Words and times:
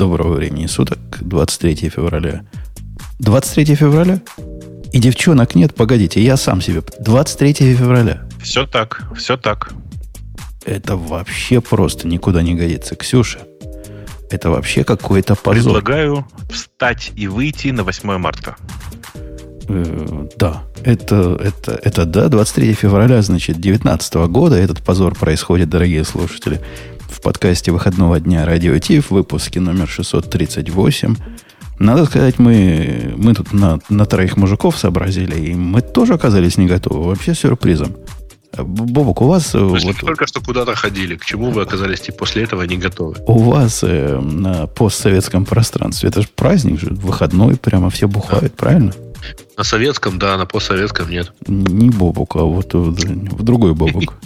Доброго 0.00 0.32
времени 0.32 0.64
суток, 0.64 0.98
23 1.20 1.90
февраля. 1.90 2.42
23 3.18 3.74
февраля? 3.74 4.22
И 4.94 4.98
девчонок 4.98 5.54
нет, 5.54 5.74
погодите, 5.74 6.22
я 6.22 6.38
сам 6.38 6.62
себе. 6.62 6.82
23 7.00 7.52
февраля. 7.74 8.26
Все 8.42 8.66
так, 8.66 9.02
все 9.14 9.36
так. 9.36 9.74
Это 10.64 10.96
вообще 10.96 11.60
просто 11.60 12.08
никуда 12.08 12.40
не 12.40 12.54
годится. 12.54 12.96
Ксюша, 12.96 13.40
это 14.30 14.48
вообще 14.48 14.84
какой-то 14.84 15.34
позор. 15.34 15.74
Предлагаю 15.74 16.26
встать 16.50 17.12
и 17.14 17.28
выйти 17.28 17.68
на 17.68 17.84
8 17.84 18.16
марта. 18.16 18.56
Да, 20.36 20.64
это, 20.84 21.38
это, 21.42 21.78
это 21.82 22.04
да, 22.04 22.28
23 22.28 22.72
февраля, 22.72 23.22
значит, 23.22 23.60
2019 23.60 24.14
года 24.28 24.56
этот 24.56 24.82
позор 24.82 25.14
происходит, 25.14 25.68
дорогие 25.68 26.04
слушатели, 26.04 26.60
в 27.08 27.20
подкасте 27.20 27.70
выходного 27.70 28.18
дня 28.18 28.44
Радио 28.44 28.78
Тиф, 28.78 29.10
выпуске 29.10 29.60
номер 29.60 29.88
638. 29.88 31.16
Надо 31.78 32.04
сказать, 32.04 32.38
мы, 32.38 33.14
мы 33.16 33.34
тут 33.34 33.52
на, 33.52 33.78
на 33.88 34.06
троих 34.06 34.36
мужиков 34.36 34.76
сообразили, 34.76 35.38
и 35.38 35.54
мы 35.54 35.80
тоже 35.80 36.14
оказались 36.14 36.58
не 36.58 36.66
готовы. 36.66 37.06
Вообще 37.08 37.34
сюрпризом. 37.34 37.96
Бобок, 38.56 39.22
у 39.22 39.26
вас... 39.26 39.50
То 39.50 39.74
есть 39.74 39.86
вот, 39.86 39.96
только 39.98 40.26
что 40.26 40.40
куда-то 40.40 40.74
ходили. 40.74 41.16
К 41.16 41.24
чему 41.24 41.50
вы 41.50 41.62
оказались 41.62 42.08
и 42.08 42.12
после 42.12 42.42
этого 42.42 42.62
не 42.62 42.76
готовы? 42.76 43.16
У 43.26 43.38
вас 43.38 43.82
э, 43.82 44.18
на 44.18 44.66
постсоветском 44.66 45.44
пространстве, 45.44 46.08
это 46.08 46.22
же 46.22 46.28
праздник 46.34 46.80
же, 46.80 46.88
выходной, 46.90 47.56
прямо 47.56 47.90
все 47.90 48.08
бухают, 48.08 48.52
да. 48.56 48.58
правильно? 48.58 48.92
На 49.56 49.64
советском, 49.64 50.18
да, 50.18 50.36
на 50.36 50.46
постсоветском 50.46 51.10
нет. 51.10 51.32
Не 51.46 51.90
Бобук, 51.90 52.36
а 52.36 52.42
вот 52.42 52.74
в 52.74 53.42
другой 53.42 53.74
Бобук. 53.74 54.14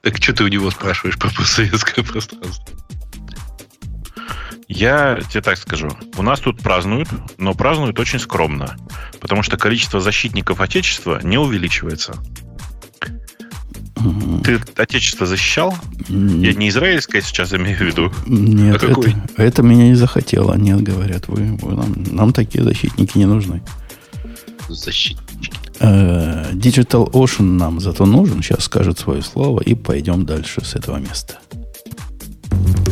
Так 0.00 0.16
что 0.18 0.32
ты 0.32 0.44
у 0.44 0.48
него 0.48 0.70
спрашиваешь 0.70 1.18
про 1.18 1.28
постсоветское 1.28 2.04
пространство? 2.04 2.64
Я 4.68 5.18
тебе 5.28 5.40
так 5.40 5.56
скажу. 5.56 5.90
У 6.16 6.22
нас 6.22 6.40
тут 6.40 6.60
празднуют, 6.60 7.08
но 7.38 7.54
празднуют 7.54 7.98
очень 7.98 8.18
скромно. 8.18 8.76
Потому 9.18 9.42
что 9.42 9.56
количество 9.56 10.00
защитников 10.00 10.60
Отечества 10.60 11.20
не 11.22 11.36
увеличивается. 11.36 12.14
Ты 14.44 14.60
Отечество 14.76 15.26
защищал? 15.26 15.74
Я 16.08 16.52
не 16.54 16.68
израильское 16.68 17.20
сейчас 17.20 17.52
имею 17.52 17.76
в 17.76 17.80
виду. 17.80 18.12
Нет, 18.26 18.76
а 18.76 18.86
какой? 18.86 19.10
Это, 19.10 19.42
это 19.42 19.62
меня 19.62 19.88
не 19.88 19.94
захотело. 19.94 20.54
Нет, 20.54 20.82
говорят, 20.82 21.28
вы, 21.28 21.56
вы 21.60 21.74
нам, 21.74 21.94
нам 22.10 22.32
такие 22.32 22.64
защитники 22.64 23.18
не 23.18 23.26
нужны. 23.26 23.62
Защитники. 24.68 25.50
Э, 25.80 26.52
Digital 26.52 27.10
Ocean 27.12 27.56
нам 27.56 27.80
зато 27.80 28.06
нужен. 28.06 28.42
Сейчас 28.42 28.64
скажет 28.64 28.98
свое 28.98 29.22
слово 29.22 29.60
и 29.60 29.74
пойдем 29.74 30.24
дальше 30.24 30.64
с 30.64 30.74
этого 30.74 30.98
места. 30.98 31.38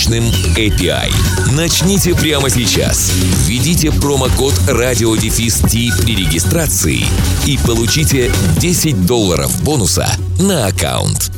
мощным 0.00 0.24
API. 0.56 1.12
Начните 1.54 2.14
прямо 2.14 2.48
сейчас. 2.48 3.12
Введите 3.44 3.92
промокод 3.92 4.54
RadioDefist 4.66 6.02
при 6.02 6.16
регистрации 6.16 7.04
и 7.46 7.58
получите 7.66 8.32
10 8.58 9.04
долларов 9.04 9.62
бонуса 9.62 10.06
на 10.38 10.68
аккаунт. 10.68 11.30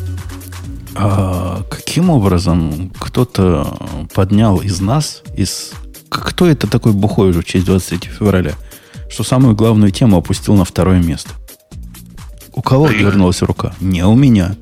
А 0.95 1.65
каким 1.71 2.11
образом 2.11 2.93
кто-то 3.01 3.77
поднял 4.15 4.61
из 4.61 4.81
нас, 4.81 5.23
из... 5.37 5.73
Кто 6.09 6.47
это 6.47 6.69
такой 6.69 6.93
бухой 6.93 7.31
уже 7.31 7.41
в 7.41 7.45
честь 7.45 7.67
23 7.67 8.11
февраля, 8.11 8.53
что 9.11 9.25
самую 9.25 9.57
главную 9.57 9.91
тему 9.91 10.19
опустил 10.19 10.55
на 10.55 10.65
второе 10.65 11.03
место? 11.03 11.31
У 12.53 12.63
кого 12.63 12.87
вернулась 12.87 13.43
рука? 13.43 13.75
Не 13.81 14.05
у 14.05 14.15
меня. 14.15 14.55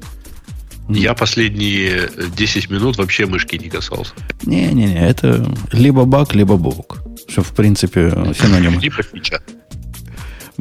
Я 0.99 1.15
последние 1.15 2.11
10 2.37 2.71
минут 2.71 2.97
вообще 2.99 3.27
мышки 3.27 3.57
не 3.57 3.69
касался. 3.69 4.13
Не-не-не, 4.43 5.07
это 5.09 5.47
либо 5.73 6.05
баг, 6.05 6.35
либо 6.35 6.57
бог. 6.57 6.99
Что, 7.29 7.43
в 7.43 7.51
принципе, 7.51 8.11
синонимы. 8.39 8.81
Либо 8.81 9.03
фича. 9.03 9.41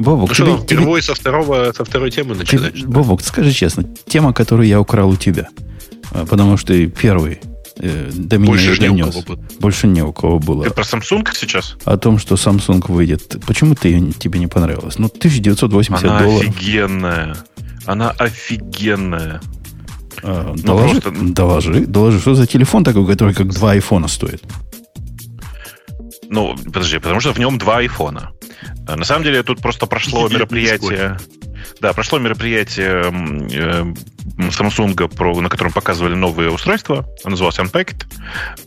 Бобок, 0.00 0.30
ну 0.30 0.34
тебе, 0.34 0.46
что, 0.46 0.58
впервые 0.58 1.02
со, 1.02 1.14
второго, 1.14 1.72
со 1.76 1.84
второй 1.84 2.10
темы 2.10 2.34
начинать? 2.34 2.72
Ты, 2.72 2.86
Бобок, 2.86 3.20
скажи 3.20 3.52
честно, 3.52 3.84
тема, 4.06 4.32
которую 4.32 4.66
я 4.66 4.80
украл 4.80 5.10
у 5.10 5.16
тебя, 5.16 5.48
а, 6.12 6.24
потому 6.24 6.56
что 6.56 6.68
ты 6.68 6.86
первый 6.86 7.40
э, 7.76 8.10
до 8.14 8.38
меня 8.38 8.50
Больше 8.50 8.80
донес. 8.80 9.14
Не 9.14 9.36
Больше 9.58 9.86
не 9.88 10.02
у 10.02 10.14
кого 10.14 10.38
было. 10.38 10.64
Ты 10.64 10.70
про 10.70 10.84
Samsung 10.84 11.28
сейчас? 11.34 11.76
О 11.84 11.98
том, 11.98 12.18
что 12.18 12.36
Samsung 12.36 12.82
выйдет. 12.90 13.36
Почему 13.46 13.74
ты, 13.74 14.12
тебе 14.12 14.38
не 14.38 14.46
понравилось? 14.46 14.98
Ну, 14.98 15.08
1980 15.08 16.02
Она 16.02 16.20
долларов. 16.20 16.40
Она 16.40 16.50
офигенная. 16.50 17.36
Она 17.84 18.10
офигенная. 18.12 19.42
А, 20.22 20.54
ну, 20.56 20.62
доложи, 20.62 21.00
просто... 21.00 21.32
доложи, 21.32 21.86
доложи, 21.86 22.20
что 22.20 22.34
за 22.34 22.46
телефон 22.46 22.84
такой, 22.84 23.06
который 23.06 23.34
как 23.34 23.48
два 23.48 23.72
айфона 23.72 24.08
стоит? 24.08 24.42
Ну, 26.28 26.56
подожди, 26.56 26.98
потому 26.98 27.20
что 27.20 27.32
в 27.32 27.38
нем 27.38 27.58
два 27.58 27.78
айфона. 27.78 28.30
А, 28.86 28.96
на 28.96 29.04
самом 29.04 29.24
деле 29.24 29.42
тут 29.42 29.60
просто 29.60 29.86
прошло 29.86 30.28
мероприятие. 30.28 31.18
Да, 31.80 31.94
прошло 31.94 32.18
мероприятие 32.18 33.04
э, 33.04 33.94
Samsung, 34.50 35.08
про, 35.08 35.40
на 35.40 35.48
котором 35.48 35.72
показывали 35.72 36.14
новые 36.14 36.50
устройства. 36.50 37.06
Он 37.24 37.30
назывался 37.30 37.62
Unpacked. 37.62 38.06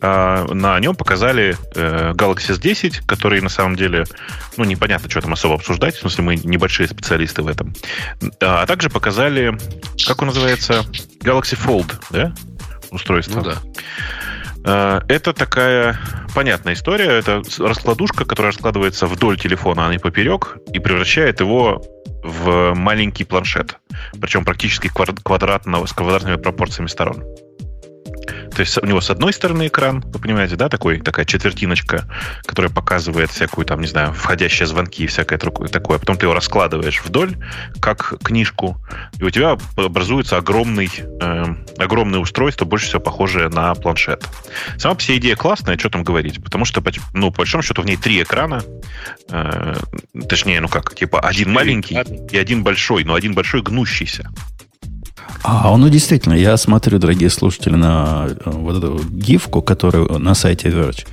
А, 0.01 0.46
на 0.51 0.79
нем 0.79 0.96
показали 0.96 1.56
э, 1.75 2.13
Galaxy 2.13 2.57
S10, 2.57 3.06
который 3.06 3.41
на 3.41 3.50
самом 3.50 3.75
деле, 3.75 4.06
ну, 4.57 4.63
непонятно, 4.63 5.09
что 5.09 5.22
там 5.22 5.34
особо 5.34 5.56
обсуждать. 5.56 5.96
В 5.96 6.00
смысле, 6.00 6.23
мы 6.23 6.35
небольшие 6.38 6.88
специалисты 6.88 7.44
в 7.44 7.47
этом. 7.47 7.75
А 8.40 8.66
также 8.66 8.90
показали, 8.90 9.57
как 10.07 10.22
он 10.22 10.29
называется, 10.29 10.84
Galaxy 11.22 11.57
Fold, 11.57 11.94
да? 12.09 12.34
Устройство. 12.90 13.41
Ну 13.41 13.44
да. 13.44 13.57
Э, 14.66 15.02
это 15.07 15.34
такая 15.34 16.00
понятная 16.34 16.73
история. 16.73 17.12
Это 17.12 17.44
раскладушка, 17.59 18.25
которая 18.25 18.52
раскладывается 18.52 19.06
вдоль 19.06 19.40
телефона, 19.40 19.88
а 19.88 19.91
не 19.91 20.00
поперек, 20.00 20.57
и 20.73 20.79
превращает 20.79 21.41
его 21.41 21.84
в 22.23 22.73
маленький 22.73 23.25
планшет. 23.25 23.78
Причем 24.19 24.45
практически 24.45 24.88
квадратного, 24.88 25.85
с 25.85 25.94
квадратными 25.94 26.38
пропорциями 26.38 26.88
сторон. 26.88 27.23
То 28.56 28.62
есть 28.62 28.78
у 28.78 28.86
него 28.86 29.02
с 29.02 29.09
одной 29.09 29.34
стороны 29.34 29.68
экран, 29.68 30.02
вы 30.02 30.19
понимаете, 30.19 30.56
да, 30.56 30.69
такой, 30.69 31.00
такая 31.00 31.25
четвертиночка, 31.25 32.06
которая 32.46 32.72
показывает 32.72 33.31
всякую 33.31 33.66
там, 33.66 33.81
не 33.81 33.88
знаю, 33.88 34.14
входящие 34.14 34.68
звонки 34.68 35.03
и 35.03 35.08
всякое 35.08 35.40
такое. 35.40 36.00
Потом 36.00 36.18
ты 36.18 36.25
его 36.25 36.34
раскладываешь 36.34 37.02
вдоль, 37.03 37.36
как 37.80 38.16
книжку, 38.24 38.78
и 39.18 39.24
у 39.24 39.30
тебя 39.30 39.58
образуется 39.75 40.38
огромный, 40.38 40.90
э, 41.22 41.46
огромное 41.78 42.19
устройство, 42.19 42.66
больше 42.66 42.88
всего 42.88 43.02
похожее 43.02 43.50
на 43.50 43.74
планшет. 43.75 44.24
Сама 44.78 44.96
вся 44.96 45.18
идея 45.18 45.35
классная, 45.35 45.78
что 45.78 45.90
там 45.90 46.03
говорить, 46.03 46.44
потому 46.44 46.66
что, 46.66 46.84
ну, 47.14 47.31
по 47.31 47.40
большому 47.40 47.64
счету, 47.64 47.81
в 47.81 47.85
ней 47.85 47.97
три 47.97 48.22
экрана, 48.22 48.64
э, 49.30 49.75
точнее, 50.30 50.62
ну 50.62 50.68
как, 50.68 50.96
типа 50.96 51.20
один 51.20 51.52
маленький 51.52 52.00
и 52.31 52.38
один 52.38 52.64
большой, 52.64 53.03
но 53.03 53.16
один 53.16 53.34
большой 53.34 53.62
гнущийся. 53.62 54.30
А, 55.44 55.75
ну 55.78 55.89
действительно, 55.89 56.34
я 56.34 56.56
смотрю, 56.57 57.00
дорогие 57.00 57.29
слушатели, 57.29 57.75
на 57.75 58.28
э, 58.29 58.50
вот 58.50 58.78
эту 58.78 59.03
гифку, 59.09 59.61
которую 59.61 60.20
на 60.20 60.35
сайте 60.35 60.70
Verge 60.70 61.05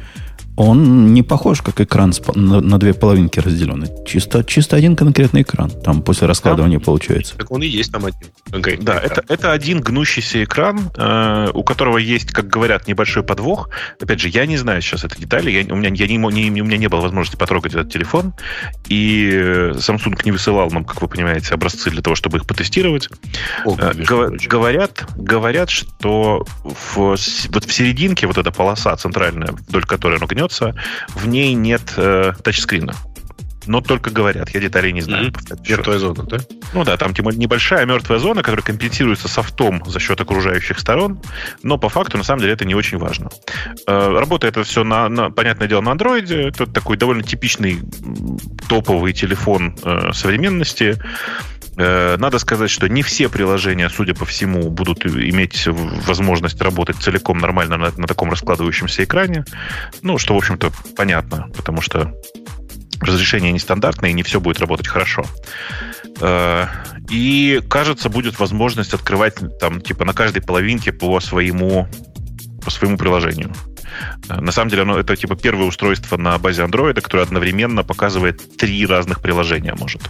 он 0.61 1.15
не 1.15 1.23
похож, 1.23 1.63
как 1.63 1.81
экран 1.81 2.13
на, 2.35 2.61
на 2.61 2.79
две 2.79 2.93
половинки 2.93 3.41
разделенный. 3.41 3.89
Чисто, 4.07 4.45
чисто 4.45 4.77
один 4.77 4.95
конкретный 4.95 5.41
экран. 5.41 5.71
Там 5.71 6.03
после 6.03 6.27
раскладывания 6.27 6.79
там, 6.79 6.85
получается. 6.85 7.35
Так 7.39 7.51
он 7.51 7.63
и 7.63 7.67
есть 7.67 7.91
там 7.91 8.05
один. 8.05 8.29
Okay. 8.51 8.79
Да, 8.83 9.01
это, 9.01 9.25
это 9.29 9.53
один 9.53 9.81
гнущийся 9.81 10.45
экран, 10.45 10.91
э, 10.97 11.49
у 11.55 11.63
которого 11.63 11.97
есть, 11.97 12.33
как 12.33 12.49
говорят, 12.49 12.87
небольшой 12.87 13.23
подвох. 13.23 13.71
Опять 14.01 14.21
же, 14.21 14.29
я 14.29 14.45
не 14.45 14.59
знаю 14.59 14.83
сейчас 14.83 15.05
этой 15.05 15.19
детали. 15.19 15.51
Я, 15.51 15.73
у, 15.73 15.77
меня, 15.77 15.89
я 15.95 16.07
не, 16.07 16.19
не, 16.19 16.61
у 16.61 16.65
меня 16.65 16.77
не 16.77 16.89
было 16.89 17.01
возможности 17.01 17.37
потрогать 17.37 17.73
этот 17.73 17.91
телефон. 17.91 18.35
И 18.87 19.31
Samsung 19.77 20.21
не 20.27 20.33
высылал 20.33 20.71
нам, 20.71 20.85
как 20.85 21.01
вы 21.01 21.09
понимаете, 21.09 21.55
образцы 21.55 21.91
для 21.91 22.03
того, 22.03 22.17
чтобы 22.17 22.37
их 22.37 22.47
потестировать. 22.47 23.09
О, 23.65 23.77
э, 23.79 23.95
Гов, 23.95 24.33
говорят, 24.47 25.07
говорят, 25.17 25.71
что 25.71 26.45
в, 26.65 26.97
вот 26.97 27.65
в 27.65 27.73
серединке 27.73 28.27
вот 28.27 28.37
эта 28.37 28.51
полоса 28.51 28.95
центральная, 28.97 29.53
вдоль 29.53 29.85
которой 29.85 30.19
оно 30.19 30.27
гнется, 30.51 30.75
в 31.09 31.29
ней 31.29 31.55
нет 31.55 31.95
э, 31.97 32.33
тачскрина. 32.43 32.95
но 33.67 33.81
только 33.81 34.11
говорят. 34.11 34.51
Я 34.51 34.61
деталей 34.61 34.93
не 34.93 35.03
знаю. 35.03 35.31
Mm-hmm. 35.31 35.69
Мертвая 35.69 35.99
зона, 35.99 36.25
да? 36.25 36.39
Ну 36.73 36.85
да, 36.85 36.97
там 36.97 37.15
типа, 37.15 37.31
небольшая 37.31 37.87
мертвая 37.87 38.19
зона, 38.19 38.43
которая 38.43 38.65
компенсируется 38.65 39.29
софтом 39.29 39.83
за 39.87 40.01
счет 40.01 40.21
окружающих 40.21 40.79
сторон, 40.79 41.21
но 41.63 41.79
по 41.79 41.89
факту, 41.89 42.17
на 42.19 42.25
самом 42.25 42.41
деле, 42.41 42.55
это 42.55 42.65
не 42.65 42.75
очень 42.75 42.99
важно. 42.99 43.29
Э, 43.87 44.19
работает 44.19 44.57
это 44.57 44.65
все, 44.65 44.83
на, 44.83 45.09
на, 45.09 45.31
понятное 45.31 45.69
дело, 45.69 45.83
на 45.83 45.93
андроиде. 45.93 46.49
Это 46.49 46.67
такой 46.67 46.97
довольно 46.97 47.23
типичный 47.23 47.79
топовый 48.69 49.13
телефон 49.13 49.77
э, 49.85 50.13
современности. 50.13 50.97
Э, 51.83 52.17
надо 52.19 52.39
сказать, 52.39 52.71
что 52.71 52.91
не 52.91 53.03
все 53.03 53.31
приложения, 53.31 53.89
судя 53.89 54.15
по 54.15 54.27
всему, 54.27 54.69
будут 54.69 55.07
иметь 55.07 55.67
возможность 55.67 56.61
работать 56.61 56.97
целиком 56.97 57.39
нормально 57.39 57.79
на, 57.79 57.91
на 57.97 58.07
таком 58.07 58.31
раскладывающемся 58.31 59.05
экране. 59.05 59.47
Ну, 60.03 60.19
что, 60.19 60.35
в 60.35 60.37
общем-то, 60.37 60.73
понятно, 60.95 61.49
потому 61.57 61.81
что 61.81 62.13
разрешение 63.01 63.51
нестандартное, 63.51 64.11
и 64.11 64.13
не 64.13 64.23
все 64.23 64.41
будет 64.41 64.61
работать 64.61 64.89
хорошо. 64.89 65.25
Э, 66.21 66.67
и, 67.09 67.63
кажется, 67.71 68.11
будет 68.11 68.39
возможность 68.39 68.93
открывать 68.93 69.37
там, 69.59 69.81
типа, 69.81 70.05
на 70.05 70.13
каждой 70.13 70.43
половинке 70.43 70.93
по 70.93 71.19
своему, 71.21 71.89
по 72.63 72.71
своему 72.71 72.99
приложению. 72.99 73.55
Э, 74.29 74.41
на 74.41 74.53
самом 74.53 74.71
деле, 74.71 74.83
оно 74.83 74.99
это 74.99 75.17
типа 75.17 75.37
первое 75.37 75.67
устройство 75.67 76.17
на 76.17 76.39
базе 76.39 76.63
Android, 76.63 77.01
которое 77.01 77.23
одновременно 77.23 77.83
показывает 77.83 78.57
три 78.57 78.87
разных 78.87 79.21
приложения 79.21 79.75
может. 79.75 80.03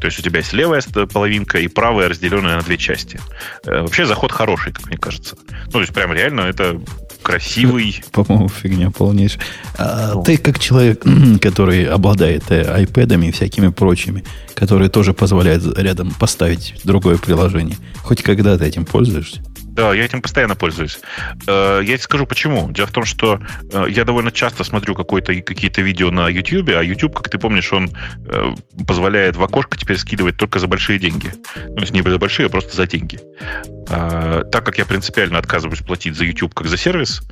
То 0.00 0.06
есть 0.06 0.18
у 0.18 0.22
тебя 0.22 0.38
есть 0.38 0.52
левая 0.52 0.82
половинка 1.12 1.58
и 1.58 1.68
правая, 1.68 2.08
разделенная 2.08 2.56
на 2.56 2.62
две 2.62 2.78
части. 2.78 3.20
Э, 3.64 3.82
вообще 3.82 4.06
заход 4.06 4.32
хороший, 4.32 4.72
как 4.72 4.86
мне 4.86 4.96
кажется. 4.96 5.36
Ну, 5.66 5.72
то 5.72 5.80
есть 5.80 5.92
прям 5.92 6.12
реально 6.12 6.42
это 6.42 6.80
красивый. 7.22 8.02
По-моему, 8.12 8.48
фигня 8.48 8.90
полнейшая. 8.90 9.42
А, 9.76 10.12
ну. 10.14 10.22
Ты 10.22 10.36
как 10.38 10.58
человек, 10.58 11.02
который 11.40 11.84
обладает 11.84 12.50
э, 12.50 12.62
айпэдами 12.62 13.26
и 13.26 13.32
всякими 13.32 13.68
прочими, 13.68 14.24
которые 14.54 14.88
тоже 14.88 15.12
позволяют 15.12 15.78
рядом 15.78 16.12
поставить 16.18 16.80
другое 16.84 17.18
приложение, 17.18 17.76
хоть 18.02 18.22
когда 18.22 18.56
ты 18.56 18.64
этим 18.64 18.84
пользуешься? 18.84 19.42
Да, 19.78 19.94
я 19.94 20.04
этим 20.04 20.20
постоянно 20.22 20.56
пользуюсь. 20.56 20.98
Э, 21.46 21.78
я 21.84 21.86
тебе 21.86 21.98
скажу 21.98 22.26
почему. 22.26 22.68
Дело 22.72 22.88
в 22.88 22.90
том, 22.90 23.04
что 23.04 23.40
э, 23.72 23.84
я 23.88 24.04
довольно 24.04 24.32
часто 24.32 24.64
смотрю 24.64 24.96
какие-то 24.96 25.82
видео 25.82 26.10
на 26.10 26.28
YouTube, 26.28 26.70
а 26.70 26.82
YouTube, 26.82 27.14
как 27.14 27.28
ты 27.28 27.38
помнишь, 27.38 27.72
он 27.72 27.88
э, 28.26 28.54
позволяет 28.88 29.36
в 29.36 29.42
окошко 29.44 29.78
теперь 29.78 29.96
скидывать 29.96 30.36
только 30.36 30.58
за 30.58 30.66
большие 30.66 30.98
деньги. 30.98 31.32
Ну, 31.54 31.76
то 31.76 31.82
есть 31.82 31.92
не 31.92 32.02
за 32.02 32.18
большие, 32.18 32.46
а 32.46 32.48
просто 32.48 32.74
за 32.74 32.88
деньги. 32.88 33.20
Так 33.88 34.64
как 34.64 34.78
я 34.78 34.84
принципиально 34.84 35.38
отказываюсь 35.38 35.80
платить 35.80 36.16
за 36.16 36.24
YouTube 36.24 36.54
как 36.54 36.66
за 36.66 36.76
сервис, 36.76 37.22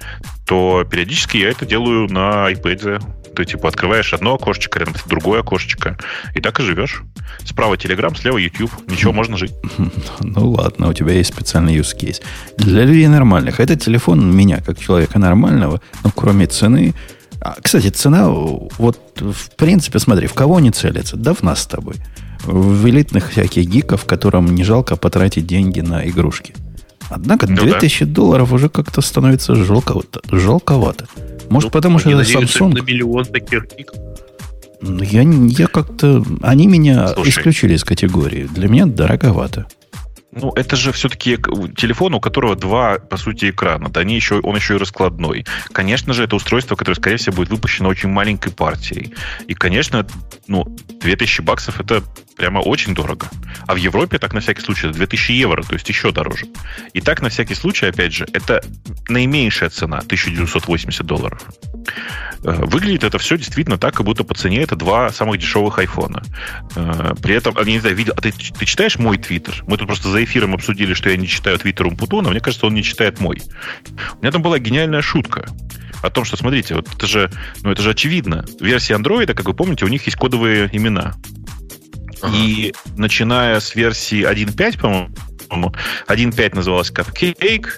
то 0.46 0.84
периодически 0.90 1.36
я 1.38 1.50
это 1.50 1.66
делаю 1.66 2.10
на 2.10 2.50
iPad 2.50 3.02
ты 3.36 3.44
типа 3.44 3.68
открываешь 3.68 4.14
одно 4.14 4.34
окошечко, 4.34 4.78
рядом 4.78 4.94
другое 5.06 5.40
окошечко, 5.40 5.96
и 6.34 6.40
так 6.40 6.58
и 6.58 6.62
живешь. 6.62 7.02
Справа 7.44 7.74
Telegram, 7.74 8.16
слева 8.18 8.38
YouTube. 8.38 8.70
Ничего, 8.88 9.12
можно 9.12 9.36
жить. 9.36 9.52
Ну 10.20 10.50
ладно, 10.50 10.88
у 10.88 10.92
тебя 10.92 11.12
есть 11.12 11.32
специальный 11.32 11.76
use 11.76 11.96
case. 11.96 12.22
Для 12.56 12.84
людей 12.84 13.06
нормальных. 13.06 13.60
Этот 13.60 13.80
телефон 13.82 14.34
меня, 14.34 14.60
как 14.60 14.78
человека 14.78 15.18
нормального, 15.18 15.80
ну, 16.02 16.10
кроме 16.10 16.46
цены, 16.46 16.94
а, 17.40 17.56
кстати, 17.62 17.88
цена, 17.88 18.28
вот, 18.28 18.98
в 19.20 19.50
принципе, 19.56 19.98
смотри, 19.98 20.26
в 20.26 20.34
кого 20.34 20.58
не 20.58 20.70
целится? 20.70 21.16
Да 21.16 21.34
в 21.34 21.42
нас 21.42 21.62
с 21.62 21.66
тобой. 21.66 21.96
В 22.46 22.88
элитных 22.88 23.30
всяких 23.30 23.66
гиков, 23.66 24.04
которым 24.04 24.54
не 24.54 24.64
жалко 24.64 24.96
потратить 24.96 25.46
деньги 25.46 25.80
на 25.80 26.08
игрушки. 26.08 26.54
Однако 27.08 27.46
ну, 27.46 27.56
2000 27.56 28.04
да. 28.04 28.12
долларов 28.12 28.52
уже 28.52 28.68
как-то 28.68 29.00
становится 29.00 29.54
жалковато. 29.54 30.20
жалковато. 30.30 31.06
Может, 31.48 31.68
ну, 31.68 31.72
потому 31.72 31.98
что 31.98 32.10
это 32.10 32.22
Samsung. 32.22 32.74
на 32.74 32.82
миллион 32.82 33.24
таких 33.26 33.64
гигов. 33.76 33.96
Ну, 34.80 35.02
я, 35.02 35.22
я 35.22 35.66
как-то... 35.68 36.24
Они 36.42 36.66
меня 36.66 37.08
Слушай. 37.08 37.30
исключили 37.30 37.74
из 37.74 37.84
категории. 37.84 38.44
Для 38.44 38.68
меня 38.68 38.86
дороговато. 38.86 39.66
Ну, 40.32 40.52
это 40.54 40.76
же 40.76 40.92
все-таки 40.92 41.38
телефон, 41.76 42.14
у 42.14 42.20
которого 42.20 42.56
два, 42.56 42.98
по 42.98 43.16
сути, 43.16 43.50
экрана. 43.50 43.88
Да, 43.88 44.00
они 44.00 44.16
еще, 44.16 44.40
он 44.40 44.54
еще 44.54 44.74
и 44.74 44.78
раскладной. 44.78 45.46
Конечно 45.72 46.12
же, 46.12 46.24
это 46.24 46.36
устройство, 46.36 46.76
которое, 46.76 46.96
скорее 46.96 47.16
всего, 47.16 47.36
будет 47.36 47.48
выпущено 47.48 47.88
очень 47.88 48.10
маленькой 48.10 48.52
партией. 48.52 49.14
И, 49.48 49.54
конечно, 49.54 50.06
ну, 50.46 50.66
2000 51.00 51.40
баксов 51.40 51.80
это 51.80 52.02
прямо 52.36 52.58
очень 52.58 52.94
дорого. 52.94 53.28
А 53.66 53.74
в 53.74 53.76
Европе, 53.76 54.18
так 54.18 54.34
на 54.34 54.40
всякий 54.40 54.62
случай, 54.62 54.88
это 54.88 54.96
2000 54.96 55.32
евро, 55.32 55.62
то 55.62 55.74
есть 55.74 55.88
еще 55.88 56.12
дороже. 56.12 56.46
И 56.92 57.00
так 57.00 57.22
на 57.22 57.28
всякий 57.28 57.54
случай, 57.54 57.86
опять 57.86 58.12
же, 58.12 58.26
это 58.32 58.62
наименьшая 59.08 59.70
цена, 59.70 59.98
1980 59.98 61.04
долларов. 61.04 61.42
Э, 62.44 62.64
выглядит 62.64 63.04
это 63.04 63.18
все 63.18 63.36
действительно 63.36 63.78
так, 63.78 63.94
как 63.94 64.04
будто 64.04 64.24
по 64.24 64.34
цене 64.34 64.62
это 64.62 64.76
два 64.76 65.10
самых 65.10 65.38
дешевых 65.38 65.78
айфона. 65.78 66.22
Э, 66.76 67.14
при 67.22 67.34
этом, 67.34 67.56
я 67.58 67.64
не 67.64 67.80
знаю, 67.80 67.96
видел, 67.96 68.12
а 68.16 68.20
ты, 68.20 68.32
ты 68.32 68.66
читаешь 68.66 68.98
мой 68.98 69.18
твиттер? 69.18 69.64
Мы 69.66 69.78
тут 69.78 69.86
просто 69.86 70.10
за 70.10 70.22
эфиром 70.22 70.54
обсудили, 70.54 70.94
что 70.94 71.10
я 71.10 71.16
не 71.16 71.26
читаю 71.26 71.58
твиттер 71.58 71.86
Умпутуна, 71.86 72.30
мне 72.30 72.40
кажется, 72.40 72.66
он 72.66 72.74
не 72.74 72.82
читает 72.82 73.20
мой. 73.20 73.40
У 74.14 74.22
меня 74.22 74.30
там 74.30 74.42
была 74.42 74.58
гениальная 74.58 75.02
шутка 75.02 75.46
о 76.02 76.10
том, 76.10 76.24
что, 76.24 76.36
смотрите, 76.36 76.74
вот 76.74 76.88
это 76.94 77.06
же, 77.06 77.30
ну, 77.62 77.70
это 77.70 77.82
же 77.82 77.90
очевидно. 77.90 78.44
Версии 78.60 78.94
Android, 78.94 79.32
как 79.32 79.46
вы 79.46 79.54
помните, 79.54 79.84
у 79.84 79.88
них 79.88 80.04
есть 80.06 80.16
кодовые 80.16 80.68
имена. 80.72 81.14
И 82.32 82.72
начиная 82.96 83.60
с 83.60 83.74
версии 83.74 84.28
1.5, 84.28 84.78
по-моему, 85.48 85.72
1.5 86.08 86.54
называлась 86.54 86.90
Cupcake, 86.90 87.68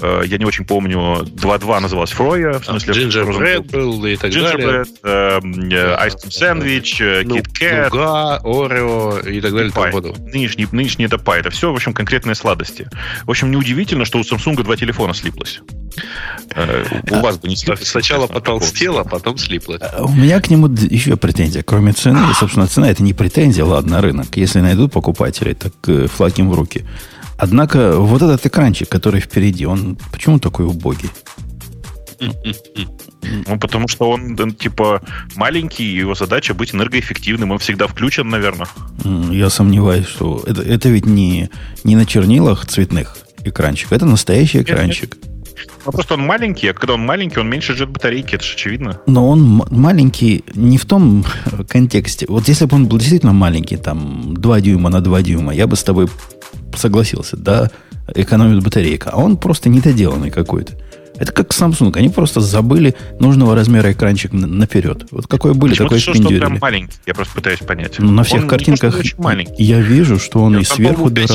я 0.00 0.38
не 0.38 0.44
очень 0.44 0.64
помню, 0.64 1.22
2.2 1.22 1.80
называлась 1.80 2.10
Фроя, 2.10 2.58
в 2.58 2.64
смысле... 2.64 2.94
Gingerbread 2.94 3.70
был 3.70 4.04
и 4.04 4.16
так 4.16 4.32
далее. 4.32 4.84
Gingerbread, 4.84 4.88
э, 5.02 6.06
Ice 6.06 6.16
Cream 6.16 6.60
Sandwich, 6.60 7.24
ну, 7.24 7.36
Kit 7.36 7.46
Kat. 7.58 7.84
Нуга, 7.84 8.36
Орео 8.44 9.18
и 9.20 9.40
так 9.40 9.52
далее. 9.52 9.72
Пай. 9.72 9.92
Нынешний, 9.92 10.66
нынешний 10.70 11.06
это 11.06 11.18
пай. 11.18 11.40
Это 11.40 11.50
все, 11.50 11.72
в 11.72 11.74
общем, 11.74 11.94
конкретные 11.94 12.34
сладости. 12.34 12.88
В 13.24 13.30
общем, 13.30 13.50
неудивительно, 13.50 14.04
что 14.04 14.18
у 14.18 14.22
Samsung 14.22 14.62
два 14.62 14.76
телефона 14.76 15.14
слиплось. 15.14 15.60
Э, 16.54 16.84
у 17.10 17.20
вас 17.20 17.38
бы 17.38 17.48
не 17.48 17.56
слиплось. 17.56 17.88
Сначала 17.88 18.26
потолстело, 18.26 19.00
а 19.00 19.04
потом 19.04 19.38
слиплось. 19.38 19.80
У 19.98 20.12
меня 20.12 20.40
к 20.40 20.50
нему 20.50 20.68
еще 20.68 21.16
претензия. 21.16 21.62
Кроме 21.62 21.92
цены, 21.92 22.20
собственно, 22.38 22.66
цена 22.66 22.90
это 22.90 23.02
не 23.02 23.14
претензия, 23.14 23.64
ладно, 23.64 24.00
рынок. 24.00 24.36
Если 24.36 24.60
найдут 24.60 24.92
покупателей, 24.92 25.54
так 25.54 25.72
флаг 26.10 26.38
им 26.38 26.50
в 26.50 26.54
руки. 26.54 26.84
Однако 27.38 27.98
вот 27.98 28.22
этот 28.22 28.46
экранчик, 28.46 28.88
который 28.88 29.20
впереди, 29.20 29.66
он 29.66 29.98
почему 30.12 30.38
такой 30.38 30.66
убогий? 30.66 31.10
Ну, 33.46 33.58
потому 33.58 33.88
что 33.88 34.10
он, 34.10 34.36
типа, 34.54 35.02
маленький, 35.34 35.84
его 35.84 36.14
задача 36.14 36.54
быть 36.54 36.74
энергоэффективным. 36.74 37.50
Он 37.50 37.58
всегда 37.58 37.86
включен, 37.86 38.28
наверное. 38.28 38.68
Я 39.30 39.50
сомневаюсь, 39.50 40.06
что 40.06 40.42
это, 40.46 40.62
это 40.62 40.88
ведь 40.88 41.06
не, 41.06 41.50
не 41.84 41.96
на 41.96 42.06
чернилах 42.06 42.66
цветных 42.66 43.18
экранчик, 43.44 43.92
это 43.92 44.06
настоящий 44.06 44.62
экранчик. 44.62 45.16
Нет, 45.16 45.26
нет. 45.26 45.36
Ну, 45.84 45.92
просто 45.92 46.14
он 46.14 46.20
маленький, 46.20 46.68
а 46.68 46.74
когда 46.74 46.94
он 46.94 47.00
маленький, 47.00 47.38
он 47.38 47.48
меньше 47.48 47.74
ждет 47.74 47.90
батарейки, 47.90 48.34
это 48.34 48.44
же 48.44 48.54
очевидно. 48.54 49.00
Но 49.06 49.28
он 49.28 49.62
маленький 49.70 50.44
не 50.54 50.78
в 50.78 50.84
том 50.84 51.24
контексте. 51.68 52.26
Вот 52.28 52.48
если 52.48 52.66
бы 52.66 52.76
он 52.76 52.86
был 52.86 52.98
действительно 52.98 53.32
маленький, 53.32 53.76
там, 53.76 54.34
2 54.34 54.60
дюйма 54.60 54.90
на 54.90 55.00
2 55.00 55.22
дюйма, 55.22 55.54
я 55.54 55.66
бы 55.66 55.76
с 55.76 55.82
тобой 55.82 56.08
согласился, 56.76 57.36
да, 57.36 57.70
экономит 58.14 58.62
батарейка. 58.62 59.10
А 59.10 59.16
он 59.16 59.36
просто 59.36 59.68
недоделанный 59.68 60.30
какой-то. 60.30 60.74
Это 61.18 61.32
как 61.32 61.50
Samsung. 61.50 61.96
Они 61.96 62.08
просто 62.08 62.40
забыли 62.40 62.94
нужного 63.20 63.54
размера 63.54 63.92
экранчик 63.92 64.32
наперед. 64.32 65.06
Вот 65.10 65.26
какой 65.26 65.54
были, 65.54 65.70
Почему 65.70 65.88
такой 65.88 66.34
он 66.34 66.40
прям 66.40 66.58
маленький? 66.60 66.96
Я 67.06 67.14
просто 67.14 67.34
пытаюсь 67.34 67.60
понять. 67.60 67.98
Ну, 67.98 68.10
на 68.10 68.22
всех 68.22 68.42
он 68.42 68.48
картинках 68.48 69.00
я 69.58 69.80
вижу, 69.80 70.18
что 70.18 70.42
он 70.42 70.52
Нет, 70.52 70.62
и 70.62 70.64
сверху... 70.64 71.10
Дыра... 71.10 71.26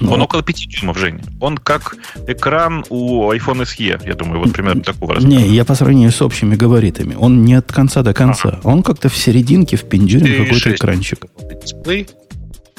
Но... 0.00 0.14
Он 0.14 0.22
около 0.22 0.42
5 0.42 0.56
дюймов, 0.68 0.98
Женя. 0.98 1.22
Он 1.38 1.58
как 1.58 1.96
экран 2.26 2.84
у 2.88 3.30
iPhone 3.30 3.62
SE, 3.62 4.00
я 4.04 4.14
думаю, 4.14 4.40
вот 4.40 4.52
примерно 4.52 4.82
такого 4.82 5.14
размера. 5.14 5.40
Не, 5.40 5.48
я 5.48 5.64
по 5.64 5.74
сравнению 5.74 6.10
с 6.10 6.22
общими 6.22 6.56
габаритами. 6.56 7.14
Он 7.14 7.44
не 7.44 7.54
от 7.54 7.70
конца 7.70 8.02
до 8.02 8.14
конца. 8.14 8.48
Ага. 8.48 8.60
Он 8.64 8.82
как-то 8.82 9.08
в 9.10 9.16
серединке, 9.16 9.76
в 9.76 9.84
пиндюре 9.84 10.44
какой-то 10.44 10.74
экранчик. 10.74 11.26
Дисплей. 11.62 12.08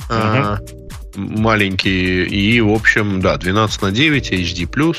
Ага. 0.09 0.59
Маленький. 1.15 2.23
И, 2.25 2.61
в 2.61 2.71
общем, 2.71 3.21
да, 3.21 3.37
12 3.37 3.81
на 3.81 3.91
9, 3.91 4.31
HD+. 4.31 4.95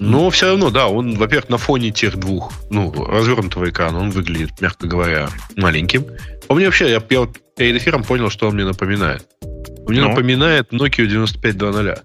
Но 0.00 0.28
все 0.30 0.50
равно, 0.50 0.70
да, 0.70 0.88
он, 0.88 1.14
во-первых, 1.14 1.48
на 1.48 1.58
фоне 1.58 1.90
тех 1.90 2.16
двух, 2.16 2.52
ну, 2.68 2.92
развернутого 2.92 3.70
экрана, 3.70 4.00
он 4.00 4.10
выглядит, 4.10 4.60
мягко 4.60 4.88
говоря, 4.88 5.28
маленьким. 5.56 6.04
А 6.48 6.54
мне 6.54 6.66
вообще, 6.66 6.90
я, 6.90 7.02
я 7.08 7.20
вот 7.20 7.38
перед 7.56 7.80
эфиром 7.80 8.02
понял, 8.02 8.28
что 8.28 8.48
он 8.48 8.54
мне 8.54 8.64
напоминает. 8.64 9.26
Он 9.42 9.92
мне 9.92 10.00
ну? 10.00 10.08
напоминает 10.08 10.72
Nokia 10.72 11.06
9520. 11.06 11.98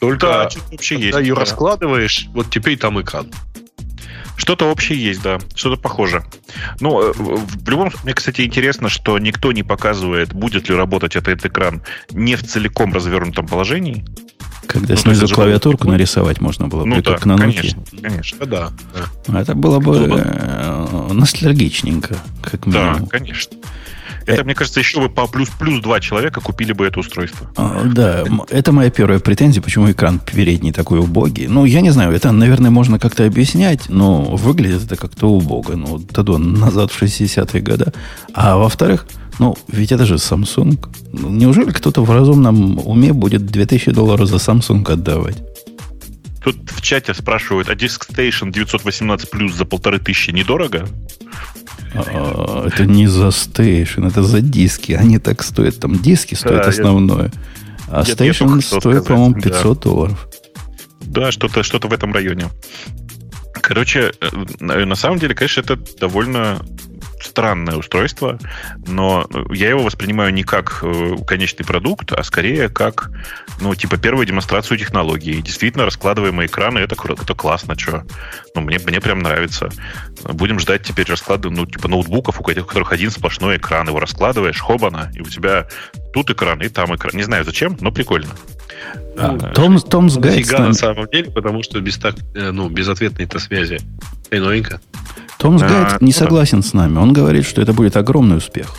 Только 0.00 0.26
да, 0.26 0.48
вообще 0.70 0.96
когда 0.96 1.18
есть, 1.18 1.28
ее 1.28 1.34
да. 1.34 1.40
раскладываешь, 1.40 2.26
вот 2.34 2.50
теперь 2.50 2.76
там 2.76 3.00
экран. 3.00 3.30
Что-то 4.42 4.68
общее 4.68 5.00
есть, 5.00 5.22
да. 5.22 5.38
Что-то 5.54 5.80
похоже. 5.80 6.24
Ну, 6.80 7.00
э, 7.00 7.12
в 7.14 7.68
любом 7.68 7.90
случае, 7.92 8.04
мне, 8.06 8.14
кстати, 8.14 8.40
интересно, 8.40 8.88
что 8.88 9.16
никто 9.20 9.52
не 9.52 9.62
показывает, 9.62 10.32
будет 10.32 10.68
ли 10.68 10.74
работать 10.74 11.14
этот 11.14 11.46
экран 11.46 11.82
не 12.10 12.34
в 12.34 12.42
целиком 12.42 12.92
развернутом 12.92 13.46
положении. 13.46 14.04
Когда 14.66 14.94
ну, 14.94 15.00
снизу 15.00 15.32
клавиатурку 15.32 15.86
нарисовать 15.86 16.40
можно 16.40 16.66
было 16.66 16.84
ну, 16.84 16.96
бы, 16.96 17.02
да, 17.02 17.12
как 17.12 17.24
на 17.24 17.34
Nokia. 17.34 17.38
Конечно, 17.38 17.82
конечно. 18.02 18.46
Да, 18.46 18.72
да. 19.28 19.40
Это 19.40 19.54
было 19.54 19.78
бы, 19.78 19.84
было 19.84 20.06
бы... 20.08 20.22
Э, 20.24 21.08
ностальгичненько, 21.12 22.16
как 22.42 22.66
минимум. 22.66 22.98
Да, 22.98 23.06
конечно. 23.06 23.56
Это, 24.26 24.44
мне 24.44 24.54
кажется, 24.54 24.80
еще 24.80 25.00
бы 25.00 25.08
по 25.08 25.26
плюс-плюс 25.26 25.80
два 25.80 26.00
человека 26.00 26.40
купили 26.40 26.72
бы 26.72 26.86
это 26.86 27.00
устройство. 27.00 27.50
А, 27.56 27.82
да, 27.84 28.24
это 28.50 28.72
моя 28.72 28.90
первая 28.90 29.18
претензия, 29.18 29.62
почему 29.62 29.90
экран 29.90 30.18
передний 30.18 30.72
такой 30.72 31.00
убогий. 31.00 31.46
Ну, 31.46 31.64
я 31.64 31.80
не 31.80 31.90
знаю, 31.90 32.12
это, 32.12 32.32
наверное, 32.32 32.70
можно 32.70 32.98
как-то 32.98 33.24
объяснять, 33.24 33.88
но 33.88 34.22
выглядит 34.22 34.84
это 34.84 34.96
как-то 34.96 35.28
убого. 35.28 35.74
Ну, 35.74 35.98
Тадо 35.98 36.38
назад 36.38 36.90
в 36.90 37.02
60-е 37.02 37.60
годы. 37.60 37.92
А 38.34 38.56
во-вторых, 38.56 39.06
ну, 39.38 39.56
ведь 39.68 39.92
это 39.92 40.06
же 40.06 40.14
Samsung. 40.14 40.78
Ну, 41.12 41.30
неужели 41.30 41.70
кто-то 41.70 42.04
в 42.04 42.10
разумном 42.10 42.78
уме 42.86 43.12
будет 43.12 43.46
2000 43.46 43.92
долларов 43.92 44.28
за 44.28 44.36
Samsung 44.36 44.90
отдавать? 44.90 45.36
Тут 46.44 46.56
в 46.70 46.80
чате 46.80 47.14
спрашивают, 47.14 47.68
а 47.68 47.74
DiskStation 47.74 48.50
918 48.50 49.30
плюс 49.30 49.54
за 49.54 49.64
полторы 49.64 49.98
тысячи 50.00 50.30
недорого? 50.30 50.88
А, 51.94 52.66
это 52.66 52.86
не 52.86 53.06
за 53.06 53.30
стейшн, 53.30 54.04
это 54.04 54.22
за 54.22 54.40
диски. 54.40 54.92
Они 54.92 55.18
так 55.18 55.42
стоят. 55.42 55.78
Там 55.78 55.98
диски 55.98 56.34
стоят 56.34 56.62
да, 56.62 56.68
основное. 56.68 57.32
Я, 57.88 57.98
а 57.98 58.04
стейшн 58.04 58.60
стоит, 58.60 59.06
по-моему, 59.06 59.40
500 59.40 59.78
да. 59.78 59.82
долларов. 59.82 60.28
Да, 61.00 61.32
что-то 61.32 61.62
что 61.62 61.78
в 61.78 61.92
этом 61.92 62.12
районе. 62.12 62.46
Короче, 63.52 64.12
э, 64.20 64.28
на 64.60 64.94
самом 64.94 65.18
деле, 65.18 65.34
конечно, 65.34 65.60
это 65.60 65.78
довольно 66.00 66.64
странное 67.24 67.76
устройство, 67.76 68.38
но 68.86 69.26
я 69.50 69.68
его 69.68 69.82
воспринимаю 69.82 70.32
не 70.32 70.42
как 70.42 70.80
э, 70.82 71.16
конечный 71.26 71.64
продукт, 71.64 72.12
а 72.12 72.22
скорее 72.22 72.68
как, 72.68 73.10
ну, 73.60 73.74
типа, 73.74 73.96
первую 73.96 74.26
демонстрацию 74.26 74.78
технологии. 74.78 75.40
Действительно, 75.40 75.84
раскладываемые 75.84 76.46
экраны, 76.46 76.78
это, 76.78 76.94
это 76.94 77.34
классно, 77.34 77.78
что. 77.78 78.04
Ну, 78.54 78.62
мне, 78.62 78.78
мне 78.84 79.00
прям 79.00 79.20
нравится. 79.20 79.68
Будем 80.24 80.58
ждать 80.58 80.82
теперь 80.82 81.08
расклады, 81.08 81.50
ну, 81.50 81.66
типа, 81.66 81.88
ноутбуков, 81.88 82.40
у 82.40 82.42
которых 82.42 82.92
один 82.92 83.10
сплошной 83.10 83.56
экран. 83.56 83.88
Его 83.88 84.00
раскладываешь, 84.00 84.60
хобана, 84.60 85.10
и 85.14 85.20
у 85.20 85.24
тебя 85.24 85.68
тут 86.12 86.30
экран, 86.30 86.60
и 86.62 86.68
там 86.68 86.94
экран. 86.94 87.14
Не 87.14 87.22
знаю 87.22 87.44
зачем, 87.44 87.76
но 87.80 87.90
прикольно. 87.90 88.30
А, 89.16 89.36
Том, 89.54 89.78
Томс 89.80 90.16
Гайд... 90.16 90.50
на 90.50 90.72
самом 90.74 91.06
деле, 91.08 91.30
потому 91.30 91.62
что 91.62 91.80
без, 91.80 91.98
так, 91.98 92.16
э, 92.34 92.50
ну, 92.50 92.68
без 92.68 92.88
ответной-то 92.88 93.38
связи. 93.38 93.80
И 94.30 94.38
новенько. 94.38 94.80
Томс 95.38 95.62
Гайд 95.62 96.00
не 96.00 96.12
согласен 96.12 96.62
с 96.62 96.72
нами. 96.72 96.98
Он 96.98 97.12
говорит, 97.12 97.46
что 97.46 97.60
это 97.60 97.72
будет 97.72 97.96
огромный 97.96 98.38
успех. 98.38 98.74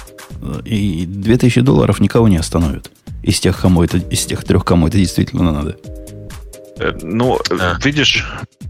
И 0.65 1.05
2000 1.07 1.61
долларов 1.61 1.99
никого 1.99 2.27
не 2.27 2.37
остановит. 2.37 2.89
Из 3.21 3.39
тех, 3.39 3.59
кому 3.59 3.83
это, 3.83 3.97
из 3.97 4.25
тех 4.25 4.43
трех, 4.43 4.65
кому 4.65 4.87
это 4.87 4.97
действительно 4.97 5.51
надо. 5.51 5.77
Э, 6.79 6.91
ну, 7.01 7.39
да. 7.49 7.77
видишь, 7.83 8.25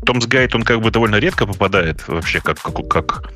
Томс 0.05 0.25
Гайд, 0.27 0.55
он 0.55 0.63
как 0.63 0.81
бы 0.81 0.91
довольно 0.91 1.15
редко 1.15 1.45
попадает 1.45 2.07
вообще 2.07 2.41
как... 2.41 2.62
как, 2.62 2.88
как 2.88 3.31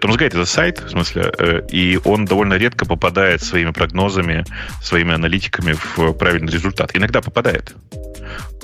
Томс 0.00 0.16
Гайд 0.16 0.34
это 0.34 0.44
сайт, 0.44 0.80
в 0.80 0.90
смысле, 0.90 1.32
э, 1.38 1.62
и 1.70 1.98
он 2.04 2.24
довольно 2.24 2.54
редко 2.54 2.84
попадает 2.86 3.42
своими 3.42 3.70
прогнозами, 3.70 4.44
своими 4.82 5.14
аналитиками 5.14 5.72
в 5.96 6.12
правильный 6.12 6.52
результат. 6.52 6.90
Иногда 6.94 7.20
попадает 7.20 7.74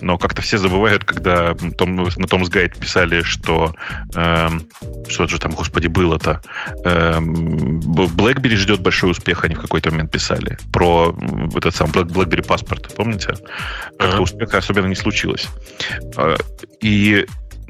но 0.00 0.18
как-то 0.18 0.42
все 0.42 0.58
забывают, 0.58 1.04
когда 1.04 1.54
том, 1.76 1.96
на 1.96 2.26
Томс 2.26 2.48
Гайд 2.48 2.78
писали, 2.78 3.22
что 3.22 3.74
эм, 4.14 4.68
что 5.08 5.26
же 5.26 5.38
там, 5.38 5.52
господи, 5.52 5.88
было-то. 5.88 6.40
Эм, 6.84 7.80
BlackBerry 7.80 8.56
ждет 8.56 8.80
большой 8.80 9.10
успех, 9.10 9.44
они 9.44 9.54
в 9.54 9.60
какой-то 9.60 9.90
момент 9.90 10.10
писали. 10.10 10.58
Про 10.72 11.16
этот 11.54 11.74
сам 11.74 11.90
BlackBerry 11.90 12.46
паспорт, 12.46 12.94
помните? 12.94 13.34
Как-то 13.98 14.18
uh-huh. 14.18 14.22
успеха 14.22 14.58
особенно 14.58 14.86
не 14.86 14.94
случилось. 14.94 15.48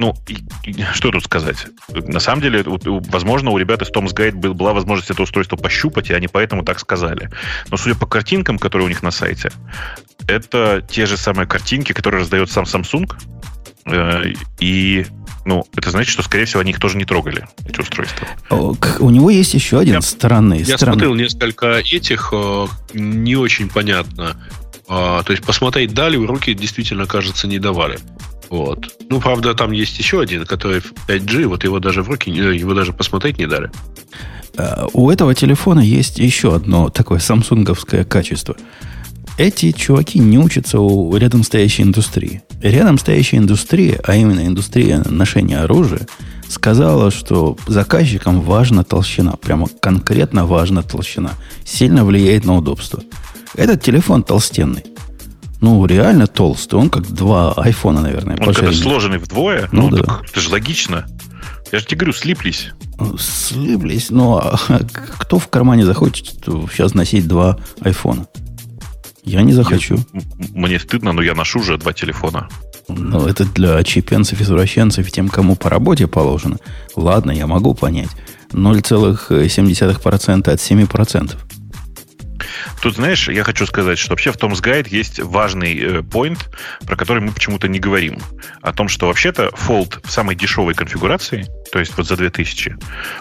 Э, 0.00 0.32
и 0.64 0.74
ну, 0.78 0.84
что 0.92 1.10
тут 1.10 1.24
сказать? 1.24 1.66
На 1.88 2.20
самом 2.20 2.42
деле, 2.42 2.64
возможно, 2.64 3.50
у 3.50 3.58
ребят 3.58 3.82
из 3.82 3.90
Tom's 3.90 4.14
Guide 4.14 4.52
была 4.54 4.72
возможность 4.72 5.10
это 5.10 5.22
устройство 5.22 5.56
пощупать, 5.56 6.10
и 6.10 6.14
они 6.14 6.28
поэтому 6.28 6.64
так 6.64 6.78
сказали. 6.80 7.30
Но 7.70 7.76
судя 7.76 7.94
по 7.96 8.06
картинкам, 8.06 8.58
которые 8.58 8.86
у 8.86 8.88
них 8.88 9.02
на 9.02 9.10
сайте, 9.10 9.50
это 10.26 10.84
те 10.88 11.06
же 11.06 11.16
самые 11.16 11.46
картинки, 11.46 11.92
которые 11.92 12.20
раздает 12.20 12.50
сам 12.50 12.64
Samsung. 12.64 13.12
Э, 13.86 14.24
и 14.58 15.06
ну, 15.44 15.64
это 15.74 15.90
значит, 15.90 16.12
что, 16.12 16.22
скорее 16.22 16.44
всего, 16.44 16.60
они 16.60 16.70
их 16.70 16.78
тоже 16.78 16.96
не 16.98 17.04
трогали, 17.04 17.46
эти 17.66 17.80
устройства. 17.80 18.26
У 18.50 19.10
него 19.10 19.30
есть 19.30 19.54
еще 19.54 19.78
один 19.78 19.94
я, 19.94 20.00
странный... 20.02 20.58
Я 20.58 20.76
странный. 20.76 20.94
смотрел 20.94 21.14
несколько 21.14 21.78
этих, 21.78 22.30
э, 22.32 22.66
не 22.92 23.36
очень 23.36 23.68
понятно. 23.68 24.36
А, 24.92 25.22
то 25.22 25.30
есть 25.30 25.44
посмотреть 25.44 25.94
дали, 25.94 26.16
в 26.16 26.26
руки 26.26 26.52
действительно, 26.52 27.06
кажется, 27.06 27.46
не 27.46 27.60
давали. 27.60 28.00
Вот. 28.48 28.92
Ну, 29.08 29.20
правда, 29.20 29.54
там 29.54 29.70
есть 29.70 29.96
еще 30.00 30.20
один, 30.20 30.44
который 30.44 30.82
5G, 31.06 31.46
вот 31.46 31.62
его 31.62 31.78
даже 31.78 32.02
в 32.02 32.08
руки, 32.08 32.28
его 32.28 32.74
даже 32.74 32.92
посмотреть 32.92 33.38
не 33.38 33.46
дали. 33.46 33.70
Э, 34.56 34.86
у 34.92 35.08
этого 35.08 35.32
телефона 35.32 35.78
есть 35.78 36.18
еще 36.18 36.56
одно 36.56 36.90
такое 36.90 37.20
самсунговское 37.20 38.04
качество. 38.04 38.56
Эти 39.38 39.70
чуваки 39.70 40.18
не 40.18 40.38
учатся 40.38 40.80
у 40.80 41.16
рядом 41.16 41.44
стоящей 41.44 41.84
индустрии. 41.84 42.42
Рядом 42.60 42.98
стоящая 42.98 43.36
индустрия, 43.36 44.00
а 44.02 44.16
именно 44.16 44.44
индустрия 44.44 45.04
ношения 45.08 45.60
оружия, 45.60 46.08
сказала, 46.48 47.12
что 47.12 47.56
заказчикам 47.68 48.40
важна 48.40 48.82
толщина. 48.82 49.36
Прямо 49.40 49.68
конкретно 49.80 50.46
важна 50.46 50.82
толщина. 50.82 51.30
Сильно 51.64 52.04
влияет 52.04 52.44
на 52.44 52.56
удобство. 52.56 53.00
Этот 53.54 53.82
телефон 53.82 54.22
толстенный. 54.22 54.84
Ну, 55.60 55.84
реально 55.84 56.26
толстый. 56.26 56.76
Он 56.76 56.88
как 56.88 57.06
два 57.06 57.52
айфона, 57.52 58.00
наверное. 58.00 58.36
Он 58.38 58.54
когда 58.54 58.72
сложенный 58.72 59.18
вдвое? 59.18 59.68
Ну, 59.72 59.90
ну 59.90 59.96
да. 59.98 60.02
Так, 60.04 60.24
это 60.30 60.40
же 60.40 60.50
логично. 60.50 61.06
Я 61.70 61.78
же 61.78 61.86
тебе 61.86 61.98
говорю, 61.98 62.12
слиплись. 62.14 62.70
Слиплись. 63.18 64.10
Ну, 64.10 64.38
а 64.38 64.58
кто 65.18 65.38
в 65.38 65.48
кармане 65.48 65.84
захочет 65.84 66.26
сейчас 66.26 66.94
носить 66.94 67.28
два 67.28 67.58
айфона? 67.80 68.26
Я 69.22 69.42
не 69.42 69.52
захочу. 69.52 69.98
Я, 70.12 70.22
мне 70.54 70.80
стыдно, 70.80 71.12
но 71.12 71.20
я 71.22 71.34
ношу 71.34 71.60
уже 71.60 71.76
два 71.76 71.92
телефона. 71.92 72.48
Ну, 72.88 73.26
это 73.26 73.44
для 73.44 73.76
очепенцев, 73.76 74.40
извращенцев 74.40 75.06
и 75.06 75.10
тем, 75.10 75.28
кому 75.28 75.54
по 75.56 75.68
работе 75.68 76.06
положено. 76.06 76.56
Ладно, 76.96 77.30
я 77.30 77.46
могу 77.46 77.74
понять. 77.74 78.08
0,7% 78.52 80.50
от 80.50 80.58
7%. 80.58 81.36
Тут, 82.82 82.96
знаешь, 82.96 83.28
я 83.28 83.44
хочу 83.44 83.66
сказать, 83.66 83.98
что 83.98 84.10
вообще 84.10 84.32
в 84.32 84.36
Tom's 84.36 84.62
Guide 84.62 84.88
есть 84.90 85.20
важный 85.20 86.00
point, 86.02 86.38
э, 86.82 86.86
про 86.86 86.96
который 86.96 87.22
мы 87.22 87.32
почему-то 87.32 87.68
не 87.68 87.78
говорим. 87.78 88.18
О 88.62 88.72
том, 88.72 88.88
что 88.88 89.06
вообще-то 89.06 89.50
Fold 89.66 90.00
в 90.04 90.10
самой 90.10 90.34
дешевой 90.36 90.74
конфигурации, 90.74 91.46
то 91.72 91.78
есть 91.78 91.96
вот 91.96 92.06
за 92.06 92.16
2000, 92.16 92.76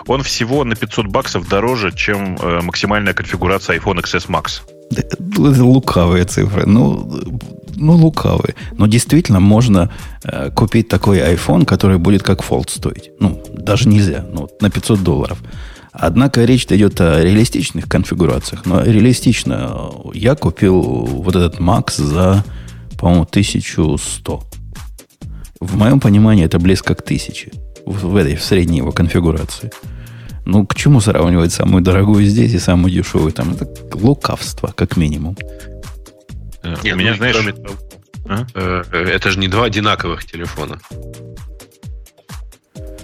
он 0.08 0.24
всего 0.24 0.64
на 0.64 0.76
500 0.76 1.08
баксов 1.08 1.48
дороже, 1.48 1.92
чем 1.92 2.38
э, 2.38 2.62
максимальная 2.62 3.14
конфигурация 3.14 3.78
iPhone 3.78 4.02
XS 4.02 4.28
Max. 4.28 4.62
Это 4.96 5.18
лукавые 5.64 6.26
цифры. 6.26 6.66
Ну, 6.66 7.22
ну, 7.76 7.94
лукавые. 7.94 8.56
Но 8.78 8.88
действительно 8.88 9.40
можно 9.40 9.90
э, 10.24 10.50
купить 10.52 10.90
такой 10.90 11.20
iPhone, 11.20 11.66
который 11.66 11.98
будет 11.98 12.24
как 12.24 12.42
Fold 12.42 12.70
стоить. 12.70 13.12
Ну, 13.20 13.44
даже 13.54 13.88
нельзя. 13.88 14.26
Ну, 14.34 14.50
на 14.62 14.70
500 14.70 15.04
долларов. 15.04 15.38
Однако 15.92 16.44
речь 16.46 16.66
идет 16.70 17.02
о 17.02 17.22
реалистичных 17.22 17.88
конфигурациях. 17.88 18.66
Но 18.66 18.84
реалистично 18.84 19.92
я 20.14 20.36
купил 20.36 20.82
вот 20.82 21.36
этот 21.36 21.60
Max 21.60 22.02
за, 22.02 22.44
по-моему, 22.98 23.24
1100. 23.24 24.44
В 25.60 25.76
моем 25.76 26.00
понимании 26.00 26.46
это 26.46 26.60
близко 26.60 26.96
к 26.96 27.02
1000 27.02 27.52
в 27.86 28.16
этой 28.16 28.36
в 28.36 28.44
средней 28.44 28.78
его 28.78 28.92
конфигурации. 28.92 29.72
Ну, 30.46 30.66
к 30.66 30.76
чему 30.76 31.02
сравнивать 31.02 31.52
самую 31.52 31.84
дорогую 31.84 32.26
здесь 32.26 32.54
и 32.54 32.60
самую 32.60 32.94
дешевую 32.94 33.32
там? 33.32 33.54
Это 33.54 33.68
лукавство, 33.94 34.74
как 34.76 34.98
минимум. 34.98 35.38
Э, 36.64 36.76
Нет, 36.84 36.96
У 36.96 36.98
меня, 36.98 37.12
ну, 37.12 37.18
знаешь... 37.18 37.36
Кроме 37.36 37.54
того, 37.54 37.76
а? 38.26 38.46
Э, 38.54 38.84
это 38.92 39.32
же 39.32 39.40
не 39.40 39.48
два 39.48 39.66
одинаковых 39.66 40.26
телефона. 40.26 40.80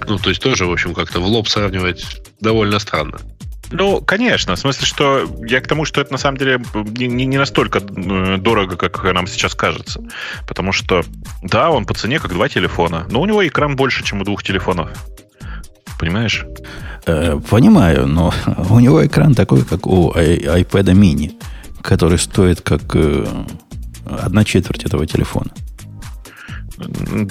Ну, 0.07 0.17
то 0.17 0.29
есть 0.29 0.41
тоже, 0.41 0.65
в 0.65 0.71
общем, 0.71 0.93
как-то 0.93 1.19
в 1.19 1.25
лоб 1.25 1.47
сравнивать 1.47 2.05
довольно 2.39 2.79
странно. 2.79 3.19
Ну, 3.71 4.01
конечно. 4.01 4.55
В 4.55 4.59
смысле, 4.59 4.85
что 4.85 5.27
я 5.47 5.59
к 5.61 5.67
тому, 5.67 5.85
что 5.85 6.01
это 6.01 6.11
на 6.11 6.17
самом 6.17 6.37
деле 6.37 6.61
не, 6.73 7.25
не 7.25 7.37
настолько 7.37 7.79
э, 7.79 8.37
дорого, 8.37 8.75
как 8.75 9.03
нам 9.03 9.27
сейчас 9.27 9.55
кажется. 9.55 10.01
Потому 10.47 10.71
что, 10.71 11.03
да, 11.41 11.71
он 11.71 11.85
по 11.85 11.93
цене 11.93 12.19
как 12.19 12.31
два 12.33 12.47
телефона, 12.47 13.05
но 13.09 13.21
у 13.21 13.25
него 13.25 13.45
экран 13.45 13.75
больше, 13.75 14.03
чем 14.03 14.21
у 14.21 14.23
двух 14.23 14.43
телефонов. 14.43 14.89
Понимаешь? 15.99 16.45
Э, 17.05 17.39
понимаю, 17.49 18.07
но 18.07 18.33
у 18.69 18.79
него 18.79 19.05
экран 19.05 19.33
такой, 19.33 19.63
как 19.63 19.87
у 19.87 20.11
iPad 20.11 20.93
mini, 20.93 21.33
который 21.81 22.19
стоит 22.19 22.61
как 22.61 22.81
э, 22.95 23.25
одна 24.05 24.43
четверть 24.43 24.85
этого 24.85 25.07
телефона. 25.07 25.51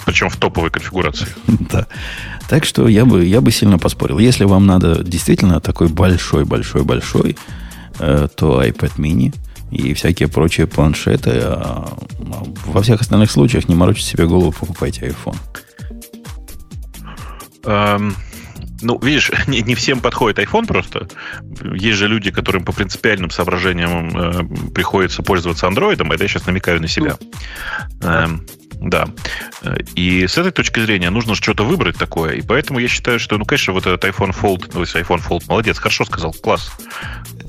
Причем 0.07 0.29
в 0.29 0.37
топовой 0.37 0.71
конфигурации. 0.71 1.29
Да. 1.71 1.87
Так 2.49 2.65
что 2.65 2.89
я 2.89 3.05
бы, 3.05 3.25
я 3.25 3.41
бы 3.41 3.51
сильно 3.51 3.79
поспорил. 3.79 4.19
Если 4.19 4.45
вам 4.45 4.67
надо 4.67 5.03
действительно 5.03 5.61
такой 5.61 5.89
большой-большой-большой, 5.89 7.37
э, 7.99 8.29
то 8.37 8.63
iPad 8.63 8.93
mini 8.97 9.35
и 9.71 9.95
всякие 9.95 10.29
прочие 10.29 10.67
планшеты. 10.67 11.41
А, 11.43 11.97
а 12.21 12.43
во 12.67 12.83
всех 12.83 13.01
остальных 13.01 13.31
случаях 13.31 13.69
не 13.69 13.75
морочите 13.75 14.11
себе 14.11 14.27
голову, 14.27 14.53
покупайте 14.53 15.07
iPhone. 15.07 15.37
Эм, 17.65 18.15
Ну, 18.83 18.99
видишь, 19.01 19.33
не, 19.47 19.63
не 19.63 19.75
всем 19.75 20.01
подходит 20.01 20.39
iPhone 20.39 20.67
просто. 20.67 21.09
Есть 21.75 21.99
же 21.99 22.09
люди, 22.09 22.31
которым 22.31 22.65
по 22.65 22.73
принципиальным 22.73 23.31
соображениям 23.31 24.09
э, 24.17 24.71
приходится 24.75 25.23
пользоваться 25.23 25.67
Android. 25.67 25.95
Это 25.95 26.23
я 26.23 26.29
сейчас 26.29 26.47
намекаю 26.47 26.81
на 26.81 26.89
себя. 26.89 27.17
Ну, 28.03 28.09
эм, 28.09 28.47
да. 28.81 29.07
И 29.95 30.27
с 30.27 30.39
этой 30.39 30.53
точки 30.53 30.81
зрения 30.81 31.11
нужно 31.11 31.35
что-то 31.35 31.65
выбрать 31.65 31.97
такое. 31.97 32.35
И 32.35 32.43
поэтому 32.43 32.79
я 32.79 32.89
считаю, 32.89 33.19
что, 33.19 33.39
ну, 33.39 33.45
конечно, 33.45 33.73
вот 33.73 33.87
этот 33.87 34.05
iPhone 34.05 34.35
Fold, 34.39 34.71
ну, 34.75 34.83
iPhone 34.83 35.23
Fold, 35.27 35.45
молодец, 35.49 35.79
хорошо 35.79 36.05
сказал, 36.05 36.33
класс. 36.33 36.71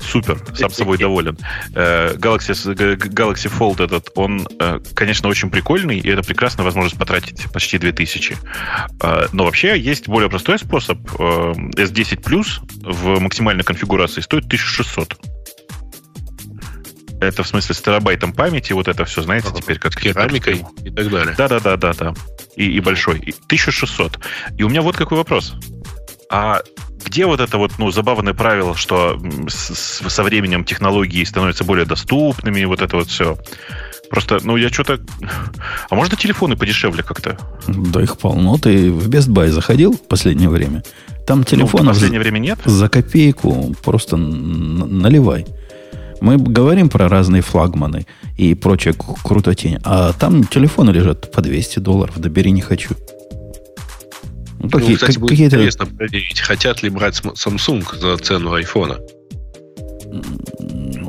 Супер, 0.00 0.38
сам 0.54 0.70
собой 0.70 0.98
доволен. 0.98 1.38
Э, 1.74 2.14
Galaxy, 2.16 2.52
Galaxy 2.54 3.52
Fold 3.52 3.84
этот, 3.84 4.10
он, 4.14 4.46
э, 4.58 4.80
конечно, 4.94 5.28
очень 5.28 5.50
прикольный, 5.50 5.98
и 5.98 6.08
это 6.08 6.22
прекрасная 6.22 6.64
возможность 6.64 6.98
потратить 6.98 7.50
почти 7.52 7.78
2000. 7.78 8.36
Э, 9.02 9.26
но 9.32 9.44
вообще 9.44 9.78
есть 9.78 10.08
более 10.08 10.30
простой 10.30 10.58
способ. 10.58 10.98
S10 10.98 12.22
Plus 12.22 12.46
в 12.82 13.20
максимальной 13.20 13.64
конфигурации 13.64 14.20
стоит 14.20 14.46
1600. 14.46 15.35
Это 17.20 17.42
в 17.42 17.48
смысле 17.48 17.74
с 17.74 17.80
терабайтом 17.80 18.32
памяти, 18.32 18.72
вот 18.72 18.88
это 18.88 19.04
все, 19.04 19.22
знаете, 19.22 19.48
ага. 19.48 19.60
теперь 19.60 19.78
как 19.78 19.92
с 19.92 19.96
керамикой 19.96 20.64
и 20.84 20.90
так 20.90 21.10
далее. 21.10 21.34
Да, 21.36 21.48
да, 21.48 21.60
да, 21.60 21.76
да, 21.76 21.92
да. 21.94 22.14
И, 22.56 22.64
и 22.64 22.80
большой. 22.80 23.18
И 23.18 23.30
1600. 23.30 24.18
И 24.58 24.62
у 24.62 24.68
меня 24.68 24.82
вот 24.82 24.96
какой 24.96 25.18
вопрос. 25.18 25.54
А 26.30 26.62
где 27.04 27.24
вот 27.26 27.40
это 27.40 27.56
вот, 27.56 27.72
ну, 27.78 27.90
забавное 27.90 28.34
правило, 28.34 28.74
что 28.76 29.20
с, 29.48 30.02
со 30.08 30.22
временем 30.22 30.64
технологии 30.64 31.24
становятся 31.24 31.64
более 31.64 31.86
доступными, 31.86 32.64
вот 32.64 32.82
это 32.82 32.96
вот 32.96 33.08
все. 33.08 33.38
Просто, 34.10 34.38
ну, 34.42 34.56
я 34.56 34.68
что-то... 34.68 35.00
А 35.88 35.94
можно 35.94 36.16
телефоны 36.16 36.56
подешевле 36.56 37.02
как-то? 37.02 37.38
Да 37.66 38.02
их 38.02 38.18
полно. 38.18 38.58
Ты 38.58 38.90
в 38.90 39.08
Best 39.08 39.28
Buy 39.28 39.48
заходил 39.48 39.92
в 39.92 40.02
последнее 40.02 40.48
время? 40.48 40.82
Там 41.26 41.44
телефон 41.44 41.84
ну, 41.84 41.90
в 41.90 41.94
последнее 41.94 42.20
время 42.20 42.38
нет. 42.38 42.58
За 42.64 42.88
копейку 42.88 43.74
просто 43.82 44.16
наливай. 44.16 45.46
Мы 46.20 46.38
говорим 46.38 46.88
про 46.88 47.08
разные 47.08 47.42
флагманы 47.42 48.06
и 48.36 48.54
прочее 48.54 48.94
крутотень, 48.94 49.78
а 49.84 50.12
там 50.12 50.44
телефоны 50.44 50.90
лежат 50.90 51.30
по 51.30 51.42
200 51.42 51.78
долларов, 51.80 52.14
да 52.18 52.28
бери 52.28 52.50
не 52.50 52.62
хочу. 52.62 52.94
Ну, 54.58 54.70
какие, 54.70 54.90
ну, 54.90 54.94
кстати, 54.94 55.12
как, 55.12 55.20
будет 55.20 55.30
какие-то... 55.30 55.56
интересно 55.56 55.86
проверить, 55.86 56.40
хотят 56.40 56.82
ли 56.82 56.90
брать 56.90 57.20
Samsung 57.20 57.84
за 57.98 58.16
цену 58.18 58.54
айфона. 58.54 58.98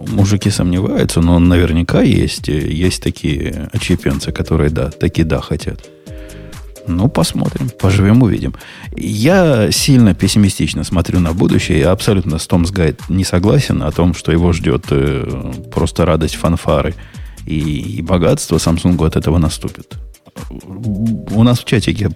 Мужики 0.10 0.50
сомневаются, 0.50 1.22
но 1.22 1.40
наверняка 1.40 2.02
есть, 2.02 2.48
есть 2.48 3.02
такие 3.02 3.70
очепенцы, 3.72 4.32
которые, 4.32 4.70
да, 4.70 4.90
такие 4.90 5.26
да 5.26 5.42
хотят. 5.42 5.90
Ну, 6.88 7.10
посмотрим, 7.10 7.70
поживем, 7.70 8.24
увидим. 8.24 8.56
Я 8.96 9.72
сильно 9.72 10.14
пессимистично 10.14 10.84
смотрю 10.84 11.20
на 11.20 11.34
будущее. 11.34 11.80
Я 11.80 11.92
абсолютно 11.92 12.40
с 12.40 12.48
Том 12.48 12.64
Гайд 12.64 13.02
не 13.10 13.26
согласен 13.26 13.84
о 13.84 13.92
том, 13.92 14.14
что 14.14 14.32
его 14.32 14.54
ждет 14.54 14.86
э, 14.90 15.54
просто 15.72 16.06
радость 16.06 16.36
фанфары 16.36 16.96
и, 17.46 17.60
и 17.98 18.02
богатство 18.02 18.58
Samsung 18.58 19.06
от 19.06 19.16
этого 19.18 19.38
наступит. 19.38 19.98
У 20.50 21.44
нас 21.44 21.60
в 21.60 21.66
чатике 21.66 22.10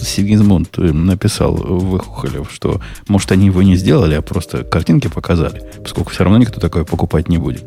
Сигизмунд 0.00 0.76
написал 0.76 1.54
Выхухолев, 1.54 2.50
что, 2.52 2.80
может, 3.08 3.32
они 3.32 3.46
его 3.46 3.62
не 3.62 3.76
сделали, 3.76 4.14
а 4.14 4.22
просто 4.22 4.64
картинки 4.64 5.08
показали, 5.08 5.62
поскольку 5.82 6.10
все 6.10 6.24
равно 6.24 6.38
никто 6.38 6.60
такое 6.60 6.84
покупать 6.84 7.28
не 7.28 7.38
будет. 7.38 7.64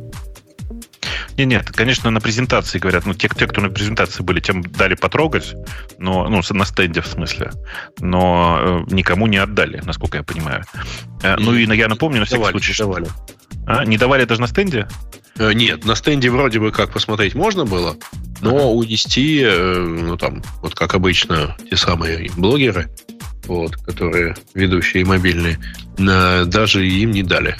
Нет, 1.38 1.48
нет, 1.48 1.72
конечно, 1.72 2.10
на 2.10 2.20
презентации 2.20 2.80
говорят, 2.80 3.06
ну, 3.06 3.14
те, 3.14 3.30
те, 3.30 3.48
кто 3.48 3.62
на 3.62 3.70
презентации 3.70 4.24
были, 4.24 4.40
тем 4.40 4.62
дали 4.64 4.96
потрогать, 4.96 5.54
но, 5.98 6.28
ну, 6.30 6.42
на 6.50 6.66
стенде 6.66 7.02
в 7.02 7.08
смысле, 7.08 7.52
но 8.00 8.86
э, 8.90 8.94
никому 8.94 9.28
не 9.28 9.38
отдали, 9.38 9.82
насколько 9.86 10.18
я 10.18 10.24
понимаю. 10.24 10.64
Э, 11.24 11.36
ну, 11.38 11.54
и 11.54 11.66
я 11.76 11.88
напомню, 11.88 12.20
на 12.20 12.26
всякий 12.26 12.40
давали, 12.40 12.54
случай, 12.54 12.74
что... 12.74 13.04
А, 13.66 13.86
не 13.86 13.98
давали 13.98 14.26
даже 14.26 14.42
на 14.42 14.48
стенде? 14.48 14.88
Э, 15.38 15.54
нет, 15.54 15.86
на 15.86 15.96
стенде 15.96 16.30
вроде 16.30 16.60
бы 16.60 16.72
как 16.72 16.92
посмотреть 16.92 17.36
можно 17.36 17.66
было, 17.66 17.96
но 18.42 18.74
унести, 18.74 19.42
э, 19.44 19.78
ну, 19.78 20.18
там, 20.18 20.42
вот 20.62 20.76
как 20.76 20.94
обычно, 20.94 21.56
те 21.70 21.76
самые 21.76 22.30
блогеры, 22.38 22.90
вот, 23.46 23.76
которые 23.78 24.36
ведущие 24.54 25.06
мобильные, 25.06 25.58
даже 25.98 26.88
им 26.88 27.12
не 27.12 27.24
дали. 27.24 27.58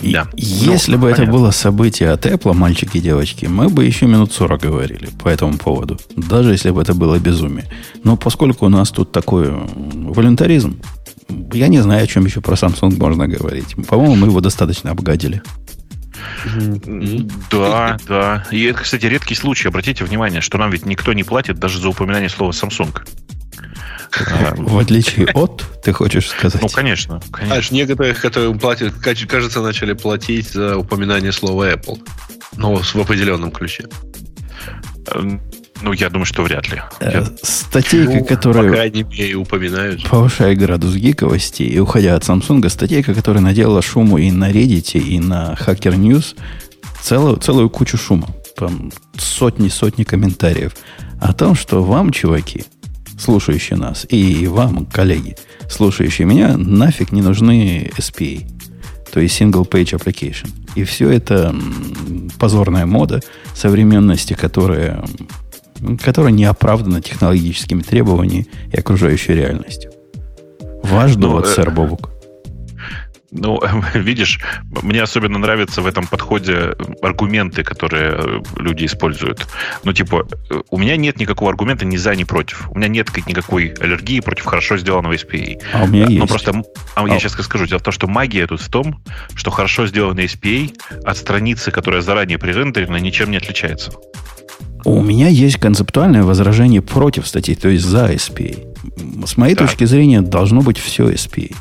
Да. 0.00 0.28
Если 0.36 0.92
ну, 0.92 0.98
бы 0.98 1.04
понятно. 1.04 1.22
это 1.22 1.32
было 1.32 1.50
событие 1.50 2.10
от 2.10 2.26
Apple, 2.26 2.52
мальчики 2.52 2.98
и 2.98 3.00
девочки, 3.00 3.46
мы 3.46 3.68
бы 3.68 3.84
еще 3.84 4.06
минут 4.06 4.32
40 4.32 4.60
говорили 4.60 5.08
по 5.22 5.28
этому 5.28 5.56
поводу. 5.56 5.98
Даже 6.16 6.52
если 6.52 6.70
бы 6.70 6.82
это 6.82 6.94
было 6.94 7.18
безумие. 7.18 7.66
Но 8.04 8.16
поскольку 8.16 8.66
у 8.66 8.68
нас 8.68 8.90
тут 8.90 9.12
такой 9.12 9.50
волюнтаризм, 9.50 10.80
я 11.52 11.68
не 11.68 11.80
знаю, 11.80 12.04
о 12.04 12.06
чем 12.06 12.24
еще 12.24 12.40
про 12.40 12.54
Samsung 12.54 12.98
можно 12.98 13.26
говорить. 13.26 13.74
По-моему, 13.88 14.16
мы 14.16 14.26
его 14.28 14.40
достаточно 14.40 14.90
обгадили. 14.90 15.42
Да, 17.50 17.98
да. 18.08 18.46
И 18.50 18.64
это, 18.64 18.82
кстати, 18.82 19.06
редкий 19.06 19.34
случай. 19.34 19.68
Обратите 19.68 20.04
внимание, 20.04 20.40
что 20.40 20.58
нам 20.58 20.70
ведь 20.70 20.86
никто 20.86 21.12
не 21.12 21.24
платит 21.24 21.58
даже 21.58 21.80
за 21.80 21.88
упоминание 21.88 22.28
слова 22.28 22.52
Samsung. 22.52 22.96
В 24.56 24.78
отличие 24.78 25.28
от, 25.28 25.64
ты 25.82 25.92
хочешь 25.92 26.28
сказать? 26.28 26.62
Ну, 26.62 26.68
конечно. 26.68 27.20
конечно. 27.30 27.46
Знаешь, 27.46 27.70
некоторых, 27.70 28.20
которые 28.20 28.54
платят, 28.54 28.94
кажется, 28.94 29.60
начали 29.60 29.92
платить 29.92 30.50
за 30.50 30.76
упоминание 30.78 31.32
слова 31.32 31.72
Apple. 31.72 31.98
Но 32.56 32.76
в 32.76 32.96
определенном 32.96 33.50
ключе. 33.50 33.86
Эм, 35.12 35.40
ну, 35.82 35.92
я 35.92 36.08
думаю, 36.08 36.26
что 36.26 36.42
вряд 36.42 36.70
ли. 36.70 36.80
Э, 37.00 37.24
статейка, 37.42 38.12
ну, 38.12 38.24
которая... 38.24 38.68
По 38.68 38.74
крайней 38.74 39.02
мере, 39.02 39.34
упоминают. 39.34 40.08
Повышая 40.08 40.54
градус 40.54 40.94
гиковости 40.94 41.62
и 41.62 41.78
уходя 41.78 42.14
от 42.14 42.22
Samsung, 42.22 42.68
статейка, 42.68 43.14
которая 43.14 43.42
наделала 43.42 43.82
шуму 43.82 44.18
и 44.18 44.30
на 44.30 44.50
Reddit, 44.50 44.98
и 44.98 45.18
на 45.18 45.54
Hacker 45.54 45.94
News, 45.94 46.36
целую, 47.02 47.36
целую 47.36 47.68
кучу 47.68 47.98
шума. 47.98 48.28
Сотни-сотни 49.18 50.04
комментариев 50.04 50.72
о 51.20 51.34
том, 51.34 51.54
что 51.54 51.82
вам, 51.82 52.10
чуваки, 52.10 52.64
слушающие 53.18 53.78
нас, 53.78 54.06
и 54.08 54.46
вам, 54.46 54.86
коллеги, 54.86 55.36
слушающие 55.68 56.26
меня, 56.26 56.56
нафиг 56.56 57.12
не 57.12 57.22
нужны 57.22 57.90
SPA, 57.96 58.46
то 59.12 59.20
есть 59.20 59.40
Single 59.40 59.68
Page 59.68 59.98
Application. 59.98 60.48
И 60.74 60.84
все 60.84 61.10
это 61.10 61.54
позорная 62.38 62.86
мода 62.86 63.20
современности, 63.54 64.34
которая, 64.34 65.02
которая 66.02 66.32
не 66.32 66.44
оправдана 66.44 67.00
технологическими 67.00 67.82
требованиями 67.82 68.46
и 68.72 68.76
окружающей 68.76 69.34
реальностью. 69.34 69.90
Ваш 70.82 71.16
довод, 71.16 71.46
ну, 71.46 71.52
сэр 71.52 71.70
Бобук. 71.70 72.15
Ну, 73.30 73.60
видишь, 73.94 74.40
мне 74.82 75.02
особенно 75.02 75.38
нравятся 75.38 75.82
в 75.82 75.86
этом 75.86 76.06
подходе 76.06 76.74
аргументы, 77.02 77.62
которые 77.62 78.12
э, 78.12 78.40
люди 78.56 78.86
используют. 78.86 79.46
Ну, 79.84 79.92
типа, 79.92 80.26
э, 80.50 80.60
у 80.70 80.78
меня 80.78 80.96
нет 80.96 81.18
никакого 81.18 81.50
аргумента 81.50 81.84
ни 81.84 81.96
за, 81.96 82.14
ни 82.14 82.24
против. 82.24 82.68
У 82.70 82.78
меня 82.78 82.88
нет 82.88 83.08
никакой 83.26 83.74
аллергии 83.80 84.20
против 84.20 84.44
хорошо 84.44 84.76
сделанного 84.76 85.14
SPA. 85.14 85.60
А 85.72 85.84
у 85.84 85.86
меня 85.86 86.06
ну, 86.06 86.10
есть. 86.10 86.28
просто, 86.28 86.62
а, 86.94 87.04
а 87.04 87.08
я 87.08 87.18
сейчас 87.18 87.32
скажу, 87.32 87.66
дело 87.66 87.78
в 87.78 87.82
том, 87.82 87.92
что 87.92 88.06
магия 88.06 88.46
тут 88.46 88.60
в 88.60 88.68
том, 88.68 89.02
что 89.34 89.50
хорошо 89.50 89.86
сделанный 89.86 90.26
SPA 90.26 90.72
от 91.04 91.16
страницы, 91.16 91.70
которая 91.70 92.02
заранее 92.02 92.38
пререндерена, 92.38 92.96
ничем 92.96 93.30
не 93.30 93.36
отличается. 93.36 93.92
У 94.84 95.02
меня 95.02 95.26
есть 95.26 95.56
концептуальное 95.56 96.22
возражение 96.22 96.80
против 96.80 97.26
статьи, 97.26 97.56
то 97.56 97.68
есть 97.68 97.84
за 97.84 98.12
SPA. 98.12 99.26
С 99.26 99.36
моей 99.36 99.56
да. 99.56 99.66
точки 99.66 99.84
зрения, 99.84 100.20
должно 100.20 100.60
быть 100.60 100.78
все 100.78 101.10
SPA. 101.10 101.52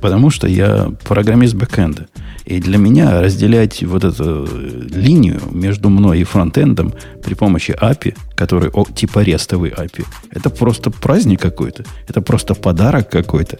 Потому 0.00 0.30
что 0.30 0.46
я 0.46 0.92
программист 1.04 1.54
бэкэнда. 1.54 2.06
И 2.44 2.60
для 2.60 2.78
меня 2.78 3.22
разделять 3.22 3.82
вот 3.82 4.04
эту 4.04 4.48
линию 4.94 5.40
между 5.50 5.88
мной 5.88 6.20
и 6.20 6.24
фронтендом 6.24 6.94
при 7.24 7.34
помощи 7.34 7.72
API, 7.72 8.16
который 8.34 8.70
о, 8.70 8.84
типа 8.84 9.20
рестовый 9.20 9.70
API, 9.70 10.04
это 10.30 10.50
просто 10.50 10.90
праздник 10.90 11.40
какой-то. 11.40 11.84
Это 12.08 12.20
просто 12.20 12.54
подарок 12.54 13.10
какой-то. 13.10 13.58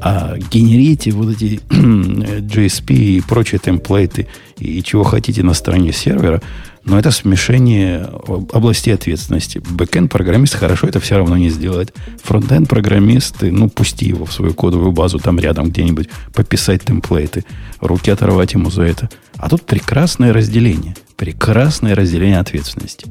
А 0.00 0.36
генерите 0.50 1.10
вот 1.12 1.30
эти 1.30 1.60
GSP 1.70 2.94
и 2.94 3.20
прочие 3.20 3.58
темплейты 3.58 4.26
и 4.58 4.82
чего 4.82 5.04
хотите 5.04 5.42
на 5.42 5.54
стороне 5.54 5.92
сервера– 5.92 6.42
но 6.86 6.98
это 6.98 7.10
смешение 7.10 8.08
областей 8.52 8.94
ответственности. 8.94 9.58
Бэкенд-программист 9.58 10.54
хорошо 10.54 10.86
это 10.86 11.00
все 11.00 11.16
равно 11.16 11.36
не 11.36 11.50
сделает. 11.50 11.92
Фронтенд-программист, 12.22 13.42
ну, 13.42 13.68
пусти 13.68 14.06
его 14.06 14.24
в 14.24 14.32
свою 14.32 14.54
кодовую 14.54 14.92
базу 14.92 15.18
там 15.18 15.38
рядом 15.40 15.70
где-нибудь, 15.70 16.08
пописать 16.32 16.84
темплейты, 16.84 17.44
руки 17.80 18.10
оторвать 18.10 18.52
ему 18.52 18.70
за 18.70 18.82
это. 18.82 19.10
А 19.36 19.48
тут 19.48 19.62
прекрасное 19.62 20.32
разделение. 20.32 20.94
Прекрасное 21.16 21.96
разделение 21.96 22.38
ответственности. 22.38 23.06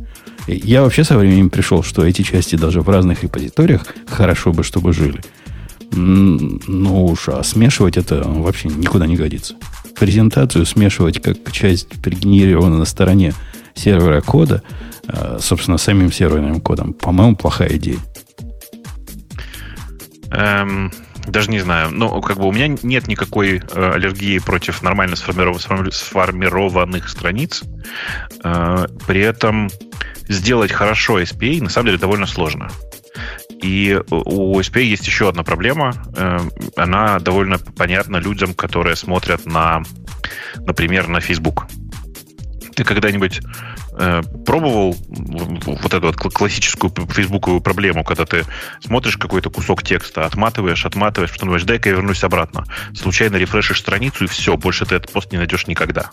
И 0.48 0.62
я 0.64 0.82
вообще 0.82 1.04
со 1.04 1.18
временем 1.18 1.50
пришел, 1.50 1.84
что 1.84 2.06
эти 2.06 2.22
части 2.22 2.56
даже 2.56 2.80
в 2.80 2.90
разных 2.90 3.24
репозиториях 3.24 3.86
хорошо 4.08 4.54
бы, 4.54 4.64
чтобы 4.64 4.94
жили. 4.94 5.22
Ну 5.92 7.06
уж, 7.06 7.28
а 7.28 7.44
смешивать 7.44 7.98
это 7.98 8.24
вообще 8.26 8.70
никуда 8.70 9.06
не 9.06 9.18
годится. 9.18 9.56
Презентацию 10.00 10.66
смешивать 10.66 11.22
как 11.22 11.52
часть 11.52 11.90
пригенерирована 12.02 12.78
на 12.78 12.86
стороне 12.86 13.34
сервера 13.76 14.22
кода, 14.22 14.64
э, 15.08 15.38
собственно, 15.40 15.78
самим 15.78 16.12
серверным 16.12 16.62
кодом, 16.62 16.94
по-моему, 16.94 17.36
плохая 17.36 17.76
идея. 17.76 18.00
Эм, 20.32 20.92
даже 21.28 21.50
не 21.50 21.60
знаю. 21.60 21.90
Ну, 21.92 22.22
как 22.22 22.38
бы 22.38 22.48
у 22.48 22.52
меня 22.52 22.76
нет 22.84 23.08
никакой 23.08 23.58
э, 23.58 23.92
аллергии 23.94 24.40
против 24.40 24.82
нормально 24.84 25.16
сформиров... 25.16 25.62
сформированных 25.62 27.10
страниц. 27.10 27.64
Э, 28.44 28.86
при 29.08 29.22
этом 29.22 29.70
сделать 30.28 30.72
хорошо 30.72 31.22
SPA 31.22 31.62
на 31.62 31.70
самом 31.70 31.88
деле 31.88 31.98
довольно 31.98 32.26
сложно. 32.26 32.70
И 33.62 34.00
у 34.10 34.60
SPA 34.60 34.82
есть 34.82 35.08
еще 35.08 35.30
одна 35.30 35.44
проблема. 35.44 35.94
Э, 36.16 36.40
она 36.76 37.20
довольно 37.20 37.58
понятна 37.58 38.18
людям, 38.18 38.54
которые 38.54 38.96
смотрят 38.96 39.46
на, 39.46 39.82
например, 40.58 41.08
на 41.08 41.22
Facebook. 41.22 41.66
Ты 42.76 42.84
когда-нибудь 42.84 43.42
э, 43.98 44.22
пробовал 44.46 44.96
вот 45.08 45.94
эту 45.94 46.08
вот 46.08 46.18
классическую 46.18 46.92
фейсбуковую 47.10 47.62
проблему, 47.62 48.04
когда 48.04 48.26
ты 48.26 48.44
смотришь 48.84 49.18
какой-то 49.18 49.50
кусок 49.50 49.84
текста, 49.84 50.26
отматываешь, 50.26 50.86
отматываешь, 50.86 51.32
потом 51.32 51.50
думаешь, 51.50 51.64
дай-ка 51.64 51.90
я 51.90 51.96
вернусь 51.96 52.24
обратно. 52.24 52.66
Случайно 52.94 53.38
рефрешишь 53.38 53.80
страницу, 53.80 54.26
и 54.26 54.28
все, 54.28 54.58
больше 54.58 54.86
ты 54.86 54.96
этот 54.96 55.12
пост 55.12 55.32
не 55.32 55.38
найдешь 55.38 55.68
никогда. 55.68 56.12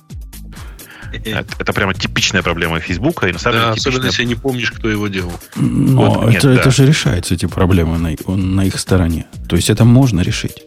Это, 1.13 1.45
это 1.59 1.73
прямо 1.73 1.95
типичная 1.95 2.43
проблема 2.43 2.81
Фейсбука. 2.81 3.29
И 3.29 3.33
на 3.33 3.39
самом 3.39 3.59
да, 3.59 3.63
деле 3.65 3.75
типичная... 3.75 3.91
особенно 3.91 4.07
если 4.07 4.25
не 4.25 4.35
помнишь, 4.35 4.71
кто 4.71 4.89
его 4.89 5.09
делал. 5.09 5.39
Но 5.57 6.11
вот, 6.11 6.35
это, 6.35 6.49
нет, 6.49 6.61
это 6.61 6.65
да. 6.65 6.71
же 6.71 6.87
решается, 6.87 7.35
эти 7.35 7.47
проблемы 7.47 7.99
на, 7.99 8.35
на 8.35 8.65
их 8.65 8.79
стороне. 8.79 9.27
То 9.49 9.57
есть 9.57 9.69
это 9.69 9.85
можно 9.85 10.21
решить. 10.21 10.63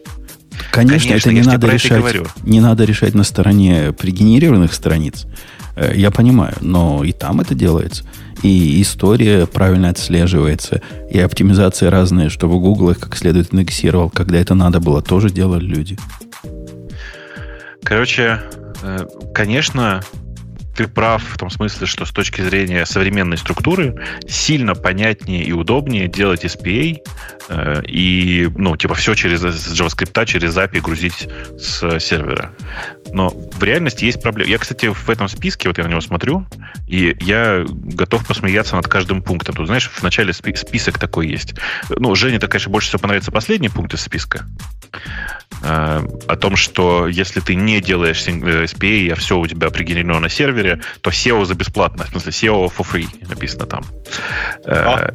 Конечно, 0.70 1.08
Конечно 1.08 1.30
это 1.30 1.32
не 1.32 1.42
надо 1.42 1.68
решать. 1.68 2.16
Не 2.44 2.60
надо 2.60 2.84
решать 2.84 3.14
на 3.14 3.24
стороне 3.24 3.92
пригенерированных 3.92 4.72
страниц. 4.72 5.26
Э, 5.76 5.92
я 5.94 6.10
понимаю, 6.10 6.54
но 6.60 7.04
и 7.04 7.12
там 7.12 7.40
это 7.40 7.54
делается. 7.54 8.04
И 8.42 8.82
история 8.82 9.46
правильно 9.46 9.90
отслеживается, 9.90 10.82
и 11.10 11.18
оптимизации 11.18 11.86
разные, 11.86 12.28
чтобы 12.28 12.58
Google 12.58 12.90
их 12.90 12.98
как 12.98 13.16
следует 13.16 13.52
индексировал. 13.54 14.10
Когда 14.10 14.38
это 14.38 14.54
надо 14.54 14.80
было, 14.80 15.02
тоже 15.02 15.30
делали 15.30 15.64
люди. 15.64 15.98
Короче, 17.82 18.40
э, 18.82 19.06
конечно, 19.34 20.02
ты 20.76 20.86
прав 20.86 21.22
в 21.22 21.38
том 21.38 21.50
смысле, 21.50 21.86
что 21.86 22.04
с 22.04 22.10
точки 22.10 22.42
зрения 22.42 22.84
современной 22.84 23.38
структуры 23.38 23.94
сильно 24.28 24.74
понятнее 24.74 25.42
и 25.42 25.52
удобнее 25.52 26.06
делать 26.06 26.44
SPA 26.44 27.00
э, 27.48 27.82
и, 27.86 28.48
ну, 28.54 28.76
типа, 28.76 28.94
все 28.94 29.14
через 29.14 29.42
JavaScript, 29.42 30.26
через 30.26 30.56
API 30.56 30.80
грузить 30.80 31.28
с 31.58 31.98
сервера. 32.00 32.52
Но 33.12 33.30
в 33.30 33.62
реальности 33.62 34.04
есть 34.04 34.22
проблема. 34.22 34.50
Я, 34.50 34.58
кстати, 34.58 34.86
в 34.86 35.08
этом 35.08 35.28
списке, 35.28 35.68
вот 35.68 35.78
я 35.78 35.84
на 35.84 35.88
него 35.88 36.00
смотрю, 36.00 36.46
и 36.86 37.16
я 37.20 37.64
готов 37.68 38.26
посмеяться 38.26 38.76
над 38.76 38.86
каждым 38.88 39.22
пунктом. 39.22 39.54
Тут, 39.54 39.66
знаешь, 39.66 39.88
в 39.88 40.02
начале 40.02 40.32
список 40.32 40.98
такой 40.98 41.28
есть. 41.28 41.54
Ну, 41.88 42.14
Жене-то, 42.14 42.48
конечно, 42.48 42.70
больше 42.70 42.88
всего 42.88 43.00
понравится 43.00 43.32
последний 43.32 43.68
пункт 43.68 43.94
из 43.94 44.02
списка. 44.02 44.44
Э, 45.62 46.06
о 46.28 46.36
том, 46.36 46.56
что 46.56 47.08
если 47.08 47.40
ты 47.40 47.54
не 47.54 47.80
делаешь 47.80 48.26
SPA, 48.26 49.12
а 49.12 49.14
все 49.16 49.38
у 49.38 49.46
тебя 49.46 49.70
пригенерено 49.70 50.20
на 50.20 50.28
сервере, 50.28 50.65
то 51.00 51.10
SEO 51.10 51.44
за 51.44 51.54
бесплатно. 51.54 52.04
В 52.04 52.08
смысле, 52.08 52.32
SEO 52.32 52.72
for 52.76 52.86
free 52.90 53.28
написано 53.28 53.66
там. 53.66 53.84
Э, 54.64 55.10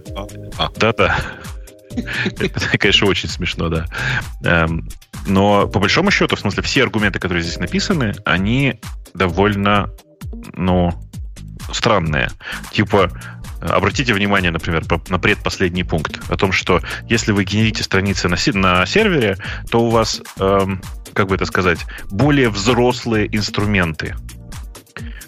да-да. 0.77 1.17
Это, 2.39 2.77
конечно, 2.77 3.07
очень 3.07 3.29
смешно, 3.29 3.69
да. 3.69 3.85
Эм, 4.43 4.87
но 5.27 5.67
по 5.67 5.79
большому 5.79 6.11
счету, 6.11 6.35
в 6.35 6.39
смысле, 6.39 6.63
все 6.63 6.83
аргументы, 6.83 7.19
которые 7.19 7.43
здесь 7.43 7.59
написаны, 7.59 8.13
они 8.25 8.79
довольно, 9.13 9.89
ну, 10.53 10.93
странные. 11.71 12.29
Типа, 12.71 13.11
Обратите 13.61 14.15
внимание, 14.15 14.49
например, 14.49 14.83
на 15.09 15.19
предпоследний 15.19 15.85
пункт 15.85 16.19
о 16.29 16.35
том, 16.35 16.51
что 16.51 16.81
если 17.07 17.31
вы 17.31 17.43
генерите 17.43 17.83
страницы 17.83 18.27
на, 18.27 18.37
на 18.55 18.85
сервере, 18.87 19.37
то 19.69 19.83
у 19.83 19.91
вас, 19.91 20.19
эм, 20.39 20.81
как 21.13 21.27
бы 21.27 21.35
это 21.35 21.45
сказать, 21.45 21.85
более 22.09 22.49
взрослые 22.49 23.27
инструменты 23.35 24.15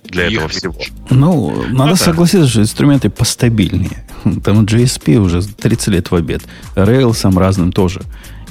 для 0.06 0.28
этого 0.28 0.48
всего. 0.48 0.76
Ну, 1.10 1.64
надо 1.70 1.92
ну, 1.92 1.96
согласиться, 1.96 2.48
что 2.48 2.62
инструменты 2.62 3.10
постабильнее. 3.10 4.06
Там 4.44 4.66
GSP 4.66 5.18
уже 5.18 5.42
30 5.42 5.88
лет 5.90 6.12
в 6.12 6.16
обед. 6.16 6.44
Rails 6.76 7.38
разным 7.38 7.72
тоже 7.72 8.02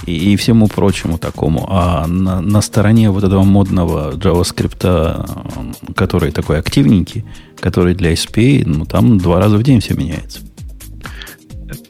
и, 0.07 0.33
и 0.33 0.37
всему 0.37 0.69
прочему 0.69 1.19
такому. 1.19 1.67
А 1.71 2.07
на, 2.07 2.41
на 2.41 2.61
стороне 2.61 3.11
вот 3.11 3.25
этого 3.25 3.43
модного 3.43 4.13
JavaScript, 4.15 5.95
который 5.95 6.33
такой 6.33 6.59
активненький, 6.59 7.25
который 7.61 7.95
для 7.95 8.13
SPA, 8.13 8.63
ну, 8.67 8.85
там 8.85 9.19
два 9.19 9.41
раза 9.41 9.57
в 9.57 9.63
день 9.63 9.81
все 9.81 9.95
меняется. 9.95 10.41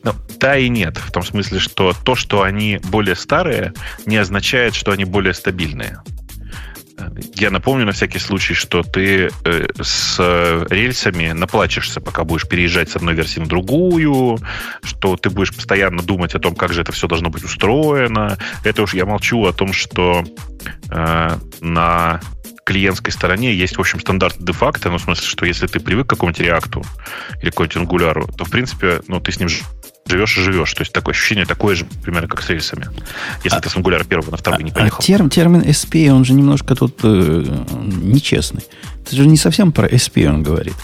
Ну, 0.04 0.12
да 0.38 0.58
и 0.58 0.68
нет. 0.68 0.96
В 0.96 1.10
том 1.10 1.22
смысле, 1.22 1.58
что 1.58 1.92
то, 2.04 2.14
что 2.14 2.42
они 2.42 2.80
более 2.90 3.16
старые, 3.16 3.72
не 4.06 4.16
означает, 4.16 4.74
что 4.74 4.92
они 4.92 5.04
более 5.04 5.34
стабильные. 5.34 5.98
Я 7.34 7.50
напомню 7.50 7.86
на 7.86 7.92
всякий 7.92 8.18
случай, 8.18 8.54
что 8.54 8.82
ты 8.82 9.30
э, 9.44 9.66
с 9.80 10.18
рельсами 10.70 11.32
наплачешься, 11.32 12.00
пока 12.00 12.24
будешь 12.24 12.48
переезжать 12.48 12.90
с 12.90 12.96
одной 12.96 13.14
версии 13.14 13.40
на 13.40 13.46
другую, 13.46 14.38
что 14.82 15.16
ты 15.16 15.30
будешь 15.30 15.54
постоянно 15.54 16.02
думать 16.02 16.34
о 16.34 16.38
том, 16.38 16.54
как 16.54 16.72
же 16.72 16.82
это 16.82 16.92
все 16.92 17.08
должно 17.08 17.30
быть 17.30 17.44
устроено. 17.44 18.38
Это 18.64 18.82
уж 18.82 18.94
я 18.94 19.06
молчу 19.06 19.44
о 19.46 19.52
том, 19.52 19.72
что 19.72 20.24
э, 20.90 21.36
на 21.60 22.20
клиентской 22.64 23.12
стороне 23.12 23.54
есть, 23.54 23.76
в 23.76 23.80
общем, 23.80 24.00
стандарт 24.00 24.36
де-факто, 24.38 24.90
ну, 24.90 24.98
в 24.98 25.02
смысле, 25.02 25.26
что 25.26 25.46
если 25.46 25.66
ты 25.66 25.80
привык 25.80 26.06
к 26.06 26.10
какому-нибудь 26.10 26.40
реакту 26.40 26.84
или 27.40 27.50
какому-нибудь 27.50 27.76
ангуляру, 27.76 28.28
то, 28.36 28.44
в 28.44 28.50
принципе, 28.50 29.00
ну, 29.08 29.20
ты 29.20 29.32
с 29.32 29.40
ним 29.40 29.48
живешь 30.12 30.36
и 30.36 30.40
живешь. 30.40 30.72
То 30.74 30.82
есть 30.82 30.92
такое 30.92 31.14
ощущение 31.14 31.46
такое 31.46 31.74
же, 31.74 31.86
примерно, 32.02 32.28
как 32.28 32.42
с 32.42 32.48
рельсами. 32.50 32.88
Если 33.44 33.58
а, 33.58 33.60
ты 33.60 33.68
с 33.68 33.76
Angular 33.76 34.06
первого 34.06 34.30
на 34.30 34.36
второй 34.36 34.60
а, 34.60 34.62
не 34.62 34.70
поехал. 34.70 34.98
А 35.00 35.02
терм, 35.02 35.30
термин 35.30 35.62
SP, 35.62 36.08
он 36.10 36.24
же 36.24 36.34
немножко 36.34 36.74
тут 36.74 37.00
э, 37.02 37.64
нечестный. 38.02 38.62
Это 39.04 39.16
же 39.16 39.26
не 39.26 39.36
совсем 39.36 39.72
про 39.72 39.88
SP 39.88 40.26
он 40.28 40.42
говорит. 40.42 40.74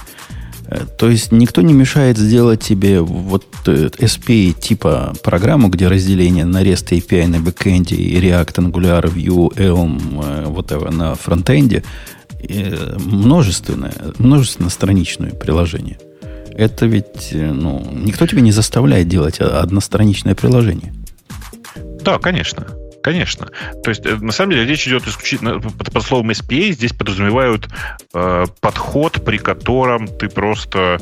Э, 0.68 0.84
то 0.98 1.08
есть 1.08 1.32
никто 1.32 1.62
не 1.62 1.72
мешает 1.72 2.18
сделать 2.18 2.62
тебе 2.62 3.00
вот 3.00 3.46
э, 3.66 3.88
SP 4.00 4.52
типа 4.52 5.14
программу, 5.22 5.68
где 5.68 5.88
разделение 5.88 6.44
на 6.44 6.62
REST 6.62 6.90
API 6.90 7.26
на 7.26 7.40
бэкэнде 7.40 7.96
и 7.96 8.20
React, 8.20 8.70
Angular, 8.70 9.12
Vue, 9.12 9.54
Elm, 9.56 10.24
э, 10.24 10.44
вот 10.46 10.72
это 10.72 10.90
на 10.90 11.14
фронтенде 11.14 11.82
множественное, 12.98 13.92
множественно 14.18 14.70
страничное 14.70 15.32
приложение 15.32 15.98
это 16.58 16.86
ведь, 16.86 17.30
э, 17.32 17.52
ну, 17.52 17.86
никто 17.92 18.26
тебя 18.26 18.42
не 18.42 18.52
заставляет 18.52 19.08
делать 19.08 19.40
одностраничное 19.40 20.34
приложение. 20.34 20.92
Да, 22.02 22.18
конечно. 22.18 22.66
Конечно. 23.00 23.48
То 23.84 23.90
есть, 23.90 24.04
э, 24.04 24.16
на 24.16 24.32
самом 24.32 24.52
деле, 24.52 24.66
речь 24.66 24.86
идет 24.88 25.06
исключительно 25.06 25.60
под, 25.60 25.92
под 25.92 26.02
словом 26.02 26.30
SPA. 26.30 26.72
Здесь 26.72 26.92
подразумевают 26.92 27.68
э, 28.12 28.46
подход, 28.60 29.24
при 29.24 29.38
котором 29.38 30.08
ты 30.08 30.28
просто 30.28 30.98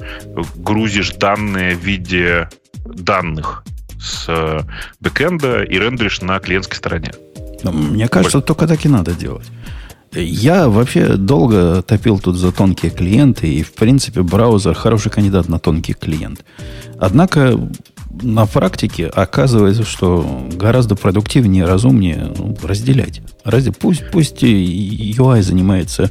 грузишь 0.57 1.13
данные 1.13 1.75
в 1.75 1.81
виде 1.81 2.51
данных 2.85 3.65
с 3.99 4.27
э, 4.29 4.61
бэкэнда 5.01 5.63
и 5.63 5.79
рендеришь 5.79 6.21
на 6.21 6.39
клиентской 6.39 6.77
стороне. 6.77 7.13
Мне 7.65 8.09
кажется, 8.09 8.39
Боль... 8.39 8.47
только 8.47 8.67
так 8.69 8.85
и 8.85 8.89
надо 8.89 9.13
делать. 9.13 9.47
Я 10.23 10.69
вообще 10.69 11.17
долго 11.17 11.83
топил 11.83 12.19
тут 12.19 12.37
за 12.37 12.53
тонкие 12.53 12.91
клиенты, 12.91 13.49
и, 13.49 13.63
в 13.63 13.73
принципе, 13.75 14.23
браузер 14.23 14.75
хороший 14.75 15.11
кандидат 15.11 15.49
на 15.49 15.59
тонкий 15.59 15.95
клиент. 15.95 16.45
Однако 16.99 17.59
на 18.23 18.47
практике 18.47 19.07
оказывается, 19.07 19.85
что 19.85 20.49
гораздо 20.53 20.97
продуктивнее, 20.97 21.65
разумнее 21.65 22.33
ну, 22.37 22.57
разделять. 22.63 23.21
Ради, 23.45 23.71
пусть, 23.71 24.11
пусть 24.11 24.43
UI 24.43 25.43
занимается 25.43 26.11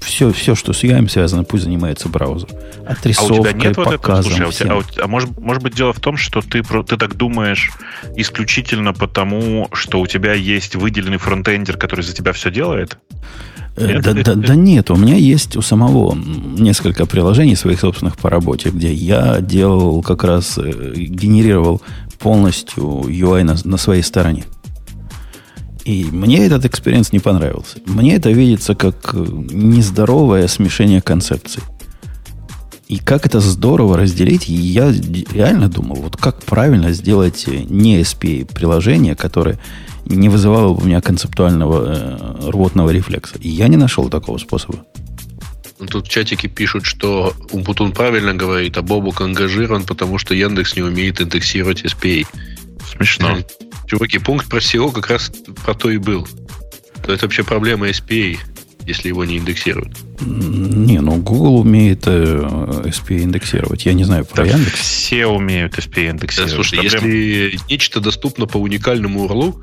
все, 0.00 0.32
все, 0.32 0.54
что 0.54 0.72
с 0.72 0.84
UI 0.84 1.08
связано, 1.08 1.44
пусть 1.44 1.64
занимается 1.64 2.08
браузер. 2.08 2.48
Отрисовкой, 2.86 3.36
а 3.36 3.40
у 3.40 3.42
тебя 3.42 3.52
нет 3.52 3.76
вот 3.76 3.92
этого? 3.92 4.22
Слушай, 4.22 4.46
а, 4.46 4.48
у 4.48 4.52
тебя, 4.52 4.74
а, 4.74 5.04
а 5.04 5.06
может, 5.06 5.38
может 5.38 5.62
быть 5.62 5.74
дело 5.74 5.92
в 5.92 6.00
том, 6.00 6.16
что 6.16 6.40
ты, 6.40 6.62
ты 6.62 6.96
так 6.96 7.16
думаешь 7.16 7.72
исключительно 8.16 8.92
потому, 8.92 9.68
что 9.72 10.00
у 10.00 10.06
тебя 10.06 10.34
есть 10.34 10.76
выделенный 10.76 11.18
фронтендер, 11.18 11.76
который 11.76 12.02
за 12.02 12.14
тебя 12.14 12.32
все 12.32 12.50
делает? 12.50 12.98
Э, 13.76 14.00
да, 14.00 14.12
да, 14.12 14.34
да 14.34 14.54
нет, 14.54 14.90
у 14.90 14.96
меня 14.96 15.16
есть 15.16 15.56
у 15.56 15.62
самого 15.62 16.14
несколько 16.14 17.06
приложений 17.06 17.56
своих 17.56 17.80
собственных 17.80 18.16
по 18.16 18.30
работе, 18.30 18.70
где 18.70 18.92
я 18.92 19.40
делал 19.40 20.02
как 20.02 20.24
раз, 20.24 20.58
э, 20.58 20.92
генерировал 20.94 21.82
полностью 22.18 22.84
UI 22.84 23.42
на, 23.42 23.56
на 23.64 23.76
своей 23.76 24.02
стороне. 24.02 24.44
И 25.84 26.06
мне 26.10 26.46
этот 26.46 26.64
experience 26.64 27.12
не 27.12 27.18
понравился. 27.18 27.78
Мне 27.84 28.16
это 28.16 28.30
видится 28.30 28.74
как 28.74 29.14
э, 29.14 29.26
нездоровое 29.50 30.48
смешение 30.48 31.02
концепций. 31.02 31.62
И 32.94 32.98
как 32.98 33.26
это 33.26 33.40
здорово 33.40 33.96
разделить, 33.96 34.46
я 34.46 34.94
реально 35.32 35.68
думал, 35.68 35.96
вот 35.96 36.16
как 36.16 36.44
правильно 36.44 36.92
сделать 36.92 37.44
не 37.48 38.00
SPA 38.02 38.44
приложение, 38.54 39.16
которое 39.16 39.58
не 40.06 40.28
вызывало 40.28 40.68
у 40.68 40.80
меня 40.80 41.00
концептуального 41.00 41.86
э, 41.88 42.50
рвотного 42.50 42.90
рефлекса. 42.90 43.34
И 43.40 43.48
я 43.48 43.66
не 43.66 43.76
нашел 43.76 44.08
такого 44.08 44.38
способа. 44.38 44.86
Ну, 45.80 45.86
тут 45.86 46.06
в 46.06 46.08
чатике 46.08 46.46
пишут, 46.46 46.86
что 46.86 47.34
Умпутун 47.50 47.90
правильно 47.90 48.32
говорит, 48.32 48.76
а 48.76 48.82
Бобук 48.82 49.22
ангажирован, 49.22 49.82
потому 49.82 50.18
что 50.18 50.32
Яндекс 50.32 50.76
не 50.76 50.82
умеет 50.82 51.20
индексировать 51.20 51.82
SPA. 51.84 52.24
Смешно. 52.96 53.38
Чуваки, 53.88 54.18
пункт 54.18 54.48
про 54.48 54.60
SEO 54.60 54.92
как 54.92 55.08
раз 55.08 55.32
про 55.64 55.74
то 55.74 55.90
и 55.90 55.96
был. 55.96 56.28
То 57.04 57.12
это 57.12 57.26
вообще 57.26 57.42
проблема 57.42 57.88
SPA, 57.88 58.38
если 58.86 59.08
его 59.08 59.24
не 59.24 59.38
индексируют. 59.38 59.96
Не, 60.20 61.00
ну 61.00 61.16
Google 61.16 61.60
умеет 61.60 62.04
э, 62.06 62.42
SPA 62.86 63.22
индексировать. 63.22 63.84
Я 63.86 63.92
не 63.94 64.04
знаю 64.04 64.24
про 64.24 64.44
Да, 64.44 64.50
Яндекс. 64.52 64.78
все 64.80 65.26
умеют 65.26 65.72
Да, 65.72 66.10
индексировать. 66.10 66.52
слушай, 66.54 66.78
Проблема- 66.78 67.06
если 67.08 67.58
нечто 67.68 68.00
доступно 68.00 68.46
по 68.46 68.58
уникальному 68.58 69.26
URL, 69.26 69.54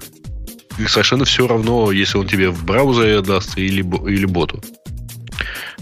совершенно 0.88 1.26
все 1.26 1.48
равно, 1.48 1.92
если 1.92 2.18
он 2.18 2.28
тебе 2.28 2.50
в 2.50 2.64
браузере 2.66 3.22
даст 3.22 3.58
или, 3.58 3.82
или 4.10 4.26
боту. 4.26 4.62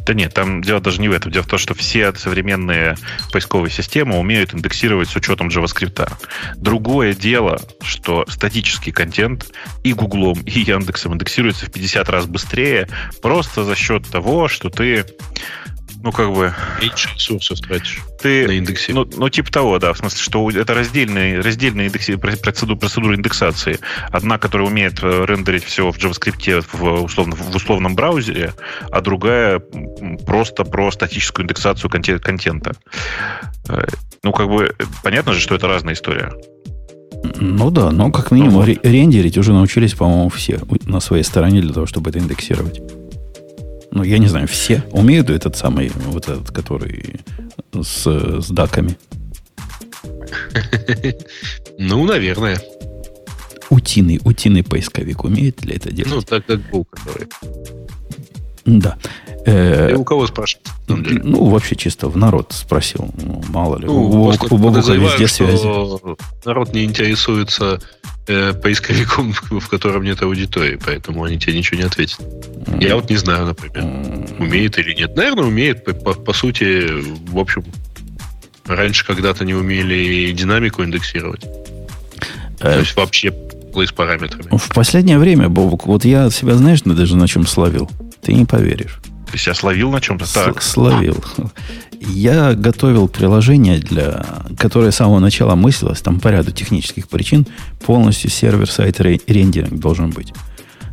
Да 0.09 0.15
нет, 0.15 0.33
там 0.33 0.63
дело 0.63 0.81
даже 0.81 1.01
не 1.01 1.07
в 1.07 1.11
этом. 1.11 1.31
Дело 1.31 1.43
в 1.43 1.47
том, 1.47 1.59
что 1.59 1.75
все 1.75 2.11
современные 2.15 2.97
поисковые 3.31 3.69
системы 3.69 4.17
умеют 4.17 4.55
индексировать 4.55 5.07
с 5.07 5.15
учетом 5.15 5.49
JavaScript. 5.49 6.11
Другое 6.55 7.13
дело, 7.13 7.61
что 7.83 8.25
статический 8.27 8.91
контент 8.91 9.45
и 9.83 9.93
Гуглом, 9.93 10.41
и 10.41 10.61
Яндексом 10.61 11.13
индексируется 11.13 11.67
в 11.67 11.71
50 11.71 12.09
раз 12.09 12.25
быстрее, 12.25 12.89
просто 13.21 13.63
за 13.63 13.75
счет 13.75 14.07
того, 14.07 14.47
что 14.47 14.71
ты, 14.71 15.05
ну, 16.01 16.11
как 16.11 16.33
бы, 16.33 16.53
Меньше 16.81 17.09
ресурсов 17.13 17.59
тратишь 17.59 17.99
ты 18.21 18.47
на 18.47 18.51
индексе. 18.51 18.93
Ну, 18.93 19.07
ну, 19.15 19.29
типа 19.29 19.51
того, 19.51 19.79
да. 19.79 19.93
В 19.93 19.97
смысле, 19.97 20.19
что 20.19 20.49
это 20.49 20.73
раздельные, 20.73 21.39
раздельные 21.39 21.87
индекси, 21.87 22.15
процедуры, 22.15 22.77
процедуры 22.79 23.15
индексации. 23.15 23.79
Одна, 24.11 24.37
которая 24.37 24.67
умеет 24.67 24.99
э, 25.01 25.25
рендерить 25.25 25.63
все 25.63 25.89
в 25.91 25.97
JavaScript 25.97 26.65
в, 26.73 27.03
условно, 27.03 27.35
в 27.35 27.55
условном 27.55 27.95
браузере, 27.95 28.53
а 28.91 29.01
другая 29.01 29.61
просто 30.25 30.63
про 30.65 30.91
статическую 30.91 31.45
индексацию 31.45 31.89
конте- 31.89 32.19
контента. 32.19 32.73
Э, 33.69 33.83
Ну, 34.23 34.33
как 34.33 34.49
бы, 34.49 34.75
понятно 35.01 35.31
же, 35.33 35.39
что 35.39 35.55
это 35.55 35.67
разная 35.67 35.93
история. 35.93 36.31
Ну 37.39 37.69
да, 37.71 37.91
но 37.91 38.11
как 38.11 38.31
минимум 38.31 38.53
Ну 38.53 38.59
вот. 38.59 38.67
ре- 38.67 38.79
рендерить 38.83 39.37
уже 39.37 39.53
научились, 39.53 39.93
по-моему, 39.93 40.29
все 40.29 40.59
на 40.85 40.99
своей 40.99 41.23
стороне 41.23 41.61
для 41.61 41.73
того, 41.73 41.85
чтобы 41.85 42.09
это 42.09 42.19
индексировать. 42.19 42.81
Ну, 43.91 44.03
я 44.03 44.17
не 44.17 44.27
знаю, 44.27 44.47
все 44.47 44.83
умеют 44.91 45.29
этот 45.29 45.57
самый, 45.57 45.89
вот 45.89 46.29
этот, 46.29 46.51
который 46.51 47.19
с, 47.73 48.05
с 48.05 48.49
даками. 48.49 48.97
Ну, 51.81 52.05
наверное. 52.05 52.61
Утиный, 53.69 54.19
утиный 54.25 54.63
поисковик 54.63 55.23
умеет 55.23 55.63
ли 55.63 55.75
это 55.75 55.93
делать? 55.93 56.13
Ну, 56.13 56.21
так 56.21 56.45
как 56.45 56.59
был, 56.71 56.83
который. 56.83 57.29
Да. 58.79 58.97
Э, 59.45 59.89
Я 59.91 59.97
у 59.97 60.03
кого 60.03 60.25
самом 60.87 61.03
деле? 61.03 61.21
ну, 61.23 61.45
вообще 61.45 61.75
чисто 61.75 62.07
в 62.09 62.17
народ 62.17 62.51
спросил. 62.51 63.09
Ну, 63.21 63.41
мало 63.49 63.77
ли. 63.77 63.85
Ну, 63.85 64.09
у, 64.21 64.31
подозреваю, 64.59 65.11
везде 65.11 65.27
связи. 65.27 65.65
народ 66.45 66.73
не 66.73 66.83
интересуется 66.83 67.79
э, 68.27 68.53
поисковиком, 68.53 69.33
в 69.49 69.67
котором 69.69 70.03
нет 70.03 70.21
аудитории, 70.21 70.77
поэтому 70.85 71.23
они 71.23 71.39
тебе 71.39 71.57
ничего 71.57 71.79
не 71.79 71.85
ответят. 71.87 72.19
Я 72.79 72.95
вот 72.95 73.09
не 73.09 73.17
знаю, 73.17 73.45
например, 73.47 73.83
умеет 74.39 74.77
или 74.77 74.93
нет. 74.93 75.15
Наверное, 75.15 75.45
умеет. 75.45 75.83
По, 75.85 75.93
по- 75.93 76.13
по 76.13 76.33
сути, 76.33 76.85
в 77.31 77.39
общем, 77.39 77.63
раньше 78.67 79.05
когда-то 79.05 79.45
не 79.45 79.53
умели 79.55 80.31
динамику 80.31 80.83
индексировать. 80.83 81.43
э, 82.59 82.73
То 82.73 82.79
есть 82.79 82.95
вообще 82.95 83.33
с 83.87 83.91
параметрами. 83.91 84.55
В 84.57 84.69
последнее 84.73 85.17
время, 85.19 85.49
Бобук, 85.49 85.85
вот 85.87 86.05
я 86.05 86.29
себя, 86.29 86.55
знаешь, 86.55 86.83
на- 86.85 86.95
даже 86.95 87.15
на 87.15 87.27
чем 87.27 87.45
словил? 87.47 87.89
Ты 88.21 88.33
не 88.33 88.45
поверишь. 88.45 88.99
Ты 89.31 89.37
себя 89.37 89.53
словил 89.53 89.91
на 89.91 90.01
чем-то? 90.01 90.31
Так. 90.33 90.61
Словил. 90.61 91.23
Я 92.01 92.53
готовил 92.53 93.07
приложение, 93.07 93.79
для, 93.79 94.25
которое 94.57 94.91
с 94.91 94.95
самого 94.95 95.19
начала 95.19 95.55
мыслилось, 95.55 96.01
там 96.01 96.19
по 96.19 96.29
ряду 96.29 96.51
технических 96.51 97.07
причин, 97.09 97.45
полностью 97.85 98.29
server-side 98.29 98.99
ре- 99.01 99.19
рендеринг 99.27 99.79
должен 99.79 100.09
быть. 100.11 100.33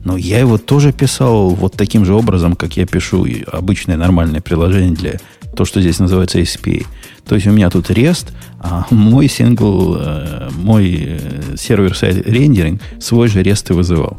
Но 0.05 0.17
я 0.17 0.39
его 0.41 0.59
тоже 0.59 0.93
писал 0.93 1.51
вот 1.51 1.75
таким 1.75 2.05
же 2.05 2.15
образом, 2.15 2.55
как 2.57 2.77
я 2.77 2.87
пишу 2.87 3.27
обычное 3.51 3.97
нормальное 3.97 4.41
приложение 4.41 4.93
для 4.95 5.13
то, 5.55 5.65
что 5.65 5.81
здесь 5.81 5.99
называется 5.99 6.41
SPA. 6.41 6.87
То 7.27 7.35
есть 7.35 7.47
у 7.47 7.51
меня 7.51 7.71
тут 7.71 7.91
REST, 7.91 8.33
а 8.61 8.87
мой 8.91 9.29
сингл, 9.29 9.97
э, 9.99 10.51
мой 10.57 11.19
э, 11.19 11.57
server-side 11.57 12.27
рендеринг 12.27 12.81
свой 13.01 13.29
же 13.29 13.43
REST 13.43 13.71
и 13.71 13.73
вызывал. 13.75 14.19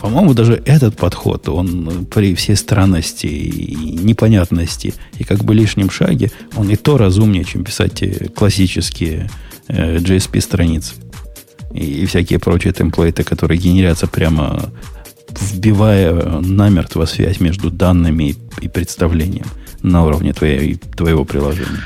По-моему, 0.00 0.32
даже 0.32 0.62
этот 0.64 0.96
подход, 0.96 1.48
он 1.48 2.06
при 2.06 2.34
всей 2.34 2.56
странности 2.56 3.26
и 3.26 3.74
непонятности 3.76 4.94
и 5.18 5.24
как 5.24 5.44
бы 5.44 5.54
лишнем 5.54 5.90
шаге, 5.90 6.30
он 6.56 6.70
и 6.70 6.76
то 6.76 6.96
разумнее, 6.96 7.44
чем 7.44 7.64
писать 7.64 7.94
те 7.94 8.30
классические 8.34 9.28
э, 9.66 9.98
JSP-страницы 9.98 10.94
и 11.74 12.06
всякие 12.06 12.38
прочие 12.38 12.72
темплейты, 12.72 13.22
которые 13.24 13.58
генерятся 13.58 14.06
прямо 14.06 14.70
вбивая 15.30 16.12
намертво 16.40 17.04
связь 17.04 17.40
между 17.40 17.70
данными 17.70 18.36
и, 18.60 18.68
представлением 18.68 19.46
на 19.82 20.04
уровне 20.04 20.32
твоей, 20.32 20.76
твоего 20.76 21.24
приложения. 21.24 21.82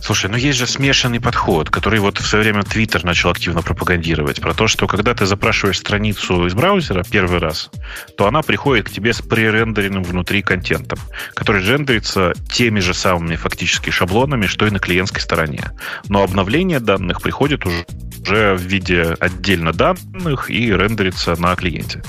Слушай, 0.00 0.30
ну 0.30 0.36
есть 0.36 0.58
же 0.58 0.68
смешанный 0.68 1.20
подход, 1.20 1.68
который 1.68 1.98
вот 1.98 2.18
в 2.18 2.26
свое 2.26 2.44
время 2.44 2.62
Твиттер 2.62 3.04
начал 3.04 3.30
активно 3.30 3.62
пропагандировать. 3.62 4.40
Про 4.40 4.54
то, 4.54 4.68
что 4.68 4.86
когда 4.86 5.14
ты 5.14 5.26
запрашиваешь 5.26 5.78
страницу 5.78 6.46
из 6.46 6.54
браузера 6.54 7.02
первый 7.10 7.40
раз, 7.40 7.70
то 8.16 8.28
она 8.28 8.42
приходит 8.42 8.88
к 8.88 8.92
тебе 8.92 9.12
с 9.12 9.20
пререндеренным 9.20 10.04
внутри 10.04 10.42
контентом, 10.42 11.00
который 11.34 11.64
рендерится 11.66 12.34
теми 12.48 12.78
же 12.78 12.94
самыми 12.94 13.34
фактически 13.34 13.90
шаблонами, 13.90 14.46
что 14.46 14.66
и 14.66 14.70
на 14.70 14.78
клиентской 14.78 15.20
стороне. 15.20 15.72
Но 16.08 16.22
обновление 16.22 16.78
данных 16.78 17.20
приходит 17.20 17.66
уже 17.66 17.84
уже 18.26 18.54
в 18.54 18.60
виде 18.60 19.16
отдельно 19.20 19.72
данных 19.72 20.50
и 20.50 20.72
рендерится 20.72 21.40
на 21.40 21.54
клиенте. 21.54 22.02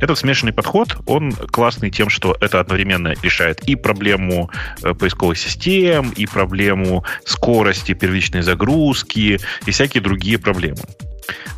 Этот 0.00 0.18
смешанный 0.18 0.52
подход, 0.52 0.96
он 1.06 1.32
классный 1.32 1.90
тем, 1.90 2.08
что 2.08 2.36
это 2.40 2.60
одновременно 2.60 3.14
решает 3.22 3.68
и 3.68 3.74
проблему 3.74 4.50
э, 4.82 4.94
поисковых 4.94 5.38
систем, 5.38 6.10
и 6.10 6.26
проблему 6.26 7.04
скорости 7.24 7.94
первичной 7.94 8.42
загрузки, 8.42 9.40
и 9.66 9.70
всякие 9.70 10.02
другие 10.02 10.38
проблемы. 10.38 10.82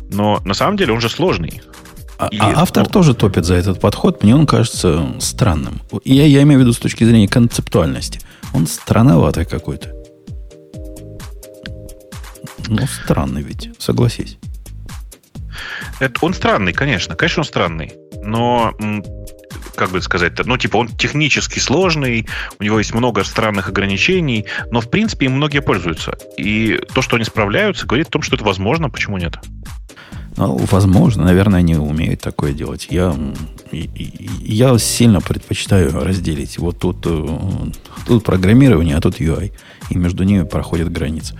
Но 0.09 0.41
на 0.43 0.53
самом 0.53 0.77
деле 0.77 0.93
он 0.93 1.01
же 1.01 1.09
сложный. 1.09 1.61
А, 2.17 2.27
И, 2.27 2.37
а 2.39 2.53
автор 2.61 2.83
ну- 2.83 2.89
тоже 2.89 3.13
топит 3.13 3.45
за 3.45 3.55
этот 3.55 3.79
подход. 3.79 4.23
Мне 4.23 4.35
он 4.35 4.45
кажется 4.45 5.13
странным. 5.19 5.81
Я, 6.03 6.25
я 6.25 6.41
имею 6.43 6.59
в 6.59 6.63
виду 6.63 6.73
с 6.73 6.77
точки 6.77 7.03
зрения 7.03 7.27
концептуальности. 7.27 8.19
Он 8.53 8.67
странноватый 8.67 9.45
какой-то. 9.45 9.93
Ну, 12.67 12.87
странный 12.87 13.41
ведь, 13.41 13.69
согласись. 13.79 14.37
Это, 15.99 16.13
он 16.21 16.33
странный, 16.33 16.73
конечно. 16.73 17.15
Конечно, 17.15 17.41
он 17.41 17.45
странный. 17.45 17.93
Но, 18.23 18.73
как 19.75 19.91
бы 19.91 20.01
сказать-то, 20.01 20.43
ну, 20.47 20.57
типа, 20.57 20.77
он 20.77 20.87
технически 20.89 21.59
сложный, 21.59 22.27
у 22.59 22.63
него 22.63 22.79
есть 22.79 22.93
много 22.93 23.23
странных 23.23 23.69
ограничений, 23.69 24.45
но, 24.69 24.81
в 24.81 24.89
принципе, 24.89 25.25
им 25.25 25.33
многие 25.33 25.61
пользуются. 25.61 26.17
И 26.37 26.79
то, 26.93 27.01
что 27.01 27.15
они 27.15 27.25
справляются, 27.25 27.85
говорит 27.87 28.07
о 28.07 28.11
том, 28.11 28.21
что 28.21 28.35
это 28.35 28.45
возможно, 28.45 28.89
почему 28.89 29.17
нет? 29.17 29.37
Ну, 30.37 30.57
возможно, 30.71 31.25
наверное, 31.25 31.59
они 31.59 31.75
умеют 31.75 32.21
такое 32.21 32.53
делать. 32.53 32.87
Я, 32.89 33.13
я 33.71 34.77
сильно 34.79 35.19
предпочитаю 35.19 35.91
разделить. 35.91 36.57
Вот 36.57 36.79
тут, 36.79 37.05
э, 37.05 37.37
тут 38.07 38.23
программирование, 38.23 38.95
а 38.95 39.01
тут 39.01 39.19
UI. 39.19 39.51
И 39.89 39.97
между 39.97 40.23
ними 40.23 40.43
проходит 40.43 40.91
граница. 40.91 41.35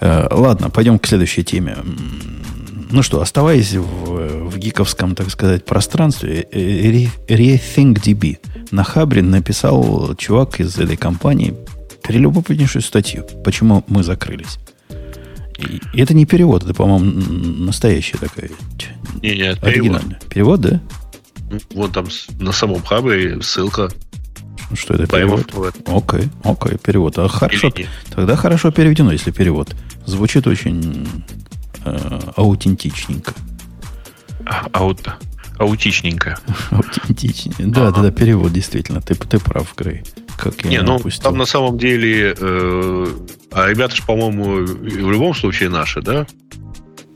Э, 0.00 0.28
Ладно, 0.30 0.70
пойдем 0.70 0.98
к 0.98 1.06
следующей 1.06 1.44
теме. 1.44 1.76
Ну 2.92 3.02
что, 3.02 3.22
оставаясь 3.22 3.72
в, 3.72 4.48
в 4.50 4.58
гиковском, 4.58 5.14
так 5.14 5.30
сказать, 5.30 5.64
пространстве, 5.64 6.46
э, 6.52 6.58
Re- 6.58 7.10
RethinkDB 7.26 8.38
на 8.70 8.84
Хабре 8.84 9.22
написал 9.22 10.14
чувак 10.16 10.60
из 10.60 10.78
этой 10.78 10.96
компании 10.98 11.54
прелюбопытнейшую 12.02 12.82
статью, 12.82 13.24
почему 13.44 13.82
мы 13.86 14.02
закрылись. 14.02 14.58
И 15.58 16.00
это 16.00 16.12
не 16.12 16.26
перевод, 16.26 16.64
это, 16.64 16.74
по-моему, 16.74 17.10
настоящая 17.64 18.18
такая 18.18 18.50
Не, 19.22 19.30
не, 19.30 19.36
перевод. 19.36 19.62
оригинальная. 19.64 20.20
Перевод, 20.28 20.60
да? 20.60 20.80
Вон 21.74 21.92
там 21.92 22.06
на 22.40 22.52
самом 22.52 22.82
хабре 22.82 23.40
ссылка. 23.40 23.88
Ну, 24.70 24.76
Что 24.76 24.94
это 24.94 25.06
перевод? 25.06 25.46
Окей, 25.86 26.28
окей, 26.44 26.78
перевод. 26.78 27.18
А 27.18 27.28
хорошо, 27.28 27.68
Или 27.68 27.82
нет. 27.82 27.88
тогда 28.14 28.36
хорошо 28.36 28.70
переведено, 28.70 29.12
если 29.12 29.30
перевод. 29.30 29.74
Звучит 30.04 30.46
очень 30.46 31.06
э, 31.84 32.20
аутентичненько. 32.36 33.32
А- 34.46 34.66
Аут, 34.72 35.00
аутичненько. 35.58 36.38
Аутентичнее. 36.70 37.54
Да, 37.68 37.90
да, 37.90 38.02
да, 38.02 38.10
перевод 38.10 38.52
действительно. 38.52 39.00
Ты, 39.00 39.14
ты 39.14 39.38
прав, 39.38 39.72
Грей. 39.76 40.02
Как 40.36 40.60
я 40.64 40.70
Не, 40.70 40.82
ну 40.82 40.96
упустил. 40.96 41.22
там 41.22 41.38
на 41.38 41.44
самом 41.46 41.78
деле, 41.78 42.34
э, 42.36 43.06
а 43.52 43.68
ребята 43.68 43.94
же, 43.94 44.02
по-моему, 44.02 44.64
в 44.64 45.10
любом 45.10 45.34
случае 45.34 45.68
наши, 45.68 46.00
да? 46.02 46.26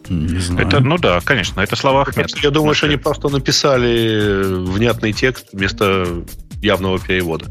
Не 0.08 0.38
знаю. 0.38 0.66
Это, 0.68 0.78
ну 0.80 0.98
да, 0.98 1.20
конечно, 1.20 1.60
это 1.60 1.74
слова 1.74 2.02
Ахмед. 2.02 2.30
Я 2.42 2.50
думаю, 2.50 2.74
что 2.76 2.86
они 2.86 2.96
просто 2.96 3.28
написали 3.28 4.64
внятный 4.64 5.12
текст 5.12 5.48
вместо 5.52 6.22
явного 6.62 7.00
перевода. 7.00 7.46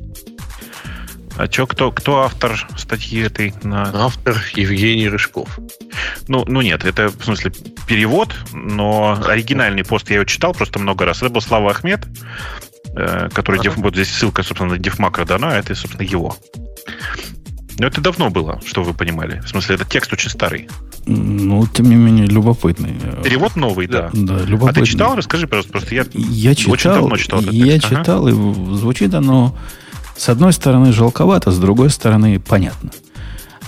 А 1.37 1.47
чё, 1.47 1.67
кто, 1.67 1.91
кто 1.91 2.21
автор 2.21 2.67
статьи 2.77 3.21
этой? 3.21 3.53
На... 3.63 4.05
Автор 4.05 4.41
Евгений 4.55 5.09
Рыжков. 5.09 5.59
Ну, 6.27 6.45
ну 6.47 6.61
нет, 6.61 6.85
это 6.85 7.09
в 7.09 7.23
смысле 7.23 7.51
перевод, 7.87 8.33
но 8.53 9.19
оригинальный 9.25 9.83
пост 9.83 10.09
я 10.09 10.15
его 10.15 10.25
читал 10.25 10.53
просто 10.53 10.79
много 10.79 11.05
раз. 11.05 11.21
Это 11.21 11.29
был 11.29 11.41
Слава 11.41 11.71
Ахмед, 11.71 12.05
э, 12.95 13.29
который, 13.33 13.59
ага. 13.59 13.73
вот 13.77 13.93
здесь 13.93 14.09
ссылка, 14.09 14.43
собственно, 14.43 14.71
на 14.71 14.77
Дефмакро 14.77 15.25
дана, 15.25 15.49
а 15.49 15.57
это, 15.57 15.75
собственно, 15.75 16.07
его. 16.07 16.37
Но 17.77 17.87
это 17.87 17.99
давно 17.99 18.29
было, 18.29 18.61
что 18.65 18.83
вы 18.83 18.93
понимали. 18.93 19.41
В 19.41 19.49
смысле, 19.49 19.75
этот 19.75 19.89
текст 19.89 20.13
очень 20.13 20.29
старый. 20.29 20.69
Ну, 21.05 21.67
тем 21.67 21.89
не 21.89 21.95
менее, 21.95 22.25
любопытный. 22.25 22.95
Перевод 23.23 23.57
новый, 23.57 23.87
да. 23.87 24.09
Да, 24.13 24.39
любопытный. 24.39 24.83
А 24.83 24.85
ты 24.85 24.91
читал? 24.91 25.15
Расскажи, 25.15 25.47
пожалуйста, 25.47 25.71
просто 25.73 25.93
я, 25.93 26.05
я 26.13 26.55
читал, 26.55 26.73
очень 26.73 26.89
давно 26.91 27.17
читал 27.17 27.41
этот 27.41 27.53
Я 27.53 27.73
текст. 27.73 27.89
читал, 27.89 28.27
ага. 28.27 28.29
и 28.29 28.75
звучит 28.77 29.13
оно, 29.13 29.57
с 30.17 30.29
одной 30.29 30.53
стороны, 30.53 30.91
жалковато, 30.93 31.51
с 31.51 31.59
другой 31.59 31.89
стороны, 31.89 32.39
понятно. 32.39 32.91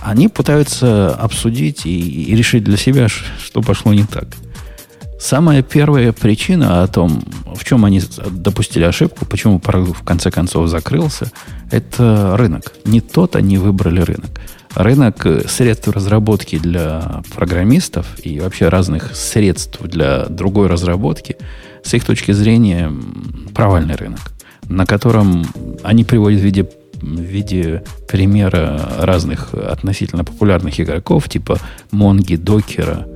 Они 0.01 0.29
пытаются 0.29 1.13
обсудить 1.13 1.85
и, 1.85 2.23
и 2.23 2.35
решить 2.35 2.63
для 2.63 2.77
себя, 2.77 3.07
что 3.09 3.61
пошло 3.61 3.93
не 3.93 4.03
так. 4.03 4.27
Самая 5.19 5.63
первая 5.63 6.13
причина 6.13 6.83
о 6.83 6.87
том, 6.87 7.23
в 7.55 7.65
чем 7.65 7.85
они 7.85 8.01
допустили 8.29 8.83
ошибку, 8.83 9.25
почему 9.25 9.59
продукт 9.59 10.01
в 10.01 10.03
конце 10.03 10.29
концов 10.29 10.69
закрылся, 10.69 11.31
это 11.71 12.35
рынок. 12.37 12.73
Не 12.85 13.01
тот 13.01 13.35
они 13.35 13.57
выбрали 13.57 14.01
рынок. 14.01 14.29
Рынок 14.75 15.25
средств 15.49 15.87
разработки 15.87 16.59
для 16.59 17.23
программистов 17.35 18.05
и 18.23 18.39
вообще 18.39 18.69
разных 18.69 19.15
средств 19.15 19.81
для 19.81 20.27
другой 20.27 20.67
разработки, 20.67 21.35
с 21.83 21.95
их 21.95 22.05
точки 22.05 22.31
зрения, 22.31 22.93
провальный 23.55 23.95
рынок, 23.95 24.19
на 24.69 24.85
котором 24.85 25.45
они 25.83 26.03
приводят 26.03 26.41
в 26.41 26.43
виде 26.43 26.67
в 27.01 27.19
виде 27.19 27.83
примера 28.07 28.81
разных 28.99 29.53
относительно 29.53 30.23
популярных 30.23 30.79
игроков, 30.79 31.29
типа 31.29 31.59
Монги, 31.91 32.35
Докера, 32.35 33.07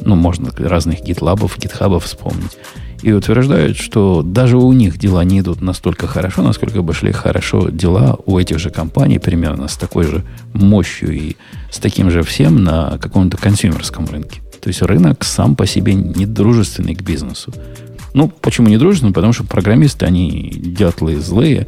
ну, 0.00 0.14
можно 0.14 0.50
разных 0.56 1.02
гитлабов, 1.02 1.58
гитхабов 1.58 2.04
вспомнить, 2.04 2.56
и 3.02 3.12
утверждают, 3.12 3.76
что 3.76 4.22
даже 4.22 4.56
у 4.56 4.72
них 4.72 4.98
дела 4.98 5.24
не 5.24 5.40
идут 5.40 5.60
настолько 5.60 6.06
хорошо, 6.06 6.42
насколько 6.42 6.82
бы 6.82 6.92
шли 6.92 7.12
хорошо 7.12 7.68
дела 7.70 8.18
у 8.26 8.38
этих 8.38 8.58
же 8.58 8.70
компаний, 8.70 9.18
примерно 9.18 9.68
с 9.68 9.76
такой 9.76 10.04
же 10.04 10.22
мощью 10.52 11.12
и 11.12 11.36
с 11.70 11.78
таким 11.78 12.10
же 12.10 12.22
всем 12.22 12.62
на 12.62 12.98
каком-то 12.98 13.36
консюмерском 13.36 14.06
рынке. 14.06 14.40
То 14.60 14.68
есть 14.68 14.82
рынок 14.82 15.24
сам 15.24 15.56
по 15.56 15.66
себе 15.66 15.94
не 15.94 16.26
дружественный 16.26 16.94
к 16.94 17.02
бизнесу. 17.02 17.52
Ну, 18.14 18.28
почему 18.28 18.68
не 18.68 18.76
дружественный? 18.76 19.12
Потому 19.12 19.32
что 19.32 19.44
программисты, 19.44 20.06
они 20.06 20.50
дятлы 20.50 21.18
злые, 21.20 21.66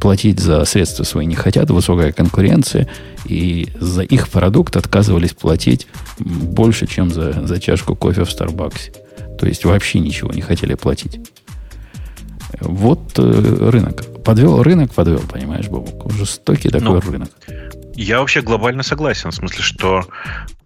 платить 0.00 0.40
за 0.40 0.64
средства 0.64 1.04
свои 1.04 1.26
не 1.26 1.34
хотят, 1.34 1.70
высокая 1.70 2.12
конкуренция, 2.12 2.88
и 3.26 3.68
за 3.78 4.02
их 4.02 4.28
продукт 4.28 4.76
отказывались 4.76 5.32
платить 5.32 5.86
больше, 6.18 6.86
чем 6.86 7.10
за, 7.10 7.46
за 7.46 7.60
чашку 7.60 7.94
кофе 7.94 8.24
в 8.24 8.30
Старбаксе. 8.30 8.92
То 9.38 9.46
есть 9.46 9.64
вообще 9.64 10.00
ничего 10.00 10.32
не 10.32 10.40
хотели 10.40 10.74
платить. 10.74 11.20
Вот 12.60 13.18
э, 13.18 13.70
рынок. 13.70 14.04
Подвел 14.24 14.62
рынок, 14.62 14.92
подвел, 14.92 15.20
понимаешь, 15.20 15.68
Бобок. 15.68 16.12
Жестокий 16.12 16.68
такой 16.68 17.00
ну, 17.00 17.00
рынок. 17.00 17.30
Я 17.94 18.20
вообще 18.20 18.42
глобально 18.42 18.82
согласен. 18.82 19.30
В 19.30 19.34
смысле, 19.34 19.62
что 19.62 20.04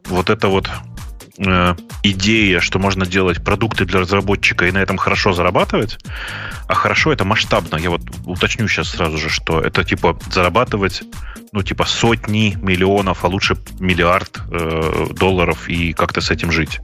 вот 0.07 0.31
это 0.31 0.49
вот 0.49 0.69
э, 1.39 1.75
идея, 2.03 2.61
что 2.61 2.79
можно 2.79 3.07
делать 3.07 3.43
продукты 3.43 3.85
для 3.85 4.01
разработчика 4.01 4.67
и 4.67 4.73
на 4.73 4.79
этом 4.79 4.97
хорошо 4.97 5.33
зарабатывать, 5.33 5.99
а 6.69 6.75
хорошо 6.75 7.13
это 7.13 7.25
масштабно. 7.25 7.77
Я 7.77 7.91
вот 7.91 8.03
уточню 8.25 8.69
сейчас 8.69 8.91
сразу 8.91 9.19
же, 9.19 9.29
что 9.29 9.61
это 9.61 9.85
типа 9.85 10.19
зарабатывать, 10.31 11.03
ну 11.53 11.63
типа 11.63 11.85
сотни 11.85 12.57
миллионов, 12.61 13.25
а 13.25 13.29
лучше 13.29 13.57
миллиард 13.79 14.41
э, 14.51 15.07
долларов 15.13 15.69
и 15.69 15.93
как-то 15.93 16.21
с 16.21 16.31
этим 16.31 16.51
жить. 16.51 16.81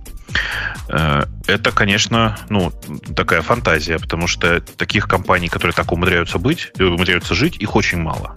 Э, 0.89 1.25
это, 1.47 1.73
конечно, 1.73 2.39
ну, 2.49 2.73
такая 3.15 3.43
фантазия, 3.43 3.99
потому 3.99 4.27
что 4.27 4.61
таких 4.61 5.09
компаний, 5.09 5.49
которые 5.49 5.75
так 5.75 5.93
умудряются 5.93 6.39
быть, 6.39 6.73
э, 6.79 6.85
умудряются 6.85 7.35
жить, 7.35 7.57
их 7.57 7.77
очень 7.77 7.99
мало. 7.99 8.35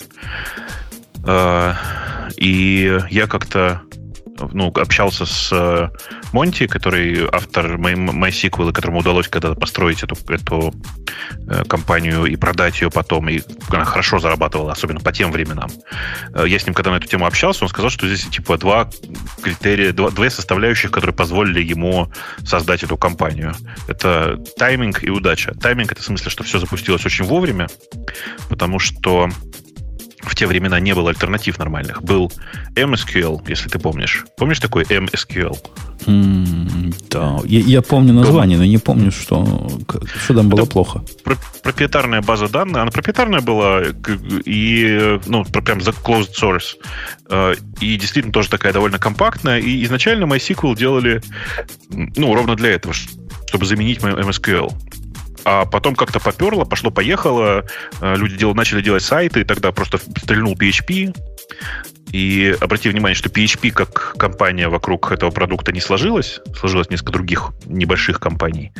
Э, 1.25 1.75
и 2.37 2.99
я 3.09 3.27
как-то 3.27 3.81
ну, 4.51 4.67
общался 4.75 5.25
с 5.25 5.49
э, 5.51 5.89
Монти, 6.31 6.67
который 6.67 7.27
автор 7.31 7.77
MySQL, 7.77 8.71
которому 8.71 8.99
удалось 8.99 9.27
когда-то 9.27 9.55
построить 9.59 10.03
эту, 10.03 10.15
эту 10.27 10.73
э, 11.47 11.63
компанию 11.65 12.25
и 12.25 12.35
продать 12.35 12.81
ее 12.81 12.89
потом, 12.89 13.29
и 13.29 13.41
она 13.69 13.85
хорошо 13.85 14.19
зарабатывала, 14.19 14.71
особенно 14.71 14.99
по 14.99 15.11
тем 15.11 15.31
временам. 15.31 15.69
Э, 16.33 16.45
я 16.47 16.59
с 16.59 16.65
ним 16.65 16.73
когда 16.73 16.91
на 16.91 16.97
эту 16.97 17.07
тему 17.07 17.25
общался, 17.25 17.63
он 17.63 17.69
сказал, 17.69 17.89
что 17.89 18.07
здесь 18.07 18.25
типа 18.25 18.57
два 18.57 18.89
критерия, 19.41 19.93
два, 19.93 20.11
две 20.11 20.29
составляющих, 20.29 20.91
которые 20.91 21.15
позволили 21.15 21.61
ему 21.61 22.11
создать 22.45 22.83
эту 22.83 22.97
компанию. 22.97 23.55
Это 23.87 24.37
тайминг 24.57 25.03
и 25.03 25.09
удача. 25.09 25.53
Тайминг 25.53 25.91
это 25.91 26.01
в 26.01 26.05
смысле, 26.05 26.29
что 26.29 26.43
все 26.43 26.59
запустилось 26.59 27.05
очень 27.05 27.25
вовремя, 27.25 27.67
потому 28.49 28.79
что 28.79 29.29
в 30.23 30.35
те 30.35 30.47
времена 30.47 30.79
не 30.79 30.93
было 30.93 31.09
альтернатив 31.09 31.59
нормальных. 31.59 32.01
Был 32.01 32.31
MSQL, 32.75 33.43
если 33.47 33.69
ты 33.69 33.79
помнишь. 33.79 34.25
Помнишь 34.37 34.59
такой 34.59 34.83
MSQL? 34.83 35.57
Mm, 36.05 36.95
да, 37.09 37.39
я, 37.45 37.59
я 37.59 37.81
помню 37.81 38.13
название, 38.13 38.57
но 38.57 38.65
не 38.65 38.77
помню, 38.77 39.11
что, 39.11 39.69
что 40.23 40.33
там 40.33 40.49
было 40.49 40.61
Это 40.61 40.71
плохо. 40.71 41.03
Про, 41.23 41.37
проприетарная 41.63 42.21
база 42.21 42.49
данных, 42.49 42.81
она 42.81 42.91
проприетарная 42.91 43.41
была 43.41 43.83
и, 44.45 45.19
ну, 45.27 45.45
прям 45.45 45.81
за 45.81 45.91
closed 45.91 46.31
source. 46.39 46.75
Э, 47.29 47.55
и 47.79 47.97
действительно 47.97 48.33
тоже 48.33 48.49
такая 48.49 48.73
довольно 48.73 48.99
компактная. 48.99 49.59
И 49.59 49.83
изначально 49.85 50.25
MySQL 50.25 50.75
делали, 50.75 51.21
ну, 51.89 52.33
ровно 52.33 52.55
для 52.55 52.71
этого, 52.71 52.93
чтобы 52.93 53.65
заменить 53.65 53.99
MSQL. 53.99 54.73
А 55.45 55.65
потом 55.65 55.95
как-то 55.95 56.19
поперло, 56.19 56.65
пошло-поехало, 56.65 57.65
э, 58.01 58.15
люди 58.15 58.37
дел, 58.37 58.53
начали 58.53 58.81
делать 58.81 59.03
сайты, 59.03 59.41
и 59.41 59.43
тогда 59.43 59.71
просто 59.71 59.97
стрельнул 59.97 60.55
PHP. 60.55 61.15
И 62.11 62.55
обрати 62.61 62.89
внимание, 62.89 63.15
что 63.15 63.29
PHP 63.29 63.71
как 63.71 64.15
компания 64.17 64.69
вокруг 64.69 65.11
этого 65.11 65.31
продукта 65.31 65.71
не 65.71 65.81
сложилась. 65.81 66.39
Сложилось 66.55 66.89
несколько 66.89 67.11
других 67.11 67.51
небольших 67.65 68.19
компаний. 68.19 68.71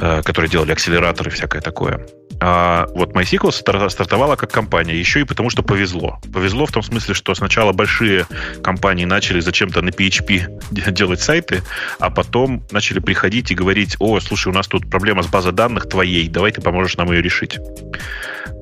Э, 0.00 0.22
которые 0.24 0.50
делали 0.50 0.72
акселераторы 0.72 1.30
и 1.30 1.32
всякое 1.32 1.62
такое. 1.62 2.04
А 2.40 2.88
вот 2.96 3.12
MySQL 3.12 3.52
стартовала 3.88 4.34
как 4.34 4.50
компания, 4.50 4.98
еще 4.98 5.20
и 5.20 5.24
потому, 5.24 5.50
что 5.50 5.62
повезло. 5.62 6.18
Повезло 6.32 6.66
в 6.66 6.72
том 6.72 6.82
смысле, 6.82 7.14
что 7.14 7.32
сначала 7.36 7.72
большие 7.72 8.26
компании 8.60 9.04
начали 9.04 9.38
зачем-то 9.38 9.82
на 9.82 9.90
PHP 9.90 10.90
делать 10.90 11.20
сайты, 11.20 11.62
а 12.00 12.10
потом 12.10 12.64
начали 12.72 12.98
приходить 12.98 13.52
и 13.52 13.54
говорить, 13.54 13.94
о, 14.00 14.18
слушай, 14.18 14.48
у 14.48 14.52
нас 14.52 14.66
тут 14.66 14.90
проблема 14.90 15.22
с 15.22 15.28
базой 15.28 15.52
данных 15.52 15.88
твоей, 15.88 16.28
давай 16.28 16.50
ты 16.50 16.60
поможешь 16.60 16.96
нам 16.96 17.12
ее 17.12 17.22
решить. 17.22 17.60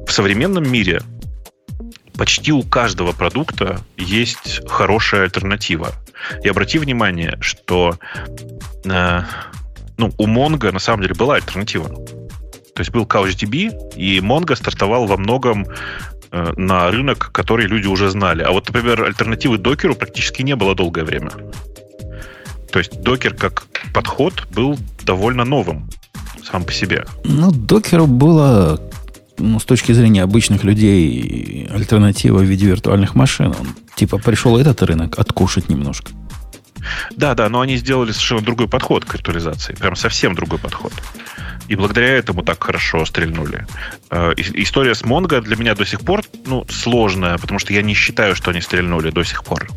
В 0.06 0.12
современном 0.12 0.70
мире 0.70 1.00
почти 2.18 2.52
у 2.52 2.62
каждого 2.62 3.12
продукта 3.12 3.80
есть 3.96 4.60
хорошая 4.68 5.22
альтернатива. 5.22 5.92
И 6.44 6.48
обрати 6.48 6.78
внимание, 6.78 7.38
что 7.40 7.98
э, 8.84 9.22
ну, 9.96 10.12
у 10.18 10.26
Mongo 10.26 10.72
на 10.72 10.78
самом 10.78 11.02
деле 11.02 11.14
была 11.14 11.36
альтернатива. 11.36 11.88
То 11.88 12.80
есть 12.80 12.90
был 12.90 13.04
CouchDB, 13.04 13.70
и 13.96 14.18
Mongo 14.20 14.56
стартовал 14.56 15.06
во 15.06 15.16
многом 15.16 15.66
э, 16.30 16.52
на 16.56 16.90
рынок, 16.90 17.30
который 17.32 17.66
люди 17.66 17.86
уже 17.86 18.08
знали. 18.10 18.42
А 18.42 18.50
вот, 18.52 18.66
например, 18.66 19.04
альтернативы 19.04 19.58
докеру 19.58 19.94
практически 19.94 20.42
не 20.42 20.56
было 20.56 20.74
долгое 20.74 21.04
время. 21.04 21.30
То 22.70 22.78
есть 22.78 23.02
докер 23.02 23.34
как 23.34 23.66
подход 23.92 24.46
был 24.54 24.78
довольно 25.04 25.44
новым 25.44 25.90
сам 26.50 26.64
по 26.64 26.72
себе. 26.72 27.04
Ну, 27.24 27.52
докеру 27.52 28.06
было 28.06 28.80
ну, 29.38 29.58
с 29.58 29.64
точки 29.64 29.92
зрения 29.92 30.22
обычных 30.22 30.64
людей 30.64 31.68
альтернатива 31.70 32.38
в 32.38 32.44
виде 32.44 32.66
виртуальных 32.66 33.14
машин. 33.14 33.48
Он, 33.48 33.68
типа 33.94 34.18
пришел 34.18 34.56
этот 34.56 34.82
рынок 34.82 35.18
откушать 35.18 35.68
немножко. 35.68 36.12
Да, 37.16 37.34
да, 37.34 37.48
но 37.48 37.60
они 37.60 37.76
сделали 37.76 38.12
совершенно 38.12 38.42
другой 38.42 38.68
подход 38.68 39.04
к 39.04 39.14
виртуализации. 39.14 39.74
Прям 39.74 39.96
совсем 39.96 40.34
другой 40.34 40.58
подход. 40.58 40.92
И 41.68 41.76
благодаря 41.76 42.08
этому 42.08 42.42
так 42.42 42.62
хорошо 42.62 43.04
стрельнули. 43.04 43.66
Э, 44.10 44.32
история 44.36 44.94
с 44.94 45.02
Mongo 45.02 45.40
для 45.40 45.56
меня 45.56 45.74
до 45.74 45.86
сих 45.86 46.00
пор 46.00 46.22
ну, 46.44 46.66
сложная, 46.68 47.38
потому 47.38 47.58
что 47.58 47.72
я 47.72 47.82
не 47.82 47.94
считаю, 47.94 48.34
что 48.34 48.50
они 48.50 48.60
стрельнули 48.60 49.10
до 49.10 49.22
сих 49.24 49.44
пор. 49.44 49.68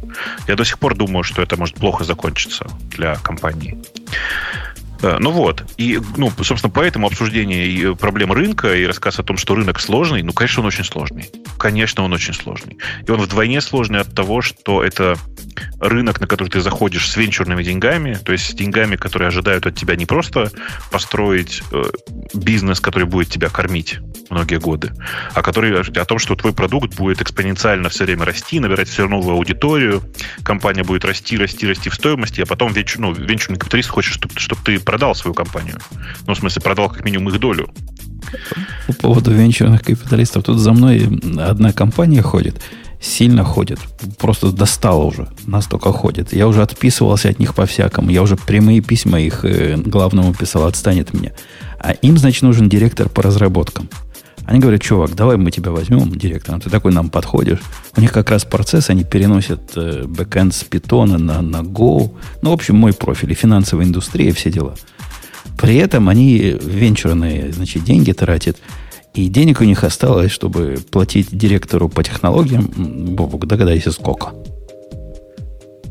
Я 0.48 0.56
до 0.56 0.66
сих 0.66 0.80
пор 0.80 0.96
думаю, 0.96 1.24
что 1.24 1.42
это 1.42 1.58
может 1.58 1.76
плохо 1.76 2.04
закончиться 2.04 2.68
для 2.90 3.16
компании. 3.16 3.78
Э, 5.02 5.18
ну 5.20 5.32
вот, 5.32 5.64
и, 5.78 6.00
ну, 6.18 6.32
собственно, 6.42 6.72
поэтому 6.74 7.08
обсуждение 7.08 7.92
э, 7.92 7.96
проблем 7.96 8.32
рынка 8.32 8.74
и 8.76 8.86
рассказ 8.86 9.20
о 9.20 9.24
том, 9.24 9.38
что 9.38 9.56
рынок 9.56 9.80
сложный, 9.80 10.22
ну, 10.24 10.34
конечно, 10.34 10.62
он 10.62 10.68
очень 10.68 10.84
сложный. 10.84 11.30
Конечно, 11.58 12.04
он 12.04 12.14
очень 12.14 12.34
сложный. 12.34 12.78
И 13.06 13.12
он 13.12 13.22
вдвойне 13.22 13.62
сложный 13.62 14.02
от 14.02 14.14
того, 14.14 14.42
что 14.42 14.84
это 14.84 15.18
рынок, 15.80 16.20
на 16.22 16.28
который 16.28 16.50
ты 16.50 16.62
заходишь 16.62 17.10
с 17.10 17.18
венчурными 17.18 17.64
деньгами, 17.64 18.18
то 18.24 18.32
есть 18.32 18.50
с 18.50 18.54
деньгами, 18.54 18.96
которые 18.96 19.28
ожидают 19.28 19.66
от 19.66 19.76
тебя 19.76 19.96
не 19.96 20.06
просто 20.06 20.52
построить 20.92 21.64
э, 21.72 21.84
бизнес, 22.34 22.80
который 22.80 23.06
будет 23.06 23.30
тебя 23.30 23.50
кормить 23.50 24.00
многие 24.30 24.60
годы, 24.60 24.92
а 25.34 25.42
который 25.42 25.80
о 25.80 26.06
том, 26.06 26.20
что 26.20 26.36
твой 26.36 26.54
продукт 26.54 26.96
будет 26.96 27.22
экспоненциально 27.22 27.90
все 27.90 28.06
время 28.06 28.26
расти, 28.26 28.60
набирать 28.60 28.90
все 28.90 29.08
новую 29.08 29.36
аудиторию, 29.36 30.02
компания 30.44 30.84
будет 30.84 31.06
расти, 31.06 31.38
расти, 31.38 31.68
расти 31.68 31.90
в 31.90 31.96
стоимости, 31.96 32.42
а 32.42 32.46
потом 32.46 32.74
венчур, 32.74 33.02
ну, 33.02 33.14
венчурный 33.14 33.60
капиталист 33.60 33.90
хочет, 33.90 34.14
чтобы, 34.14 34.34
чтобы 34.38 34.62
ты 34.64 34.80
продал 34.86 35.16
свою 35.16 35.34
компанию. 35.34 35.78
Ну, 36.28 36.34
в 36.34 36.38
смысле, 36.38 36.62
продал 36.62 36.90
как 36.90 37.04
минимум 37.04 37.30
их 37.30 37.40
долю. 37.40 37.70
По 38.88 38.94
поводу 38.94 39.32
венчурных 39.32 39.84
капиталистов, 39.84 40.44
тут 40.44 40.60
за 40.60 40.74
мной 40.74 41.08
одна 41.40 41.74
компания 41.74 42.22
ходит, 42.22 42.62
сильно 43.00 43.44
ходит, 43.44 43.80
просто 44.18 44.52
достала 44.52 45.04
уже, 45.04 45.28
настолько 45.46 45.92
ходит. 45.92 46.34
Я 46.34 46.48
уже 46.48 46.62
отписывался 46.62 47.30
от 47.30 47.40
них 47.40 47.54
по-всякому, 47.56 48.10
я 48.10 48.22
уже 48.22 48.36
прямые 48.36 48.82
письма 48.82 49.20
их 49.20 49.46
э, 49.46 49.78
главному 49.78 50.34
писал, 50.34 50.66
отстанет 50.66 51.14
меня. 51.14 51.32
А 51.80 51.92
им, 51.92 52.18
значит, 52.18 52.44
нужен 52.44 52.70
директор 52.70 53.10
по 53.10 53.22
разработкам. 53.22 53.90
Они 54.48 54.60
говорят, 54.60 54.82
чувак, 54.82 55.16
давай 55.16 55.38
мы 55.38 55.50
тебя 55.50 55.72
возьмем 55.72 56.10
директором, 56.12 56.62
ты 56.62 56.70
такой 56.70 56.94
нам 56.94 57.10
подходишь. 57.10 57.60
У 57.98 58.02
них 58.02 58.12
как 58.12 58.30
раз 58.30 58.46
процесс, 58.46 58.90
они 58.90 59.04
переносят 59.04 59.72
э, 59.76 60.04
бэкэнд 60.06 60.54
с 60.54 60.64
питона 60.64 61.18
на, 61.18 61.42
на 61.42 61.62
Go. 61.62 62.16
Ну, 62.42 62.50
в 62.52 62.54
общем, 62.54 62.76
мой 62.76 62.94
профиль, 62.94 63.32
и 63.32 63.36
финансовая 63.36 63.86
индустрия, 63.86 64.30
и 64.30 64.34
все 64.34 64.52
дела. 64.52 64.76
При 65.58 65.78
этом 65.78 66.10
они 66.10 66.58
венчурные 66.62 67.52
значит, 67.54 67.84
деньги 67.84 68.12
тратят, 68.12 68.58
и 69.16 69.30
денег 69.30 69.62
у 69.62 69.64
них 69.64 69.84
осталось, 69.84 70.32
чтобы 70.32 70.78
платить 70.92 71.36
директору 71.36 71.90
по 71.90 72.04
технологиям, 72.04 72.66
Бобок, 73.16 73.48
догадайся, 73.48 73.92
сколько? 73.92 74.34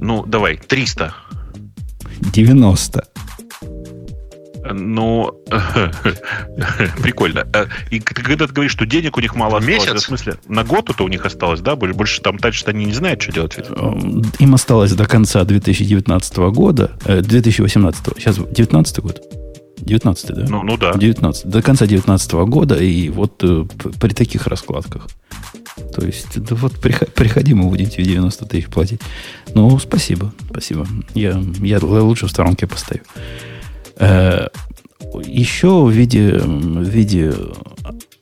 Ну, 0.00 0.24
давай, 0.26 0.58
300. 0.58 1.14
90. 2.20 3.04
Ну, 4.72 5.42
прикольно. 7.02 7.46
Э, 7.52 7.66
и 7.90 8.00
когда 8.00 8.46
ты 8.46 8.52
говоришь, 8.52 8.72
что 8.72 8.86
денег 8.86 9.16
у 9.16 9.20
них 9.20 9.34
мало 9.34 9.58
осталось, 9.58 10.02
в 10.02 10.06
смысле, 10.06 10.34
на 10.48 10.64
год 10.64 10.90
это 10.90 11.02
у 11.04 11.08
них 11.08 11.26
осталось, 11.26 11.60
да? 11.60 11.76
Больше 11.76 12.20
там 12.22 12.38
дальше 12.38 12.64
они 12.66 12.84
не 12.84 12.92
знают, 12.92 13.22
что 13.22 13.32
делать. 13.32 13.56
Эм, 13.58 14.22
им 14.38 14.54
осталось 14.54 14.92
до 14.92 15.06
конца 15.06 15.44
2019 15.44 16.36
года, 16.50 16.92
2018, 17.04 18.08
э, 18.08 18.10
сейчас 18.18 18.36
19 18.36 19.00
год. 19.00 19.20
19 19.78 20.34
да? 20.34 20.46
Ну, 20.48 20.62
ну 20.62 20.76
да. 20.76 20.94
19. 20.94 21.46
До 21.46 21.62
конца 21.62 21.86
2019 21.86 22.32
года, 22.32 22.76
и 22.76 23.08
вот 23.10 23.42
э, 23.42 23.64
при 24.00 24.12
таких 24.12 24.46
раскладках. 24.46 25.08
То 25.94 26.06
есть, 26.06 26.40
да 26.40 26.54
вот 26.54 26.80
приходи, 26.80 27.54
мы 27.54 27.68
будем 27.68 27.90
тебе 27.90 28.04
90 28.04 28.46
тысяч 28.46 28.66
платить. 28.66 29.00
Ну, 29.54 29.78
спасибо, 29.78 30.32
спасибо. 30.50 30.86
Я, 31.14 31.42
я 31.60 31.78
лучше 31.80 32.26
в 32.26 32.30
сторонке 32.30 32.66
постою. 32.66 33.02
Э, 33.98 34.48
еще 35.22 35.84
в 35.84 35.90
виде, 35.90 36.38
в 36.38 36.82
виде 36.82 37.32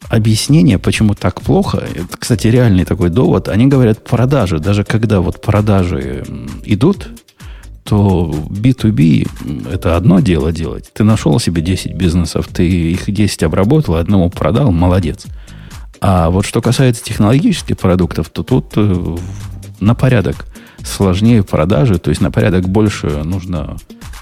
объяснения, 0.08 0.78
почему 0.78 1.14
так 1.14 1.40
плохо, 1.40 1.78
это, 1.94 2.16
кстати, 2.18 2.46
реальный 2.46 2.84
такой 2.84 3.08
довод, 3.08 3.48
они 3.48 3.66
говорят 3.66 4.04
продажи. 4.04 4.58
Даже 4.58 4.84
когда 4.84 5.20
вот 5.20 5.40
продажи 5.40 6.24
идут, 6.64 7.08
то 7.84 8.30
B2B 8.50 9.72
это 9.72 9.96
одно 9.96 10.20
дело 10.20 10.52
делать. 10.52 10.90
Ты 10.92 11.04
нашел 11.04 11.38
себе 11.40 11.62
10 11.62 11.94
бизнесов, 11.94 12.48
ты 12.48 12.68
их 12.68 13.10
10 13.10 13.42
обработал, 13.44 13.96
одному 13.96 14.30
продал, 14.30 14.70
молодец. 14.70 15.26
А 16.00 16.30
вот 16.30 16.44
что 16.44 16.60
касается 16.60 17.02
технологических 17.04 17.78
продуктов, 17.78 18.28
то 18.28 18.42
тут 18.42 18.72
э, 18.76 19.16
на 19.80 19.94
порядок 19.94 20.46
сложнее 20.84 21.42
продажи, 21.42 21.98
то 21.98 22.10
есть 22.10 22.20
на 22.20 22.30
порядок 22.30 22.68
больше 22.68 23.08
нужно 23.24 23.76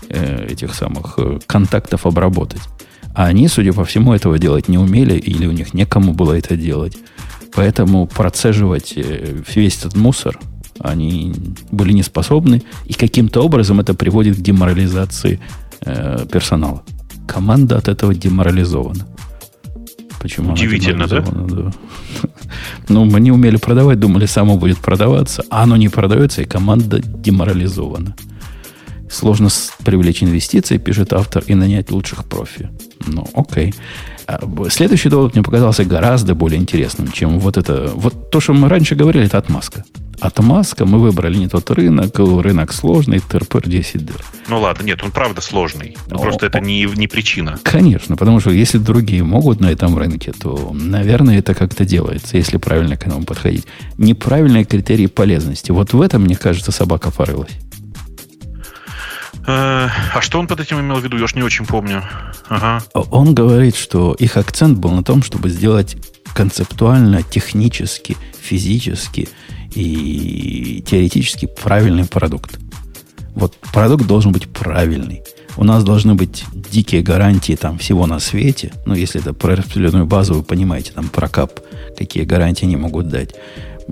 э, 0.09 0.47
этих 0.51 0.75
самых 0.75 1.15
э, 1.19 1.39
контактов 1.47 2.07
обработать. 2.07 2.63
А 3.15 3.27
они, 3.27 3.49
судя 3.49 3.73
по 3.73 3.85
всему, 3.85 4.15
этого 4.15 4.39
делать 4.39 4.69
не 4.69 4.79
умели, 4.79 5.15
или 5.15 5.47
у 5.47 5.53
них 5.53 5.75
некому 5.75 6.13
было 6.13 6.39
это 6.39 6.57
делать. 6.57 6.97
Поэтому 7.55 8.07
процеживать 8.07 8.95
э, 8.97 9.43
весь 9.55 9.79
этот 9.79 9.97
мусор 9.97 10.39
они 10.81 11.35
были 11.71 11.93
не 11.93 12.03
способны, 12.03 12.63
и 12.87 12.95
каким-то 12.95 13.43
образом 13.43 13.81
это 13.81 13.95
приводит 13.95 14.39
к 14.39 14.41
деморализации 14.41 15.41
э, 15.83 16.27
персонала. 16.33 16.83
Команда 17.27 17.77
от 17.77 17.89
этого 17.89 18.15
деморализована. 18.15 19.07
Почему 20.21 20.53
Удивительно, 20.53 21.07
да? 21.07 21.21
да? 21.21 21.73
Ну, 22.89 23.05
мы 23.05 23.21
не 23.21 23.33
умели 23.33 23.57
продавать, 23.57 23.99
думали, 23.99 24.27
само 24.27 24.57
будет 24.59 24.79
продаваться, 24.79 25.45
а 25.51 25.63
оно 25.63 25.77
не 25.77 25.89
продается, 25.89 26.43
и 26.43 26.45
команда 26.45 27.01
деморализована. 27.01 28.15
Сложно 29.11 29.49
привлечь 29.85 30.23
инвестиции, 30.23 30.77
пишет 30.77 31.13
автор, 31.13 31.43
и 31.47 31.55
нанять 31.55 31.91
лучших 31.91 32.25
профи. 32.25 32.69
Ну, 33.07 33.27
окей. 33.35 33.75
А, 34.31 34.71
следующий 34.71 35.09
довод 35.09 35.35
мне 35.35 35.43
показался 35.43 35.85
гораздо 35.85 36.35
более 36.35 36.61
интересным, 36.61 37.11
чем 37.11 37.41
вот 37.41 37.57
это. 37.57 37.91
Вот 37.95 38.31
то, 38.31 38.41
что 38.41 38.53
мы 38.53 38.69
раньше 38.69 38.95
говорили, 38.95 39.27
это 39.27 39.39
отмазка. 39.39 39.85
Отмазка, 40.21 40.85
мы 40.85 40.99
выбрали 40.99 41.39
не 41.39 41.49
тот 41.49 41.71
рынок, 41.71 42.19
рынок 42.19 42.73
сложный, 42.73 43.21
ТРПР 43.21 43.69
10 43.69 44.05
дыр. 44.05 44.23
Ну 44.49 44.61
ладно, 44.61 44.85
нет, 44.85 45.03
он 45.03 45.11
правда 45.11 45.41
сложный. 45.41 45.97
Но, 46.09 46.19
просто 46.19 46.47
это 46.47 46.61
не, 46.61 46.85
не 46.85 47.09
причина. 47.09 47.59
Конечно, 47.63 48.17
потому 48.17 48.39
что 48.39 48.51
если 48.51 48.79
другие 48.79 49.25
могут 49.25 49.61
на 49.61 49.67
этом 49.67 49.97
рынке, 49.97 50.33
то, 50.33 50.73
наверное, 50.75 51.39
это 51.39 51.55
как-то 51.55 51.87
делается, 51.87 52.37
если 52.37 52.59
правильно 52.59 52.97
к 52.97 53.07
этому 53.07 53.25
подходить. 53.25 53.65
Неправильные 53.97 54.65
критерии 54.65 55.07
полезности. 55.07 55.71
Вот 55.73 55.95
в 55.95 56.01
этом, 56.03 56.23
мне 56.23 56.37
кажется, 56.37 56.71
собака 56.71 57.11
порылась. 57.11 57.57
Э, 59.47 59.89
а 60.15 60.21
что 60.21 60.39
он 60.39 60.47
под 60.47 60.61
этим 60.61 60.81
имел 60.81 60.97
в 60.97 61.05
виду? 61.05 61.17
Я 61.17 61.25
уж 61.25 61.35
не 61.35 61.43
очень 61.43 61.67
помню. 61.67 62.03
Ага. 62.49 62.83
Он 62.95 63.35
говорит, 63.35 63.77
что 63.77 64.15
их 64.15 64.37
акцент 64.37 64.79
был 64.79 64.91
на 64.91 65.03
том, 65.03 65.23
чтобы 65.23 65.49
сделать 65.49 65.97
концептуально, 66.35 67.23
технически, 67.23 68.17
физически 68.41 69.29
и 69.75 70.85
теоретически 70.87 71.47
правильный 71.47 72.05
продукт. 72.05 72.59
Вот 73.35 73.57
продукт 73.73 74.07
должен 74.07 74.33
быть 74.33 74.49
правильный. 74.49 75.23
У 75.57 75.65
нас 75.65 75.85
должны 75.85 76.15
быть 76.15 76.45
дикие 76.53 77.03
гарантии 77.03 77.55
там 77.55 77.79
всего 77.79 78.07
на 78.07 78.21
свете. 78.21 78.73
Ну, 78.87 78.95
если 78.95 79.21
это 79.21 79.33
про 79.33 79.57
распределенную 79.57 80.07
базу, 80.07 80.35
вы 80.35 80.43
понимаете, 80.43 80.93
там 80.93 81.09
про 81.09 81.29
кап, 81.29 81.61
какие 81.97 82.25
гарантии 82.25 82.65
они 82.65 82.77
могут 82.77 83.09
дать. 83.09 83.35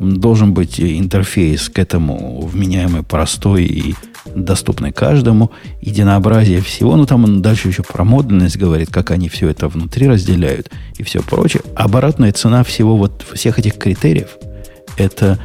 Должен 0.00 0.54
быть 0.54 0.80
интерфейс 0.80 1.68
к 1.68 1.78
этому 1.78 2.46
вменяемый, 2.46 3.02
простой 3.02 3.64
и 3.64 3.94
доступный 4.34 4.92
каждому, 4.92 5.50
единообразие 5.80 6.60
всего, 6.60 6.96
ну 6.96 7.06
там 7.06 7.24
он 7.24 7.42
дальше 7.42 7.68
еще 7.68 7.82
про 7.82 8.04
модульность 8.04 8.56
говорит, 8.56 8.90
как 8.90 9.10
они 9.10 9.28
все 9.28 9.48
это 9.48 9.68
внутри 9.68 10.06
разделяют 10.06 10.70
и 10.96 11.02
все 11.02 11.22
прочее. 11.22 11.62
Оборотная 11.74 12.32
цена 12.32 12.62
всего 12.62 12.96
вот 12.96 13.24
всех 13.32 13.58
этих 13.58 13.78
критериев– 13.78 14.36
это 14.96 15.38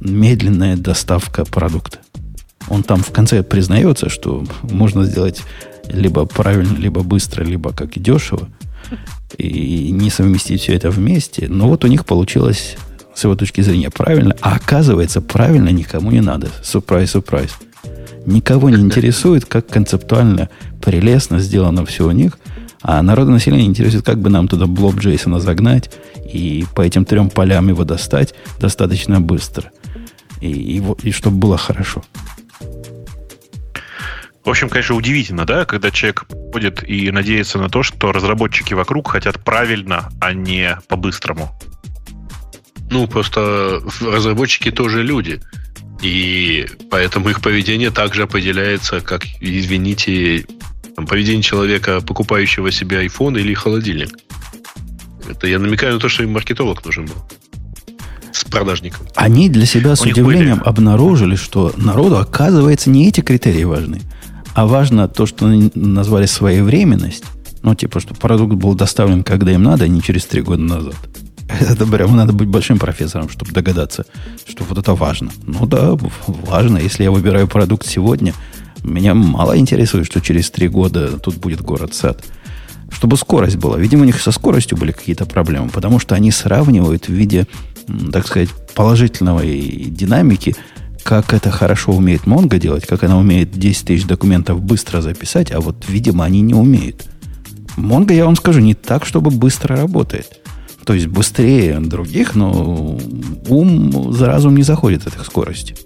медленная 0.00 0.76
доставка 0.76 1.44
продукта. 1.44 1.98
Он 2.68 2.82
там 2.82 3.02
в 3.02 3.10
конце 3.10 3.42
признается, 3.42 4.08
что 4.08 4.44
можно 4.62 5.04
сделать 5.04 5.42
либо 5.88 6.24
правильно, 6.26 6.76
либо 6.76 7.02
быстро, 7.02 7.44
либо 7.44 7.72
как 7.72 7.98
дешево, 7.98 8.48
и 9.36 9.90
не 9.90 10.10
совместить 10.10 10.62
все 10.62 10.74
это 10.74 10.90
вместе. 10.90 11.48
Но 11.48 11.68
вот 11.68 11.84
у 11.84 11.88
них 11.88 12.04
получилось 12.04 12.76
с 13.14 13.24
его 13.24 13.34
точки 13.34 13.60
зрения 13.60 13.90
правильно, 13.90 14.36
а 14.40 14.56
оказывается, 14.56 15.20
правильно 15.20 15.68
никому 15.68 16.10
не 16.10 16.20
надо. 16.20 16.48
Сюрприз, 16.62 17.12
сюрприз. 17.12 17.56
Никого 18.26 18.70
не 18.70 18.76
интересует, 18.76 19.44
как 19.44 19.66
концептуально 19.66 20.48
прелестно 20.80 21.38
сделано 21.38 21.84
все 21.84 22.06
у 22.06 22.12
них, 22.12 22.38
а 22.82 23.02
народонаселение 23.02 23.66
интересует, 23.66 24.04
как 24.04 24.18
бы 24.18 24.30
нам 24.30 24.48
туда 24.48 24.66
блок 24.66 24.96
Джейсона 24.96 25.40
загнать 25.40 25.90
и 26.32 26.64
по 26.74 26.82
этим 26.82 27.04
трем 27.04 27.30
полям 27.30 27.68
его 27.68 27.84
достать 27.84 28.34
достаточно 28.58 29.20
быстро. 29.20 29.70
И, 30.40 30.78
и, 30.78 30.82
и 31.02 31.12
чтобы 31.12 31.36
было 31.36 31.56
хорошо. 31.56 32.02
В 34.44 34.50
общем, 34.50 34.68
конечно, 34.68 34.96
удивительно, 34.96 35.44
да, 35.44 35.64
когда 35.64 35.92
человек 35.92 36.26
будет 36.28 36.82
и 36.88 37.12
надеется 37.12 37.58
на 37.58 37.68
то, 37.68 37.84
что 37.84 38.10
разработчики 38.10 38.74
вокруг 38.74 39.08
хотят 39.08 39.38
правильно, 39.38 40.08
а 40.20 40.32
не 40.32 40.76
по-быстрому. 40.88 41.56
Ну, 42.92 43.06
просто 43.06 43.82
разработчики 44.02 44.70
тоже 44.70 45.02
люди. 45.02 45.40
И 46.02 46.66
поэтому 46.90 47.30
их 47.30 47.40
поведение 47.40 47.90
также 47.90 48.24
определяется, 48.24 49.00
как, 49.00 49.24
извините, 49.40 50.44
поведение 51.08 51.42
человека, 51.42 52.02
покупающего 52.02 52.70
себе 52.70 53.06
iPhone 53.06 53.40
или 53.40 53.54
холодильник. 53.54 54.10
Это 55.26 55.46
я 55.46 55.58
намекаю 55.58 55.94
на 55.94 56.00
то, 56.00 56.10
что 56.10 56.22
им 56.22 56.32
маркетолог 56.32 56.84
нужен 56.84 57.06
был. 57.06 57.14
С 58.30 58.44
продажником. 58.44 59.06
Они 59.14 59.48
для 59.48 59.64
себя 59.64 59.96
с 59.96 60.02
удивлением 60.02 60.58
были... 60.58 60.68
обнаружили, 60.68 61.36
что 61.36 61.72
народу, 61.76 62.18
оказывается, 62.18 62.90
не 62.90 63.08
эти 63.08 63.22
критерии 63.22 63.64
важны, 63.64 64.02
а 64.54 64.66
важно 64.66 65.08
то, 65.08 65.24
что 65.24 65.46
они 65.46 65.70
назвали 65.74 66.26
своевременность. 66.26 67.24
Ну, 67.62 67.74
типа, 67.74 68.00
что 68.00 68.14
продукт 68.14 68.54
был 68.54 68.74
доставлен, 68.74 69.22
когда 69.22 69.52
им 69.52 69.62
надо, 69.62 69.84
а 69.84 69.88
не 69.88 70.02
через 70.02 70.26
три 70.26 70.42
года 70.42 70.62
назад. 70.62 70.96
Это 71.60 71.86
прямо 71.86 72.16
надо 72.16 72.32
быть 72.32 72.48
большим 72.48 72.78
профессором, 72.78 73.28
чтобы 73.28 73.52
догадаться, 73.52 74.04
что 74.46 74.64
вот 74.64 74.78
это 74.78 74.94
важно. 74.94 75.30
Ну 75.46 75.66
да, 75.66 75.96
важно. 76.26 76.78
Если 76.78 77.04
я 77.04 77.10
выбираю 77.10 77.48
продукт 77.48 77.86
сегодня, 77.86 78.34
меня 78.82 79.14
мало 79.14 79.56
интересует, 79.56 80.06
что 80.06 80.20
через 80.20 80.50
три 80.50 80.68
года 80.68 81.18
тут 81.18 81.36
будет 81.36 81.60
город-сад. 81.60 82.24
Чтобы 82.90 83.16
скорость 83.16 83.56
была. 83.56 83.78
Видимо, 83.78 84.02
у 84.02 84.04
них 84.06 84.20
со 84.20 84.32
скоростью 84.32 84.76
были 84.76 84.92
какие-то 84.92 85.24
проблемы, 85.24 85.70
потому 85.70 85.98
что 85.98 86.14
они 86.14 86.30
сравнивают 86.30 87.08
в 87.08 87.12
виде, 87.12 87.46
так 88.12 88.26
сказать, 88.26 88.50
положительного 88.74 89.42
динамики, 89.44 90.54
как 91.02 91.32
это 91.32 91.50
хорошо 91.50 91.92
умеет 91.92 92.22
Mongo 92.22 92.58
делать, 92.58 92.86
как 92.86 93.02
она 93.02 93.18
умеет 93.18 93.50
10 93.52 93.86
тысяч 93.86 94.04
документов 94.04 94.60
быстро 94.60 95.00
записать, 95.00 95.50
а 95.52 95.60
вот, 95.60 95.84
видимо, 95.88 96.24
они 96.24 96.42
не 96.42 96.54
умеют. 96.54 97.06
Mongo, 97.76 98.12
я 98.12 98.24
вам 98.24 98.36
скажу, 98.36 98.60
не 98.60 98.74
так, 98.74 99.06
чтобы 99.06 99.30
быстро 99.30 99.76
работает. 99.76 100.41
То 100.84 100.94
есть 100.94 101.06
быстрее 101.06 101.78
других, 101.80 102.34
но 102.34 102.98
ум 103.48 104.12
за 104.12 104.26
разум 104.26 104.56
не 104.56 104.62
заходит 104.62 105.06
от 105.06 105.16
их 105.16 105.24
скорости. 105.24 105.76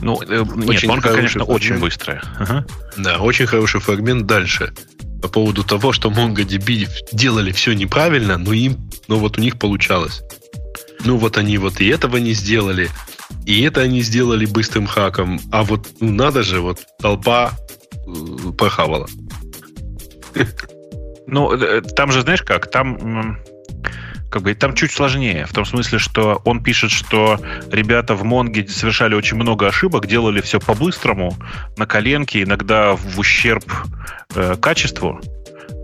Ну, 0.00 0.20
э, 0.22 0.44
нет, 0.56 0.84
Mongo, 0.84 1.00
конечно, 1.02 1.44
фрагмент. 1.44 1.48
очень 1.48 1.78
быстрая. 1.78 2.22
Ага. 2.38 2.66
Да, 2.96 3.18
очень 3.18 3.46
хороший 3.46 3.80
фрагмент 3.80 4.26
дальше. 4.26 4.72
По 5.22 5.28
поводу 5.28 5.62
того, 5.62 5.92
что 5.92 6.08
MongoDB 6.08 6.88
делали 7.12 7.52
все 7.52 7.74
неправильно, 7.74 8.38
но 8.38 8.52
им, 8.52 8.78
но 9.08 9.18
вот 9.18 9.38
у 9.38 9.42
них 9.42 9.58
получалось. 9.58 10.22
Ну 11.04 11.16
вот 11.16 11.36
они 11.36 11.58
вот 11.58 11.80
и 11.80 11.86
этого 11.86 12.16
не 12.16 12.32
сделали, 12.32 12.88
и 13.46 13.62
это 13.62 13.82
они 13.82 14.02
сделали 14.02 14.46
быстрым 14.46 14.86
хаком, 14.86 15.40
а 15.52 15.62
вот 15.62 15.88
ну, 16.00 16.12
надо 16.12 16.42
же, 16.42 16.60
вот 16.60 16.80
толпа 16.98 17.52
э, 17.92 18.52
похавала. 18.56 19.06
Ну, 21.30 21.52
э, 21.52 21.80
там 21.80 22.12
же, 22.12 22.22
знаешь 22.22 22.42
как, 22.42 22.70
там 22.70 23.38
как 24.30 24.42
бы 24.42 24.54
там 24.54 24.74
чуть 24.74 24.92
сложнее, 24.92 25.44
в 25.44 25.52
том 25.52 25.64
смысле, 25.64 25.98
что 25.98 26.40
он 26.44 26.62
пишет, 26.62 26.90
что 26.92 27.40
ребята 27.70 28.14
в 28.14 28.22
Монге 28.22 28.66
совершали 28.68 29.14
очень 29.14 29.36
много 29.36 29.66
ошибок, 29.66 30.06
делали 30.06 30.40
все 30.40 30.60
по-быстрому, 30.60 31.36
на 31.76 31.86
коленке, 31.86 32.42
иногда 32.42 32.94
в 32.94 33.18
ущерб 33.18 33.64
э, 34.34 34.54
качеству. 34.60 35.20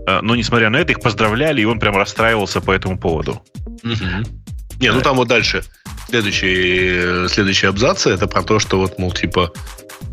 Э, 0.07 0.21
но, 0.21 0.35
несмотря 0.35 0.69
на 0.69 0.77
это, 0.77 0.93
их 0.93 1.01
поздравляли, 1.01 1.61
и 1.61 1.65
он 1.65 1.79
прям 1.79 1.97
расстраивался 1.97 2.61
по 2.61 2.71
этому 2.71 2.97
поводу. 2.97 3.43
Угу. 3.83 4.79
Не, 4.79 4.91
ну 4.91 5.01
там 5.01 5.17
вот 5.17 5.27
дальше. 5.27 5.63
Следующий, 6.09 7.25
э, 7.25 7.27
следующий 7.29 7.67
абзац 7.67 8.07
это 8.07 8.27
про 8.27 8.43
то, 8.43 8.59
что 8.59 8.79
вот, 8.79 8.97
мол, 8.97 9.11
типа, 9.11 9.51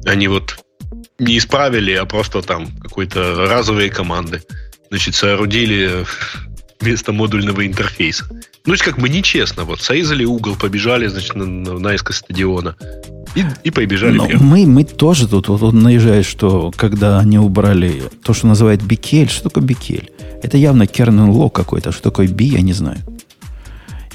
они 0.06 0.26
вот 0.26 0.58
не 1.20 1.38
исправили, 1.38 1.92
а 1.92 2.04
просто 2.04 2.42
там 2.42 2.66
какой-то 2.78 3.46
разовые 3.48 3.90
команды 3.90 4.42
значит, 4.90 5.14
соорудили 5.14 6.04
вместо 6.80 7.12
модульного 7.12 7.66
интерфейса. 7.66 8.26
Ну, 8.66 8.74
как 8.78 8.98
бы 8.98 9.08
нечестно. 9.08 9.64
Вот 9.64 9.82
срезали 9.82 10.24
угол, 10.24 10.56
побежали, 10.56 11.06
значит, 11.06 11.34
на, 11.34 11.44
на, 11.44 11.78
наискось 11.78 12.16
стадиона. 12.16 12.76
И, 13.34 13.44
и 13.64 13.70
побежали 13.70 14.16
Но 14.16 14.28
мы, 14.40 14.66
мы 14.66 14.84
тоже 14.84 15.28
тут, 15.28 15.48
вот, 15.48 15.60
вот 15.60 15.74
наезжает, 15.74 16.24
что 16.24 16.72
когда 16.74 17.18
они 17.18 17.38
убрали 17.38 18.04
то, 18.22 18.32
что 18.32 18.46
называют 18.46 18.82
бикель, 18.82 19.28
что 19.28 19.44
такое 19.44 19.64
бикель? 19.64 20.10
Это 20.42 20.56
явно 20.56 20.84
kernel 20.84 21.30
лог 21.30 21.54
какой-то. 21.54 21.92
Что 21.92 22.04
такое 22.04 22.28
би, 22.28 22.46
я 22.46 22.60
не 22.60 22.72
знаю. 22.72 22.98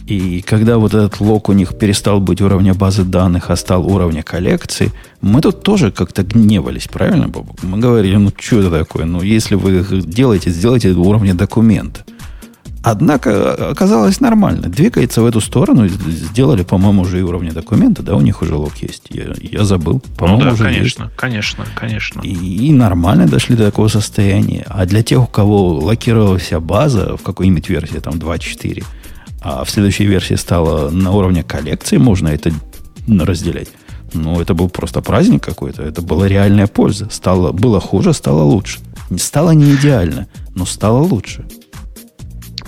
И 0.10 0.41
когда 0.41 0.80
вот 0.80 0.95
этот 0.95 1.20
лог 1.20 1.49
у 1.49 1.53
них 1.53 1.78
перестал 1.78 2.20
быть 2.20 2.41
уровня 2.41 2.74
базы 2.74 3.03
данных, 3.03 3.51
а 3.51 3.55
стал 3.55 3.86
уровня 3.86 4.24
коллекции, 4.24 4.91
мы 5.22 5.39
тут 5.39 5.62
тоже 5.62 5.91
как-то 5.91 6.24
гневались, 6.24 6.88
правильно, 6.88 7.28
Бабок? 7.28 7.62
Мы 7.62 7.78
говорили, 7.78 8.16
ну 8.16 8.32
что 8.36 8.62
это 8.62 8.72
такое? 8.72 9.05
Ну, 9.05 9.22
если 9.22 9.53
вы 9.53 10.01
делаете, 10.01 10.49
сделайте 10.49 10.89
уровня 10.93 11.36
документа. 11.36 12.01
Однако 12.82 13.70
оказалось 13.70 14.20
нормально. 14.20 14.68
Двигается 14.70 15.22
в 15.22 15.26
эту 15.28 15.41
сторону. 15.41 15.88
Сделали, 15.88 16.64
по-моему, 16.64 17.01
уже 17.01 17.20
и 17.20 17.22
уровня 17.22 17.51
документа. 17.51 18.01
Да, 18.01 18.16
у 18.16 18.22
них 18.22 18.41
уже 18.41 18.55
лог 18.55 18.78
есть. 18.78 19.03
Я, 19.10 19.34
я 19.39 19.64
забыл. 19.64 20.01
По-моему, 20.18 20.45
ну 20.45 20.51
да, 20.51 20.64
конечно, 20.64 21.03
есть. 21.03 21.16
конечно, 21.18 21.66
конечно. 21.76 22.22
И, 22.22 22.34
и 22.34 22.72
нормально 22.72 23.28
дошли 23.28 23.55
до 23.55 23.66
такого 23.66 23.89
состояния. 23.89 24.66
А 24.70 24.86
для 24.86 25.03
тех, 25.03 25.22
у 25.22 25.28
кого 25.28 25.76
локировалась 25.76 26.51
база 26.62 27.16
в 27.18 27.22
какой-нибудь 27.22 27.70
версии, 27.70 27.99
там 27.99 28.14
2.4, 28.14 28.84
а 29.41 29.63
в 29.63 29.69
следующей 29.69 30.05
версии 30.05 30.35
стало 30.35 30.89
на 30.89 31.11
уровне 31.11 31.43
коллекции, 31.43 31.97
можно 31.97 32.27
это 32.29 32.51
разделять. 33.07 33.69
Ну, 34.13 34.39
это 34.39 34.53
был 34.53 34.69
просто 34.69 35.01
праздник 35.01 35.43
какой-то. 35.43 35.83
Это 35.83 36.01
была 36.01 36.27
реальная 36.27 36.67
польза. 36.67 37.07
Стало, 37.11 37.51
было 37.51 37.79
хуже, 37.79 38.13
стало 38.13 38.43
лучше. 38.43 38.79
Не 39.09 39.19
стало 39.19 39.51
не 39.51 39.73
идеально, 39.75 40.27
но 40.55 40.65
стало 40.65 40.99
лучше. 40.99 41.45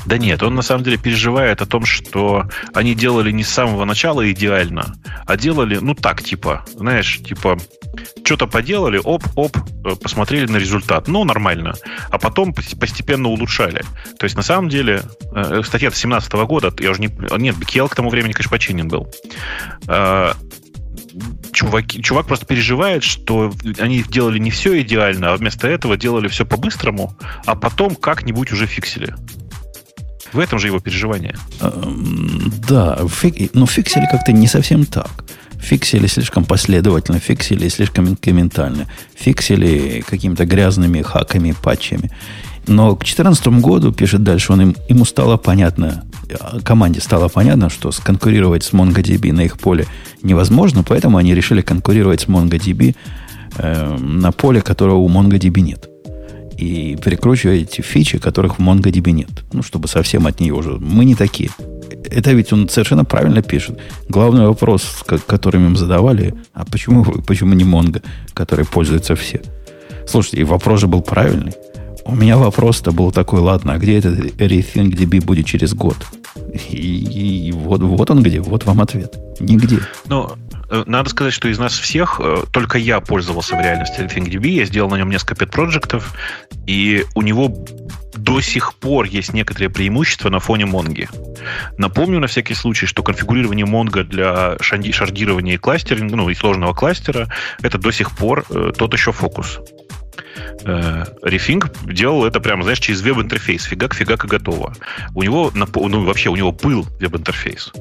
Да 0.05 0.17
нет, 0.17 0.41
он 0.43 0.55
на 0.55 0.61
самом 0.61 0.83
деле 0.83 0.97
переживает 0.97 1.61
о 1.61 1.65
том, 1.65 1.85
что 1.85 2.45
они 2.73 2.95
делали 2.95 3.31
не 3.31 3.43
с 3.43 3.49
самого 3.49 3.85
начала 3.85 4.29
идеально, 4.31 4.95
а 5.25 5.37
делали, 5.37 5.77
ну 5.77 5.93
так, 5.95 6.23
типа, 6.23 6.65
знаешь, 6.75 7.19
типа, 7.19 7.57
что-то 8.23 8.47
поделали, 8.47 8.99
оп-оп, 9.03 9.57
э, 9.57 9.95
посмотрели 10.01 10.45
на 10.45 10.57
результат. 10.57 11.07
Ну, 11.07 11.23
нормально. 11.23 11.73
А 12.09 12.17
потом 12.17 12.53
постепенно 12.53 13.29
улучшали. 13.29 13.83
То 14.17 14.23
есть, 14.23 14.35
на 14.35 14.43
самом 14.43 14.69
деле, 14.69 15.01
э, 15.33 15.61
статья 15.65 15.91
17 15.91 16.33
года, 16.45 16.73
я 16.79 16.91
уже 16.91 17.01
не... 17.01 17.09
Нет, 17.37 17.55
BKL 17.57 17.89
к 17.89 17.95
тому 17.95 18.09
времени, 18.09 18.31
конечно, 18.31 18.51
починен 18.51 18.87
был 18.87 19.11
э, 19.87 20.33
чуваки, 21.51 22.01
чувак 22.01 22.27
просто 22.27 22.45
переживает, 22.45 23.03
что 23.03 23.53
они 23.79 24.03
делали 24.03 24.39
не 24.39 24.51
все 24.51 24.81
идеально, 24.81 25.33
а 25.33 25.35
вместо 25.35 25.67
этого 25.67 25.97
делали 25.97 26.27
все 26.27 26.45
по-быстрому, 26.45 27.17
а 27.45 27.55
потом 27.55 27.95
как-нибудь 27.95 28.51
уже 28.51 28.65
фиксили. 28.65 29.15
В 30.33 30.39
этом 30.39 30.59
же 30.59 30.67
его 30.67 30.79
переживание. 30.79 31.35
Эм, 31.59 32.51
да, 32.67 32.99
но 33.53 33.65
фиксили 33.65 34.07
как-то 34.09 34.31
не 34.31 34.47
совсем 34.47 34.85
так. 34.85 35.25
Фиксили 35.59 36.07
слишком 36.07 36.45
последовательно, 36.45 37.19
фиксили 37.19 37.67
слишком 37.69 38.07
инкрементально, 38.07 38.87
фиксили 39.15 40.03
какими-то 40.07 40.45
грязными 40.45 41.01
хаками, 41.01 41.53
патчами. 41.61 42.11
Но 42.67 42.95
к 42.95 42.99
2014 42.99 43.47
году, 43.61 43.91
пишет 43.91 44.23
дальше, 44.23 44.53
он 44.53 44.61
им, 44.61 44.75
ему 44.87 45.05
стало 45.05 45.37
понятно, 45.37 46.05
команде 46.63 47.01
стало 47.01 47.27
понятно, 47.27 47.69
что 47.69 47.91
сконкурировать 47.91 48.63
с 48.63 48.71
MongoDB 48.71 49.33
на 49.33 49.41
их 49.41 49.57
поле 49.57 49.85
невозможно, 50.23 50.83
поэтому 50.83 51.17
они 51.17 51.35
решили 51.35 51.61
конкурировать 51.61 52.21
с 52.21 52.25
MongoDB 52.27 52.95
э, 53.57 53.97
на 53.97 54.31
поле, 54.31 54.61
которого 54.61 54.97
у 54.97 55.09
MongoDB 55.09 55.59
нет 55.61 55.90
и 56.61 56.95
перекручиваете 56.95 57.81
фичи, 57.81 58.19
которых 58.19 58.59
в 58.59 58.61
MongoDB 58.61 59.11
нет. 59.11 59.29
Ну, 59.51 59.63
чтобы 59.63 59.87
совсем 59.87 60.27
от 60.27 60.39
нее 60.39 60.53
уже... 60.53 60.77
Мы 60.79 61.05
не 61.05 61.15
такие. 61.15 61.49
Это 62.09 62.31
ведь 62.33 62.53
он 62.53 62.69
совершенно 62.69 63.03
правильно 63.03 63.41
пишет. 63.41 63.79
Главный 64.09 64.45
вопрос, 64.45 65.03
который 65.25 65.61
им 65.61 65.75
задавали, 65.75 66.35
а 66.53 66.63
почему, 66.65 67.03
почему 67.03 67.53
не 67.53 67.63
Mongo, 67.63 68.03
который 68.33 68.65
пользуются 68.65 69.15
все? 69.15 69.41
Слушайте, 70.07 70.41
и 70.41 70.43
вопрос 70.43 70.81
же 70.81 70.87
был 70.87 71.01
правильный. 71.01 71.53
У 72.05 72.15
меня 72.15 72.37
вопрос-то 72.37 72.91
был 72.91 73.11
такой, 73.11 73.39
ладно, 73.39 73.73
а 73.73 73.77
где 73.77 73.97
этот 73.97 74.19
RethinkDB 74.19 75.23
будет 75.25 75.45
через 75.47 75.73
год? 75.73 75.97
И, 76.69 76.77
и, 76.77 77.47
и 77.47 77.51
вот, 77.51 77.81
вот 77.81 78.11
он 78.11 78.21
где, 78.21 78.39
вот 78.39 78.65
вам 78.65 78.81
ответ. 78.81 79.17
Нигде. 79.39 79.79
Ну, 80.07 80.29
Э, 80.50 80.50
надо 80.71 81.09
сказать, 81.09 81.33
что 81.33 81.49
из 81.49 81.59
нас 81.59 81.77
всех 81.77 82.19
э, 82.23 82.43
только 82.51 82.77
я 82.77 83.01
пользовался 83.01 83.55
в 83.55 83.61
реальности 83.61 83.99
ThinkDB. 83.99 84.47
Я 84.47 84.65
сделал 84.65 84.89
на 84.89 84.95
нем 84.95 85.09
несколько 85.09 85.35
пет-проектов, 85.35 86.13
и 86.65 87.05
у 87.13 87.21
него 87.21 87.53
до 88.15 88.39
сих 88.41 88.75
пор 88.75 89.05
есть 89.05 89.33
некоторые 89.33 89.69
преимущества 89.69 90.29
на 90.29 90.39
фоне 90.39 90.65
Монги. 90.65 91.09
Напомню 91.77 92.19
на 92.19 92.27
всякий 92.27 92.53
случай, 92.53 92.85
что 92.85 93.03
конфигурирование 93.03 93.65
Монго 93.65 94.03
для 94.03 94.57
шардирования 94.59 95.55
и 95.55 95.57
кластеринга, 95.57 96.15
ну 96.15 96.29
и 96.29 96.35
сложного 96.35 96.73
кластера, 96.73 97.27
это 97.61 97.77
до 97.77 97.91
сих 97.91 98.11
пор 98.11 98.45
э, 98.49 98.71
тот 98.77 98.93
еще 98.93 99.11
фокус. 99.11 99.59
Рефинг 100.63 101.71
делал 101.85 102.25
это 102.25 102.39
прямо, 102.39 102.63
знаешь, 102.63 102.79
через 102.79 103.01
веб-интерфейс. 103.01 103.63
Фигак, 103.63 103.93
фигак 103.93 104.23
и 104.25 104.27
готово. 104.27 104.73
У 105.15 105.23
него, 105.23 105.51
ну, 105.53 106.05
вообще, 106.05 106.29
у 106.29 106.35
него 106.35 106.51
был 106.51 106.85
веб-интерфейс 106.99 107.71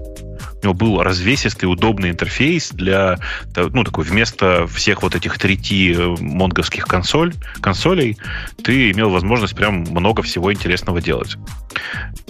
у 0.61 0.67
него 0.67 0.75
был 0.75 1.03
развесистый, 1.03 1.71
удобный 1.71 2.11
интерфейс 2.11 2.71
для, 2.71 3.19
ну, 3.57 3.85
такой, 3.85 4.05
вместо 4.05 4.67
всех 4.67 5.03
вот 5.03 5.15
этих 5.15 5.37
3T 5.37 5.95
э, 5.95 6.23
монговских 6.23 6.85
консоль, 6.85 7.35
консолей, 7.61 8.19
ты 8.63 8.91
имел 8.91 9.11
возможность 9.11 9.55
прям 9.55 9.81
много 9.81 10.23
всего 10.23 10.53
интересного 10.53 11.01
делать. 11.01 11.37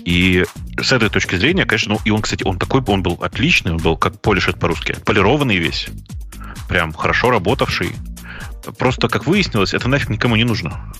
И 0.05 0.45
с 0.81 0.93
этой 0.93 1.09
точки 1.09 1.35
зрения, 1.35 1.65
конечно, 1.65 1.95
ну, 1.95 2.01
и 2.05 2.11
он, 2.11 2.23
кстати, 2.23 2.45
он 2.45 2.59
такой, 2.59 2.83
он 2.87 3.03
был 3.03 3.19
отличный, 3.21 3.73
он 3.73 3.79
был, 3.79 3.97
как 3.97 4.21
полишет 4.21 4.59
по-русски, 4.59 4.97
полированный 5.05 5.57
весь, 5.57 5.89
прям 6.69 6.93
хорошо 6.93 7.31
работавший. 7.31 7.91
Просто, 8.79 9.09
как 9.09 9.27
выяснилось, 9.27 9.75
это 9.75 9.89
нафиг 9.89 10.09
никому 10.09 10.37
не 10.37 10.45
нужно. 10.45 10.93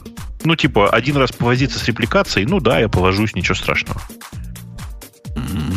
Ну, 0.43 0.57
типа, 0.57 0.91
один 0.91 1.17
раз 1.17 1.33
повозиться 1.33 1.79
с 1.79 1.85
репликацией, 1.85 2.47
ну 2.47 2.61
да, 2.61 2.81
я 2.81 2.89
положусь, 2.89 3.35
ничего 3.35 3.55
страшного. 3.55 4.01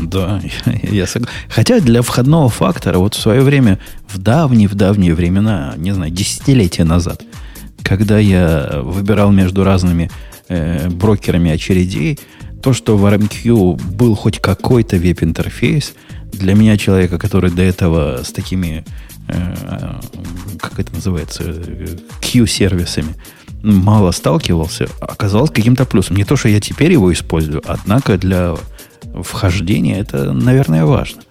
Да, 0.03 0.41
я 0.83 1.07
согласен. 1.07 1.27
Хотя 1.49 1.79
для 1.79 2.01
входного 2.01 2.49
фактора 2.49 2.97
вот 2.97 3.15
в 3.15 3.21
свое 3.21 3.41
время, 3.41 3.79
в 4.07 4.17
давние-в 4.17 4.75
давние 4.75 5.13
времена, 5.13 5.73
не 5.77 5.91
знаю, 5.93 6.11
десятилетия 6.11 6.83
назад, 6.83 7.23
когда 7.83 8.19
я 8.19 8.81
выбирал 8.83 9.31
между 9.31 9.63
разными 9.63 10.09
э, 10.49 10.89
брокерами 10.89 11.51
очередей, 11.51 12.19
то, 12.61 12.73
что 12.73 12.97
в 12.97 13.05
RMQ 13.05 13.81
был 13.93 14.15
хоть 14.15 14.39
какой-то 14.39 14.97
веб-интерфейс, 14.97 15.93
для 16.31 16.55
меня, 16.55 16.77
человека, 16.77 17.19
который 17.19 17.51
до 17.51 17.61
этого 17.61 18.21
с 18.23 18.31
такими, 18.31 18.83
э, 19.27 19.99
как 20.59 20.79
это 20.79 20.93
называется, 20.93 21.43
Q-сервисами, 22.21 23.15
мало 23.61 24.11
сталкивался, 24.11 24.87
оказалось 24.99 25.51
каким-то 25.51 25.85
плюсом. 25.85 26.17
Не 26.17 26.25
то, 26.25 26.35
что 26.35 26.49
я 26.49 26.59
теперь 26.59 26.91
его 26.91 27.11
использую, 27.13 27.61
однако 27.65 28.17
для 28.17 28.55
вхождения 29.23 29.99
это, 29.99 30.33
наверное, 30.33 30.85
важно. 30.85 31.21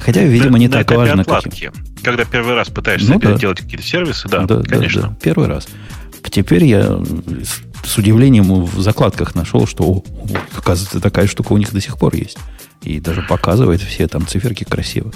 Хотя, 0.00 0.22
видимо, 0.24 0.58
не 0.58 0.68
на 0.68 0.84
так 0.84 0.90
важно, 0.96 1.22
отладки. 1.22 1.48
каким. 1.48 1.72
Когда 2.02 2.24
первый 2.24 2.54
раз 2.54 2.68
пытаешься 2.68 3.12
ну, 3.12 3.18
да. 3.18 3.38
делать 3.38 3.60
какие-то 3.60 3.84
сервисы, 3.84 4.28
да, 4.28 4.44
да 4.44 4.62
конечно. 4.62 5.02
Да, 5.02 5.08
да, 5.08 5.16
первый 5.20 5.48
раз. 5.48 5.66
Теперь 6.30 6.64
я 6.64 7.00
с 7.84 7.98
удивлением 7.98 8.64
в 8.64 8.80
закладках 8.80 9.34
нашел, 9.34 9.66
что, 9.66 9.84
о, 9.84 10.04
оказывается, 10.56 11.00
такая 11.00 11.26
штука 11.26 11.52
у 11.52 11.58
них 11.58 11.72
до 11.72 11.80
сих 11.80 11.98
пор 11.98 12.14
есть. 12.14 12.38
И 12.82 13.00
даже 13.00 13.22
показывает 13.22 13.80
все 13.80 14.08
там 14.08 14.26
циферки 14.26 14.64
красиво. 14.64 15.12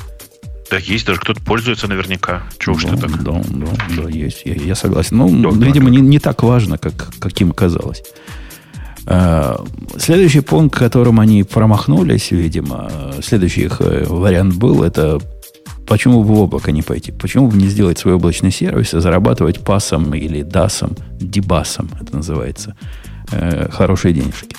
Да, 0.71 0.77
есть, 0.77 1.07
даже 1.07 1.19
кто-то 1.21 1.41
пользуется 1.41 1.89
наверняка. 1.89 2.43
Чего 2.59 2.75
уж 2.75 2.85
да, 2.85 2.91
ты 2.91 2.97
так? 2.99 3.23
Да, 3.23 3.43
да, 3.49 3.67
да, 3.97 4.09
есть. 4.09 4.43
Я, 4.45 4.55
я 4.55 4.75
согласен. 4.75 5.17
Ну, 5.17 5.53
да, 5.53 5.67
видимо, 5.67 5.89
не, 5.89 6.01
не 6.01 6.19
так 6.19 6.43
важно, 6.43 6.77
как, 6.79 7.11
каким 7.19 7.53
казалось. 7.53 8.03
А, 9.11 9.65
следующий 9.97 10.41
пункт, 10.41 10.77
которым 10.77 11.19
они 11.19 11.43
промахнулись, 11.43 12.31
видимо, 12.31 12.91
следующий 13.23 13.63
их 13.63 13.81
э, 13.81 14.05
вариант 14.07 14.57
был, 14.57 14.83
это 14.83 15.19
почему 15.87 16.23
бы 16.23 16.35
в 16.35 16.41
облако 16.41 16.73
не 16.73 16.83
пойти? 16.83 17.11
Почему 17.11 17.49
бы 17.49 17.57
не 17.57 17.69
сделать 17.69 17.99
свой 17.99 18.15
облачный 18.15 18.51
сервис 18.51 18.93
и 18.93 19.01
зарабатывать 19.01 19.61
пасом 19.61 20.15
или 20.15 20.43
дасом, 20.43 20.95
дебасом, 21.19 21.91
это 21.99 22.17
называется, 22.17 22.77
э, 23.33 23.71
хорошие 23.71 24.13
денежки? 24.13 24.55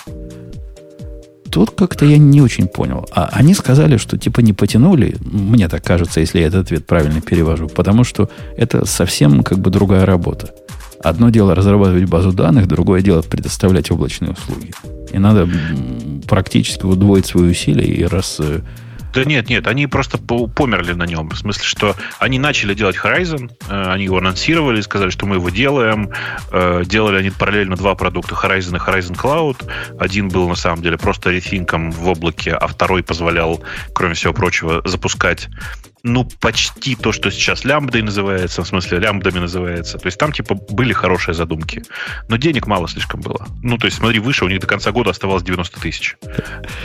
Тут 1.52 1.70
как-то 1.70 2.06
я 2.06 2.18
не 2.18 2.42
очень 2.42 2.68
понял. 2.68 3.08
А 3.12 3.30
они 3.32 3.54
сказали, 3.54 3.98
что 3.98 4.18
типа 4.18 4.40
не 4.40 4.54
потянули, 4.54 5.16
мне 5.22 5.68
так 5.68 5.84
кажется, 5.84 6.22
если 6.22 6.40
я 6.40 6.48
этот 6.48 6.66
ответ 6.66 6.88
правильно 6.88 7.22
перевожу, 7.22 7.68
потому 7.68 8.04
что 8.04 8.32
это 8.58 8.88
совсем 8.88 9.44
как 9.44 9.60
бы 9.60 9.70
другая 9.70 10.08
работа. 10.08 10.56
Одно 11.04 11.30
дело 11.30 11.56
разрабатывать 11.56 12.06
базу 12.06 12.34
данных, 12.34 12.68
другое 12.68 13.02
дело 13.02 13.22
предоставлять 13.22 13.90
облачные 13.92 14.32
услуги. 14.32 14.74
И 15.12 15.18
надо 15.18 15.50
практически 16.28 16.86
удвоить 16.86 17.26
свои 17.26 17.50
усилия 17.52 17.86
и 17.86 18.04
раз 18.04 18.38
э, 18.40 18.60
да 19.14 19.24
нет, 19.26 19.50
нет, 19.50 19.66
они 19.68 19.88
просто 19.88 20.18
померли 20.20 20.94
на 20.94 21.04
нем. 21.04 21.30
В 21.30 21.38
смысле, 21.38 21.64
что 21.64 21.96
они 22.20 22.38
начали 22.38 22.76
делать 22.76 22.96
Horizon, 22.96 23.52
э, 23.68 23.92
они 23.92 24.04
его 24.04 24.18
анонсировали, 24.18 24.82
сказали, 24.82 25.10
что 25.10 25.26
мы 25.26 25.38
его 25.38 25.50
делаем. 25.50 26.12
Э, 26.52 26.84
делали 26.86 27.18
они 27.18 27.32
параллельно 27.32 27.76
два 27.76 27.96
продукта, 27.96 28.36
Horizon 28.36 28.76
и 28.76 28.80
Horizon 28.80 29.16
Cloud. 29.16 29.68
Один 30.00 30.30
был, 30.30 30.48
на 30.48 30.56
самом 30.56 30.84
деле, 30.84 30.98
просто 30.98 31.32
рефинком 31.32 31.92
в 31.92 32.08
облаке, 32.08 32.52
а 32.52 32.68
второй 32.68 33.02
позволял, 33.02 33.62
кроме 33.94 34.14
всего 34.14 34.34
прочего, 34.34 34.82
запускать 34.86 35.50
ну, 36.04 36.28
почти 36.40 36.96
то, 36.96 37.12
что 37.12 37.30
сейчас 37.32 37.66
лямбдой 37.66 38.02
называется, 38.02 38.64
в 38.64 38.68
смысле 38.68 39.00
лямбдами 39.00 39.40
называется. 39.40 39.98
То 39.98 40.08
есть 40.08 40.18
там, 40.18 40.32
типа, 40.32 40.56
были 40.70 40.94
хорошие 40.94 41.36
задумки. 41.36 41.84
Но 42.30 42.38
денег 42.38 42.68
мало 42.68 42.88
слишком 42.88 43.22
было. 43.22 43.46
Ну, 43.62 43.78
то 43.78 43.86
есть, 43.86 43.98
смотри, 43.98 44.20
выше, 44.20 44.46
у 44.46 44.48
них 44.48 44.62
до 44.62 44.68
конца 44.68 44.92
года 44.92 45.10
оставалось 45.10 45.44
90 45.44 45.80
тысяч. 45.80 46.18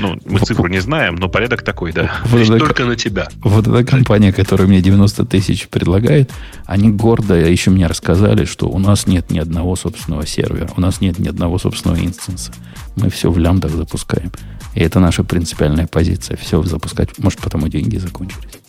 Ну, 0.00 0.18
мы 0.24 0.40
цифру 0.40 0.66
не 0.66 0.80
знаем, 0.80 1.14
но 1.16 1.28
порядок 1.28 1.62
такой, 1.62 1.92
да. 1.92 2.20
Вот 2.24 2.40
это, 2.40 2.58
только 2.58 2.84
на 2.84 2.96
тебя. 2.96 3.28
Вот 3.36 3.66
эта 3.68 3.84
компания, 3.84 4.32
которая 4.32 4.66
мне 4.66 4.80
90 4.80 5.24
тысяч 5.26 5.68
предлагает, 5.68 6.32
они 6.66 6.90
гордо 6.90 7.34
еще 7.34 7.70
мне 7.70 7.86
рассказали, 7.86 8.44
что 8.44 8.68
у 8.68 8.78
нас 8.78 9.06
нет 9.06 9.30
ни 9.30 9.38
одного 9.38 9.76
собственного 9.76 10.26
сервера, 10.26 10.70
у 10.76 10.80
нас 10.80 11.00
нет 11.00 11.18
ни 11.18 11.28
одного 11.28 11.58
собственного 11.58 12.04
инстанса. 12.04 12.52
Мы 12.96 13.10
все 13.10 13.30
в 13.30 13.38
лямбдах 13.38 13.72
запускаем. 13.72 14.32
И 14.74 14.80
это 14.80 14.98
наша 14.98 15.22
принципиальная 15.22 15.86
позиция. 15.86 16.36
Все 16.36 16.62
запускать. 16.62 17.16
Может, 17.18 17.40
потому 17.40 17.68
деньги 17.68 17.96
закончились. 17.96 18.63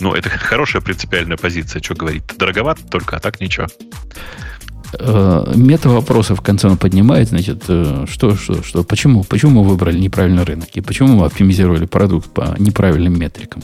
Ну, 0.00 0.14
это 0.14 0.28
хорошая 0.30 0.82
принципиальная 0.82 1.36
позиция, 1.36 1.82
что 1.82 1.94
говорить. 1.94 2.22
Дороговато 2.38 2.82
только, 2.86 3.16
а 3.16 3.20
так 3.20 3.40
ничего. 3.40 3.66
Э, 4.98 5.52
мета 5.54 5.88
вопросов 5.88 6.40
в 6.40 6.42
конце 6.42 6.68
он 6.68 6.76
поднимает, 6.76 7.28
значит, 7.28 7.64
э, 7.68 8.06
что, 8.08 8.34
что, 8.34 8.62
что, 8.62 8.82
почему, 8.82 9.24
почему 9.24 9.62
мы 9.62 9.68
выбрали 9.68 9.98
неправильный 9.98 10.42
рынок 10.42 10.68
и 10.74 10.80
почему 10.80 11.14
мы 11.16 11.26
оптимизировали 11.26 11.86
продукт 11.86 12.30
по 12.30 12.56
неправильным 12.58 13.18
метрикам. 13.18 13.62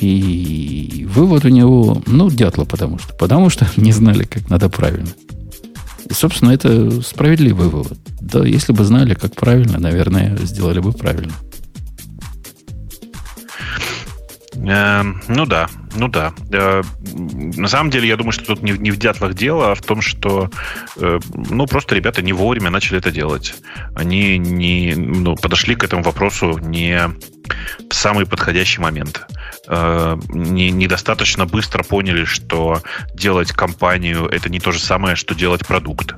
И 0.00 1.06
вывод 1.08 1.44
у 1.44 1.48
него, 1.48 2.02
ну, 2.06 2.30
дятла, 2.30 2.64
потому 2.64 2.98
что. 2.98 3.14
Потому 3.14 3.50
что 3.50 3.66
не 3.76 3.92
знали, 3.92 4.24
как 4.24 4.50
надо 4.50 4.68
правильно. 4.68 5.08
И, 6.08 6.12
собственно, 6.12 6.50
это 6.50 6.90
справедливый 7.02 7.68
вывод. 7.68 7.98
Да, 8.20 8.44
если 8.44 8.72
бы 8.72 8.84
знали, 8.84 9.14
как 9.14 9.34
правильно, 9.34 9.78
наверное, 9.78 10.36
сделали 10.38 10.80
бы 10.80 10.92
правильно. 10.92 11.32
Ну 14.54 15.46
да, 15.46 15.68
ну 15.94 16.08
да. 16.08 16.32
Э, 16.52 16.82
на 17.14 17.68
самом 17.68 17.90
деле, 17.90 18.08
я 18.08 18.16
думаю, 18.16 18.32
что 18.32 18.44
тут 18.44 18.62
не, 18.62 18.72
не 18.72 18.90
в 18.90 18.98
дятлах 18.98 19.34
дело, 19.34 19.72
а 19.72 19.74
в 19.74 19.82
том, 19.82 20.02
что 20.02 20.50
э, 20.96 21.18
ну, 21.50 21.66
просто 21.66 21.94
ребята 21.94 22.22
не 22.22 22.32
вовремя 22.32 22.70
начали 22.70 22.98
это 22.98 23.10
делать. 23.10 23.54
Они 23.94 24.38
не 24.38 24.94
ну, 24.94 25.36
подошли 25.36 25.74
к 25.74 25.84
этому 25.84 26.02
вопросу 26.02 26.58
не 26.58 27.00
в 27.90 27.94
самый 27.94 28.26
подходящий 28.26 28.80
момент. 28.80 29.26
Э, 29.68 30.18
не, 30.28 30.70
недостаточно 30.70 31.46
быстро 31.46 31.82
поняли, 31.82 32.24
что 32.24 32.82
делать 33.14 33.52
компанию 33.52 34.26
это 34.26 34.50
не 34.50 34.60
то 34.60 34.72
же 34.72 34.80
самое, 34.80 35.16
что 35.16 35.34
делать 35.34 35.66
продукт. 35.66 36.14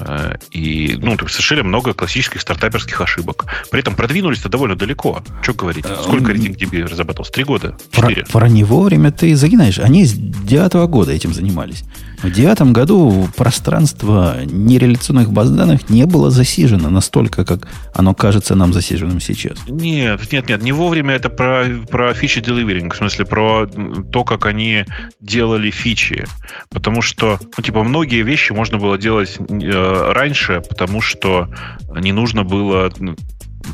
Э, 0.00 0.36
и, 0.50 0.98
ну, 1.00 1.16
совершили 1.28 1.62
много 1.62 1.94
классических 1.94 2.40
стартаперских 2.40 3.00
ошибок. 3.00 3.46
При 3.70 3.80
этом 3.80 3.94
продвинулись-то 3.94 4.48
довольно 4.48 4.76
далеко. 4.76 5.22
Что 5.42 5.54
говорить? 5.54 5.84
Э, 5.86 5.96
Сколько 6.02 6.32
RatingDB 6.32 6.86
разрабатывался? 6.86 7.32
Три 7.32 7.44
года? 7.44 7.76
Четыре? 7.90 8.24
Про, 8.24 8.40
про 8.40 8.48
не 8.48 8.64
вовремя 8.64 9.10
ты 9.10 9.34
загинаешь. 9.36 9.78
Они 9.78 10.04
с 10.04 10.12
девятого 10.12 10.86
года 10.86 11.12
этим 11.12 11.32
занимались. 11.32 11.84
В 12.22 12.30
девятом 12.30 12.72
году 12.72 13.28
пространство 13.36 14.36
нереляционных 14.44 15.30
баз 15.30 15.50
данных 15.50 15.90
не 15.90 16.06
было 16.06 16.30
засижено 16.30 16.88
настолько, 16.88 17.44
как 17.44 17.68
оно 17.94 18.14
кажется 18.14 18.54
нам 18.54 18.72
засиженным 18.72 19.20
сейчас. 19.20 19.58
Нет, 19.68 20.32
нет, 20.32 20.48
нет, 20.48 20.62
не 20.62 20.72
вовремя 20.72 21.14
это 21.14 21.28
про, 21.28 21.66
про 21.90 22.14
фичи 22.14 22.40
деливеринг, 22.40 22.94
в 22.94 22.96
смысле 22.96 23.26
про 23.26 23.66
то, 23.66 24.24
как 24.24 24.46
они 24.46 24.84
делали 25.20 25.70
фичи. 25.70 26.26
Потому 26.70 27.02
что, 27.02 27.38
ну, 27.56 27.62
типа, 27.62 27.84
многие 27.84 28.22
вещи 28.22 28.52
можно 28.52 28.78
было 28.78 28.96
делать 28.96 29.36
э, 29.38 29.85
раньше, 30.12 30.62
потому 30.68 31.00
что 31.00 31.48
не 31.94 32.12
нужно 32.12 32.44
было 32.44 32.92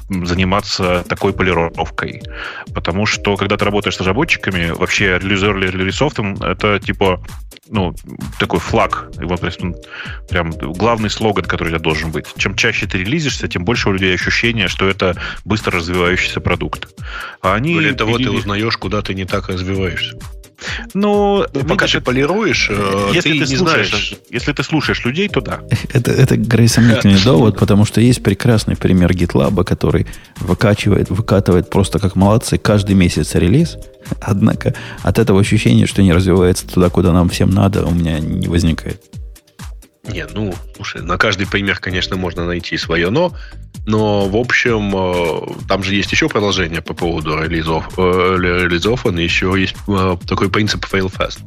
заниматься 0.08 1.04
такой 1.08 1.32
полировкой. 1.32 2.22
Потому 2.74 3.06
что, 3.06 3.36
когда 3.36 3.56
ты 3.56 3.64
работаешь 3.64 3.96
с 3.96 4.00
разработчиками, 4.00 4.70
вообще 4.70 5.18
релизер 5.18 5.56
или 5.56 5.66
релизофтом, 5.66 6.34
это 6.42 6.78
типа 6.78 7.22
ну, 7.68 7.94
такой 8.38 8.60
флаг, 8.60 9.08
его 9.18 9.36
прям, 9.36 9.74
прям 10.28 10.50
главный 10.50 11.08
слоган, 11.08 11.44
который 11.44 11.68
у 11.68 11.70
тебя 11.70 11.78
должен 11.78 12.10
быть. 12.10 12.26
Чем 12.36 12.54
чаще 12.54 12.86
ты 12.86 12.98
релизишься, 12.98 13.48
тем 13.48 13.64
больше 13.64 13.88
у 13.88 13.92
людей 13.92 14.14
ощущение, 14.14 14.68
что 14.68 14.88
это 14.88 15.16
быстро 15.44 15.78
развивающийся 15.78 16.40
продукт. 16.40 16.88
А 17.40 17.54
они 17.54 17.74
Более 17.74 17.94
того, 17.94 18.18
пилили... 18.18 18.30
ты 18.30 18.36
узнаешь, 18.36 18.76
куда 18.76 19.00
ты 19.00 19.14
не 19.14 19.24
так 19.24 19.48
развиваешься. 19.48 20.18
Ну, 20.94 21.46
ну 21.52 21.64
пока 21.64 21.86
ты 21.86 22.00
полируешь, 22.00 22.68
э, 22.70 23.10
если 23.14 23.32
ты, 23.32 23.44
ты 23.44 23.50
не 23.50 23.56
знаешь. 23.56 24.14
Если 24.30 24.52
ты 24.52 24.62
слушаешь 24.62 25.04
людей, 25.04 25.28
то 25.28 25.40
да. 25.40 25.60
Это, 25.92 26.10
это 26.10 26.36
грейсомнительный 26.36 27.20
довод, 27.24 27.58
потому 27.58 27.84
что 27.84 28.00
есть 28.00 28.22
прекрасный 28.22 28.76
пример 28.76 29.12
GitLab, 29.12 29.64
который 29.64 30.06
выкачивает, 30.40 31.10
выкатывает 31.10 31.70
просто 31.70 31.98
как 31.98 32.16
молодцы 32.16 32.58
каждый 32.58 32.94
месяц 32.94 33.34
релиз. 33.34 33.76
Однако 34.20 34.74
от 35.02 35.18
этого 35.18 35.40
ощущения, 35.40 35.86
что 35.86 36.02
не 36.02 36.12
развивается 36.12 36.66
туда, 36.66 36.90
куда 36.90 37.12
нам 37.12 37.28
всем 37.28 37.50
надо, 37.50 37.84
у 37.86 37.92
меня 37.92 38.18
не 38.18 38.48
возникает. 38.48 39.00
Не, 40.04 40.26
ну, 40.26 40.52
слушай, 40.74 41.00
на 41.00 41.16
каждый 41.16 41.46
пример, 41.46 41.78
конечно, 41.78 42.16
можно 42.16 42.44
найти 42.44 42.76
свое 42.76 43.08
но, 43.10 43.34
но, 43.86 44.28
в 44.28 44.36
общем, 44.36 44.92
э, 44.94 45.66
там 45.68 45.84
же 45.84 45.94
есть 45.94 46.10
еще 46.10 46.28
продолжение 46.28 46.82
по 46.82 46.92
поводу 46.92 47.40
релизов, 47.40 47.88
э, 47.96 48.36
релизов, 48.36 49.06
и 49.06 49.22
еще 49.22 49.54
есть 49.56 49.76
э, 49.86 50.16
такой 50.26 50.50
принцип 50.50 50.84
fail 50.84 51.12
fast. 51.12 51.38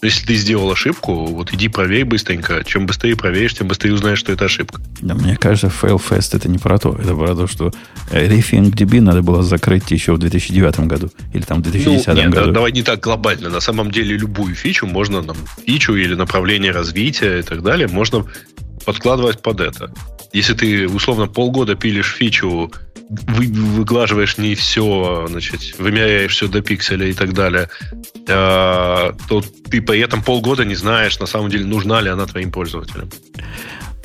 Если 0.00 0.26
ты 0.26 0.34
сделал 0.36 0.70
ошибку, 0.70 1.26
вот 1.26 1.52
иди 1.52 1.68
проверь 1.68 2.04
быстренько. 2.04 2.62
Чем 2.64 2.86
быстрее 2.86 3.16
проверишь, 3.16 3.54
тем 3.54 3.66
быстрее 3.66 3.94
узнаешь, 3.94 4.18
что 4.18 4.32
это 4.32 4.44
ошибка. 4.44 4.80
Да, 5.00 5.14
мне 5.14 5.36
кажется, 5.36 5.66
Failfest 5.66 6.36
это 6.36 6.48
не 6.48 6.58
про 6.58 6.78
то. 6.78 6.96
Это 6.96 7.16
про 7.16 7.34
то, 7.34 7.48
что 7.48 7.72
ReFing 8.12 9.00
надо 9.00 9.22
было 9.22 9.42
закрыть 9.42 9.90
еще 9.90 10.12
в 10.12 10.18
2009 10.18 10.80
году. 10.80 11.10
Или 11.34 11.42
там 11.42 11.58
в 11.58 11.62
2010 11.62 12.06
ну, 12.06 12.14
нет, 12.14 12.30
году. 12.30 12.52
давай 12.52 12.70
не 12.70 12.82
так 12.82 13.00
глобально. 13.00 13.50
На 13.50 13.60
самом 13.60 13.90
деле 13.90 14.16
любую 14.16 14.54
фичу 14.54 14.86
можно, 14.86 15.20
там, 15.22 15.36
фичу 15.66 15.96
или 15.96 16.14
направление 16.14 16.70
развития 16.70 17.40
и 17.40 17.42
так 17.42 17.62
далее, 17.62 17.88
можно 17.98 18.24
подкладывать 18.84 19.42
под 19.42 19.60
это. 19.60 19.92
Если 20.32 20.54
ты, 20.54 20.88
условно, 20.88 21.26
полгода 21.26 21.74
пилишь 21.74 22.14
фичу 22.14 22.70
вы, 23.10 23.46
выглаживаешь 23.46 24.38
не 24.38 24.54
все, 24.54 25.26
значит, 25.28 25.78
вымеряешь 25.78 26.32
все 26.32 26.48
до 26.48 26.60
пикселя 26.60 27.06
и 27.06 27.12
так 27.12 27.32
далее, 27.32 27.68
э, 28.26 29.12
то 29.28 29.42
ты 29.70 29.80
при 29.80 30.00
этом 30.00 30.22
полгода 30.22 30.64
не 30.64 30.74
знаешь, 30.74 31.18
на 31.18 31.26
самом 31.26 31.50
деле, 31.50 31.64
нужна 31.64 32.00
ли 32.00 32.10
она 32.10 32.26
твоим 32.26 32.52
пользователям. 32.52 33.08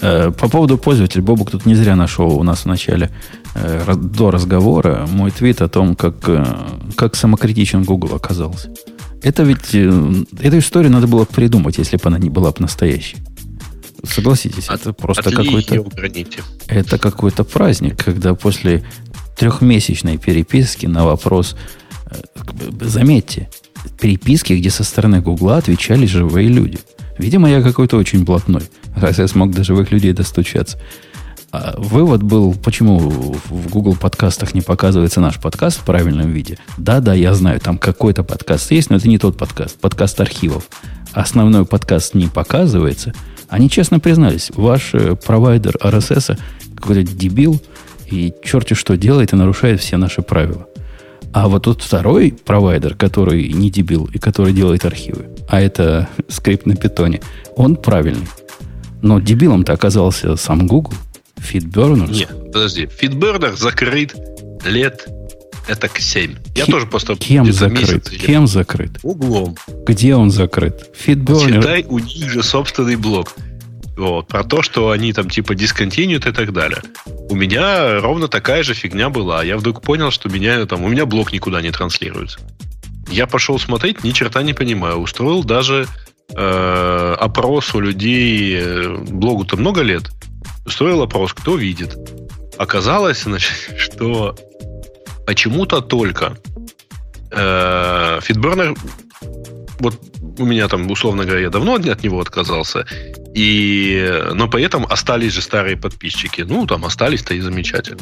Э, 0.01 0.31
по 0.31 0.49
поводу 0.49 0.77
пользователя, 0.77 1.21
Бобук 1.21 1.51
тут 1.51 1.65
не 1.65 1.75
зря 1.75 1.95
нашел 1.95 2.37
у 2.37 2.43
нас 2.43 2.59
в 2.61 2.65
начале 2.65 3.09
э, 3.55 3.93
до 3.95 4.31
разговора 4.31 5.07
мой 5.11 5.31
твит 5.31 5.61
о 5.61 5.67
том, 5.67 5.95
как, 5.95 6.15
э, 6.27 6.45
как 6.95 7.15
самокритичен 7.15 7.83
Google 7.83 8.15
оказался. 8.15 8.69
Это 9.21 9.43
ведь... 9.43 9.73
Эту 9.73 10.57
историю 10.57 10.91
надо 10.91 11.07
было 11.07 11.23
придумать, 11.23 11.77
если 11.77 11.95
бы 11.95 12.03
она 12.05 12.19
не 12.19 12.29
была 12.29 12.51
бы 12.51 12.57
настоящей. 12.59 13.17
Согласитесь, 14.05 14.67
От, 14.67 14.81
это 14.81 14.93
просто 14.93 15.31
какой-то... 15.31 15.85
Это 16.67 16.97
какой-то 16.97 17.43
праздник, 17.43 18.03
когда 18.03 18.35
после 18.35 18.83
трехмесячной 19.37 20.17
переписки 20.17 20.85
на 20.85 21.05
вопрос... 21.05 21.55
Заметьте, 22.81 23.49
переписки, 23.99 24.53
где 24.53 24.69
со 24.69 24.83
стороны 24.83 25.21
Гугла 25.21 25.57
отвечали 25.57 26.05
живые 26.05 26.49
люди. 26.49 26.79
Видимо, 27.17 27.49
я 27.49 27.61
какой-то 27.61 27.97
очень 27.97 28.23
блатной, 28.23 28.63
раз 28.95 29.19
я 29.19 29.27
смог 29.27 29.51
до 29.51 29.63
живых 29.63 29.91
людей 29.91 30.13
достучаться. 30.13 30.79
А 31.51 31.75
вывод 31.77 32.23
был, 32.23 32.55
почему 32.55 32.97
в 32.97 33.69
Google 33.69 33.95
подкастах 33.95 34.55
не 34.55 34.61
показывается 34.61 35.21
наш 35.21 35.39
подкаст 35.39 35.79
в 35.79 35.83
правильном 35.83 36.31
виде. 36.31 36.57
Да, 36.77 36.99
да, 36.99 37.13
я 37.13 37.35
знаю, 37.35 37.59
там 37.59 37.77
какой-то 37.77 38.23
подкаст 38.23 38.71
есть, 38.71 38.89
но 38.89 38.95
это 38.95 39.07
не 39.07 39.19
тот 39.19 39.37
подкаст, 39.37 39.79
подкаст 39.79 40.19
архивов. 40.19 40.67
Основной 41.11 41.65
подкаст 41.65 42.15
не 42.15 42.27
показывается. 42.27 43.13
Они 43.53 43.69
честно 43.69 43.99
признались, 43.99 44.49
ваш 44.55 44.95
э, 44.95 45.15
провайдер 45.15 45.75
RSS 45.79 46.39
какой-то 46.75 47.03
дебил 47.03 47.61
и 48.07 48.33
черти 48.43 48.73
что 48.73 48.97
делает 48.97 49.31
и 49.31 49.35
нарушает 49.35 49.79
все 49.79 49.97
наши 49.97 50.23
правила. 50.23 50.65
А 51.33 51.47
вот 51.47 51.65
тот 51.65 51.83
второй 51.83 52.31
провайдер, 52.31 52.95
который 52.95 53.53
не 53.53 53.69
дебил 53.69 54.09
и 54.11 54.17
который 54.17 54.53
делает 54.53 54.85
архивы, 54.85 55.29
а 55.47 55.61
это 55.61 56.09
скрипт 56.29 56.65
на 56.65 56.75
питоне, 56.75 57.21
он 57.55 57.75
правильный. 57.75 58.27
Но 59.03 59.19
дебилом-то 59.19 59.71
оказался 59.71 60.35
сам 60.35 60.65
Google. 60.65 60.95
FeedBurner. 61.37 62.11
Нет, 62.11 62.29
подожди. 62.51 62.85
FeedBurner 62.85 63.55
закрыт 63.55 64.15
лет 64.65 65.07
это 65.67 65.87
к 65.87 65.99
7. 65.99 66.35
Я 66.55 66.65
тоже 66.65 66.85
просто... 66.85 67.15
Кем 67.15 67.51
закрыт? 67.51 68.09
Кем 68.09 68.47
закрыт? 68.47 68.99
Углом. 69.03 69.55
Где 69.85 70.15
он 70.15 70.31
закрыт? 70.31 70.91
FeedBurner. 71.05 71.61
Читай, 71.61 71.85
у 71.87 71.99
них 71.99 72.29
же 72.29 72.43
собственный 72.43 72.95
блог. 72.95 73.35
Вот, 73.95 74.27
про 74.27 74.43
то, 74.43 74.63
что 74.63 74.89
они 74.89 75.13
там 75.13 75.29
типа 75.29 75.53
дисконтинуют 75.53 76.25
и 76.25 76.31
так 76.31 76.51
далее. 76.51 76.81
У 77.29 77.35
меня 77.35 77.99
ровно 77.99 78.27
такая 78.27 78.63
же 78.63 78.73
фигня 78.73 79.09
была. 79.09 79.43
Я 79.43 79.57
вдруг 79.57 79.81
понял, 79.81 80.09
что 80.09 80.29
меня 80.29 80.65
там, 80.65 80.83
у 80.83 80.89
меня 80.89 81.05
блок 81.05 81.31
никуда 81.31 81.61
не 81.61 81.71
транслируется. 81.71 82.39
Я 83.09 83.27
пошел 83.27 83.59
смотреть, 83.59 84.03
ни 84.03 84.11
черта 84.11 84.41
не 84.41 84.53
понимаю. 84.53 84.97
Устроил 84.97 85.43
даже 85.43 85.87
э, 86.35 87.15
опрос 87.19 87.75
у 87.75 87.79
людей, 87.79 88.57
э, 88.59 88.97
блогу-то 89.09 89.57
много 89.57 89.81
лет. 89.81 90.09
Устроил 90.65 91.03
опрос, 91.03 91.33
кто 91.33 91.55
видит. 91.55 91.95
Оказалось, 92.57 93.23
значит, 93.23 93.53
что 93.77 94.35
почему-то 95.25 95.81
только 95.81 96.37
э, 97.31 98.19
Фитбернер 98.21 98.75
вот 99.79 99.99
у 100.37 100.45
меня 100.45 100.67
там, 100.67 100.89
условно 100.89 101.25
говоря, 101.25 101.41
я 101.41 101.49
давно 101.49 101.75
от 101.75 102.03
него 102.03 102.19
отказался, 102.19 102.85
и, 103.35 104.21
но 104.33 104.47
при 104.47 104.63
этом 104.63 104.85
остались 104.89 105.33
же 105.33 105.41
старые 105.41 105.75
подписчики. 105.77 106.41
Ну, 106.41 106.65
там 106.65 106.85
остались-то 106.85 107.33
и 107.33 107.41
замечательно. 107.41 108.01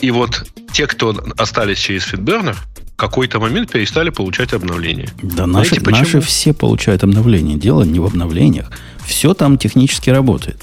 И 0.00 0.10
вот 0.10 0.46
те, 0.72 0.86
кто 0.86 1.16
остались 1.36 1.78
через 1.78 2.04
в 2.12 2.54
какой-то 2.96 3.40
момент 3.40 3.72
перестали 3.72 4.10
получать 4.10 4.52
обновления. 4.52 5.08
Да, 5.22 5.44
Знаете, 5.44 5.70
наши, 5.70 5.80
почему? 5.80 6.00
наши 6.00 6.20
все 6.20 6.52
получают 6.52 7.04
обновления. 7.04 7.56
Дело 7.56 7.82
не 7.82 8.00
в 8.00 8.04
обновлениях. 8.04 8.70
Все 9.06 9.34
там 9.34 9.56
технически 9.56 10.10
работает. 10.10 10.62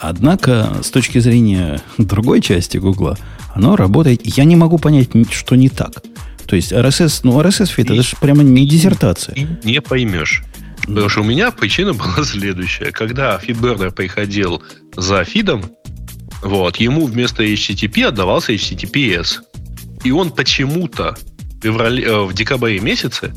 Однако, 0.00 0.78
с 0.82 0.90
точки 0.90 1.18
зрения 1.18 1.80
другой 1.98 2.40
части 2.40 2.78
Гугла, 2.78 3.16
оно 3.54 3.76
работает. 3.76 4.20
Я 4.24 4.44
не 4.44 4.56
могу 4.56 4.78
понять, 4.78 5.10
что 5.30 5.54
не 5.54 5.68
так. 5.68 6.02
То 6.46 6.56
есть 6.56 6.72
RSS, 6.72 7.20
ну 7.22 7.40
RSS 7.40 7.66
фит, 7.66 7.90
это 7.90 8.02
же 8.02 8.16
прямо 8.20 8.42
не 8.42 8.66
диссертация. 8.66 9.34
Не 9.62 9.80
поймешь. 9.80 10.42
Потому 10.86 11.08
что 11.08 11.20
у 11.22 11.24
меня 11.24 11.50
причина 11.50 11.94
была 11.94 12.24
следующая. 12.24 12.90
Когда 12.90 13.38
FeedBurner 13.38 13.92
приходил 13.92 14.62
за 14.96 15.24
фидом, 15.24 15.64
вот, 16.42 16.76
ему 16.76 17.06
вместо 17.06 17.42
HTTP 17.42 18.04
отдавался 18.04 18.52
HTTPS. 18.52 19.38
И 20.02 20.10
он 20.10 20.30
почему-то 20.30 21.16
в, 21.40 21.62
феврале, 21.62 22.04
э, 22.04 22.24
в 22.24 22.34
декабре 22.34 22.78
месяце 22.80 23.32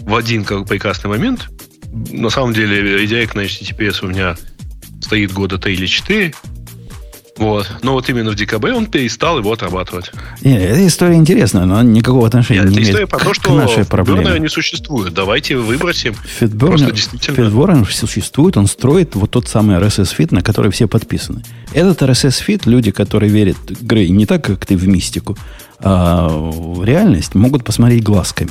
в 0.00 0.14
один 0.14 0.44
как 0.44 0.66
прекрасный 0.66 1.08
момент, 1.08 1.48
на 1.92 2.30
самом 2.30 2.52
деле, 2.52 2.98
редирект 2.98 3.34
на 3.34 3.40
HTTPS 3.40 4.04
у 4.04 4.08
меня 4.08 4.36
стоит 5.00 5.32
года 5.32 5.58
3 5.58 5.74
или 5.74 5.86
4, 5.86 6.34
вот. 7.36 7.70
Но 7.82 7.92
вот 7.92 8.08
именно 8.08 8.30
в 8.30 8.34
декабре 8.34 8.72
он 8.72 8.86
перестал 8.86 9.38
его 9.38 9.52
отрабатывать. 9.52 10.12
Не, 10.42 10.58
эта 10.58 10.86
история 10.86 11.16
интересная, 11.16 11.66
но 11.66 11.82
никакого 11.82 12.26
отношения 12.26 12.60
Нет, 12.62 12.70
не 12.70 12.76
имеет 12.76 12.88
история 12.88 13.06
про 13.06 13.18
то, 13.18 13.34
что 13.34 13.54
нашей 13.54 13.84
проблеме. 13.84 14.38
не 14.38 14.48
существует. 14.48 15.12
Давайте 15.12 15.56
выбросим. 15.56 16.14
FeedBurner, 16.14 16.92
действительно... 16.92 17.84
Существует, 17.86 18.56
он 18.56 18.66
строит 18.66 19.14
вот 19.14 19.30
тот 19.30 19.48
самый 19.48 19.76
RSS 19.76 19.97
feed, 19.97 20.32
на 20.32 20.42
который 20.42 20.70
все 20.70 20.86
подписаны. 20.86 21.42
Этот 21.72 22.02
RSS 22.02 22.26
feed, 22.26 22.66
люди, 22.66 22.90
которые 22.90 23.30
верят, 23.30 23.56
Грей, 23.80 24.08
не 24.08 24.26
так, 24.26 24.44
как 24.44 24.64
ты 24.66 24.76
в 24.76 24.86
мистику, 24.86 25.36
а 25.80 26.28
в 26.28 26.84
реальность, 26.84 27.34
могут 27.34 27.64
посмотреть 27.64 28.02
глазками. 28.02 28.50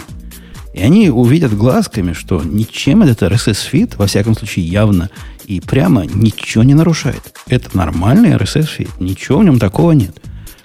И 0.74 0.82
они 0.82 1.10
увидят 1.10 1.56
глазками, 1.56 2.14
что 2.14 2.42
ничем 2.44 3.02
этот 3.02 3.24
RSS 3.24 3.51
feed, 3.51 3.96
во 3.98 4.08
всяком 4.08 4.36
случае, 4.36 4.66
явно 4.66 5.10
и 5.48 5.60
прямо 5.60 6.06
ничего 6.06 6.64
не 6.64 6.74
нарушает. 6.74 7.38
Это 7.48 7.76
нормальный 7.76 8.32
RSS 8.32 8.53
feed. 8.54 8.90
Ничего 9.00 9.40
в 9.40 9.44
нем 9.44 9.60
такого 9.60 9.92
нет. 9.92 10.16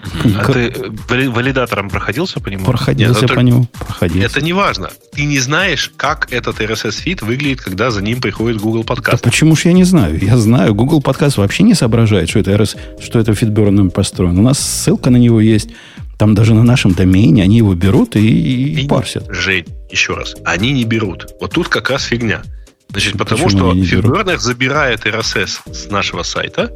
А 0.02 0.44
как... 0.44 0.56
ты 0.56 1.30
валидатором 1.30 1.90
проходился 1.90 2.40
по 2.40 2.48
нему? 2.48 2.64
Проходился 2.64 3.22
Нет, 3.22 3.34
по 3.34 3.40
нему. 3.40 3.66
Проходился. 3.78 4.26
Это 4.26 4.40
не 4.40 4.52
важно. 4.52 4.90
Ты 5.12 5.24
не 5.24 5.38
знаешь, 5.38 5.92
как 5.96 6.32
этот 6.32 6.60
RSS 6.60 6.87
feed 6.87 7.22
выглядит, 7.22 7.60
когда 7.60 7.90
за 7.90 8.02
ним 8.02 8.20
приходит 8.20 8.60
Google 8.60 8.84
Podcast. 8.84 9.22
Да 9.22 9.30
почему 9.30 9.54
же 9.56 9.68
я 9.68 9.72
не 9.74 9.84
знаю? 9.84 10.18
Я 10.18 10.36
знаю. 10.38 10.74
Google 10.74 11.02
Podcast 11.02 11.36
вообще 11.36 11.64
не 11.64 11.74
соображает, 11.74 12.30
что 12.30 12.38
это 12.38 12.52
RSS, 12.52 13.02
что 13.02 13.18
это 13.18 13.34
FeedBurner 13.34 13.81
ом 13.81 13.90
построен. 13.90 14.38
У 14.38 14.42
нас 14.42 14.58
ссылка 14.58 15.10
на 15.10 15.18
него 15.18 15.40
есть. 15.40 15.70
Там 16.18 16.34
даже 16.34 16.54
на 16.54 16.62
нашем 16.62 16.92
домене 16.92 17.42
они 17.42 17.58
его 17.58 17.74
берут 17.74 18.16
и, 18.16 18.82
и 18.82 18.88
парсят. 18.88 19.26
Жень, 19.30 19.66
еще 19.90 20.14
раз. 20.14 20.34
Они 20.44 20.72
не 20.72 20.84
берут. 20.84 21.28
Вот 21.40 21.52
тут 21.52 21.68
как 21.68 21.90
раз 21.90 22.04
фигня. 22.04 22.42
Значит, 22.90 23.18
потому 23.18 23.44
Почему 23.44 23.72
что 23.74 23.96
FeedBurner 23.96 24.38
забирает 24.38 25.06
RSS 25.06 25.72
с 25.72 25.90
нашего 25.90 26.22
сайта 26.22 26.70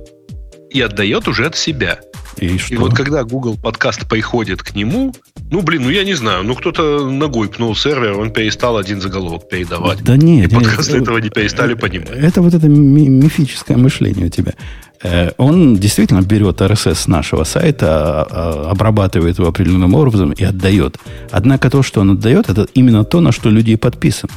и 0.70 0.80
отдает 0.80 1.28
уже 1.28 1.46
от 1.46 1.56
себя. 1.56 2.00
И, 2.38 2.58
что? 2.58 2.74
и 2.74 2.76
вот 2.76 2.94
когда 2.94 3.22
Google 3.22 3.56
подкаст 3.56 4.08
приходит 4.08 4.62
к 4.62 4.74
нему, 4.74 5.14
ну, 5.50 5.62
блин, 5.62 5.82
ну 5.82 5.90
я 5.90 6.04
не 6.04 6.14
знаю, 6.14 6.42
ну 6.42 6.54
кто-то 6.54 7.08
ногой 7.08 7.48
пнул 7.48 7.76
сервер, 7.76 8.18
он 8.18 8.32
перестал 8.32 8.76
один 8.76 9.00
заголовок 9.00 9.48
передавать. 9.48 10.02
Да 10.02 10.16
нет. 10.16 10.50
И 10.50 10.54
подкасты 10.54 10.98
этого 10.98 11.18
не 11.18 11.30
перестали 11.30 11.74
понимать. 11.74 12.10
Это 12.10 12.42
вот 12.42 12.54
это 12.54 12.68
мифическое 12.68 13.76
мышление 13.76 14.26
у 14.26 14.30
тебя. 14.30 14.54
Э, 15.02 15.30
он 15.36 15.76
действительно 15.76 16.22
берет 16.22 16.60
RSS 16.60 16.94
с 16.94 17.06
нашего 17.06 17.44
сайта, 17.44 17.86
а, 17.88 18.26
а, 18.30 18.70
обрабатывает 18.70 19.38
его 19.38 19.48
определенным 19.48 19.94
образом 19.94 20.32
и 20.32 20.42
отдает. 20.42 20.98
Однако 21.30 21.70
то, 21.70 21.82
что 21.82 22.00
он 22.00 22.12
отдает, 22.12 22.48
это 22.48 22.66
именно 22.74 23.04
то, 23.04 23.20
на 23.20 23.30
что 23.30 23.50
люди 23.50 23.76
подписаны. 23.76 24.32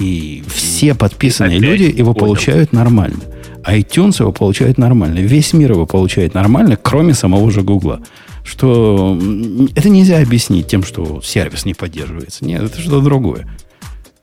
И 0.00 0.42
все 0.52 0.94
подписанные 0.94 1.58
Опять 1.58 1.70
люди 1.70 1.98
его 1.98 2.14
понял. 2.14 2.26
получают 2.34 2.72
нормально. 2.72 3.20
iTunes 3.66 4.20
его 4.20 4.32
получает 4.32 4.78
нормально. 4.78 5.18
Весь 5.18 5.52
мир 5.52 5.72
его 5.72 5.86
получает 5.86 6.32
нормально, 6.32 6.76
кроме 6.76 7.12
самого 7.12 7.50
же 7.50 7.60
Гугла. 7.62 8.00
Что 8.42 9.18
это 9.76 9.90
нельзя 9.90 10.18
объяснить 10.18 10.66
тем, 10.66 10.82
что 10.82 11.20
сервис 11.20 11.66
не 11.66 11.74
поддерживается. 11.74 12.44
Нет, 12.46 12.62
это 12.62 12.80
что-то 12.80 13.02
другое. 13.02 13.46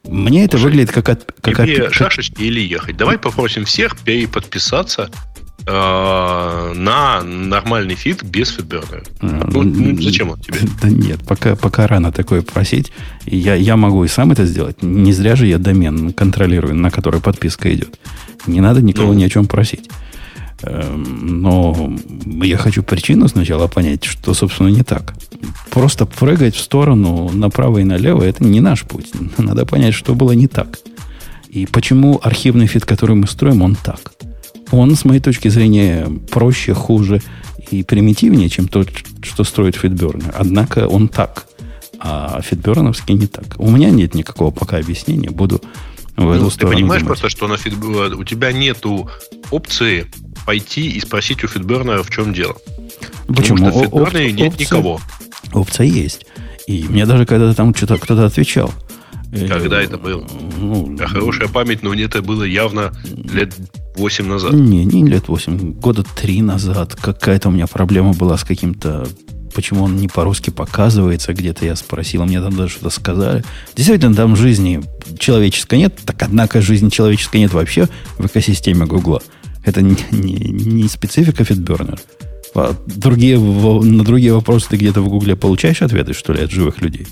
Мне 0.03 0.45
это 0.45 0.57
Слушай, 0.57 0.71
выглядит 0.71 0.91
как... 0.91 1.09
От, 1.09 1.31
как 1.41 1.57
тебе 1.57 1.83
от, 1.83 1.93
шашечки 1.93 2.41
или 2.41 2.61
ехать? 2.61 2.97
Давай 2.97 3.19
попросим 3.19 3.65
всех 3.65 3.97
переподписаться 3.99 5.11
на 5.65 7.23
нормальный 7.23 7.95
фит 7.95 8.23
без 8.23 8.49
фидбернера. 8.49 9.03
Ну, 9.21 9.63
ну, 9.63 10.01
зачем 10.01 10.29
он 10.29 10.39
тебе? 10.39 10.59
Да 10.81 10.89
нет, 10.89 11.19
пока, 11.27 11.55
пока 11.55 11.87
рано 11.87 12.11
такое 12.11 12.41
просить. 12.41 12.93
Я, 13.25 13.55
я 13.55 13.75
могу 13.75 14.03
и 14.05 14.07
сам 14.07 14.31
это 14.31 14.45
сделать. 14.45 14.81
Не 14.81 15.11
зря 15.11 15.35
же 15.35 15.47
я 15.47 15.57
домен 15.57 16.13
контролирую, 16.13 16.75
на 16.75 16.89
который 16.89 17.19
подписка 17.19 17.73
идет. 17.73 17.99
Не 18.45 18.61
надо 18.61 18.81
никого 18.81 19.13
ну. 19.13 19.19
ни 19.19 19.23
о 19.23 19.29
чем 19.29 19.47
просить. 19.47 19.89
Эм, 20.63 21.41
но 21.41 21.95
я 22.41 22.57
хочу 22.57 22.81
причину 22.81 23.27
сначала 23.27 23.67
понять, 23.67 24.05
что, 24.05 24.33
собственно, 24.33 24.69
не 24.69 24.83
так. 24.83 25.13
Просто 25.69 26.05
прыгать 26.05 26.55
в 26.55 26.61
сторону 26.61 27.29
направо 27.31 27.79
и 27.79 27.83
налево– 27.83 28.23
это 28.23 28.43
не 28.43 28.59
наш 28.59 28.83
путь. 28.83 29.11
Надо 29.37 29.65
понять, 29.65 29.93
что 29.93 30.15
было 30.15 30.31
не 30.31 30.47
так. 30.47 30.79
И 31.49 31.65
почему 31.65 32.19
архивный 32.23 32.67
feed, 32.67 32.85
который 32.85 33.15
мы 33.15 33.27
строим, 33.27 33.61
он 33.61 33.75
так. 33.75 34.13
Он, 34.71 34.95
с 34.95 35.05
моей 35.05 35.21
точки 35.21 35.47
зрения, 35.47 36.07
проще, 36.31 36.73
хуже 36.73 37.21
и 37.71 37.83
примитивнее, 37.83 38.49
чем 38.49 38.67
то, 38.67 38.85
что 39.21 39.43
строит 39.43 39.75
FeedBurner. 39.75 40.33
Однако 40.37 40.87
он 40.87 41.07
так. 41.07 41.47
А 41.99 42.41
FeedBurner 42.41 42.88
овский 42.88 43.15
не 43.15 43.27
так. 43.27 43.55
У 43.57 43.69
меня 43.71 43.89
нет 43.89 44.13
никакого 44.13 44.51
пока 44.51 44.77
объяснения. 44.77 45.29
Буду 45.31 45.61
В 46.15 46.35
ну, 46.35 46.49
ты 46.49 46.67
понимаешь 46.67 47.01
думать. 47.01 47.19
просто, 47.19 47.29
что 47.29 47.47
на 47.47 47.57
feed... 47.57 47.73
у 47.73 48.23
тебя 48.23 48.51
нету 48.51 49.09
опции 49.51 50.05
пойти 50.45 50.89
и 50.89 50.99
спросить 50.99 51.43
у 51.43 51.47
FeedBurner 51.47 51.94
а, 51.94 52.03
в 52.03 52.09
чем 52.09 52.33
дело. 52.33 52.55
Почему? 53.27 53.57
Потому 53.57 53.71
что 53.71 53.79
в 53.79 53.83
FeedBurner 53.83 54.27
е 54.27 54.31
нет 54.31 54.51
опция, 54.53 54.65
никого. 54.65 55.01
Опция 55.53 55.85
есть. 55.85 56.25
И 56.67 56.85
мне 56.87 57.05
даже 57.05 57.25
когда-то 57.25 57.55
там 57.55 57.73
что-то 57.73 57.97
кто-то 57.97 58.25
отвечал. 58.25 58.73
Когда 59.31 59.81
это 59.81 59.97
было? 59.97 60.25
Ну, 60.57 60.97
хорошая 60.97 61.49
память, 61.49 61.83
но 61.83 61.93
это 61.93 62.21
было 62.21 62.43
явно 62.43 62.93
лет 63.31 63.53
8 63.97 64.25
назад. 64.27 64.53
Не, 64.53 64.85
не 64.85 65.05
лет 65.05 65.27
8, 65.27 65.73
года 65.73 66.03
3 66.03 66.41
назад. 66.41 66.95
Какая-то 66.95 67.49
у 67.49 67.51
меня 67.51 67.67
проблема 67.67 68.13
была 68.13 68.37
с 68.37 68.43
каким-то 68.43 69.07
почему 69.53 69.85
он 69.85 69.95
не 69.95 70.07
по-русски 70.07 70.51
показывается, 70.51 71.33
где-то 71.33 71.65
я 71.65 71.75
спросил, 71.75 72.23
мне 72.25 72.39
там 72.39 72.55
даже 72.55 72.73
что-то 72.73 72.91
сказали. 72.91 73.43
Действительно, 73.75 74.13
там 74.13 74.35
жизни 74.35 74.83
человеческой 75.17 75.79
нет, 75.79 75.97
так 76.05 76.21
однако 76.21 76.61
жизни 76.61 76.89
человеческой 76.89 77.37
нет 77.37 77.53
вообще 77.53 77.89
в 78.19 78.27
экосистеме 78.27 78.85
Гугла. 78.85 79.19
Это 79.65 79.81
не, 79.81 79.97
не, 80.11 80.33
не 80.35 80.87
специфика 80.87 81.41
FitBurner. 81.41 81.99
А 82.53 82.75
другие, 82.85 83.39
на 83.39 84.03
другие 84.03 84.33
вопросы 84.33 84.69
ты 84.69 84.77
где-то 84.77 85.01
в 85.01 85.09
Гугле 85.09 85.35
получаешь 85.35 85.81
ответы, 85.81 86.13
что 86.13 86.33
ли, 86.33 86.43
от 86.43 86.51
живых 86.51 86.79
людей? 86.81 87.07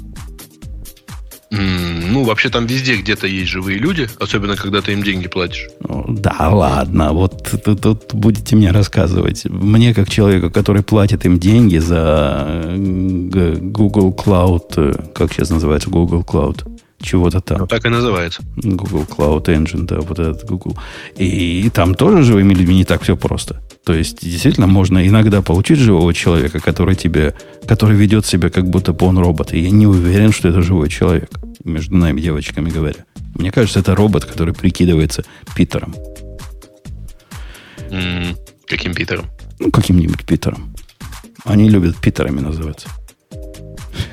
Ну, 1.51 2.23
вообще 2.23 2.49
там 2.49 2.65
везде 2.65 2.95
где-то 2.95 3.27
есть 3.27 3.49
живые 3.49 3.77
люди, 3.77 4.09
особенно 4.19 4.55
когда 4.55 4.81
ты 4.81 4.93
им 4.93 5.03
деньги 5.03 5.27
платишь. 5.27 5.67
Ну, 5.87 6.05
да, 6.07 6.49
ладно, 6.49 7.13
вот 7.13 7.47
тут, 7.63 7.81
тут 7.81 8.13
будете 8.13 8.55
мне 8.55 8.71
рассказывать. 8.71 9.45
Мне, 9.45 9.93
как 9.93 10.09
человеку, 10.09 10.49
который 10.49 10.83
платит 10.83 11.25
им 11.25 11.39
деньги 11.39 11.77
за 11.77 12.73
Google 12.77 14.11
Cloud, 14.13 14.73
э, 14.77 14.93
как 15.13 15.33
сейчас 15.33 15.49
называется 15.49 15.89
Google 15.89 16.21
Cloud, 16.21 16.67
чего-то 17.01 17.41
там. 17.41 17.59
Ну, 17.59 17.67
так 17.67 17.85
и 17.85 17.89
называется. 17.89 18.41
Google 18.55 19.03
Cloud 19.03 19.45
Engine, 19.45 19.85
да, 19.85 19.99
вот 19.99 20.19
этот 20.19 20.45
Google. 20.45 20.77
И, 21.17 21.65
и 21.65 21.69
там 21.69 21.93
тоже 21.95 22.23
живыми 22.23 22.53
людьми 22.53 22.75
не 22.75 22.85
так 22.85 23.03
все 23.03 23.15
просто. 23.15 23.61
То 23.85 23.93
есть, 23.93 24.21
действительно, 24.21 24.65
можно 24.65 25.07
иногда 25.07 25.43
получить 25.43 25.77
живого 25.77 26.11
человека, 26.11 26.59
который 26.59 26.95
тебе, 26.95 27.35
который 27.67 27.95
ведет 27.95 28.25
себя 28.25 28.49
как 28.49 28.67
будто 28.67 28.93
бы 28.93 29.05
он 29.05 29.19
робот. 29.19 29.53
И 29.53 29.59
я 29.59 29.69
не 29.69 29.85
уверен, 29.85 30.31
что 30.31 30.49
это 30.49 30.63
живой 30.63 30.89
человек, 30.89 31.29
между 31.63 31.95
нами, 31.95 32.19
девочками 32.19 32.71
говоря. 32.71 33.05
Мне 33.35 33.51
кажется, 33.51 33.79
это 33.79 33.95
робот, 33.95 34.25
который 34.25 34.55
прикидывается 34.55 35.23
Питером. 35.55 35.93
Mm, 37.91 38.35
каким 38.65 38.95
Питером? 38.95 39.25
Ну, 39.59 39.69
каким-нибудь 39.69 40.25
Питером. 40.25 40.73
Они 41.43 41.69
любят 41.69 41.95
Питерами 41.97 42.39
называться. 42.39 42.89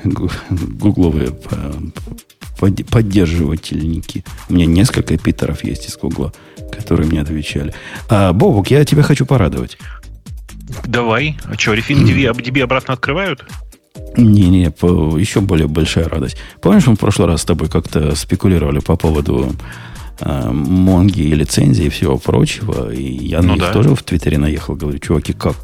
Гугловые 0.04 1.32
э, 2.60 2.84
поддерживательники. 2.90 4.24
У 4.48 4.54
меня 4.54 4.66
несколько 4.66 5.16
питеров 5.16 5.64
есть 5.64 5.88
из 5.88 5.96
Гугла, 5.96 6.32
которые 6.70 7.08
мне 7.08 7.20
отвечали. 7.20 7.74
А, 8.08 8.32
Бобук, 8.32 8.70
я 8.70 8.84
тебя 8.84 9.02
хочу 9.02 9.26
порадовать. 9.26 9.78
Давай. 10.84 11.36
А 11.44 11.54
что, 11.54 11.74
Refin 11.74 12.04
DB 12.04 12.60
обратно 12.60 12.94
открывают? 12.94 13.44
Не-не, 14.16 14.64
еще 15.20 15.40
более 15.40 15.68
большая 15.68 16.08
радость. 16.08 16.36
Помнишь, 16.60 16.86
мы 16.86 16.94
в 16.94 16.98
прошлый 16.98 17.28
раз 17.28 17.42
с 17.42 17.44
тобой 17.44 17.68
как-то 17.68 18.14
спекулировали 18.14 18.80
по 18.80 18.96
поводу 18.96 19.54
э, 20.20 20.50
Монги 20.50 21.22
и 21.22 21.34
лицензии 21.34 21.86
и 21.86 21.88
всего 21.88 22.18
прочего. 22.18 22.92
И 22.92 23.02
я 23.02 23.42
ну 23.42 23.48
на 23.48 23.52
них 23.52 23.62
да. 23.62 23.72
тоже 23.72 23.94
в 23.94 24.02
Твиттере 24.02 24.38
наехал. 24.38 24.74
Говорю, 24.74 24.98
чуваки, 24.98 25.32
как 25.32 25.56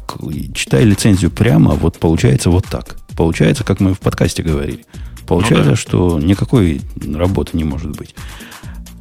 читай 0.53 0.83
лицензию 0.83 1.31
прямо, 1.31 1.73
вот 1.73 1.97
получается 1.97 2.49
вот 2.49 2.65
так. 2.65 2.97
Получается, 3.15 3.63
как 3.63 3.79
мы 3.79 3.93
в 3.93 3.99
подкасте 3.99 4.43
говорили. 4.43 4.85
Получается, 5.29 5.65
ну, 5.65 5.71
да. 5.71 5.75
что 5.75 6.19
никакой 6.19 6.81
работы 7.13 7.55
не 7.55 7.63
может 7.63 7.95
быть. 7.95 8.15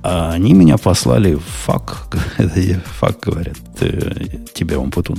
А 0.03 0.33
они 0.33 0.53
меня 0.53 0.77
послали 0.77 1.35
в 1.35 1.41
FAQ, 1.41 2.15
FAQ 3.01 3.21
говорят, 3.21 3.57
э, 3.81 4.27
тебе, 4.53 4.77
Умпутун. 4.77 5.17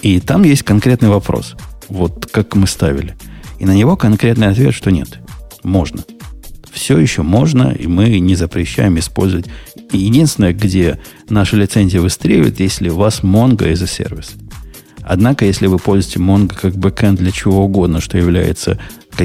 И 0.00 0.18
там 0.18 0.44
есть 0.44 0.62
конкретный 0.62 1.10
вопрос. 1.10 1.56
Вот 1.90 2.26
как 2.32 2.56
мы 2.56 2.66
ставили. 2.66 3.16
И 3.58 3.66
на 3.66 3.74
него 3.74 3.98
конкретный 3.98 4.48
ответ, 4.48 4.74
что 4.74 4.90
нет. 4.90 5.18
Можно. 5.62 6.04
Все 6.72 6.96
еще 6.96 7.20
можно, 7.20 7.72
и 7.72 7.86
мы 7.86 8.18
не 8.18 8.34
запрещаем 8.34 8.98
использовать. 8.98 9.44
И 9.92 9.98
единственное, 9.98 10.54
где 10.54 10.98
наша 11.28 11.56
лицензия 11.56 12.00
выстреливает, 12.00 12.60
если 12.60 12.88
у 12.88 12.96
вас 12.96 13.20
Mongo 13.22 13.70
as 13.70 13.84
a 13.84 13.86
service. 13.86 14.32
Однако, 15.02 15.44
если 15.44 15.66
вы 15.66 15.78
пользуете 15.78 16.18
Mongo 16.18 16.58
как 16.58 16.76
бэкэнд 16.76 17.18
для 17.18 17.30
чего 17.30 17.64
угодно, 17.64 18.00
что 18.00 18.16
является 18.16 18.78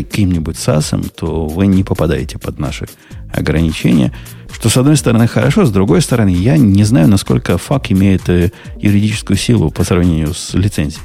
каким-нибудь 0.03 0.55
SaaS, 0.57 1.09
то 1.15 1.45
вы 1.47 1.67
не 1.67 1.83
попадаете 1.83 2.37
под 2.37 2.59
наши 2.59 2.87
ограничения. 3.33 4.11
Что, 4.51 4.69
с 4.69 4.77
одной 4.77 4.97
стороны, 4.97 5.27
хорошо, 5.27 5.65
с 5.65 5.71
другой 5.71 6.01
стороны, 6.01 6.29
я 6.29 6.57
не 6.57 6.83
знаю, 6.83 7.07
насколько 7.07 7.57
фак 7.57 7.91
имеет 7.91 8.29
э, 8.29 8.51
юридическую 8.77 9.37
силу 9.37 9.71
по 9.71 9.83
сравнению 9.83 10.33
с 10.33 10.53
лицензией. 10.53 11.01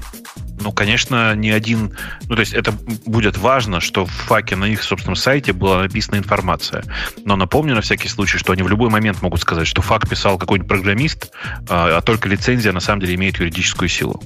Ну, 0.61 0.73
конечно, 0.73 1.35
не 1.35 1.51
один... 1.51 1.97
Ну, 2.29 2.35
то 2.35 2.41
есть 2.41 2.53
это 2.53 2.73
будет 3.07 3.39
важно, 3.39 3.81
что 3.81 4.05
в 4.05 4.11
факе 4.11 4.57
на 4.57 4.67
их 4.67 4.83
собственном 4.83 5.17
сайте 5.17 5.53
была 5.53 5.83
написана 5.83 6.17
информация. 6.17 6.85
Но 7.25 7.37
напомню 7.37 7.75
на 7.75 7.81
всякий 7.81 8.09
случай, 8.09 8.39
что 8.39 8.53
они 8.53 8.63
в 8.63 8.69
любой 8.69 8.91
момент 8.91 9.23
могут 9.23 9.41
сказать, 9.41 9.67
что 9.67 9.83
фак 9.83 10.09
писал 10.09 10.37
какой-нибудь 10.37 10.69
программист, 10.69 11.31
а, 11.69 11.97
а 11.97 12.01
только 12.03 12.29
лицензия 12.29 12.73
на 12.73 12.81
самом 12.81 13.01
деле 13.01 13.15
имеет 13.15 13.39
юридическую 13.39 13.89
силу. 13.89 14.23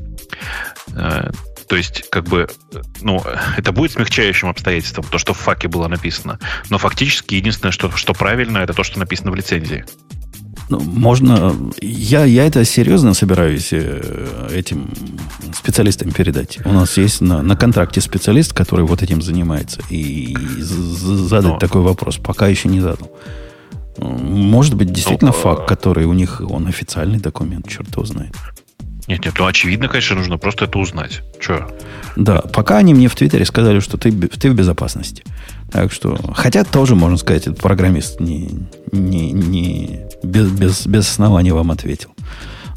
То 1.69 1.77
есть, 1.77 2.09
как 2.11 2.25
бы, 2.25 2.49
ну, 3.01 3.23
это 3.57 3.73
будет 3.73 3.93
смягчающим 3.93 4.49
обстоятельством, 4.49 5.05
то, 5.11 5.19
что 5.19 5.35
в 5.35 5.39
факе 5.39 5.69
было 5.69 5.89
написано. 5.89 6.39
Но 6.71 6.79
фактически 6.79 7.35
единственное, 7.35 7.73
что, 7.73 7.91
что 7.91 8.13
правильно, 8.13 8.59
это 8.59 8.73
то, 8.73 8.85
что 8.85 8.99
написано 8.99 9.31
в 9.31 9.35
лицензии. 9.35 9.85
Ну, 10.71 10.81
можно... 10.81 11.55
Я, 11.81 12.25
я 12.25 12.47
это 12.47 12.65
серьезно 12.65 13.13
собираюсь 13.13 13.69
э, 13.73 14.49
этим 14.55 14.91
специалистам 15.53 16.11
передать. 16.11 16.59
У 16.65 16.73
нас 16.73 16.97
есть 16.97 17.21
на, 17.21 17.43
на 17.43 17.57
контракте 17.57 18.01
специалист, 18.01 18.53
который 18.53 18.85
вот 18.85 19.03
этим 19.03 19.21
занимается. 19.21 19.83
И 19.91 20.35
задать 20.59 21.53
Но. 21.53 21.59
такой 21.59 21.83
вопрос. 21.83 22.17
Пока 22.17 22.49
еще 22.49 22.69
не 22.69 22.81
задал. 22.81 23.11
Может 23.99 24.75
быть, 24.75 24.91
действительно 24.91 25.33
ну, 25.33 25.39
факт, 25.39 25.69
который 25.69 26.07
у 26.07 26.13
них, 26.15 26.41
он 26.41 26.67
официальный 26.67 27.21
документ, 27.21 27.69
черт 27.69 27.91
его 27.93 28.05
знает. 28.05 28.35
Нет, 29.07 29.25
нет, 29.25 29.35
ну 29.39 29.47
очевидно, 29.47 29.89
конечно, 29.89 30.17
нужно 30.17 30.39
просто 30.39 30.65
это 30.65 30.79
узнать. 30.79 31.23
Че? 31.41 31.67
Да, 32.17 32.41
пока 32.41 32.79
они 32.79 32.95
мне 32.95 33.09
в 33.09 33.15
Твиттере 33.15 33.45
сказали, 33.45 33.81
что 33.81 33.99
ты, 33.99 34.11
ты 34.11 34.51
в 34.51 34.55
безопасности. 34.55 35.25
Так 35.71 35.93
что, 35.93 36.17
хотя 36.35 36.65
тоже, 36.65 36.95
можно 36.95 37.19
сказать, 37.19 37.47
этот 37.47 37.61
программист 37.61 38.21
не, 38.21 38.51
не, 38.93 39.33
не 39.33 40.01
без, 40.23 40.49
без, 40.51 40.87
без 40.87 41.09
основания 41.11 41.53
вам 41.53 41.71
ответил. 41.71 42.11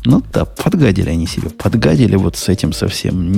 Ну 0.06 0.24
да, 0.32 0.46
подгадили 0.46 1.10
они 1.10 1.28
себе. 1.28 1.50
Подгадили 1.50 2.16
вот 2.16 2.38
с 2.38 2.48
этим 2.50 2.72
совсем. 2.72 3.32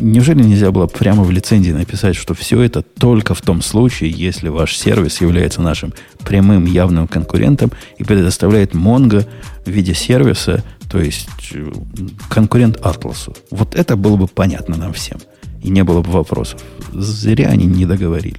Неужели 0.00 0.42
нельзя 0.42 0.70
было 0.70 0.86
прямо 0.86 1.22
в 1.22 1.30
лицензии 1.30 1.70
написать, 1.70 2.16
что 2.16 2.34
все 2.34 2.62
это 2.62 2.82
только 2.82 3.34
в 3.34 3.42
том 3.42 3.62
случае, 3.62 4.10
если 4.10 4.48
ваш 4.48 4.76
сервис 4.76 5.20
является 5.20 5.60
нашим 5.60 5.92
прямым 6.24 6.64
явным 6.64 7.08
конкурентом 7.08 7.72
и 7.98 8.04
предоставляет 8.04 8.72
Mongo 8.72 9.26
в 9.66 9.70
виде 9.70 9.94
сервиса 9.94 10.64
то 10.94 11.00
есть 11.00 11.28
э, 11.52 11.72
конкурент 12.28 12.76
Атласу. 12.76 13.34
Вот 13.50 13.74
это 13.74 13.96
было 13.96 14.16
бы 14.16 14.28
понятно 14.28 14.76
нам 14.76 14.92
всем. 14.92 15.18
И 15.60 15.68
не 15.68 15.82
было 15.82 16.02
бы 16.02 16.12
вопросов. 16.12 16.62
Зря 16.92 17.48
они 17.48 17.66
не 17.66 17.84
договорили. 17.84 18.38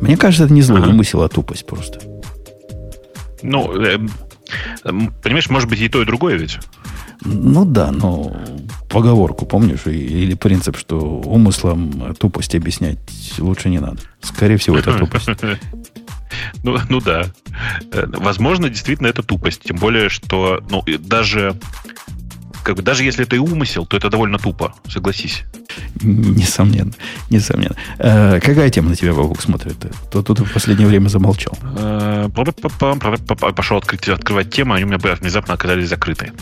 Мне 0.00 0.16
кажется, 0.16 0.46
это 0.46 0.52
не 0.52 0.60
злой 0.60 0.80
ага. 0.80 0.88
вымысел, 0.88 1.22
а 1.22 1.28
тупость 1.28 1.66
просто. 1.66 2.00
Ну, 3.42 3.80
э, 3.80 3.96
понимаешь, 5.22 5.48
может 5.50 5.68
быть 5.68 5.78
и 5.78 5.88
то, 5.88 6.02
и 6.02 6.04
другое 6.04 6.34
ведь. 6.34 6.58
Ну 7.24 7.64
да, 7.64 7.92
но 7.92 8.36
поговорку 8.90 9.46
помнишь? 9.46 9.86
Или 9.86 10.34
принцип, 10.34 10.76
что 10.76 10.98
умыслом 10.98 12.16
тупость 12.18 12.56
объяснять 12.56 12.98
лучше 13.38 13.68
не 13.68 13.78
надо. 13.78 13.98
Скорее 14.20 14.56
всего, 14.56 14.78
это 14.78 14.98
тупость. 14.98 15.28
Ну, 16.62 16.78
ну 16.88 17.00
да. 17.00 17.26
Э, 17.92 18.06
возможно, 18.06 18.68
действительно, 18.68 19.08
это 19.08 19.22
тупость. 19.22 19.62
Тем 19.64 19.76
более, 19.76 20.08
что 20.08 20.62
ну, 20.70 20.82
даже 20.98 21.56
как 22.62 22.76
бы, 22.76 22.82
даже 22.82 23.04
если 23.04 23.24
это 23.24 23.36
и 23.36 23.38
умысел, 23.38 23.86
то 23.86 23.96
это 23.96 24.10
довольно 24.10 24.38
тупо, 24.38 24.74
согласись. 24.88 25.44
Несомненно, 26.02 26.92
несомненно. 27.30 27.76
Э, 27.98 28.40
какая 28.40 28.70
тема 28.70 28.90
на 28.90 28.96
тебя, 28.96 29.14
Бабук, 29.14 29.40
смотрит? 29.40 29.76
То 30.10 30.22
тут 30.22 30.40
в 30.40 30.52
последнее 30.52 30.88
время 30.88 31.08
замолчал. 31.08 31.56
Э, 31.76 32.28
пошел 33.56 33.76
открыть, 33.76 34.08
открывать 34.08 34.50
темы, 34.50 34.76
они 34.76 34.84
у 34.84 34.88
меня 34.88 34.98
внезапно 34.98 35.54
оказались 35.54 35.88
закрыты. 35.88 36.32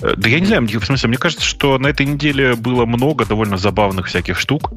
Э, 0.00 0.14
да 0.16 0.28
я 0.28 0.40
не 0.40 0.46
знаю, 0.46 0.66
в 0.66 0.84
смысле, 0.84 1.08
мне 1.08 1.18
кажется, 1.18 1.44
что 1.44 1.78
на 1.78 1.88
этой 1.88 2.06
неделе 2.06 2.54
было 2.54 2.86
много 2.86 3.24
довольно 3.24 3.56
забавных 3.56 4.06
всяких 4.06 4.38
штук. 4.38 4.72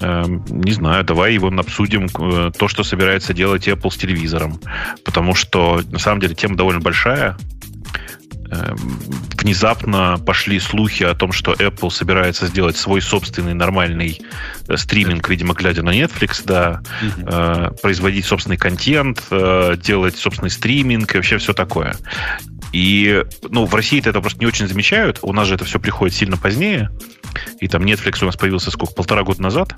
Э, 0.00 0.24
не 0.48 0.72
знаю, 0.72 1.04
давай 1.04 1.34
его 1.34 1.48
обсудим, 1.48 2.08
то, 2.08 2.68
что 2.68 2.84
собирается 2.84 3.32
делать 3.32 3.68
Apple 3.68 3.90
с 3.90 3.96
телевизором. 3.96 4.60
Потому 5.04 5.34
что, 5.34 5.82
на 5.90 5.98
самом 5.98 6.20
деле, 6.20 6.34
тема 6.34 6.56
довольно 6.56 6.80
большая. 6.80 7.36
Э, 8.54 8.74
внезапно 9.38 10.18
пошли 10.24 10.58
слухи 10.60 11.02
о 11.02 11.14
том, 11.14 11.32
что 11.32 11.52
Apple 11.52 11.90
собирается 11.90 12.46
сделать 12.46 12.76
свой 12.76 13.02
собственный 13.02 13.54
нормальный 13.54 14.20
э, 14.68 14.76
стриминг, 14.76 15.28
видимо, 15.28 15.54
глядя 15.54 15.82
на 15.82 15.90
Netflix, 15.90 16.42
да, 16.44 16.82
угу. 17.02 17.76
производить 17.82 18.24
собственный 18.24 18.56
контент, 18.56 19.22
делать 19.30 20.16
собственный 20.16 20.50
стриминг 20.50 21.14
и 21.14 21.18
вообще 21.18 21.38
все 21.38 21.52
такое. 21.52 21.96
И, 22.72 23.24
ну, 23.42 23.66
в 23.66 23.74
России 23.74 24.00
это 24.00 24.20
просто 24.20 24.40
не 24.40 24.46
очень 24.46 24.66
замечают. 24.66 25.18
У 25.22 25.32
нас 25.32 25.48
же 25.48 25.54
это 25.54 25.64
все 25.64 25.78
приходит 25.78 26.16
сильно 26.16 26.36
позднее. 26.36 26.90
И 27.60 27.68
там 27.68 27.82
Netflix 27.82 28.22
у 28.22 28.26
нас 28.26 28.36
появился 28.36 28.70
сколько? 28.70 28.94
Полтора 28.94 29.22
года 29.22 29.42
назад. 29.42 29.74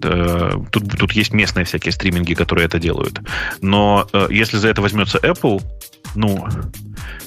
Тут, 0.00 0.98
тут 0.98 1.12
есть 1.12 1.32
местные 1.32 1.64
всякие 1.64 1.92
стриминги, 1.92 2.34
которые 2.34 2.66
это 2.66 2.78
делают. 2.78 3.20
Но 3.60 4.06
если 4.30 4.56
за 4.58 4.68
это 4.68 4.82
возьмется 4.82 5.18
Apple, 5.18 5.62
ну, 6.14 6.46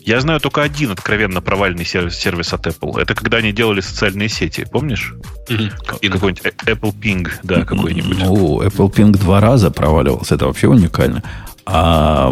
я 0.01 0.19
знаю 0.21 0.39
только 0.39 0.61
один 0.61 0.91
откровенно 0.91 1.41
провальный 1.41 1.85
сервис, 1.85 2.15
сервис 2.17 2.53
от 2.53 2.67
Apple. 2.67 2.99
Это 3.01 3.15
когда 3.15 3.37
они 3.37 3.51
делали 3.51 3.81
социальные 3.81 4.29
сети, 4.29 4.67
помнишь? 4.71 5.15
Mm-hmm. 5.49 6.09
Какой-нибудь 6.09 6.41
Apple 6.41 6.93
Ping, 6.93 7.31
да, 7.41 7.63
какой-нибудь. 7.63 8.19
Ну, 8.19 8.61
Apple 8.61 8.93
Ping 8.93 9.11
два 9.11 9.39
раза 9.39 9.71
проваливался, 9.71 10.35
это 10.35 10.45
вообще 10.45 10.67
уникально. 10.67 11.23
А 11.65 12.31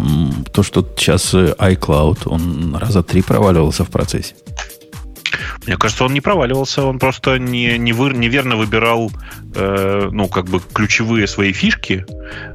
то, 0.52 0.62
что 0.62 0.88
сейчас 0.96 1.34
iCloud, 1.34 2.28
он 2.28 2.76
раза 2.76 3.02
три 3.02 3.20
проваливался 3.22 3.84
в 3.84 3.90
процессе. 3.90 4.36
Мне 5.66 5.76
кажется, 5.76 6.04
он 6.04 6.12
не 6.12 6.20
проваливался, 6.20 6.84
он 6.84 6.98
просто 6.98 7.38
не, 7.38 7.78
не 7.78 7.92
вы, 7.92 8.10
неверно 8.10 8.56
выбирал, 8.56 9.10
э, 9.54 10.08
ну, 10.10 10.28
как 10.28 10.46
бы 10.46 10.60
ключевые 10.72 11.26
свои 11.26 11.52
фишки. 11.52 12.06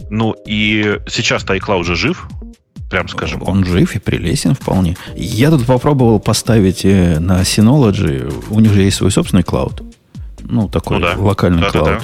Ну, 0.10 0.36
и 0.46 1.00
сейчас-то 1.08 1.56
iCloud 1.56 1.80
уже 1.80 1.96
жив, 1.96 2.28
прям 2.90 3.08
скажем. 3.08 3.44
Он 3.46 3.66
жив 3.66 3.96
и 3.96 4.00
прелесен 4.00 4.56
вполне. 4.56 4.98
Я 5.16 5.50
тут 5.50 5.66
попробовал 5.66 6.20
поставить 6.20 6.86
э, 6.86 7.20
на 7.20 7.42
Synology, 7.42 8.34
у 8.50 8.60
них 8.60 8.74
же 8.74 8.82
есть 8.82 8.98
свой 8.98 9.12
собственный 9.12 9.44
клауд. 9.44 9.84
Ну, 10.42 10.68
такой 10.68 11.00
ну, 11.00 11.06
да. 11.06 11.16
локальный 11.18 11.62
да, 11.62 11.70
клауд. 11.70 11.88
Да, 11.88 12.00
да. 12.00 12.04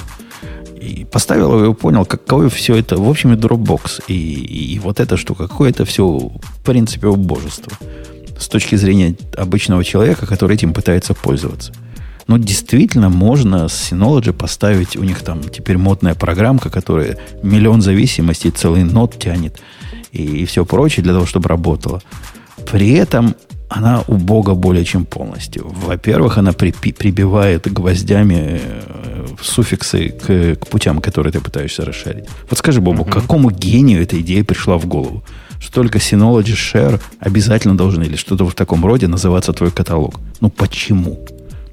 И 0.78 1.04
поставил 1.04 1.58
его 1.58 1.72
и 1.72 1.74
понял, 1.74 2.04
какое 2.04 2.48
все 2.48 2.76
это, 2.76 2.96
в 2.96 3.08
общем, 3.08 3.32
и 3.32 3.36
Dropbox. 3.36 4.04
И, 4.08 4.14
и 4.14 4.78
вот 4.78 5.00
эта 5.00 5.16
штука, 5.16 5.48
какое 5.48 5.70
это 5.70 5.84
все, 5.84 6.06
в 6.06 6.62
принципе, 6.64 7.08
убожество. 7.08 7.72
С 8.38 8.48
точки 8.48 8.76
зрения 8.76 9.16
обычного 9.36 9.84
человека, 9.84 10.26
который 10.26 10.54
этим 10.54 10.72
пытается 10.72 11.14
пользоваться. 11.14 11.72
Но 12.26 12.38
действительно 12.38 13.08
можно 13.08 13.68
с 13.68 13.92
Synology 13.92 14.32
поставить, 14.32 14.96
у 14.96 15.04
них 15.04 15.22
там 15.22 15.42
теперь 15.44 15.78
модная 15.78 16.14
программка, 16.14 16.70
которая 16.70 17.18
миллион 17.42 17.82
зависимостей, 17.82 18.50
целый 18.50 18.84
нот 18.84 19.18
тянет– 19.18 19.60
и, 20.16 20.42
и 20.42 20.44
все 20.44 20.64
прочее 20.64 21.04
для 21.04 21.12
того, 21.12 21.26
чтобы 21.26 21.48
работала. 21.48 22.02
При 22.70 22.92
этом 22.92 23.34
она 23.68 24.02
убога 24.06 24.54
более 24.54 24.84
чем 24.84 25.04
полностью. 25.04 25.66
Во-первых, 25.68 26.38
она 26.38 26.52
припи- 26.52 26.94
прибивает 26.94 27.70
гвоздями 27.72 28.60
э, 28.62 29.26
суффиксы 29.42 30.08
к, 30.08 30.56
к 30.56 30.66
путям, 30.68 31.00
которые 31.00 31.32
ты 31.32 31.40
пытаешься 31.40 31.84
расширить. 31.84 32.24
Вот 32.48 32.58
скажи, 32.58 32.80
Бобу, 32.80 33.02
mm-hmm. 33.02 33.12
какому 33.12 33.50
гению 33.50 34.02
эта 34.02 34.20
идея 34.20 34.44
пришла 34.44 34.78
в 34.78 34.86
голову? 34.86 35.24
Что 35.66 35.82
только 35.82 35.98
Synology 35.98 36.54
Share 36.54 37.00
обязательно 37.18 37.76
должен 37.76 38.02
или 38.04 38.14
что-то 38.14 38.46
в 38.46 38.54
таком 38.54 38.86
роде 38.86 39.08
называться 39.08 39.52
твой 39.52 39.72
каталог. 39.72 40.14
Ну 40.40 40.48
почему? 40.48 41.26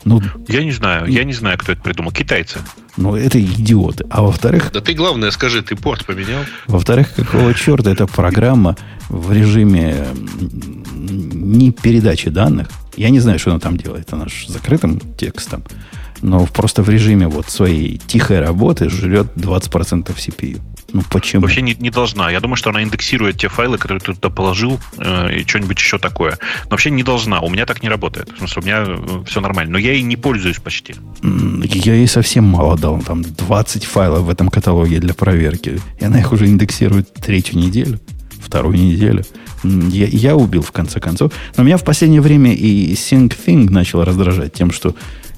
Ну, 0.03 0.19
я 0.47 0.63
не 0.63 0.71
знаю, 0.71 1.05
я 1.05 1.23
не 1.23 1.33
знаю, 1.33 1.59
кто 1.59 1.73
это 1.73 1.81
придумал. 1.81 2.11
Китайцы. 2.11 2.57
Ну, 2.97 3.15
это 3.15 3.39
идиоты. 3.39 4.05
А 4.09 4.23
во-вторых... 4.23 4.71
Да 4.73 4.81
ты, 4.81 4.93
главное, 4.93 5.29
скажи, 5.29 5.61
ты 5.61 5.75
порт 5.75 6.05
поменял? 6.05 6.41
Во-вторых, 6.65 7.13
какого 7.13 7.53
черта 7.53 7.91
эта 7.91 8.07
программа 8.07 8.75
в 9.09 9.31
режиме 9.31 10.07
не 10.95 11.71
передачи 11.71 12.31
данных. 12.31 12.69
Я 12.97 13.11
не 13.11 13.19
знаю, 13.19 13.37
что 13.37 13.51
она 13.51 13.59
там 13.59 13.77
делает. 13.77 14.11
Она 14.11 14.25
же 14.25 14.51
закрытым 14.51 14.99
текстом. 15.17 15.63
Но 16.21 16.47
просто 16.47 16.81
в 16.81 16.89
режиме 16.89 17.27
вот 17.27 17.47
своей 17.49 17.99
тихой 18.07 18.39
работы 18.39 18.89
жрет 18.89 19.27
20% 19.35 20.15
CPU. 20.15 20.59
Ну 20.93 21.01
почему? 21.09 21.41
Вообще 21.41 21.61
не, 21.61 21.73
не 21.73 21.89
должна. 21.89 22.29
Я 22.29 22.39
думаю, 22.39 22.55
что 22.55 22.69
она 22.69 22.83
индексирует 22.83 23.37
те 23.37 23.47
файлы, 23.47 23.79
которые 23.79 23.99
ты 23.99 24.13
туда 24.13 24.29
положил, 24.29 24.79
э, 24.99 25.39
и 25.39 25.47
что-нибудь 25.47 25.79
еще 25.79 25.97
такое. 25.97 26.37
Но 26.65 26.69
вообще 26.71 26.91
не 26.91 27.01
должна. 27.01 27.41
У 27.41 27.49
меня 27.49 27.65
так 27.65 27.81
не 27.81 27.89
работает. 27.89 28.31
В 28.31 28.37
смысле, 28.37 28.61
у 28.61 28.65
меня 28.65 28.83
э, 28.87 29.23
все 29.25 29.41
нормально. 29.41 29.73
Но 29.73 29.79
я 29.79 29.93
ей 29.93 30.03
не 30.03 30.15
пользуюсь 30.15 30.59
почти. 30.59 30.95
Я 31.23 31.95
ей 31.95 32.07
совсем 32.07 32.43
мало 32.43 32.77
дал. 32.77 33.01
Там 33.01 33.23
20 33.23 33.85
файлов 33.85 34.21
в 34.21 34.29
этом 34.29 34.49
каталоге 34.49 34.99
для 34.99 35.15
проверки. 35.15 35.81
И 35.99 36.05
она 36.05 36.19
их 36.19 36.31
уже 36.31 36.45
индексирует 36.45 37.11
третью 37.13 37.57
неделю, 37.57 37.99
вторую 38.39 38.77
неделю. 38.77 39.23
Я, 39.63 40.05
я 40.05 40.35
убил 40.35 40.61
в 40.61 40.71
конце 40.71 40.99
концов. 40.99 41.31
Но 41.57 41.63
меня 41.63 41.77
в 41.77 41.83
последнее 41.83 42.21
время 42.21 42.53
и 42.53 42.93
SyncThing 42.93 43.71
начал 43.71 44.03
раздражать 44.03 44.53
тем, 44.53 44.71
что 44.71 44.95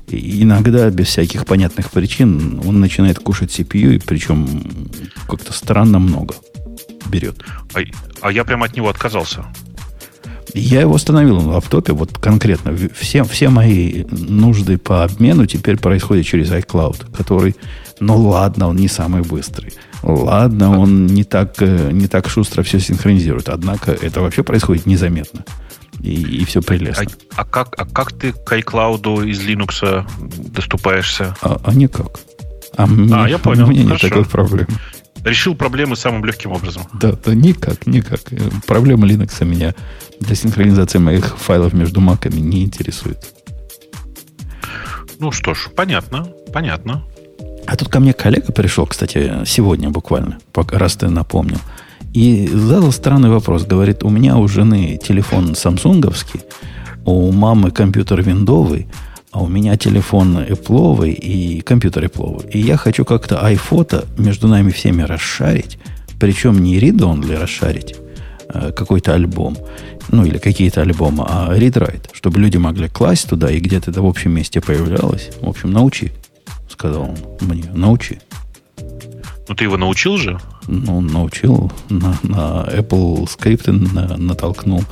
иногда 0.07 0.89
без 0.89 1.07
всяких 1.07 1.45
понятных 1.45 1.91
причин 1.91 2.61
он 2.65 2.79
начинает 2.79 3.19
кушать 3.19 3.57
CPU, 3.57 3.95
и 3.95 3.99
причем 3.99 4.47
как-то 5.27 5.53
странно 5.53 5.99
много 5.99 6.35
берет. 7.07 7.43
А, 7.73 7.79
а 8.21 8.31
я 8.31 8.43
прямо 8.43 8.65
от 8.65 8.75
него 8.75 8.89
отказался. 8.89 9.45
Я 10.53 10.81
его 10.81 10.93
установил 10.93 11.41
на 11.41 11.53
лаптопе, 11.53 11.91
вот 11.91 12.17
конкретно. 12.17 12.77
Все, 12.93 13.23
все 13.25 13.49
мои 13.49 14.05
нужды 14.09 14.77
по 14.77 15.03
обмену 15.03 15.45
теперь 15.47 15.77
происходят 15.77 16.25
через 16.25 16.49
iCloud, 16.49 17.13
который, 17.13 17.55
ну 17.99 18.17
ладно, 18.17 18.69
он 18.69 18.77
не 18.77 18.87
самый 18.87 19.21
быстрый. 19.21 19.73
Ладно, 20.01 20.79
он 20.79 21.07
не 21.07 21.23
так, 21.23 21.55
э, 21.59 21.89
не 21.91 22.07
так 22.07 22.29
шустро 22.29 22.63
все 22.63 22.79
синхронизирует. 22.79 23.49
Однако 23.49 23.91
это 23.91 24.21
вообще 24.21 24.43
происходит 24.43 24.85
незаметно 24.85 25.43
и, 26.05 26.41
и 26.41 26.45
все 26.45 26.61
прелестно. 26.61 27.05
А, 27.35 27.41
а, 27.41 27.45
как, 27.45 27.75
а 27.77 27.85
как 27.85 28.11
ты 28.11 28.31
к 28.31 28.51
iCloud 28.51 29.27
из 29.27 29.41
Linux 29.41 30.05
доступаешься? 30.51 31.35
А, 31.41 31.59
а 31.63 31.73
никак. 31.73 32.19
А, 32.77 32.83
а 32.83 32.87
мне, 32.87 33.29
я 33.29 33.37
понял. 33.37 33.65
У 33.65 33.71
меня 33.71 33.83
нет 33.83 34.01
такой 34.01 34.25
проблемы. 34.25 34.67
Решил 35.23 35.55
проблемы 35.55 35.95
самым 35.95 36.23
легким 36.23 36.51
образом. 36.51 36.83
Да, 36.93 37.13
да, 37.13 37.33
никак, 37.33 37.87
никак. 37.87 38.21
Проблема 38.67 39.07
Linux 39.07 39.43
меня 39.43 39.73
для 40.19 40.35
синхронизации 40.35 40.99
моих 40.99 41.37
файлов 41.37 41.73
между 41.73 41.99
маками 41.99 42.39
не 42.39 42.63
интересует. 42.63 43.17
Ну 45.19 45.31
что 45.31 45.55
ж, 45.55 45.69
понятно, 45.75 46.27
понятно. 46.53 47.03
А 47.65 47.75
тут 47.75 47.89
ко 47.89 47.99
мне 47.99 48.13
коллега 48.13 48.51
пришел, 48.51 48.85
кстати, 48.85 49.43
сегодня 49.45 49.89
буквально, 49.89 50.37
раз 50.53 50.97
ты 50.97 51.09
напомнил. 51.09 51.59
И 52.15 52.47
задал 52.47 52.93
странный 52.93 53.29
вопрос. 53.29 53.65
Говорит, 53.65 54.01
у 54.03 54.09
меня 54.09 54.37
у 54.37 54.47
жены 54.47 54.97
телефон 55.05 55.53
самсунговский, 55.53 56.39
у 57.03 57.29
мамы 57.33 57.71
компьютер 57.71 58.21
виндовый, 58.21 58.87
а 59.31 59.43
у 59.43 59.47
меня 59.47 59.75
телефон 59.75 60.37
Apple 60.37 61.11
и 61.11 61.59
компьютер 61.59 62.05
Apple. 62.05 62.49
И 62.51 62.59
я 62.59 62.77
хочу 62.77 63.03
как-то 63.03 63.45
iPhoto 63.45 64.07
между 64.17 64.47
нами 64.47 64.71
всеми 64.71 65.01
расшарить, 65.01 65.77
причем 66.17 66.63
не 66.63 66.79
read-only 66.79 67.37
расшарить, 67.37 67.97
а 68.47 68.71
какой-то 68.71 69.13
альбом, 69.13 69.57
ну 70.07 70.23
или 70.23 70.37
какие-то 70.37 70.83
альбомы, 70.83 71.25
а 71.27 71.53
read-write, 71.53 72.11
чтобы 72.13 72.39
люди 72.39 72.55
могли 72.55 72.87
класть 72.87 73.27
туда 73.27 73.51
и 73.51 73.59
где-то 73.59 73.91
это 73.91 74.01
в 74.01 74.05
общем 74.05 74.31
месте 74.31 74.61
появлялось. 74.61 75.31
В 75.41 75.49
общем, 75.49 75.71
научи, 75.73 76.13
сказал 76.69 77.09
он 77.09 77.17
мне, 77.41 77.65
научи. 77.73 78.19
Ну, 79.49 79.53
ты 79.53 79.65
его 79.65 79.75
научил 79.75 80.15
же? 80.15 80.39
Ну, 80.67 81.01
научил. 81.01 81.71
На, 81.89 82.17
на 82.23 82.65
Apple 82.67 83.27
скрипты 83.29 83.71
на, 83.71 84.17
натолкнул. 84.17 84.83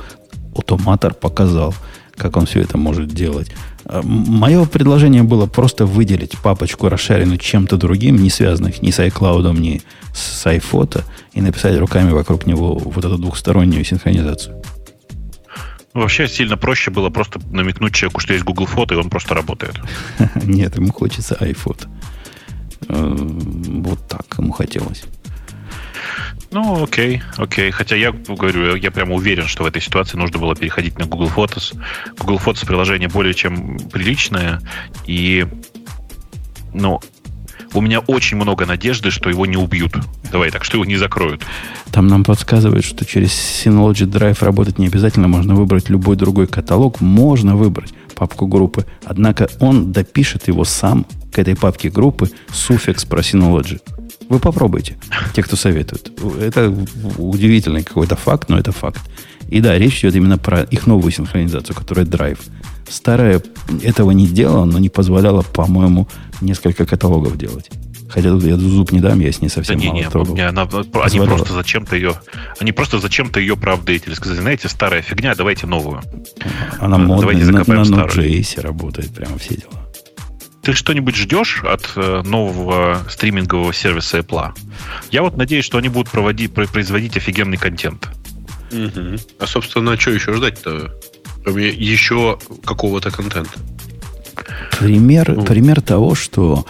Автоматор 0.56 1.14
показал, 1.14 1.74
как 2.16 2.36
он 2.36 2.46
все 2.46 2.60
это 2.60 2.78
может 2.78 3.08
делать. 3.08 3.50
А, 3.86 4.02
Мое 4.02 4.64
предложение 4.66 5.22
было 5.22 5.46
просто 5.46 5.86
выделить 5.86 6.38
папочку, 6.38 6.88
расшаренную 6.88 7.38
чем-то 7.38 7.76
другим, 7.76 8.16
не 8.16 8.30
связанных 8.30 8.82
ни 8.82 8.90
с 8.90 9.00
iCloud, 9.00 9.58
ни 9.58 9.82
с 10.14 10.46
iPhoto, 10.46 11.02
и 11.32 11.40
написать 11.40 11.78
руками 11.78 12.10
вокруг 12.10 12.46
него 12.46 12.74
вот 12.76 13.04
эту 13.04 13.18
двухстороннюю 13.18 13.84
синхронизацию. 13.84 14.62
Ну, 15.94 16.00
вообще 16.00 16.26
сильно 16.26 16.56
проще 16.56 16.90
было 16.90 17.08
просто 17.08 17.40
намекнуть 17.52 17.94
человеку, 17.94 18.20
что 18.20 18.32
есть 18.32 18.44
Google 18.44 18.66
Фото, 18.66 18.94
и 18.94 18.96
он 18.96 19.10
просто 19.10 19.34
работает. 19.34 19.76
Нет, 20.42 20.76
ему 20.76 20.92
хочется 20.92 21.36
iPhoto. 21.40 21.86
Э, 22.88 23.16
вот 23.16 24.08
так 24.08 24.26
ему 24.38 24.52
хотелось. 24.52 25.04
Ну, 26.50 26.84
окей, 26.84 27.22
окей. 27.36 27.70
Хотя 27.70 27.96
я 27.96 28.12
говорю, 28.12 28.76
я 28.76 28.90
прямо 28.90 29.14
уверен, 29.14 29.46
что 29.46 29.64
в 29.64 29.66
этой 29.66 29.82
ситуации 29.82 30.16
нужно 30.16 30.38
было 30.38 30.54
переходить 30.54 30.98
на 30.98 31.06
Google 31.06 31.30
Photos. 31.34 31.76
Google 32.18 32.40
Photos 32.44 32.66
приложение 32.66 33.08
более 33.08 33.34
чем 33.34 33.78
приличное. 33.90 34.60
И, 35.06 35.46
ну, 36.72 37.00
у 37.74 37.80
меня 37.80 37.98
очень 37.98 38.36
много 38.36 38.66
надежды, 38.66 39.10
что 39.10 39.28
его 39.28 39.46
не 39.46 39.56
убьют. 39.56 39.96
Давай 40.30 40.50
так, 40.50 40.64
что 40.64 40.76
его 40.76 40.84
не 40.84 40.96
закроют. 40.96 41.42
Там 41.90 42.06
нам 42.06 42.22
подсказывают, 42.22 42.84
что 42.84 43.04
через 43.04 43.30
Synology 43.30 44.06
Drive 44.06 44.44
работать 44.44 44.78
не 44.78 44.86
обязательно. 44.86 45.26
Можно 45.26 45.54
выбрать 45.54 45.90
любой 45.90 46.16
другой 46.16 46.46
каталог. 46.46 47.00
Можно 47.00 47.56
выбрать 47.56 47.92
папку 48.14 48.46
группы. 48.46 48.86
Однако 49.04 49.48
он 49.58 49.92
допишет 49.92 50.46
его 50.46 50.64
сам 50.64 51.04
к 51.32 51.38
этой 51.38 51.56
папке 51.56 51.90
группы 51.90 52.30
суффикс 52.52 53.04
про 53.04 53.20
Synology. 53.20 53.80
Вы 54.28 54.38
попробуйте, 54.38 54.96
те, 55.34 55.42
кто 55.42 55.56
советует. 55.56 56.10
Это 56.40 56.74
удивительный 57.18 57.82
какой-то 57.82 58.16
факт, 58.16 58.48
но 58.48 58.58
это 58.58 58.72
факт. 58.72 59.00
И 59.48 59.60
да, 59.60 59.78
речь 59.78 60.00
идет 60.00 60.14
именно 60.14 60.38
про 60.38 60.62
их 60.62 60.86
новую 60.86 61.12
синхронизацию, 61.12 61.76
которая 61.76 62.06
Drive. 62.06 62.38
Старая 62.88 63.42
этого 63.82 64.10
не 64.10 64.26
делала, 64.26 64.64
но 64.64 64.78
не 64.78 64.88
позволяла, 64.88 65.42
по-моему, 65.42 66.08
несколько 66.40 66.86
каталогов 66.86 67.36
делать. 67.36 67.70
Хотя 68.08 68.30
тут 68.30 68.44
я 68.44 68.56
зуб 68.56 68.92
не 68.92 69.00
дам, 69.00 69.18
я 69.20 69.32
с 69.32 69.40
ней 69.40 69.48
совсем 69.48 69.78
да 69.78 69.86
мало 69.86 69.96
не, 69.96 70.02
не, 70.02 70.08
трогал. 70.08 70.34
не, 70.34 70.46
она, 70.46 70.68
они 71.02 71.18
просто 71.20 71.52
зачем-то 71.52 71.96
ее, 71.96 72.14
они 72.60 72.70
просто 72.72 73.00
зачем-то 73.00 73.40
ее 73.40 73.56
проапдейтили. 73.56 74.14
Сказали, 74.14 74.40
знаете, 74.40 74.68
старая 74.68 75.02
фигня, 75.02 75.34
давайте 75.34 75.66
новую. 75.66 76.00
Она 76.78 76.98
модная, 76.98 77.34
на, 77.44 77.52
на 77.52 77.62
Node.js 77.62 78.60
работает, 78.60 79.12
прямо 79.12 79.36
все 79.38 79.56
дела. 79.56 79.83
Ты 80.64 80.72
что-нибудь 80.72 81.14
ждешь 81.14 81.62
от 81.62 81.92
э, 81.96 82.22
нового 82.24 83.02
стримингового 83.08 83.74
сервиса 83.74 84.18
Apple? 84.18 84.52
Я 85.10 85.22
вот 85.22 85.36
надеюсь, 85.36 85.64
что 85.66 85.76
они 85.76 85.90
будут 85.90 86.10
проводить, 86.10 86.54
производить 86.54 87.18
офигенный 87.18 87.58
контент. 87.58 88.08
Угу. 88.72 89.18
А, 89.40 89.46
собственно, 89.46 90.00
что 90.00 90.12
еще 90.12 90.32
ждать-то? 90.32 90.90
Кроме 91.42 91.68
еще 91.68 92.38
какого-то 92.64 93.10
контента. 93.10 93.52
Пример, 94.78 95.34
ну. 95.36 95.44
пример 95.44 95.82
того, 95.82 96.14
что 96.14 96.66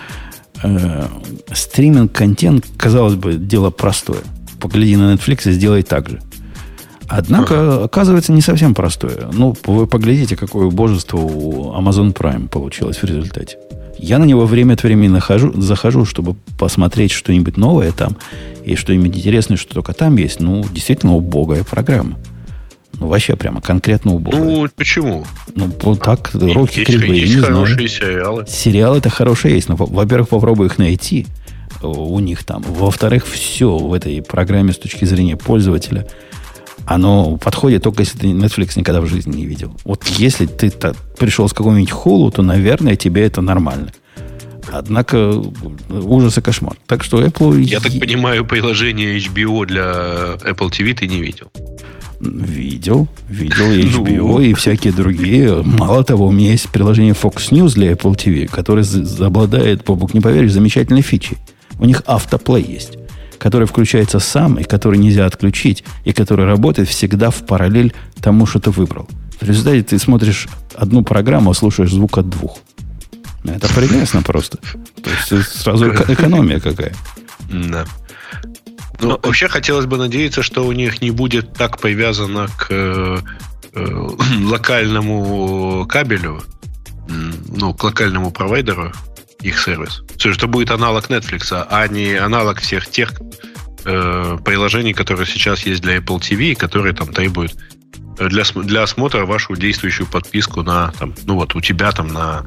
э, 0.62 1.06
стриминг-контент, 1.52 2.66
казалось 2.76 3.14
бы, 3.14 3.34
дело 3.34 3.70
простое. 3.70 4.22
Погляди 4.60 4.96
на 4.96 5.14
Netflix 5.14 5.48
и 5.48 5.52
сделай 5.52 5.84
так 5.84 6.08
же. 6.08 6.20
Однако, 7.06 7.76
ага. 7.76 7.84
оказывается, 7.84 8.32
не 8.32 8.40
совсем 8.40 8.74
простое. 8.74 9.28
Ну, 9.32 9.54
вы 9.66 9.86
поглядите, 9.86 10.36
какое 10.36 10.70
божество 10.70 11.20
у 11.20 11.72
Amazon 11.78 12.12
Prime 12.12 12.48
получилось 12.48 12.96
в 12.98 13.04
результате. 13.04 13.58
Я 14.04 14.18
на 14.18 14.24
него 14.24 14.44
время 14.44 14.74
от 14.74 14.82
времени 14.82 15.08
нахожу, 15.08 15.58
захожу, 15.58 16.04
чтобы 16.04 16.34
посмотреть 16.58 17.10
что-нибудь 17.10 17.56
новое 17.56 17.90
там 17.90 18.18
и 18.62 18.74
что-нибудь 18.74 19.16
интересное, 19.16 19.56
что 19.56 19.72
только 19.72 19.94
там 19.94 20.18
есть. 20.18 20.40
Ну, 20.40 20.62
действительно 20.70 21.14
убогая 21.14 21.64
программа. 21.64 22.18
Ну, 23.00 23.06
вообще 23.06 23.34
прямо 23.34 23.62
конкретно 23.62 24.12
убогая. 24.12 24.44
Ну, 24.44 24.68
почему? 24.76 25.24
Ну, 25.56 25.70
вот 25.80 26.02
так, 26.02 26.32
руки 26.34 26.80
есть, 26.80 26.90
кривые, 26.90 27.22
есть 27.22 27.36
не 27.36 27.40
хорошие 27.40 27.88
знаю. 27.88 27.88
сериалы. 27.88 28.44
Сериалы 28.46 28.98
это 28.98 29.08
хорошие 29.08 29.54
есть, 29.54 29.70
но, 29.70 29.76
во-первых, 29.76 30.28
попробуй 30.28 30.66
их 30.66 30.76
найти 30.76 31.26
у 31.80 32.20
них 32.20 32.44
там. 32.44 32.62
Во-вторых, 32.62 33.26
все 33.26 33.74
в 33.74 33.94
этой 33.94 34.20
программе 34.20 34.74
с 34.74 34.78
точки 34.78 35.06
зрения 35.06 35.38
пользователя– 35.38 36.06
оно 36.86 37.36
подходит 37.36 37.82
только 37.82 38.02
если 38.02 38.18
ты 38.18 38.26
Netflix 38.28 38.72
никогда 38.76 39.00
в 39.00 39.06
жизни 39.06 39.36
не 39.36 39.46
видел. 39.46 39.74
Вот 39.84 40.04
если 40.06 40.46
ты 40.46 40.72
пришел 41.18 41.48
с 41.48 41.52
какого-нибудь 41.52 41.90
холу, 41.90 42.30
то, 42.30 42.42
наверное, 42.42 42.96
тебе 42.96 43.24
это 43.24 43.40
нормально. 43.40 43.92
Однако 44.70 45.42
ужас 45.88 46.38
и 46.38 46.40
кошмар. 46.40 46.76
Так 46.86 47.04
что 47.04 47.22
Apple... 47.22 47.60
Я 47.62 47.80
так 47.80 47.92
понимаю, 47.98 48.44
приложение 48.44 49.18
HBO 49.18 49.66
для 49.66 49.82
Apple 50.50 50.70
TV 50.70 50.94
ты 50.94 51.06
не 51.06 51.20
видел? 51.20 51.50
Видел, 52.20 53.08
видел 53.28 53.70
HBO, 53.70 54.16
ну. 54.16 54.40
и 54.40 54.54
всякие 54.54 54.92
другие. 54.92 55.62
Мало 55.62 56.04
того, 56.04 56.26
у 56.26 56.32
меня 56.32 56.52
есть 56.52 56.70
приложение 56.70 57.12
Fox 57.12 57.50
News 57.50 57.74
для 57.74 57.92
Apple 57.92 58.16
TV, 58.16 58.48
которое 58.48 58.86
обладает, 59.20 59.84
Бобук, 59.84 60.14
не 60.14 60.20
поверишь, 60.20 60.52
замечательной 60.52 61.02
фичей. 61.02 61.36
У 61.78 61.84
них 61.84 62.02
автоплей 62.06 62.64
есть 62.64 62.98
который 63.44 63.66
включается 63.66 64.20
сам, 64.20 64.54
и 64.54 64.64
который 64.64 64.98
нельзя 64.98 65.26
отключить, 65.26 65.84
и 66.06 66.14
который 66.14 66.46
работает 66.46 66.88
всегда 66.88 67.28
в 67.28 67.44
параллель 67.44 67.92
тому, 68.22 68.46
что 68.46 68.58
ты 68.58 68.70
выбрал. 68.70 69.06
В 69.38 69.46
результате 69.46 69.82
ты 69.82 69.98
смотришь 69.98 70.48
одну 70.74 71.04
программу, 71.04 71.50
а 71.50 71.54
слушаешь 71.54 71.90
звук 71.90 72.16
от 72.16 72.30
двух. 72.30 72.56
Это 73.44 73.68
прелестно 73.68 74.22
просто. 74.22 74.56
То 75.02 75.10
есть 75.36 75.60
сразу 75.60 75.90
экономия 75.90 76.58
какая. 76.58 76.94
Да. 77.50 77.84
Ну, 79.02 79.08
Но 79.08 79.20
вообще 79.22 79.48
хотелось 79.48 79.84
бы 79.84 79.98
надеяться, 79.98 80.42
что 80.42 80.64
у 80.64 80.72
них 80.72 81.02
не 81.02 81.10
будет 81.10 81.52
так 81.52 81.78
привязано 81.78 82.48
к 82.56 82.68
э, 82.70 83.18
э, 83.74 84.08
локальному 84.42 85.84
кабелю, 85.86 86.42
ну, 87.54 87.74
к 87.74 87.84
локальному 87.84 88.30
провайдеру, 88.30 88.94
их 89.44 89.60
сервис. 89.60 90.02
Все, 90.16 90.32
что 90.32 90.48
будет 90.48 90.70
аналог 90.70 91.10
Netflix, 91.10 91.52
а 91.52 91.86
не 91.88 92.14
аналог 92.14 92.60
всех 92.60 92.88
тех 92.88 93.12
э, 93.84 94.38
приложений, 94.44 94.94
которые 94.94 95.26
сейчас 95.26 95.66
есть 95.66 95.82
для 95.82 95.98
Apple 95.98 96.18
TV, 96.18 96.54
которые 96.54 96.94
там 96.94 97.12
требуют 97.12 97.54
э, 98.18 98.28
для, 98.28 98.44
для 98.44 98.82
осмотра 98.82 99.26
вашу 99.26 99.54
действующую 99.54 100.06
подписку 100.06 100.62
на, 100.62 100.92
там, 100.98 101.14
ну 101.24 101.34
вот, 101.34 101.54
у 101.54 101.60
тебя 101.60 101.92
там 101.92 102.08
на 102.08 102.44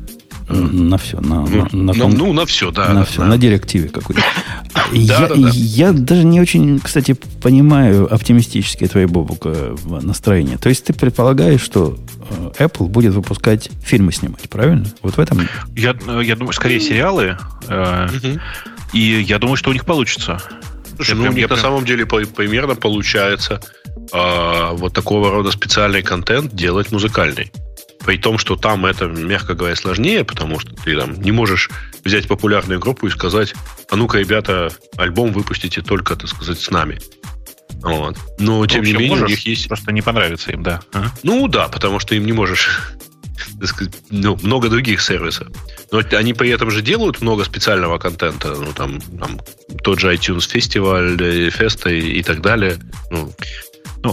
на 0.49 0.97
все, 0.97 1.19
на, 1.19 1.41
ну, 1.41 1.67
на, 1.71 1.93
на, 1.93 2.07
ну, 2.07 2.33
на 2.33 2.45
все, 2.45 2.71
да. 2.71 2.93
На 2.93 3.03
все, 3.03 3.19
да. 3.19 3.25
на 3.25 3.37
директиве 3.37 3.89
какой-то. 3.89 4.21
Я, 4.93 5.29
я 5.35 5.91
даже 5.91 6.23
не 6.23 6.39
очень, 6.39 6.79
кстати, 6.79 7.13
понимаю 7.41 8.13
оптимистические 8.13 8.87
твои, 8.87 9.05
Бобук, 9.05 9.45
настроения. 9.85 10.57
То 10.57 10.69
есть 10.69 10.85
ты 10.85 10.93
предполагаешь, 10.93 11.59
что 11.59 11.97
э, 12.57 12.65
Apple 12.65 12.87
будет 12.87 13.13
выпускать 13.13 13.69
фильмы 13.83 14.13
снимать, 14.13 14.49
правильно? 14.49 14.85
Вот 15.01 15.17
в 15.17 15.19
этом... 15.19 15.41
Я, 15.75 15.95
я 16.21 16.35
думаю, 16.35 16.53
скорее 16.53 16.79
сериалы. 16.79 17.37
Э, 17.67 18.07
и 18.93 18.99
я 18.99 19.39
думаю, 19.39 19.57
что 19.57 19.71
у 19.71 19.73
них 19.73 19.83
получится. 19.83 20.41
Слушай, 20.95 21.15
ну, 21.15 21.23
прям, 21.23 21.33
у 21.33 21.37
них 21.37 21.49
на 21.49 21.55
прям... 21.55 21.59
самом 21.59 21.85
деле 21.85 22.05
примерно 22.05 22.75
получается 22.75 23.59
э, 24.13 24.69
вот 24.73 24.93
такого 24.93 25.31
рода 25.31 25.51
специальный 25.51 26.01
контент 26.01 26.53
делать 26.55 26.91
музыкальный. 26.91 27.51
При 28.05 28.17
том, 28.17 28.37
что 28.37 28.55
там 28.55 28.85
это, 28.85 29.05
мягко 29.05 29.53
говоря, 29.53 29.75
сложнее, 29.75 30.23
потому 30.23 30.59
что 30.59 30.73
ты 30.75 30.97
там 30.97 31.19
не 31.21 31.31
можешь 31.31 31.69
взять 32.03 32.27
популярную 32.27 32.79
группу 32.79 33.07
и 33.07 33.09
сказать, 33.09 33.53
а 33.89 33.95
ну-ка, 33.95 34.19
ребята, 34.19 34.69
альбом 34.97 35.33
выпустите 35.33 35.81
только, 35.81 36.15
так 36.15 36.29
сказать, 36.29 36.59
с 36.59 36.69
нами. 36.71 36.99
Вот. 37.81 38.17
Но, 38.39 38.65
тем 38.65 38.83
не 38.83 38.93
менее, 38.93 39.23
у 39.23 39.27
них 39.27 39.45
есть... 39.45 39.67
Просто 39.67 39.91
не 39.91 40.01
понравится 40.01 40.51
им, 40.51 40.63
да. 40.63 40.81
Ага. 40.93 41.11
Ну, 41.23 41.47
да, 41.47 41.67
потому 41.67 41.99
что 41.99 42.15
им 42.15 42.25
не 42.25 42.33
можешь 42.33 42.69
сказать, 43.63 43.93
ну, 44.09 44.37
много 44.41 44.69
других 44.69 45.01
сервисов. 45.01 45.47
Но 45.91 46.01
они 46.11 46.33
при 46.33 46.49
этом 46.49 46.71
же 46.71 46.81
делают 46.81 47.21
много 47.21 47.43
специального 47.43 47.97
контента. 47.97 48.55
Ну, 48.55 48.73
там, 48.73 48.99
там 49.01 49.39
тот 49.83 49.99
же 49.99 50.13
iTunes 50.13 50.49
фестиваль, 50.49 51.17
феста 51.51 51.89
и, 51.89 52.19
и 52.19 52.23
так 52.23 52.41
далее. 52.41 52.77
Ну, 53.09 53.31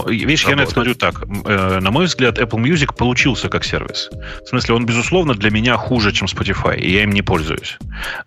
ну, 0.03 0.09
видишь, 0.09 0.45
я 0.45 0.55
на 0.55 0.61
это 0.61 0.71
смотрю 0.71 0.95
так. 0.95 1.23
Э, 1.45 1.79
на 1.79 1.91
мой 1.91 2.05
взгляд, 2.05 2.37
Apple 2.39 2.61
Music 2.61 2.95
получился 2.95 3.49
как 3.49 3.63
сервис. 3.63 4.09
В 4.43 4.49
смысле, 4.49 4.75
он, 4.75 4.85
безусловно, 4.85 5.33
для 5.33 5.51
меня 5.51 5.77
хуже, 5.77 6.11
чем 6.11 6.27
Spotify, 6.27 6.77
и 6.77 6.91
я 6.91 7.03
им 7.03 7.11
не 7.11 7.21
пользуюсь. 7.21 7.77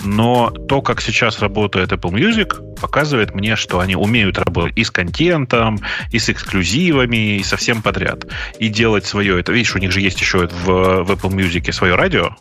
Но 0.04 0.50
то, 0.50 0.82
как 0.82 1.00
сейчас 1.00 1.40
работает 1.40 1.92
Apple 1.92 2.12
Music, 2.12 2.76
показывает 2.80 3.34
мне, 3.34 3.56
что 3.56 3.80
они 3.80 3.96
умеют 3.96 4.38
работать 4.38 4.76
и 4.78 4.84
с 4.84 4.90
контентом, 4.90 5.80
и 6.12 6.18
с 6.18 6.28
эксклюзивами, 6.28 7.38
и 7.38 7.42
со 7.42 7.56
всем 7.56 7.82
подряд. 7.82 8.24
И 8.58 8.68
делать 8.68 9.06
свое. 9.06 9.38
Это, 9.38 9.52
видишь, 9.52 9.74
у 9.74 9.78
них 9.78 9.92
же 9.92 10.00
есть 10.00 10.20
еще 10.20 10.46
в, 10.46 10.64
в 11.04 11.10
Apple 11.10 11.30
Music 11.30 11.72
свое 11.72 11.94
радио, 11.94 12.36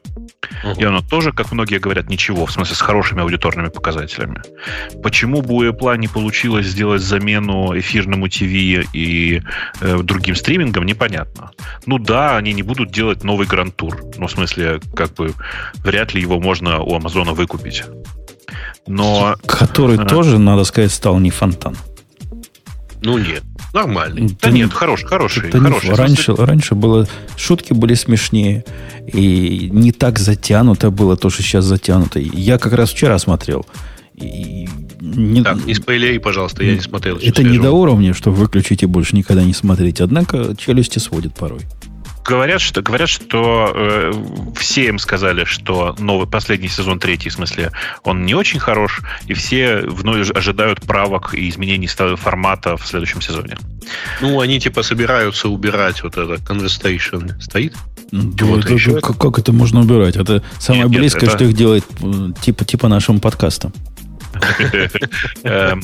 Uh-huh. 0.63 0.79
И 0.79 0.83
оно 0.83 1.01
тоже, 1.01 1.31
как 1.31 1.51
многие 1.51 1.79
говорят, 1.79 2.09
ничего, 2.09 2.45
в 2.45 2.51
смысле 2.51 2.75
с 2.75 2.81
хорошими 2.81 3.21
аудиторными 3.21 3.69
показателями. 3.69 4.41
Почему 5.01 5.41
бы 5.41 5.55
у 5.55 5.63
Apple 5.63 5.97
не 5.97 6.07
получилось 6.07 6.67
сделать 6.67 7.01
замену 7.01 7.77
эфирному 7.77 8.27
ТВ 8.27 8.41
и 8.41 8.85
э, 9.81 9.99
другим 10.03 10.35
стримингам, 10.35 10.85
непонятно. 10.85 11.51
Ну 11.85 11.99
да, 11.99 12.37
они 12.37 12.53
не 12.53 12.63
будут 12.63 12.91
делать 12.91 13.23
новый 13.23 13.47
гранд-тур. 13.47 14.03
Ну, 14.17 14.27
в 14.27 14.31
смысле, 14.31 14.79
как 14.95 15.13
бы 15.13 15.33
вряд 15.83 16.13
ли 16.13 16.21
его 16.21 16.39
можно 16.39 16.79
у 16.79 16.95
Амазона 16.95 17.33
выкупить. 17.33 17.83
Но... 18.87 19.35
Который 19.45 19.97
а... 19.97 20.05
тоже, 20.05 20.39
надо 20.39 20.63
сказать, 20.63 20.91
стал 20.91 21.19
не 21.19 21.29
фонтан. 21.29 21.75
Ну 23.01 23.17
нет, 23.19 23.43
нормальный. 23.73 24.27
Да, 24.27 24.35
да 24.41 24.49
нет, 24.49 24.73
хороший, 24.73 25.05
хороший. 25.05 25.51
Да 25.51 25.59
хороший. 25.59 25.93
Раньше, 25.93 26.35
раньше 26.35 26.75
было, 26.75 27.07
шутки 27.35 27.73
были 27.73 27.93
смешнее, 27.93 28.65
и 29.05 29.69
не 29.71 29.91
так 29.91 30.17
затянуто 30.17 30.89
было 30.89 31.15
то, 31.15 31.29
что 31.29 31.43
сейчас 31.43 31.65
затянуто. 31.65 32.19
Я 32.19 32.57
как 32.57 32.73
раз 32.73 32.89
вчера 32.89 33.19
смотрел. 33.19 33.65
И 34.17 34.67
не, 34.99 35.43
так, 35.43 35.65
не 35.65 35.73
спойлери, 35.73 36.17
пожалуйста, 36.17 36.63
я 36.63 36.73
не 36.73 36.81
смотрел. 36.81 37.17
Это 37.21 37.43
не 37.43 37.59
до 37.59 37.71
уровня, 37.71 38.13
что 38.13 38.31
выключить 38.31 38.83
и 38.83 38.85
больше 38.85 39.15
никогда 39.15 39.43
не 39.43 39.53
смотреть. 39.53 40.01
Однако 40.01 40.55
челюсти 40.57 40.99
сводит 40.99 41.35
порой 41.35 41.61
говорят, 42.27 42.61
что 42.61 42.81
говорят, 42.81 43.09
что 43.09 43.71
э, 43.73 44.11
все 44.57 44.87
им 44.87 44.99
сказали, 44.99 45.45
что 45.45 45.95
новый 45.97 46.27
последний 46.27 46.67
сезон 46.67 46.99
третий, 46.99 47.29
в 47.29 47.33
смысле, 47.33 47.71
он 48.03 48.25
не 48.25 48.35
очень 48.35 48.59
хорош, 48.59 49.01
и 49.27 49.33
все 49.33 49.79
вновь 49.87 50.29
ожидают 50.31 50.81
правок 50.81 51.33
и 51.33 51.49
изменений 51.49 51.87
формата 51.87 52.75
в 52.75 52.85
следующем 52.85 53.21
сезоне. 53.21 53.57
Ну, 54.21 54.41
они 54.41 54.59
типа 54.59 54.83
собираются 54.83 55.47
убирать 55.47 56.03
вот 56.03 56.17
это 56.17 56.33
conversation. 56.33 57.41
Стоит? 57.41 57.73
Да, 58.11 58.45
это, 58.59 58.73
еще 58.73 58.99
как, 58.99 59.17
как 59.17 59.39
это 59.39 59.53
можно 59.53 59.81
убирать? 59.81 60.15
Это 60.17 60.43
самое 60.59 60.89
нет, 60.89 60.99
близкое, 60.99 61.25
нет, 61.25 61.29
это... 61.29 61.37
что 61.37 61.45
их 61.45 61.53
делает 61.53 61.85
типа, 62.41 62.65
типа 62.65 62.87
нашим 62.87 63.19
подкастом. 63.19 63.73
Эм, 65.43 65.81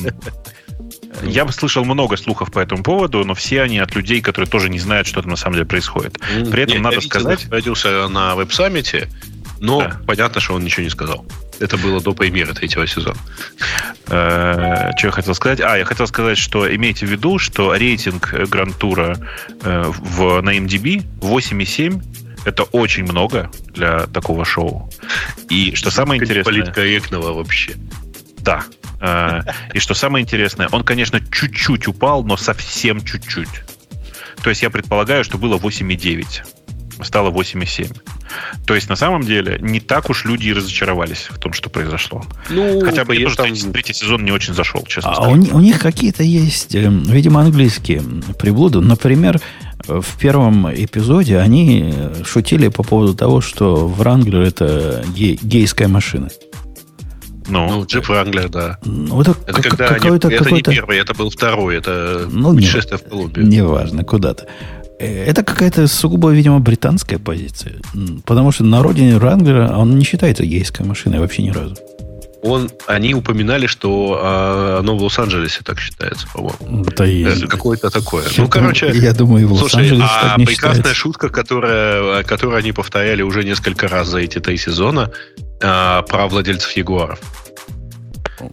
я 1.22 1.46
слышал 1.48 1.84
много 1.84 2.16
слухов 2.16 2.50
по 2.52 2.58
этому 2.58 2.82
поводу, 2.82 3.24
но 3.24 3.34
все 3.34 3.62
они 3.62 3.78
от 3.78 3.94
людей, 3.94 4.20
которые 4.20 4.48
тоже 4.48 4.68
не 4.68 4.78
знают, 4.78 5.06
что 5.06 5.22
там 5.22 5.30
на 5.30 5.36
самом 5.36 5.54
деле 5.54 5.66
происходит. 5.66 6.18
При 6.50 6.62
этом 6.62 6.76
Нет, 6.76 6.82
надо 6.82 7.00
сказать... 7.00 7.46
родился 7.50 8.08
на 8.08 8.34
веб-саммите, 8.34 9.08
но 9.60 9.80
да. 9.80 10.00
понятно, 10.06 10.40
что 10.40 10.54
он 10.54 10.64
ничего 10.64 10.82
не 10.82 10.90
сказал. 10.90 11.24
Это 11.60 11.78
было 11.78 12.00
до 12.00 12.12
премьеры 12.12 12.52
третьего 12.52 12.86
сезона. 12.86 13.16
Э, 14.08 14.90
что 14.98 15.06
я 15.06 15.10
хотел 15.12 15.34
сказать? 15.34 15.60
А, 15.60 15.78
я 15.78 15.84
хотел 15.84 16.06
сказать, 16.06 16.36
что 16.36 16.72
имейте 16.74 17.06
в 17.06 17.10
виду, 17.10 17.38
что 17.38 17.74
рейтинг 17.74 18.34
Гранд-тура 18.34 19.16
э, 19.62 19.84
в, 19.86 20.40
на 20.42 20.56
MDB 20.56 21.04
8,7 21.20 22.02
это 22.44 22.64
очень 22.64 23.04
много 23.04 23.50
для 23.72 24.06
такого 24.06 24.44
шоу. 24.44 24.90
И 25.48 25.74
что 25.74 25.90
самое 25.90 26.20
интересное... 26.20 26.52
Политкорректного 26.52 27.32
вообще. 27.32 27.74
Да. 28.44 28.62
Э, 29.00 29.40
и 29.72 29.78
что 29.78 29.94
самое 29.94 30.22
интересное, 30.22 30.68
он, 30.70 30.84
конечно, 30.84 31.20
чуть-чуть 31.20 31.88
упал, 31.88 32.22
но 32.24 32.36
совсем 32.36 33.04
чуть-чуть. 33.04 33.48
То 34.42 34.50
есть 34.50 34.62
я 34.62 34.70
предполагаю, 34.70 35.24
что 35.24 35.38
было 35.38 35.56
8,9. 35.56 36.26
Стало 37.02 37.30
8,7. 37.30 37.96
То 38.66 38.74
есть, 38.74 38.88
на 38.88 38.96
самом 38.96 39.22
деле, 39.22 39.58
не 39.60 39.80
так 39.80 40.10
уж 40.10 40.24
люди 40.24 40.48
и 40.48 40.52
разочаровались 40.52 41.28
в 41.30 41.38
том, 41.38 41.52
что 41.52 41.68
произошло. 41.68 42.24
Ну, 42.50 42.80
Хотя 42.84 43.04
бы 43.04 43.16
я 43.16 43.24
тоже 43.24 43.36
там... 43.36 43.72
третий 43.72 43.94
сезон 43.94 44.24
не 44.24 44.30
очень 44.30 44.54
зашел, 44.54 44.84
честно 44.84 45.12
а 45.12 45.28
у, 45.28 45.32
у 45.32 45.60
них 45.60 45.80
какие-то 45.80 46.22
есть, 46.22 46.74
э, 46.74 46.88
видимо, 46.88 47.40
английские 47.40 48.02
приблуды. 48.38 48.80
Например, 48.80 49.40
в 49.86 50.18
первом 50.18 50.72
эпизоде 50.72 51.38
они 51.38 51.94
шутили 52.24 52.68
по 52.68 52.82
поводу 52.82 53.14
того, 53.14 53.40
что 53.40 53.88
Вранглер 53.88 54.40
это 54.40 55.04
гей, 55.14 55.38
гейская 55.42 55.88
машина. 55.88 56.28
Ну, 57.48 57.68
ну 57.68 57.84
Джип 57.84 58.08
Wrangler, 58.08 58.48
да. 58.48 58.78
Ну, 58.84 59.20
это, 59.20 59.34
это 59.46 59.62
как, 59.62 59.70
когда 59.70 59.88
они, 59.88 60.00
какой-то... 60.00 60.28
это 60.28 60.50
не 60.50 60.62
первый, 60.62 60.98
это 60.98 61.14
был 61.14 61.30
второй, 61.30 61.76
это 61.76 62.26
ну, 62.30 62.54
путешествие 62.54 62.98
не, 62.98 63.06
в 63.06 63.10
Колумбию. 63.10 63.46
Неважно, 63.46 64.04
куда-то. 64.04 64.46
Э, 64.98 65.24
это 65.24 65.42
какая-то 65.42 65.86
сугубо, 65.86 66.30
видимо, 66.30 66.60
британская 66.60 67.18
позиция. 67.18 67.74
Потому 68.24 68.52
что 68.52 68.64
на 68.64 68.82
родине 68.82 69.18
Ранглера 69.18 69.76
он 69.76 69.98
не 69.98 70.04
считается 70.04 70.44
гейской 70.44 70.86
машиной 70.86 71.18
вообще 71.18 71.42
ни 71.42 71.50
разу. 71.50 71.76
Он, 72.46 72.70
они 72.86 73.14
упоминали, 73.14 73.66
что 73.66 74.20
а, 74.22 74.78
оно 74.80 74.96
в 74.96 75.02
Лос-Анджелесе 75.02 75.62
так 75.64 75.80
считается, 75.80 76.26
по-моему. 76.32 76.84
Да 76.94 77.06
и... 77.06 77.24
Э, 77.24 77.46
какое-то 77.46 77.88
такое. 77.88 78.24
Я 78.24 78.42
ну, 78.42 78.48
короче... 78.48 78.90
Я 78.92 79.14
думаю, 79.14 79.48
в 79.48 79.52
Лос-Анджелесе 79.54 80.04
а 80.04 80.28
так 80.28 80.38
не 80.38 80.44
прекрасная 80.44 80.76
считается. 80.76 81.00
шутка, 81.00 81.28
которая, 81.30 82.22
которую 82.24 82.58
они 82.58 82.72
повторяли 82.72 83.22
уже 83.22 83.44
несколько 83.44 83.88
раз 83.88 84.08
за 84.08 84.18
эти 84.18 84.40
три 84.40 84.58
сезона, 84.58 85.10
а, 85.62 86.02
про 86.02 86.28
владельцев 86.28 86.70
Ягуаров. 86.72 87.18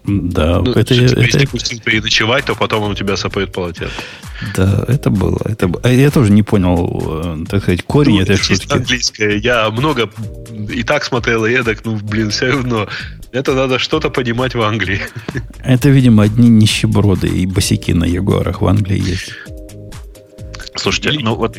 Да, 0.05 0.61
ну, 0.61 0.71
это, 0.71 0.93
если 0.93 1.41
это, 1.41 1.49
пустил 1.49 1.79
переночевать, 1.81 2.45
то 2.45 2.55
потом 2.55 2.83
он 2.83 2.91
у 2.91 2.95
тебя 2.95 3.17
сопает 3.17 3.51
полотенце. 3.51 3.93
Да, 4.55 4.85
это 4.87 5.09
было. 5.09 5.39
Это, 5.45 5.69
а 5.83 5.89
я 5.89 6.09
тоже 6.11 6.31
не 6.31 6.43
понял, 6.43 7.41
э, 7.41 7.45
так 7.49 7.61
сказать, 7.63 7.83
корень 7.83 8.15
ну, 8.15 8.21
этой 8.21 8.37
шутки. 8.37 8.71
английское. 8.71 9.37
Я 9.37 9.69
много 9.69 10.09
и 10.69 10.83
так 10.83 11.03
смотрел, 11.03 11.45
и 11.45 11.51
эдак, 11.51 11.83
ну, 11.83 11.95
блин, 11.95 12.29
все 12.29 12.51
равно. 12.51 12.87
Это 13.31 13.53
надо 13.53 13.79
что-то 13.79 14.09
понимать 14.09 14.55
в 14.55 14.61
Англии. 14.61 14.99
Это, 15.63 15.89
видимо, 15.89 16.23
одни 16.23 16.49
нищеброды 16.49 17.27
и 17.27 17.45
босики 17.45 17.91
на 17.91 18.03
Ягуарах 18.03 18.61
в 18.61 18.67
Англии 18.67 18.99
есть. 18.99 19.31
Слушайте, 20.75 21.19
ну 21.21 21.35
вот 21.35 21.57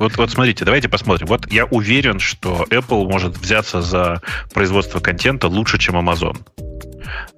вот, 0.00 0.16
вот 0.16 0.30
смотрите, 0.30 0.64
давайте 0.64 0.88
посмотрим. 0.88 1.26
Вот 1.26 1.52
я 1.52 1.66
уверен, 1.66 2.20
что 2.20 2.66
Apple 2.70 3.06
может 3.06 3.36
взяться 3.36 3.82
за 3.82 4.22
производство 4.54 4.98
контента 4.98 5.46
лучше, 5.46 5.78
чем 5.78 5.96
Amazon. 5.96 6.38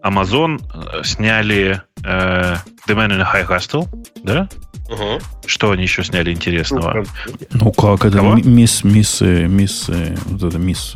Amazon 0.05 0.63
э, 0.73 1.03
сняли 1.03 1.83
э, 2.05 2.57
The 2.87 2.95
Man 2.95 3.11
in 3.11 3.21
a 3.21 3.29
High 3.29 3.49
Castle, 3.49 3.89
да? 4.23 4.49
Угу. 4.89 5.21
Что 5.47 5.73
они 5.73 5.83
еще 5.83 6.05
сняли 6.05 6.33
интересного? 6.33 7.05
Ну 7.51 7.73
как 7.73 8.05
это? 8.05 8.19
Кого? 8.19 8.37
Мисс, 8.37 8.85
мисс, 8.85 9.23
э, 9.23 9.47
мисс, 9.49 9.89
э, 9.89 10.15
вот 10.27 10.45
это 10.45 10.59
мисс... 10.59 10.95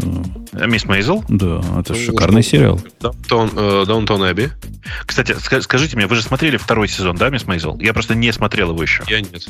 Мисс 0.53 0.85
Мейзел? 0.85 1.25
Да, 1.29 1.61
это 1.81 1.95
ну, 1.95 1.99
шикарный 1.99 2.45
сериал. 2.45 2.81
Даунтон 3.01 4.31
Эбби. 4.31 4.53
Кстати, 5.05 5.35
скажите 5.41 5.97
мне, 5.97 6.07
вы 6.07 6.15
же 6.15 6.23
смотрели 6.23 6.59
второй 6.59 6.87
сезон, 6.87 7.17
да, 7.17 7.29
мисс 7.31 7.47
Мейзел? 7.47 7.77
Я 7.81 7.93
просто 7.93 8.15
не 8.15 8.33
смотрел 8.33 8.71
его 8.71 8.83
еще. 8.83 9.03
Я 9.09 9.21
нет. 9.21 9.49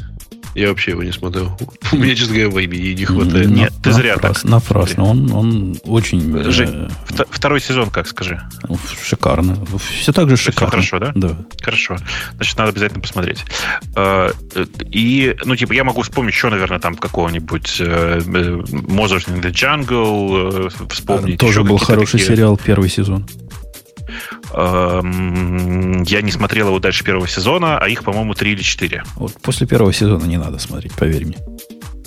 Я 0.57 0.69
вообще 0.71 0.93
его 0.93 1.03
не 1.03 1.13
смотрел. 1.13 1.55
У 1.93 1.97
меня, 1.97 2.15
честно 2.15 2.35
говоря, 2.35 2.51
времени 2.51 2.95
не 2.95 3.05
хватает. 3.05 3.51
Нет, 3.51 3.73
ты 3.83 3.93
зря 3.93 4.17
так. 4.17 4.43
Напрасно. 4.43 5.05
Он, 5.05 5.31
он 5.33 5.77
очень... 5.85 6.51
Жень, 6.51 6.89
э, 7.11 7.25
второй 7.29 7.61
сезон 7.61 7.91
как, 7.91 8.09
скажи? 8.09 8.41
Ну, 8.67 8.79
шикарно. 9.05 9.59
Все 10.01 10.13
так 10.13 10.31
же 10.31 10.39
шикарно. 10.39 10.81
Все 10.81 10.91
хорошо, 10.91 10.99
да? 10.99 11.13
Да. 11.15 11.37
Хорошо. 11.61 11.99
Значит, 12.37 12.57
надо 12.57 12.71
обязательно 12.71 13.03
посмотреть. 13.03 13.45
Э, 13.97 14.31
и, 14.91 15.37
ну, 15.45 15.57
типа, 15.57 15.75
я 15.75 15.85
могу 15.85 16.01
вспомнить 16.01 16.33
еще, 16.33 16.49
наверное, 16.49 16.79
там 16.79 16.95
какого-нибудь 16.95 17.77
э, 17.81 18.21
Mozart 18.21 19.29
in 19.29 19.43
the 19.43 19.51
Jungle, 19.53 20.73
вспомнить. 20.89 21.39
Тоже 21.39 21.65
был 21.65 21.77
хороший 21.77 22.19
такие... 22.19 22.29
сериал 22.29 22.57
первый 22.57 22.89
сезон. 22.89 23.27
Эм, 24.53 26.03
я 26.03 26.23
не 26.23 26.31
смотрел 26.31 26.69
его 26.69 26.79
дальше 26.79 27.05
первого 27.05 27.29
сезона, 27.29 27.79
а 27.79 27.89
их, 27.89 28.05
по-моему, 28.05 28.35
три 28.35 28.53
или 28.53 28.63
четыре. 28.63 29.05
Вот 29.17 29.33
после 29.43 29.67
первого 29.67 29.93
сезона 29.93 30.25
не 30.25 30.37
надо 30.37 30.59
смотреть, 30.59 30.95
поверь 30.95 31.27
мне. 31.27 31.39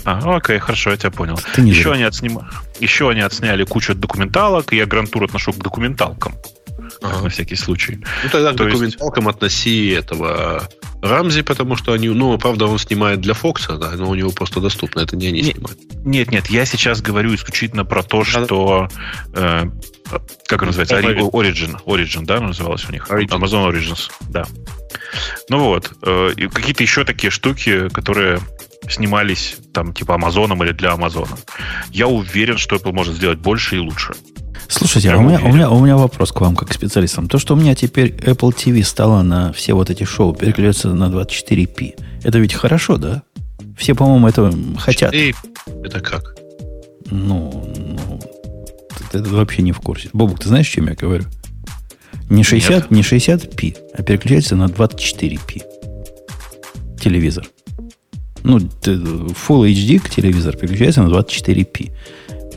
А, 0.05 0.37
окей, 0.37 0.59
хорошо, 0.59 0.91
я 0.91 0.97
тебя 0.97 1.11
понял. 1.11 1.39
Ты 1.53 1.61
не 1.61 1.71
еще, 1.71 1.91
они 1.91 2.03
отсним... 2.03 2.39
Еще 2.79 3.09
они 3.09 3.21
отсняли 3.21 3.63
кучу 3.63 3.93
документалок, 3.93 4.71
и 4.71 4.77
я 4.77 4.85
Грантур 4.85 5.25
отношу 5.25 5.51
к 5.51 5.57
документалкам. 5.57 6.33
Ага. 7.01 7.21
На 7.23 7.29
всякий 7.29 7.55
случай. 7.55 7.99
Ну, 8.23 8.29
тогда 8.29 8.51
к 8.51 8.57
То 8.57 8.65
документалкам 8.65 9.25
есть... 9.25 9.35
относи 9.35 9.89
этого 9.89 10.67
Рамзи, 11.01 11.43
потому 11.43 11.75
что 11.77 11.93
они, 11.93 12.09
ну, 12.09 12.37
правда, 12.37 12.65
он 12.65 12.77
снимает 12.77 13.21
для 13.21 13.33
Фокса, 13.33 13.77
да, 13.77 13.91
но 13.91 14.09
у 14.09 14.15
него 14.15 14.31
просто 14.31 14.59
доступно, 14.59 14.99
это 14.99 15.15
не 15.15 15.27
они 15.27 15.41
не, 15.41 15.51
снимают. 15.51 15.79
Нет, 16.03 16.31
нет, 16.31 16.47
я 16.47 16.65
сейчас 16.65 17.01
говорю 17.01 17.33
исключительно 17.33 17.85
про 17.85 18.03
то, 18.03 18.25
что 18.25 18.89
э, 19.33 19.63
как 20.47 20.61
называется? 20.61 20.99
Origin. 20.99 21.77
Origin, 21.85 22.25
да, 22.25 22.41
называлась 22.41 22.87
у 22.89 22.91
них? 22.91 23.07
Origin. 23.09 23.29
Amazon 23.29 23.71
Origins, 23.71 24.11
да. 24.29 24.45
Ну 25.49 25.59
вот, 25.59 25.93
э, 26.01 26.31
какие-то 26.53 26.83
еще 26.83 27.05
такие 27.05 27.31
штуки, 27.31 27.87
которые 27.89 28.39
снимались 28.89 29.57
там 29.73 29.93
типа 29.93 30.15
Амазоном 30.15 30.63
или 30.63 30.71
для 30.71 30.91
Амазона. 30.91 31.37
Я 31.91 32.07
уверен, 32.07 32.57
что 32.57 32.75
Apple 32.75 32.91
может 32.91 33.15
сделать 33.15 33.39
больше 33.39 33.77
и 33.77 33.79
лучше. 33.79 34.13
Слушайте, 34.69 35.11
а 35.11 35.17
у 35.17 35.21
меня, 35.21 35.39
у, 35.39 35.51
меня, 35.51 35.69
у 35.71 35.83
меня 35.83 35.97
вопрос 35.97 36.31
к 36.31 36.39
вам, 36.41 36.55
как 36.55 36.69
к 36.69 36.73
специалистам. 36.73 37.27
То, 37.27 37.39
что 37.39 37.55
у 37.55 37.57
меня 37.57 37.73
теперь 37.73 38.11
Apple 38.11 38.53
TV 38.55 38.83
стало 38.83 39.23
на 39.23 39.51
все 39.51 39.73
вот 39.73 39.89
эти 39.89 40.03
шоу 40.03 40.33
переключаться 40.33 40.93
на 40.93 41.05
24p, 41.05 41.95
это 42.23 42.37
ведь 42.37 42.53
хорошо, 42.53 42.97
да? 42.97 43.23
Все, 43.77 43.95
по-моему, 43.95 44.27
это 44.27 44.53
хотят. 44.77 45.11
Это 45.11 45.99
как? 46.01 46.35
Ну, 47.09 47.73
ну 47.75 48.19
ты, 49.11 49.23
ты 49.23 49.29
вообще 49.29 49.63
не 49.63 49.71
в 49.71 49.79
курсе. 49.79 50.09
Бобук, 50.13 50.39
ты 50.39 50.49
знаешь, 50.49 50.69
о 50.69 50.71
чем 50.71 50.87
я 50.87 50.93
говорю? 50.93 51.25
Не 52.29 52.43
60, 52.43 52.69
Нет. 52.69 52.91
не 52.91 53.01
60p, 53.01 53.75
а 53.97 54.03
переключается 54.03 54.55
на 54.55 54.65
24p. 54.65 55.63
Телевизор. 57.01 57.47
Ну, 58.43 58.59
Full 58.59 59.71
HD 59.71 60.01
телевизор 60.15 60.55
переключается 60.55 61.01
на 61.01 61.09
24p. 61.09 61.91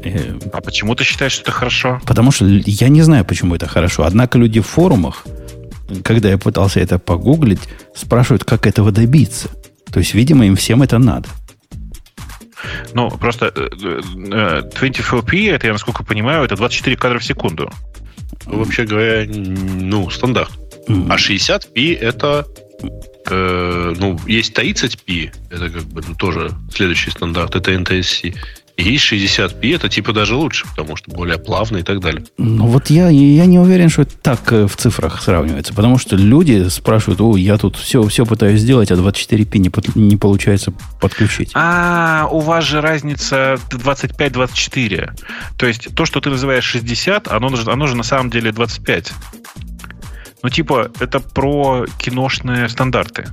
Э, 0.04 0.38
а 0.52 0.60
почему 0.60 0.94
ты 0.94 1.04
считаешь, 1.04 1.32
что 1.32 1.42
это 1.42 1.52
хорошо? 1.52 2.00
Потому 2.06 2.30
что 2.32 2.46
я 2.46 2.88
не 2.88 3.02
знаю, 3.02 3.24
почему 3.24 3.54
это 3.54 3.66
хорошо. 3.66 4.04
Однако 4.04 4.38
люди 4.38 4.60
в 4.60 4.66
форумах, 4.66 5.24
когда 6.04 6.30
я 6.30 6.38
пытался 6.38 6.80
это 6.80 6.98
погуглить, 6.98 7.60
спрашивают, 7.94 8.44
как 8.44 8.66
этого 8.66 8.92
добиться. 8.92 9.50
То 9.92 9.98
есть, 9.98 10.14
видимо, 10.14 10.46
им 10.46 10.56
всем 10.56 10.82
это 10.82 10.98
надо. 10.98 11.28
Ну, 12.94 13.10
просто 13.10 13.46
24p, 13.46 15.34
э, 15.34 15.50
э, 15.50 15.54
это, 15.54 15.66
я 15.66 15.72
насколько 15.72 16.04
понимаю, 16.04 16.44
это 16.44 16.56
24 16.56 16.96
кадра 16.96 17.18
в 17.18 17.24
секунду. 17.24 17.70
Вообще 18.46 18.84
говоря, 18.84 19.26
ну, 19.28 20.10
стандарт. 20.10 20.52
А 20.88 21.16
60p 21.16 21.98
это 21.98 22.46
э, 23.30 23.94
ну, 23.98 24.18
есть 24.26 24.56
30p, 24.58 25.32
это 25.50 25.70
как 25.70 25.84
бы 25.84 26.02
ну, 26.06 26.14
тоже 26.14 26.50
следующий 26.72 27.10
стандарт, 27.10 27.54
это 27.54 27.72
NTSC. 27.72 28.34
И 28.76 28.96
60p 28.96 29.74
это 29.74 29.88
типа 29.88 30.12
даже 30.12 30.34
лучше, 30.34 30.66
потому 30.66 30.96
что 30.96 31.10
более 31.10 31.38
плавно 31.38 31.78
и 31.78 31.82
так 31.82 32.00
далее. 32.00 32.24
Ну 32.38 32.66
вот 32.66 32.88
я, 32.88 33.08
я 33.08 33.46
не 33.46 33.58
уверен, 33.58 33.90
что 33.90 34.02
это 34.02 34.16
так 34.16 34.52
э, 34.52 34.66
в 34.66 34.76
цифрах 34.76 35.20
сравнивается, 35.20 35.74
потому 35.74 35.98
что 35.98 36.16
люди 36.16 36.68
спрашивают, 36.68 37.20
о, 37.20 37.36
я 37.36 37.58
тут 37.58 37.76
все, 37.76 38.02
все 38.04 38.24
пытаюсь 38.24 38.60
сделать, 38.60 38.90
а 38.90 38.94
24p 38.94 39.58
не, 39.58 39.68
под, 39.68 39.94
не 39.94 40.16
получается 40.16 40.72
подключить. 41.00 41.52
А, 41.54 42.28
у 42.30 42.40
вас 42.40 42.64
же 42.64 42.80
разница 42.80 43.58
25-24. 43.70 45.10
То 45.58 45.66
есть 45.66 45.94
то, 45.94 46.06
что 46.06 46.20
ты 46.20 46.30
называешь 46.30 46.64
60, 46.64 47.28
оно, 47.28 47.50
оно 47.66 47.86
же 47.86 47.94
на 47.94 48.02
самом 48.02 48.30
деле 48.30 48.52
25. 48.52 49.12
Ну 50.42 50.48
типа 50.48 50.90
это 50.98 51.20
про 51.20 51.84
киношные 51.98 52.68
стандарты. 52.68 53.26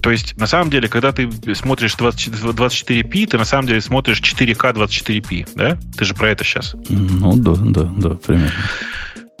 То 0.00 0.10
есть, 0.10 0.36
на 0.36 0.46
самом 0.46 0.70
деле, 0.70 0.88
когда 0.88 1.12
ты 1.12 1.30
смотришь 1.54 1.94
20, 1.94 2.28
24p, 2.28 3.26
ты 3.26 3.38
на 3.38 3.44
самом 3.44 3.66
деле 3.66 3.80
смотришь 3.80 4.20
4К 4.20 4.74
24p, 4.74 5.48
да? 5.54 5.78
Ты 5.96 6.04
же 6.04 6.14
про 6.14 6.30
это 6.30 6.44
сейчас. 6.44 6.74
Ну, 6.88 7.36
да, 7.36 7.54
да, 7.56 7.90
да, 7.96 8.10
примерно. 8.10 8.52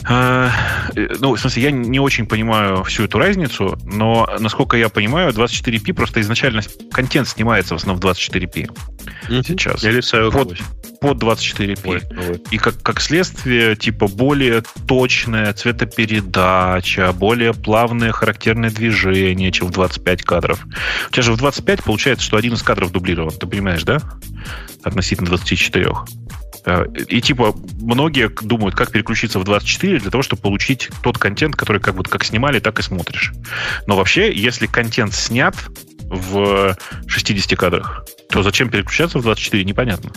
А, 0.04 0.50
э, 0.94 1.08
ну, 1.18 1.34
в 1.34 1.40
смысле, 1.40 1.62
я 1.64 1.70
не 1.70 1.98
очень 1.98 2.26
понимаю 2.26 2.84
всю 2.84 3.04
эту 3.04 3.18
разницу, 3.18 3.76
но, 3.84 4.28
насколько 4.38 4.76
я 4.76 4.88
понимаю, 4.88 5.32
24p 5.32 5.92
просто 5.92 6.20
изначально 6.20 6.62
контент 6.92 7.28
снимается 7.28 7.74
в 7.74 7.78
основном 7.78 8.00
в 8.00 8.04
24p 8.04 8.70
Мгм. 9.28 9.44
сейчас. 9.44 9.82
Или 9.82 10.00
48. 10.00 10.64
Под 11.00 11.18
24p. 11.22 11.80
Ой, 11.84 12.02
ой. 12.10 12.42
И 12.50 12.58
как, 12.58 12.80
как 12.82 13.00
следствие, 13.00 13.76
типа, 13.76 14.08
более 14.08 14.62
точная 14.86 15.52
цветопередача, 15.52 17.12
более 17.12 17.54
плавные 17.54 18.12
характерные 18.12 18.70
движения, 18.70 19.52
чем 19.52 19.68
в 19.68 19.70
25 19.70 20.22
кадров. 20.22 20.64
У 21.08 21.12
тебя 21.12 21.22
же 21.22 21.32
в 21.32 21.36
25 21.36 21.84
получается, 21.84 22.24
что 22.24 22.36
один 22.36 22.54
из 22.54 22.62
кадров 22.62 22.90
дублирован, 22.92 23.32
ты 23.32 23.46
понимаешь, 23.46 23.84
да? 23.84 24.00
Относительно 24.82 25.28
24. 25.28 25.88
И 27.08 27.20
типа 27.20 27.54
многие 27.80 28.28
думают, 28.28 28.74
как 28.74 28.90
переключиться 28.90 29.38
в 29.38 29.44
24 29.44 30.00
для 30.00 30.10
того, 30.10 30.22
чтобы 30.22 30.42
получить 30.42 30.90
тот 31.02 31.18
контент, 31.18 31.56
который 31.56 31.80
как 31.80 31.94
вот 31.94 32.08
как 32.08 32.24
снимали, 32.24 32.58
так 32.58 32.78
и 32.78 32.82
смотришь. 32.82 33.32
Но 33.86 33.96
вообще, 33.96 34.32
если 34.32 34.66
контент 34.66 35.14
снят 35.14 35.54
в 36.08 36.76
60 37.06 37.58
кадрах, 37.58 38.04
то 38.30 38.42
зачем 38.42 38.70
переключаться 38.70 39.18
в 39.18 39.22
24, 39.22 39.64
непонятно. 39.64 40.10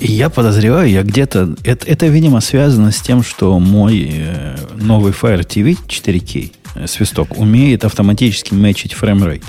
Я 0.00 0.28
подозреваю, 0.30 0.88
я 0.88 1.02
где-то... 1.02 1.56
Это, 1.64 1.86
это, 1.86 2.06
видимо, 2.06 2.40
связано 2.40 2.90
с 2.90 3.00
тем, 3.00 3.22
что 3.22 3.58
мой 3.58 4.10
э, 4.12 4.56
новый 4.76 5.12
Fire 5.12 5.46
TV 5.46 5.76
4K 5.86 6.52
э, 6.74 6.86
свисток 6.86 7.38
умеет 7.38 7.84
автоматически 7.84 8.54
match 8.54 8.78
ить 8.78 8.92
frame 8.92 9.18
rate. 9.18 9.44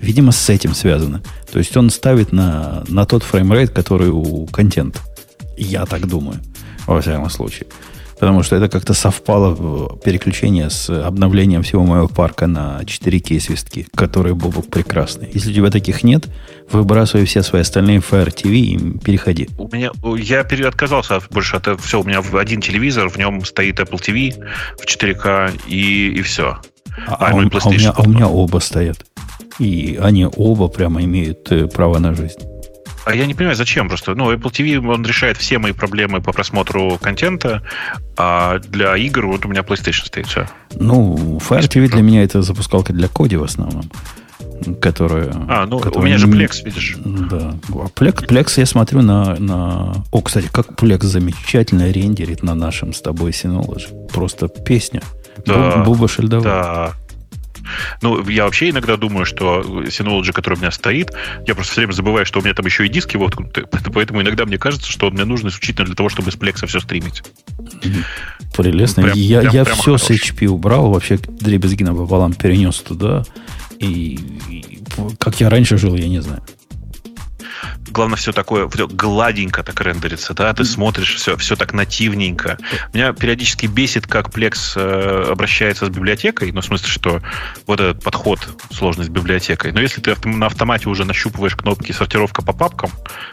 Видимо, 0.00 0.32
с 0.32 0.48
этим 0.48 0.74
связано. 0.74 1.22
То 1.52 1.58
есть 1.58 1.76
он 1.76 1.90
ставит 1.90 2.32
на, 2.32 2.84
на 2.88 3.04
тот 3.04 3.22
frame 3.22 3.46
rate, 3.46 3.70
который 3.70 4.10
у 4.10 4.46
контента. 4.46 5.00
Я 5.58 5.86
так 5.86 6.06
думаю, 6.06 6.38
во 6.86 7.00
всяком 7.00 7.30
случае. 7.30 7.66
Потому 8.20 8.42
что 8.42 8.56
это 8.56 8.68
как-то 8.68 8.94
совпало 8.94 9.50
в 9.54 10.00
переключение 10.00 10.70
с 10.70 10.90
обновлением 10.90 11.62
всего 11.62 11.84
моего 11.84 12.08
парка 12.08 12.48
на 12.48 12.80
4К 12.82 13.38
свистки, 13.38 13.86
которые 13.94 14.34
Бобок 14.34 14.68
прекрасные. 14.68 15.30
Если 15.32 15.52
у 15.52 15.54
тебя 15.54 15.70
таких 15.70 16.02
нет, 16.02 16.28
выбрасывай 16.68 17.26
все 17.26 17.44
свои 17.44 17.62
остальные 17.62 17.98
Fire 17.98 18.34
TV 18.34 18.50
и 18.56 18.98
переходи. 18.98 19.48
У 19.56 19.68
меня, 19.72 19.92
я 20.16 20.40
отказался 20.40 21.16
от- 21.16 21.28
больше 21.30 21.56
от 21.56 21.80
все. 21.80 22.00
У 22.00 22.04
меня 22.04 22.20
один 22.32 22.60
телевизор, 22.60 23.08
в 23.08 23.16
нем 23.18 23.44
стоит 23.44 23.78
Apple 23.78 24.00
TV 24.00 24.34
в 24.76 24.84
4К 24.84 25.52
и, 25.68 26.08
и 26.18 26.22
все. 26.22 26.58
А, 27.06 27.28
А, 27.30 27.34
у, 27.34 27.38
а 27.38 27.68
у 27.68 27.72
меня, 27.72 27.90
а 27.90 28.02
у 28.02 28.08
меня 28.08 28.26
оба 28.26 28.58
стоят. 28.58 29.06
И 29.60 29.96
они 30.02 30.26
оба 30.36 30.66
прямо 30.66 31.04
имеют 31.04 31.52
э, 31.52 31.68
право 31.68 31.98
на 31.98 32.14
жизнь. 32.14 32.40
А 33.04 33.14
я 33.14 33.26
не 33.26 33.34
понимаю, 33.34 33.56
зачем 33.56 33.88
просто. 33.88 34.14
Ну, 34.14 34.32
Apple 34.32 34.50
TV, 34.52 34.86
он 34.86 35.04
решает 35.06 35.36
все 35.38 35.58
мои 35.58 35.72
проблемы 35.72 36.20
по 36.20 36.32
просмотру 36.32 36.98
контента, 37.00 37.62
а 38.16 38.58
для 38.58 38.96
игр 38.96 39.26
вот 39.26 39.44
у 39.46 39.48
меня 39.48 39.60
PlayStation 39.62 40.04
стоит 40.06 40.26
все. 40.26 40.46
Ну, 40.74 41.38
Fire 41.38 41.68
TV 41.68 41.88
для 41.88 42.02
меня 42.02 42.22
это 42.22 42.42
запускалка 42.42 42.92
для 42.92 43.08
Коди 43.08 43.36
в 43.36 43.44
основном. 43.44 43.84
Которая, 44.80 45.30
А, 45.48 45.66
ну, 45.66 45.76
у 45.76 45.80
которая 45.80 46.06
меня 46.06 46.18
же 46.18 46.26
Plex, 46.26 46.64
видишь. 46.64 46.96
Да. 47.04 47.54
А 47.68 47.86
Plex, 47.94 48.26
Plex 48.26 48.52
я 48.56 48.66
смотрю 48.66 49.02
на, 49.02 49.36
на... 49.36 50.04
О, 50.10 50.20
кстати, 50.20 50.48
как 50.52 50.72
Plex 50.72 51.04
замечательно 51.04 51.90
рендерит 51.90 52.42
на 52.42 52.54
нашем 52.54 52.92
с 52.92 53.00
тобой 53.00 53.30
Synology. 53.30 54.08
Просто 54.08 54.48
песня. 54.48 55.00
Да, 55.46 55.76
Бу- 55.78 55.84
Буба 55.84 56.08
Шельдова. 56.08 56.42
Да. 56.42 56.92
Ну, 58.02 58.26
я 58.28 58.44
вообще 58.44 58.70
иногда 58.70 58.96
думаю, 58.96 59.24
что 59.26 59.60
Synology, 59.60 60.32
который 60.32 60.54
у 60.54 60.58
меня 60.60 60.70
стоит, 60.70 61.10
я 61.46 61.54
просто 61.54 61.72
все 61.72 61.80
время 61.82 61.92
забываю, 61.92 62.26
что 62.26 62.40
у 62.40 62.42
меня 62.42 62.54
там 62.54 62.66
еще 62.66 62.86
и 62.86 62.88
диски 62.88 63.16
воткнуты, 63.16 63.64
поэтому 63.92 64.22
иногда 64.22 64.44
мне 64.46 64.58
кажется, 64.58 64.90
что 64.90 65.08
он 65.08 65.14
мне 65.14 65.24
нужен 65.24 65.48
исключительно 65.48 65.86
для 65.86 65.94
того, 65.94 66.08
чтобы 66.08 66.30
с 66.30 66.36
Plex 66.36 66.66
все 66.66 66.80
стримить. 66.80 67.22
Прелестно. 68.56 69.02
Прям- 69.04 69.18
я 69.18 69.40
прям- 69.40 69.54
я 69.54 69.64
прямо 69.64 69.80
все 69.80 69.98
с 69.98 70.02
хороший. 70.02 70.32
HP 70.32 70.46
убрал, 70.46 70.90
вообще 70.90 71.18
дребезги 71.18 71.84
пополам 71.84 72.32
перенес 72.32 72.76
туда. 72.76 73.24
И, 73.78 74.18
и 74.50 74.78
как 75.18 75.40
я 75.40 75.48
раньше 75.48 75.78
жил, 75.78 75.94
я 75.94 76.08
не 76.08 76.20
знаю. 76.20 76.42
Главное, 77.90 78.16
все 78.16 78.32
такое 78.32 78.68
всё 78.68 78.86
гладенько 78.86 79.62
так 79.62 79.80
рендерится, 79.80 80.34
да, 80.34 80.52
ты 80.52 80.64
смотришь, 80.64 81.14
все, 81.14 81.36
все 81.36 81.56
так 81.56 81.72
нативненько. 81.72 82.58
Меня 82.92 83.12
периодически 83.12 83.66
бесит, 83.66 84.06
как 84.06 84.28
Plex 84.28 84.72
э, 84.76 85.30
обращается 85.30 85.86
с 85.86 85.88
библиотекой, 85.88 86.52
ну, 86.52 86.60
в 86.60 86.64
смысле, 86.64 86.88
что 86.88 87.20
вот 87.66 87.80
этот 87.80 88.02
подход 88.02 88.46
сложный 88.70 89.04
с 89.04 89.08
библиотекой. 89.08 89.72
Но 89.72 89.80
если 89.80 90.00
ты 90.00 90.14
на 90.28 90.46
автомате 90.46 90.88
уже 90.88 91.04
нащупываешь 91.04 91.56
кнопки 91.56 91.92
сортировка 91.92 92.42
по 92.42 92.52
папкам, 92.52 92.90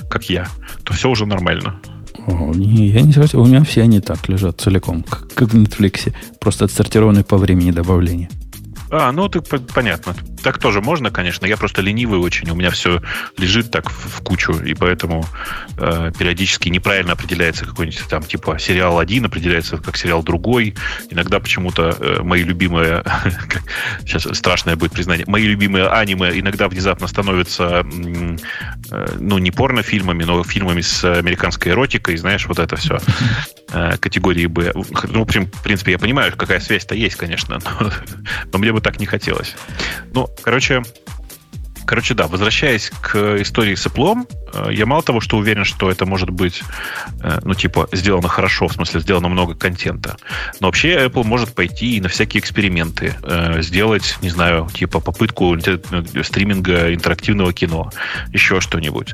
как 0.09 0.29
я, 0.29 0.47
то 0.83 0.93
все 0.93 1.09
уже 1.09 1.25
нормально. 1.25 1.79
О, 2.27 2.51
не, 2.55 2.87
я 2.87 3.01
не 3.01 3.11
сразу. 3.11 3.41
У 3.41 3.45
меня 3.45 3.63
все 3.63 3.83
они 3.83 3.99
так 3.99 4.27
лежат 4.29 4.59
целиком, 4.59 5.03
как, 5.03 5.33
как 5.33 5.49
в 5.49 5.55
Netflix. 5.55 6.13
Просто 6.39 6.65
отсортированы 6.65 7.23
по 7.23 7.37
времени 7.37 7.71
добавления. 7.71 8.29
А, 8.89 9.11
ну, 9.11 9.27
ты 9.27 9.41
по- 9.41 9.59
понятно. 9.59 10.15
Так 10.45 10.59
тоже 10.59 10.79
можно, 10.79 11.09
конечно. 11.09 11.47
Я 11.47 11.57
просто 11.57 11.81
ленивый 11.81 12.19
очень. 12.19 12.47
У 12.51 12.53
меня 12.53 12.69
все 12.69 13.01
лежит 13.35 13.71
так 13.71 13.89
в, 13.89 14.21
кучу, 14.21 14.53
и 14.53 14.75
поэтому 14.75 15.25
э, 15.79 16.11
периодически 16.15 16.69
неправильно 16.69 17.13
определяется 17.13 17.65
какой-нибудь 17.65 18.07
там 18.07 18.21
типа 18.21 18.59
сериал 18.59 18.99
один 18.99 19.25
определяется 19.25 19.77
как 19.77 19.97
сериал 19.97 20.21
другой. 20.21 20.75
Иногда 21.09 21.39
почему-то 21.39 21.97
э, 21.99 22.21
мои 22.21 22.43
любимые, 22.43 23.03
сейчас 24.01 24.27
страшное 24.37 24.75
будет 24.75 24.91
признание, 24.91 25.25
мои 25.27 25.45
любимые 25.47 25.87
аниме 25.87 26.39
иногда 26.39 26.67
внезапно 26.67 27.07
становятся, 27.07 27.83
э, 27.83 29.07
ну, 29.17 29.39
не 29.39 29.49
порнофильмами, 29.49 30.25
но 30.25 30.43
фильмами 30.43 30.81
с 30.81 31.03
американской 31.03 31.71
эротикой, 31.71 32.17
знаешь, 32.17 32.45
вот 32.45 32.59
это 32.59 32.75
все 32.75 32.99
категории 33.99 34.45
Б. 34.45 34.73
Ну, 35.09 35.25
в 35.25 35.63
принципе, 35.63 35.93
я 35.93 35.97
понимаю, 35.97 36.31
какая 36.37 36.59
связь-то 36.59 36.93
есть, 36.93 37.15
конечно, 37.15 37.59
но, 37.79 37.91
но 38.53 38.59
мне 38.59 38.71
бы 38.71 38.79
так 38.79 38.99
не 38.99 39.07
хотелось. 39.07 39.55
Ну, 40.13 40.29
короче, 40.43 40.81
Короче, 41.85 42.13
да, 42.13 42.27
возвращаясь 42.27 42.91
к 43.01 43.41
истории 43.41 43.75
с 43.75 43.85
Apple, 43.85 44.27
э, 44.53 44.73
я 44.73 44.85
мало 44.85 45.03
того, 45.03 45.19
что 45.21 45.37
уверен, 45.37 45.65
что 45.65 45.91
это 45.91 46.05
может 46.05 46.29
быть, 46.29 46.63
э, 47.21 47.39
ну, 47.43 47.53
типа, 47.53 47.87
сделано 47.91 48.27
хорошо, 48.27 48.67
в 48.67 48.73
смысле, 48.73 49.01
сделано 49.01 49.29
много 49.29 49.55
контента. 49.55 50.17
Но 50.59 50.67
вообще 50.67 51.05
Apple 51.05 51.23
может 51.23 51.53
пойти 51.53 51.97
и 51.97 52.01
на 52.01 52.09
всякие 52.09 52.41
эксперименты, 52.41 53.15
э, 53.21 53.61
сделать, 53.61 54.17
не 54.21 54.29
знаю, 54.29 54.67
типа, 54.73 54.99
попытку 54.99 55.57
стриминга 56.23 56.93
интерактивного 56.93 57.53
кино, 57.53 57.91
еще 58.33 58.59
что-нибудь. 58.59 59.13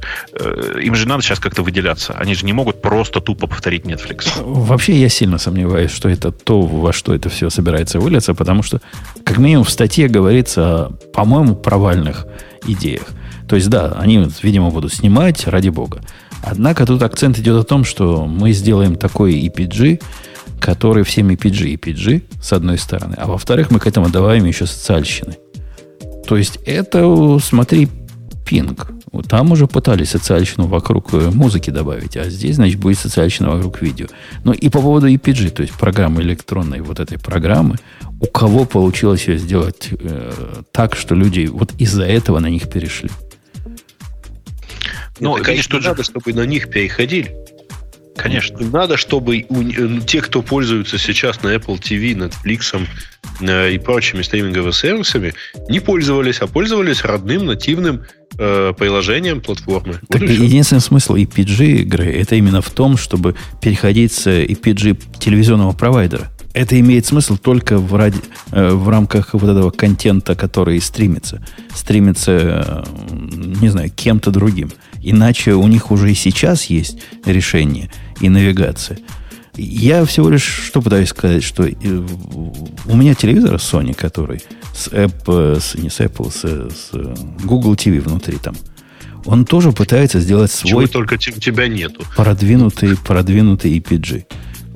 Им 0.81 0.95
же 0.95 1.07
надо 1.07 1.23
сейчас 1.23 1.39
как-то 1.39 1.63
выделяться. 1.63 2.13
Они 2.13 2.35
же 2.35 2.45
не 2.45 2.53
могут 2.53 2.81
просто 2.81 3.19
тупо 3.21 3.47
повторить 3.47 3.83
Netflix. 3.83 4.31
Вообще 4.41 4.93
я 4.93 5.09
сильно 5.09 5.37
сомневаюсь, 5.37 5.91
что 5.91 6.09
это 6.09 6.31
то, 6.31 6.61
во 6.61 6.93
что 6.93 7.13
это 7.13 7.29
все 7.29 7.49
собирается 7.49 7.99
вылиться, 7.99 8.33
потому 8.33 8.63
что, 8.63 8.81
как 9.25 9.37
минимум, 9.37 9.65
в 9.65 9.69
статье 9.69 10.07
говорится 10.07 10.91
по-моему, 11.13 11.55
провальных 11.55 12.25
идеях. 12.65 13.07
То 13.47 13.55
есть, 13.55 13.69
да, 13.69 13.93
они, 13.93 14.27
видимо, 14.41 14.69
будут 14.69 14.93
снимать, 14.93 15.47
ради 15.47 15.69
бога. 15.69 16.01
Однако 16.43 16.85
тут 16.85 17.01
акцент 17.03 17.37
идет 17.39 17.57
о 17.57 17.67
том, 17.67 17.83
что 17.83 18.25
мы 18.25 18.51
сделаем 18.51 18.95
такой 18.95 19.33
EPG, 19.47 20.01
который 20.59 21.03
всем 21.03 21.29
EPG, 21.29 21.75
EPG, 21.75 22.23
с 22.41 22.53
одной 22.53 22.77
стороны, 22.77 23.15
а 23.17 23.27
во-вторых, 23.27 23.71
мы 23.71 23.79
к 23.79 23.87
этому 23.87 24.09
добавим 24.09 24.45
еще 24.45 24.65
социальщины. 24.65 25.37
То 26.27 26.37
есть, 26.37 26.59
это, 26.65 27.39
смотри, 27.43 27.89
пинг. 28.51 28.91
Вот 29.13 29.29
Там 29.29 29.51
уже 29.53 29.65
пытались 29.65 30.09
социальщину 30.09 30.67
вокруг 30.67 31.13
э, 31.13 31.29
музыки 31.33 31.69
добавить, 31.69 32.17
а 32.17 32.29
здесь, 32.29 32.55
значит, 32.55 32.81
будет 32.81 32.99
социальщина 32.99 33.49
вокруг 33.49 33.81
видео. 33.81 34.07
Ну 34.43 34.51
и 34.51 34.67
по 34.67 34.81
поводу 34.81 35.07
EPG, 35.07 35.51
то 35.51 35.61
есть 35.61 35.73
программы 35.73 36.21
электронной 36.21 36.81
вот 36.81 36.99
этой 36.99 37.17
программы, 37.17 37.77
у 38.19 38.25
кого 38.25 38.65
получилось 38.65 39.29
ее 39.29 39.37
сделать 39.37 39.87
э, 39.91 40.33
так, 40.73 40.97
что 40.97 41.15
люди 41.15 41.45
вот 41.45 41.71
из-за 41.77 42.03
этого 42.03 42.39
на 42.39 42.49
них 42.49 42.69
перешли. 42.69 43.09
Ну, 45.21 45.37
конечно, 45.41 45.71
тут 45.71 45.83
же- 45.83 45.89
надо, 45.89 46.03
чтобы 46.03 46.33
на 46.33 46.45
них 46.45 46.69
переходили. 46.69 47.33
Конечно. 48.15 48.59
Надо, 48.59 48.97
чтобы 48.97 49.45
у 49.49 49.61
э, 49.61 50.01
те, 50.05 50.21
кто 50.21 50.41
пользуются 50.41 50.97
сейчас 50.97 51.43
на 51.43 51.55
Apple 51.55 51.79
TV, 51.79 52.13
Netflix 52.15 52.87
э, 53.41 53.71
и 53.73 53.77
прочими 53.77 54.21
стриминговыми 54.21 54.71
сервисами, 54.71 55.33
не 55.69 55.79
пользовались, 55.79 56.39
а 56.41 56.47
пользовались 56.47 57.03
родным 57.03 57.45
нативным 57.45 58.03
э, 58.37 58.73
приложением 58.77 59.41
платформы. 59.41 59.93
Вот 59.93 60.09
Так 60.09 60.23
всё. 60.23 60.43
единственный 60.43 60.81
смысл 60.81 61.15
EPG 61.15 61.81
игры 61.81 62.05
это 62.05 62.35
именно 62.35 62.61
в 62.61 62.69
том, 62.69 62.97
чтобы 62.97 63.35
переходить 63.61 64.11
с 64.11 64.27
EPG 64.27 65.19
телевизионного 65.19 65.71
провайдера. 65.71 66.29
Это 66.53 66.79
имеет 66.79 67.05
смысл 67.05 67.37
только 67.37 67.77
в, 67.77 67.95
ради, 67.95 68.19
э, 68.51 68.71
в 68.73 68.89
рамках 68.89 69.33
вот 69.33 69.43
этого 69.49 69.71
контента, 69.71 70.35
который 70.35 70.79
стримится. 70.81 71.41
Стримится, 71.73 72.31
э, 72.31 72.83
не 73.61 73.69
знаю, 73.69 73.89
кем-то 73.89 74.31
другим. 74.31 74.71
Иначе 75.01 75.53
у 75.53 75.65
них 75.67 75.91
уже 75.91 76.11
и 76.11 76.15
сейчас 76.15 76.65
есть 76.65 76.97
решение 77.25 77.89
и 78.19 78.29
навигация. 78.29 78.99
Я 79.55 80.05
всего 80.05 80.29
лишь 80.29 80.43
что 80.43 80.81
пытаюсь 80.81 81.09
сказать, 81.09 81.43
что 81.43 81.63
э, 81.65 81.73
у 82.85 82.95
меня 82.95 83.13
телевизор 83.15 83.55
Sony, 83.55 83.93
который 83.93 84.41
с, 84.73 84.87
App, 84.89 85.59
с- 85.59 85.75
не 85.75 85.89
с 85.89 85.99
Apple, 85.99 86.31
с, 86.31 86.41
с 86.73 86.91
Google 87.45 87.73
TV 87.75 87.99
внутри 88.01 88.37
там, 88.37 88.55
он 89.25 89.45
тоже 89.45 89.71
пытается 89.71 90.19
сделать 90.19 90.51
Чего 90.63 90.69
свой 90.81 90.87
только 90.87 91.17
те- 91.17 91.31
у 91.31 91.39
тебя 91.39 91.67
нету. 91.67 92.03
продвинутый, 92.15 92.97
продвинутый 92.97 93.77
EPG, 93.77 94.25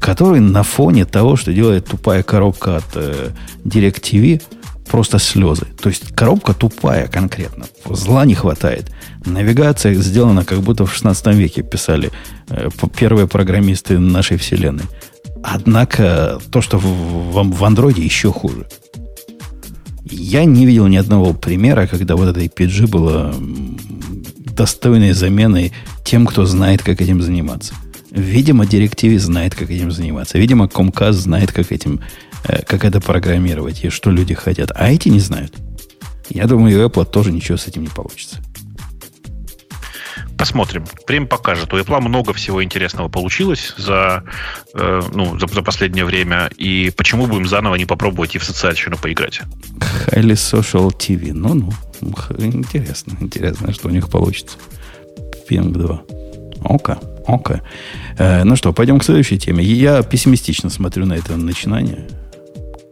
который 0.06 0.40
на 0.40 0.62
фоне 0.62 1.04
того, 1.06 1.36
что 1.36 1.52
делает 1.52 1.88
тупая 1.88 2.22
коробка 2.22 2.78
от 2.78 2.86
э, 2.94 3.32
DirecTV, 3.64 4.40
просто 4.88 5.18
слезы. 5.18 5.66
То 5.82 5.90
есть 5.90 6.14
коробка 6.14 6.54
тупая 6.54 7.08
конкретно. 7.08 7.66
Зла 7.90 8.24
не 8.26 8.36
хватает. 8.36 8.92
Навигация 9.26 9.96
сделана, 9.96 10.46
как 10.46 10.60
будто 10.60 10.86
в 10.86 10.94
16 10.94 11.28
веке 11.36 11.64
писали 11.64 12.12
э, 12.50 12.70
первые 12.96 13.28
программисты 13.28 13.98
нашей 13.98 14.38
вселенной. 14.38 14.84
Однако 15.44 16.40
то, 16.52 16.62
что 16.62 16.78
в, 16.78 16.84
в, 16.84 17.58
в 17.58 17.66
андроиде 17.66 18.04
еще 18.04 18.32
хуже. 18.32 18.68
Я 20.04 20.46
не 20.46 20.68
видел 20.68 20.86
ни 20.86 20.98
одного 20.98 21.34
примера, 21.34 21.88
когда 21.88 22.16
вот 22.16 22.28
эта 22.28 22.42
PG 22.42 22.88
была 22.88 23.34
достойной 24.56 25.14
заменой 25.14 25.74
тем, 26.04 26.28
кто 26.28 26.46
знает, 26.46 26.84
как 26.84 27.02
этим 27.02 27.24
заниматься. 27.24 27.74
Видимо, 28.16 28.66
директиве 28.66 29.20
знает, 29.20 29.56
как 29.56 29.70
этим 29.70 29.92
заниматься. 29.92 30.38
Видимо, 30.38 30.66
Comcast 30.68 31.12
знает, 31.12 31.52
как 31.52 31.74
этим, 31.74 32.00
э, 32.46 32.64
как 32.64 32.86
это 32.86 33.02
программировать 33.02 33.84
и 33.84 33.90
что 33.90 34.10
люди 34.10 34.34
хотят. 34.34 34.72
А 34.74 34.90
эти 34.90 35.10
не 35.10 35.20
знают. 35.20 35.54
Я 36.30 36.48
думаю, 36.48 36.82
у 36.82 36.88
Apple 36.88 37.06
тоже 37.06 37.34
ничего 37.34 37.58
с 37.58 37.68
этим 37.68 37.84
не 37.84 37.90
получится. 37.90 38.38
Посмотрим. 40.38 40.86
Время 41.08 41.28
покажет. 41.28 41.74
У 41.74 41.78
Apple 41.78 42.00
много 42.00 42.32
всего 42.32 42.64
интересного 42.64 43.10
получилось 43.10 43.74
за, 43.78 44.24
э, 44.74 45.02
ну, 45.14 45.38
за, 45.38 45.48
за 45.48 45.62
последнее 45.62 46.06
время. 46.06 46.50
И 46.58 46.94
почему 46.96 47.28
будем 47.28 47.48
заново 47.48 47.76
не 47.76 47.86
попробовать 47.86 48.36
и 48.36 48.38
в 48.38 48.46
социальщину 48.46 48.96
поиграть? 48.96 49.42
Highly 50.08 50.36
Social 50.36 50.90
TV. 50.90 51.34
Ну-ну. 51.34 51.74
Интересно. 52.38 53.18
Интересно, 53.20 53.74
что 53.74 53.90
у 53.90 53.92
них 53.92 54.10
получится. 54.10 54.58
Ping 55.50 55.72
2. 55.72 56.02
Ока. 56.64 56.98
Ока. 57.28 57.62
Э, 58.18 58.44
ну 58.44 58.56
что, 58.56 58.74
пойдем 58.74 59.00
к 59.00 59.04
следующей 59.04 59.38
теме. 59.38 59.64
Я 59.64 60.04
пессимистично 60.04 60.70
смотрю 60.70 61.06
на 61.06 61.14
это 61.14 61.36
начинание. 61.38 62.08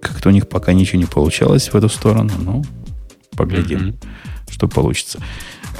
Как-то 0.01 0.29
у 0.29 0.31
них 0.31 0.47
пока 0.47 0.73
ничего 0.73 0.99
не 0.99 1.05
получалось 1.05 1.71
в 1.71 1.75
эту 1.75 1.89
сторону. 1.89 2.31
Ну, 2.39 2.63
поглядим, 3.35 3.79
mm-hmm. 3.79 4.51
что 4.51 4.67
получится. 4.67 5.19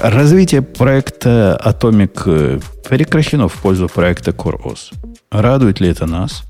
Развитие 0.00 0.62
проекта 0.62 1.60
Atomic 1.64 2.22
э, 2.26 2.60
прекращено 2.88 3.48
в 3.48 3.54
пользу 3.54 3.88
проекта 3.88 4.32
CoreOS. 4.32 4.94
Радует 5.30 5.80
ли 5.80 5.88
это 5.88 6.06
нас? 6.06 6.44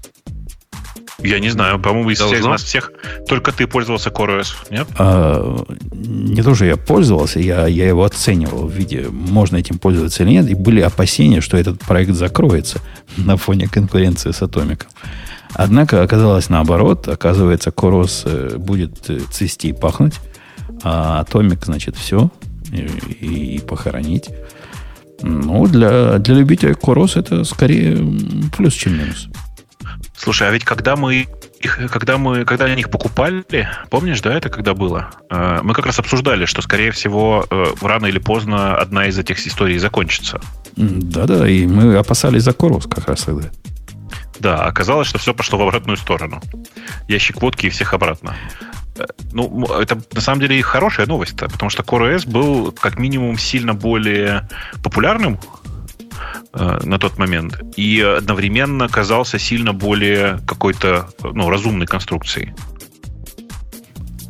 Я 1.25 1.41
не 1.41 1.49
знаю, 1.49 1.81
по-моему, 1.81 2.11
из 2.11 2.21
всех 2.21 2.45
нас 2.45 2.63
всех 2.63 2.93
только 3.27 3.51
ты 3.51 3.67
пользовался 3.67 4.11
CoreOS, 4.11 4.49
нет? 4.71 4.87
А, 4.99 5.65
не 5.93 6.43
то, 6.43 6.55
что 6.55 6.67
я 6.67 6.77
пользовался, 6.77 7.41
я, 7.41 7.67
я 7.67 7.89
его 7.89 8.05
оценивал 8.05 8.67
в 8.67 8.73
виде, 8.73 9.09
можно 9.11 9.57
этим 9.57 9.79
пользоваться 9.79 10.23
или 10.23 10.33
нет, 10.33 10.51
и 10.51 10.55
были 10.55 10.81
опасения, 10.81 11.41
что 11.41 11.57
этот 11.57 11.81
проект 11.81 12.13
закроется 12.13 12.81
на 13.17 13.39
фоне 13.39 13.69
конкуренции 13.69 14.33
с 14.33 14.43
Atomic. 14.43 14.83
Однако 15.55 16.03
оказалось 16.03 16.51
наоборот, 16.51 17.09
оказывается, 17.09 17.71
CoreOS 17.71 18.23
э, 18.25 18.57
будет 18.59 19.09
э, 19.09 19.21
цвести 19.31 19.69
и 19.69 19.73
пахнуть, 19.73 20.15
а 20.83 21.25
Atomic, 21.25 21.65
значит, 21.65 21.97
все, 21.97 22.31
и, 22.71 23.57
и 23.57 23.59
похоронить. 23.61 24.29
Ну, 25.23 25.67
для, 25.67 26.19
для 26.19 26.35
любителей 26.35 26.75
Корос 26.75 27.17
это 27.17 27.45
скорее 27.45 27.97
плюс, 28.57 28.75
чем 28.75 28.99
минус. 28.99 29.29
Слушай, 30.17 30.49
а 30.49 30.51
ведь 30.51 30.65
когда 30.65 30.97
мы 30.97 31.27
их, 31.61 31.91
когда 31.91 32.19
мы, 32.19 32.45
когда 32.45 32.67
они 32.67 32.81
их 32.81 32.91
покупали, 32.91 33.45
помнишь, 33.91 34.21
да, 34.21 34.35
это 34.35 34.49
когда 34.49 34.75
было? 34.75 35.11
Э, 35.31 35.61
мы 35.63 35.75
как 35.75 35.87
раз 35.87 35.99
обсуждали, 35.99 36.45
что, 36.45 36.63
скорее 36.63 36.91
всего, 36.93 37.47
э, 37.51 37.65
рано 37.81 38.07
или 38.07 38.19
поздно 38.19 38.77
одна 38.77 39.07
из 39.07 39.19
этих 39.19 39.45
историй 39.47 39.79
закончится. 39.79 40.41
Да-да, 40.77 41.49
и 41.49 41.67
мы 41.67 41.97
опасались 41.97 42.43
за 42.43 42.53
Корос 42.53 42.87
как 42.87 43.09
раз 43.09 43.23
тогда. 43.23 43.51
Да, 44.39 44.65
оказалось, 44.65 45.09
что 45.09 45.19
все 45.19 45.33
пошло 45.33 45.59
в 45.59 45.63
обратную 45.63 45.97
сторону. 45.97 46.41
Ящик 47.09 47.41
водки 47.41 47.67
и 47.67 47.71
всех 47.71 47.95
обратно. 47.95 48.37
Ну, 49.33 49.65
это 49.67 50.01
на 50.13 50.21
самом 50.21 50.41
деле 50.41 50.63
хорошая 50.63 51.07
новость, 51.07 51.37
потому 51.37 51.71
что 51.71 51.83
CoreOS 51.83 52.29
был 52.29 52.73
как 52.73 52.99
минимум 52.99 53.39
сильно 53.39 53.75
более 53.75 54.49
популярным 54.83 55.41
э, 56.53 56.79
на 56.85 56.99
тот 56.99 57.19
момент 57.19 57.61
и 57.77 58.01
одновременно 58.01 58.89
казался 58.89 59.39
сильно 59.39 59.73
более 59.73 60.41
какой-то 60.47 61.09
ну, 61.23 61.51
разумной 61.51 61.87
конструкцией. 61.87 62.53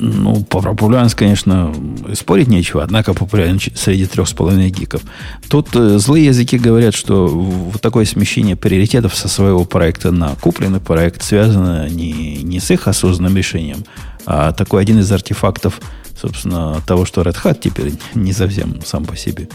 Ну, 0.00 0.42
по 0.44 0.60
популярность, 0.60 1.14
конечно, 1.14 1.72
спорить 2.14 2.48
нечего, 2.48 2.82
однако 2.82 3.14
популярность 3.14 3.76
среди 3.78 4.06
трех 4.06 4.28
с 4.28 4.32
половиной 4.32 4.70
гиков. 4.70 5.02
Тут 5.48 5.74
э, 5.76 5.98
злые 5.98 6.26
языки 6.26 6.58
говорят, 6.58 6.94
что 6.94 7.28
вот 7.28 7.80
такое 7.80 8.04
смещение 8.04 8.56
приоритетов 8.56 9.14
со 9.14 9.28
своего 9.28 9.64
проекта 9.64 10.10
на 10.10 10.34
купленный 10.36 10.80
проект 10.80 11.22
связано 11.22 11.88
не, 11.88 12.42
не 12.42 12.58
с 12.58 12.70
их 12.70 12.88
осознанным 12.88 13.36
решением, 13.36 13.84
а 14.26 14.52
такой 14.52 14.82
один 14.82 14.98
из 14.98 15.10
артефактов, 15.12 15.80
собственно, 16.20 16.80
того, 16.86 17.04
что 17.04 17.22
Red 17.22 17.36
Hat 17.42 17.58
теперь 17.62 17.92
не 18.14 18.32
совсем 18.32 18.80
сам 18.84 19.04
по 19.04 19.16
себе. 19.16 19.48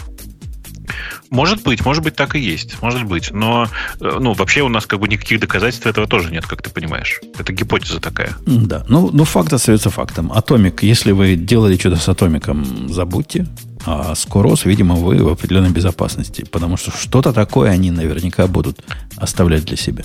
Может 1.30 1.64
быть, 1.64 1.86
может 1.86 2.04
быть, 2.04 2.16
так 2.16 2.36
и 2.36 2.40
есть. 2.40 2.82
Может 2.82 3.06
быть. 3.06 3.32
Но 3.32 3.68
э, 4.00 4.18
ну, 4.20 4.34
вообще 4.34 4.62
у 4.62 4.70
нас 4.70 4.86
как 4.86 5.00
бы 5.00 5.08
никаких 5.08 5.40
доказательств 5.40 5.86
этого 5.86 6.08
тоже 6.08 6.32
нет, 6.32 6.46
как 6.46 6.62
ты 6.62 6.70
понимаешь. 6.70 7.22
Это 7.38 7.54
гипотеза 7.54 8.00
такая. 8.00 8.36
Да. 8.46 8.86
Ну, 8.88 9.10
ну 9.12 9.24
факт 9.24 9.54
остается 9.54 9.90
фактом. 9.90 10.32
Атомик, 10.32 10.84
если 10.84 11.12
вы 11.12 11.36
делали 11.36 11.78
что-то 11.78 11.98
с 11.98 12.10
атомиком, 12.10 12.90
забудьте. 12.90 13.48
А 13.86 14.14
с 14.14 14.28
видимо, 14.66 14.96
вы 14.96 15.24
в 15.24 15.30
определенной 15.30 15.70
безопасности. 15.70 16.46
Потому 16.52 16.78
что 16.78 16.92
что-то 16.92 17.34
такое 17.34 17.72
они 17.72 17.92
наверняка 17.92 18.48
будут 18.48 18.80
оставлять 19.18 19.66
для 19.66 19.78
себя. 19.78 20.04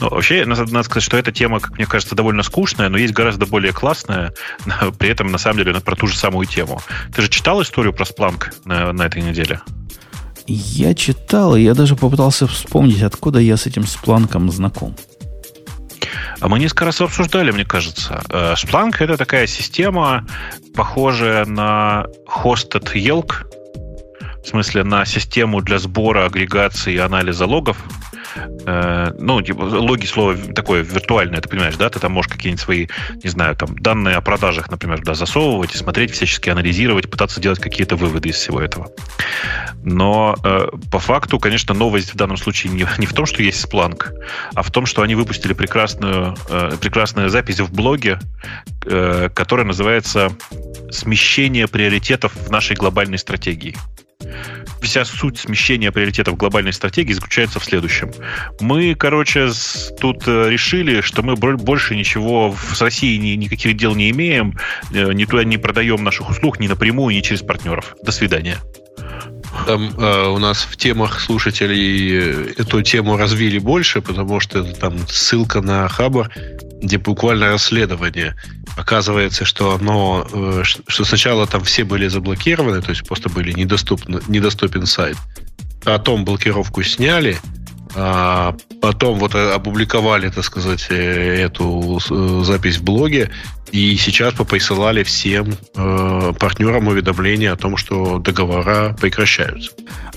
Ну, 0.00 0.08
вообще, 0.10 0.44
надо, 0.44 0.64
надо 0.64 0.82
сказать, 0.84 1.04
что 1.04 1.16
эта 1.16 1.32
тема, 1.32 1.60
как 1.60 1.76
мне 1.76 1.86
кажется, 1.86 2.14
довольно 2.14 2.42
скучная, 2.42 2.88
но 2.88 2.98
есть 2.98 3.14
гораздо 3.14 3.46
более 3.46 3.72
классная, 3.72 4.32
при 4.98 5.08
этом, 5.10 5.30
на 5.30 5.38
самом 5.38 5.58
деле, 5.58 5.80
про 5.80 5.96
ту 5.96 6.06
же 6.06 6.16
самую 6.16 6.46
тему. 6.46 6.80
Ты 7.14 7.22
же 7.22 7.28
читал 7.28 7.62
историю 7.62 7.92
про 7.92 8.04
Splunk 8.04 8.52
на, 8.64 8.92
на 8.92 9.02
этой 9.02 9.22
неделе? 9.22 9.60
Я 10.46 10.94
читал, 10.94 11.56
и 11.56 11.62
я 11.62 11.74
даже 11.74 11.94
попытался 11.94 12.46
вспомнить, 12.46 13.02
откуда 13.02 13.38
я 13.38 13.56
с 13.56 13.66
этим 13.66 13.86
Спланком 13.86 14.50
знаком. 14.50 14.96
А 16.40 16.48
мы 16.48 16.58
несколько 16.58 16.84
раз 16.84 17.00
обсуждали, 17.00 17.50
мне 17.50 17.64
кажется. 17.64 18.22
Splunk 18.28 18.96
э,— 19.00 19.04
это 19.04 19.16
такая 19.16 19.46
система, 19.46 20.26
похожая 20.74 21.44
на 21.44 22.06
Hosted 22.26 22.94
Yelk, 22.94 23.44
в 24.42 24.48
смысле 24.48 24.84
на 24.84 25.04
систему 25.04 25.60
для 25.60 25.78
сбора, 25.78 26.24
агрегации 26.24 26.94
и 26.94 26.98
анализа 26.98 27.44
логов, 27.44 27.76
э, 28.36 29.12
ну, 29.18 29.42
типа, 29.42 29.62
логи 29.62 30.06
слово 30.06 30.36
такое 30.36 30.82
виртуальное, 30.82 31.40
ты 31.40 31.48
понимаешь, 31.48 31.76
да, 31.76 31.88
ты 31.88 31.98
там 31.98 32.12
можешь 32.12 32.30
какие-нибудь 32.30 32.60
свои, 32.60 32.86
не 33.22 33.30
знаю, 33.30 33.56
там, 33.56 33.78
данные 33.78 34.16
о 34.16 34.20
продажах, 34.20 34.70
например, 34.70 35.02
да, 35.02 35.14
засовывать 35.14 35.74
и 35.74 35.78
смотреть, 35.78 36.12
всячески 36.12 36.50
анализировать, 36.50 37.10
пытаться 37.10 37.40
делать 37.40 37.60
какие-то 37.60 37.96
выводы 37.96 38.28
из 38.28 38.36
всего 38.36 38.60
этого. 38.60 38.90
Но 39.82 40.36
э, 40.44 40.68
по 40.90 40.98
факту, 40.98 41.38
конечно, 41.38 41.74
новость 41.74 42.14
в 42.14 42.16
данном 42.16 42.36
случае 42.36 42.72
не, 42.72 42.86
не 42.98 43.06
в 43.06 43.12
том, 43.12 43.26
что 43.26 43.42
есть 43.42 43.64
Splunk, 43.64 44.12
а 44.54 44.62
в 44.62 44.70
том, 44.70 44.86
что 44.86 45.02
они 45.02 45.14
выпустили 45.14 45.52
прекрасную, 45.52 46.36
э, 46.48 46.72
прекрасную 46.80 47.30
запись 47.30 47.60
в 47.60 47.72
блоге, 47.72 48.18
э, 48.84 49.28
которая 49.34 49.66
называется 49.66 50.30
«Смещение 50.90 51.68
приоритетов 51.68 52.34
в 52.34 52.50
нашей 52.50 52.76
глобальной 52.76 53.18
стратегии» 53.18 53.76
вся 54.88 55.04
суть 55.04 55.38
смещения 55.38 55.92
приоритетов 55.92 56.36
глобальной 56.36 56.72
стратегии 56.72 57.12
заключается 57.12 57.60
в 57.60 57.64
следующем. 57.64 58.10
Мы, 58.60 58.94
короче, 58.94 59.50
тут 60.00 60.26
э, 60.26 60.50
решили, 60.50 61.00
что 61.00 61.22
мы 61.22 61.36
больше 61.36 61.94
ничего 61.94 62.54
с 62.72 62.80
Россией 62.80 63.18
ни, 63.18 63.36
никаких 63.36 63.76
дел 63.76 63.94
не 63.94 64.10
имеем, 64.10 64.58
э, 64.92 65.12
ни 65.12 65.24
туда 65.24 65.44
не 65.44 65.58
продаем 65.58 66.02
наших 66.02 66.30
услуг 66.30 66.58
ни 66.60 66.68
напрямую, 66.68 67.14
ни 67.14 67.20
через 67.20 67.42
партнеров. 67.42 67.96
До 68.02 68.12
свидания. 68.12 68.58
Там 69.66 69.90
э, 69.98 70.28
у 70.28 70.38
нас 70.38 70.62
в 70.62 70.76
темах 70.76 71.20
слушателей 71.20 72.18
э, 72.18 72.54
эту 72.58 72.82
тему 72.82 73.16
развили 73.16 73.58
больше, 73.58 74.00
потому 74.00 74.40
что 74.40 74.64
там 74.64 74.98
ссылка 75.08 75.60
на 75.60 75.88
Хабар, 75.88 76.30
где 76.82 76.98
буквально 76.98 77.48
расследование. 77.48 78.34
Оказывается, 78.78 79.44
что 79.44 79.74
оно, 79.74 80.24
э, 80.32 80.62
что 80.62 81.04
сначала 81.04 81.48
там 81.48 81.64
все 81.64 81.82
были 81.82 82.06
заблокированы, 82.06 82.80
то 82.80 82.90
есть 82.90 83.04
просто 83.06 83.28
были 83.28 83.50
недоступны, 83.52 84.20
недоступен 84.28 84.86
сайт. 84.86 85.16
Потом 85.82 86.24
блокировку 86.24 86.84
сняли, 86.84 87.38
а 87.96 88.54
потом 88.80 89.18
вот 89.18 89.34
опубликовали, 89.34 90.28
так 90.28 90.44
сказать, 90.44 90.86
э, 90.90 91.42
эту 91.42 91.98
э, 92.08 92.42
запись 92.44 92.76
в 92.76 92.84
блоге, 92.84 93.32
и 93.72 93.96
сейчас 93.96 94.34
поприсылали 94.34 95.02
всем 95.02 95.56
э, 95.74 96.32
партнерам 96.38 96.86
уведомление 96.86 97.50
о 97.50 97.56
том, 97.56 97.76
что 97.76 98.18
договора 98.18 98.96
прекращаются. 99.00 99.72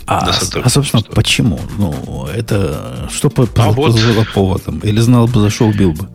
А, 0.05 0.29
а 0.63 0.69
собственно, 0.69 1.01
почему? 1.15 1.59
Ну, 1.79 2.27
это 2.27 3.09
что 3.11 3.31
по, 3.31 3.47
а 3.55 3.71
вот... 3.71 3.99
поводом? 4.33 4.79
Или 4.79 4.99
знал 4.99 5.27
бы, 5.27 5.41
зашел, 5.41 5.69
убил 5.69 5.93
бы? 5.93 6.07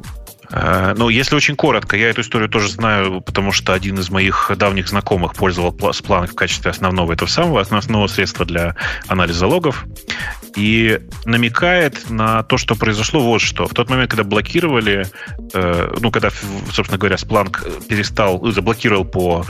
Э, 0.50 0.94
ну, 0.96 1.08
если 1.08 1.34
очень 1.34 1.56
коротко, 1.56 1.96
я 1.96 2.10
эту 2.10 2.22
историю 2.22 2.48
тоже 2.48 2.68
знаю, 2.68 3.20
потому 3.20 3.52
что 3.52 3.72
один 3.72 3.98
из 3.98 4.10
моих 4.10 4.50
давних 4.56 4.88
знакомых 4.88 5.34
пользовал 5.34 5.70
Splunk 5.72 6.28
в 6.28 6.34
качестве 6.34 6.70
основного 6.70 7.12
этого 7.12 7.28
самого, 7.28 7.60
основного 7.60 8.06
средства 8.06 8.44
для 8.44 8.76
анализа 9.08 9.46
логов. 9.46 9.84
И 10.54 11.00
намекает 11.26 12.08
на 12.08 12.42
то, 12.42 12.56
что 12.56 12.76
произошло 12.76 13.20
вот 13.20 13.40
что. 13.40 13.66
В 13.66 13.74
тот 13.74 13.90
момент, 13.90 14.10
когда 14.10 14.24
блокировали, 14.24 15.06
э, 15.52 15.94
ну, 16.00 16.10
когда, 16.10 16.30
собственно 16.72 16.98
говоря, 16.98 17.16
Splunk 17.16 17.86
перестал, 17.88 18.44
заблокировал 18.50 19.04
по 19.04 19.44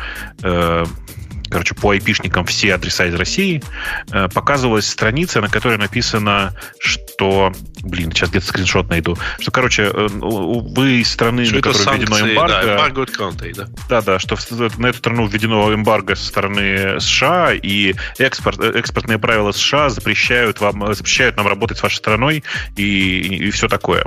короче, 1.51 1.75
по 1.75 1.91
айпишникам 1.91 2.45
все 2.47 2.75
адреса 2.75 3.07
из 3.07 3.15
России, 3.15 3.63
э, 4.11 4.29
показывалась 4.29 4.89
страница, 4.89 5.41
на 5.41 5.49
которой 5.49 5.79
написано, 5.79 6.55
что... 6.79 7.53
Блин, 7.83 8.13
сейчас 8.13 8.31
где-то 8.31 8.47
скриншот 8.47 8.89
найду. 8.89 9.17
Что, 9.39 9.51
короче, 9.51 9.91
э, 9.93 10.09
вы 10.11 11.01
из 11.01 11.11
страны, 11.11 11.45
что 11.45 11.57
на 11.57 11.63
которой 11.63 11.99
введено 11.99 12.21
эмбарго... 12.21 12.49
Да, 12.49 12.73
эмбарго 12.75 13.03
от 13.03 13.11
Контей, 13.11 13.53
да. 13.53 13.69
Да, 13.89 14.03
да, 14.03 14.19
что 14.19 14.37
на 14.79 14.87
эту 14.87 14.99
страну 14.99 15.27
введено 15.27 15.73
эмбарго 15.73 16.15
со 16.15 16.27
стороны 16.27 17.01
США, 17.01 17.53
и 17.55 17.95
экспорт, 18.19 18.61
э, 18.61 18.73
экспортные 18.79 19.19
правила 19.19 19.53
США 19.53 19.89
запрещают, 19.89 20.61
вам, 20.61 20.95
запрещают 20.95 21.37
нам 21.37 21.47
работать 21.47 21.79
с 21.79 21.83
вашей 21.83 21.97
страной 21.97 22.45
и, 22.77 22.83
и, 22.83 23.49
и 23.49 23.51
все 23.51 23.69
такое. 23.69 24.07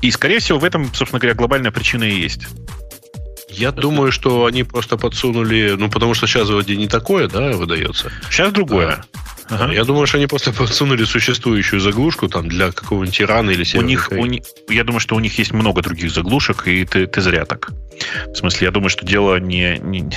И, 0.00 0.10
скорее 0.10 0.38
всего, 0.38 0.58
в 0.58 0.64
этом, 0.64 0.86
собственно 0.94 1.20
говоря, 1.20 1.34
глобальная 1.34 1.70
причина 1.70 2.04
и 2.04 2.20
есть. 2.20 2.46
Я 3.50 3.72
думаю, 3.72 4.12
что 4.12 4.46
они 4.46 4.64
просто 4.64 4.96
подсунули, 4.96 5.74
ну, 5.78 5.90
потому 5.90 6.14
что 6.14 6.26
сейчас 6.26 6.48
вроде 6.48 6.76
не 6.76 6.88
такое, 6.88 7.28
да, 7.28 7.52
выдается. 7.52 8.10
Сейчас 8.30 8.52
другое. 8.52 9.04
Ага. 9.50 9.72
Я 9.72 9.84
думаю, 9.84 10.06
что 10.06 10.16
они 10.16 10.26
просто 10.26 10.52
подсунули 10.52 11.04
существующую 11.04 11.80
заглушку 11.80 12.28
там 12.28 12.48
для 12.48 12.70
какого-нибудь 12.70 13.16
тирана 13.16 13.50
или 13.50 13.66
у 13.76 13.82
них, 13.82 14.08
у 14.12 14.26
них, 14.26 14.42
Я 14.68 14.84
думаю, 14.84 15.00
что 15.00 15.16
у 15.16 15.20
них 15.20 15.36
есть 15.38 15.52
много 15.52 15.82
других 15.82 16.12
заглушек, 16.12 16.68
и 16.68 16.84
ты, 16.84 17.06
ты 17.06 17.20
зря 17.20 17.44
так. 17.44 17.72
В 18.32 18.36
смысле, 18.36 18.66
я 18.66 18.70
думаю, 18.70 18.90
что 18.90 19.04
дело 19.04 19.40
не, 19.40 19.78
не, 19.82 20.08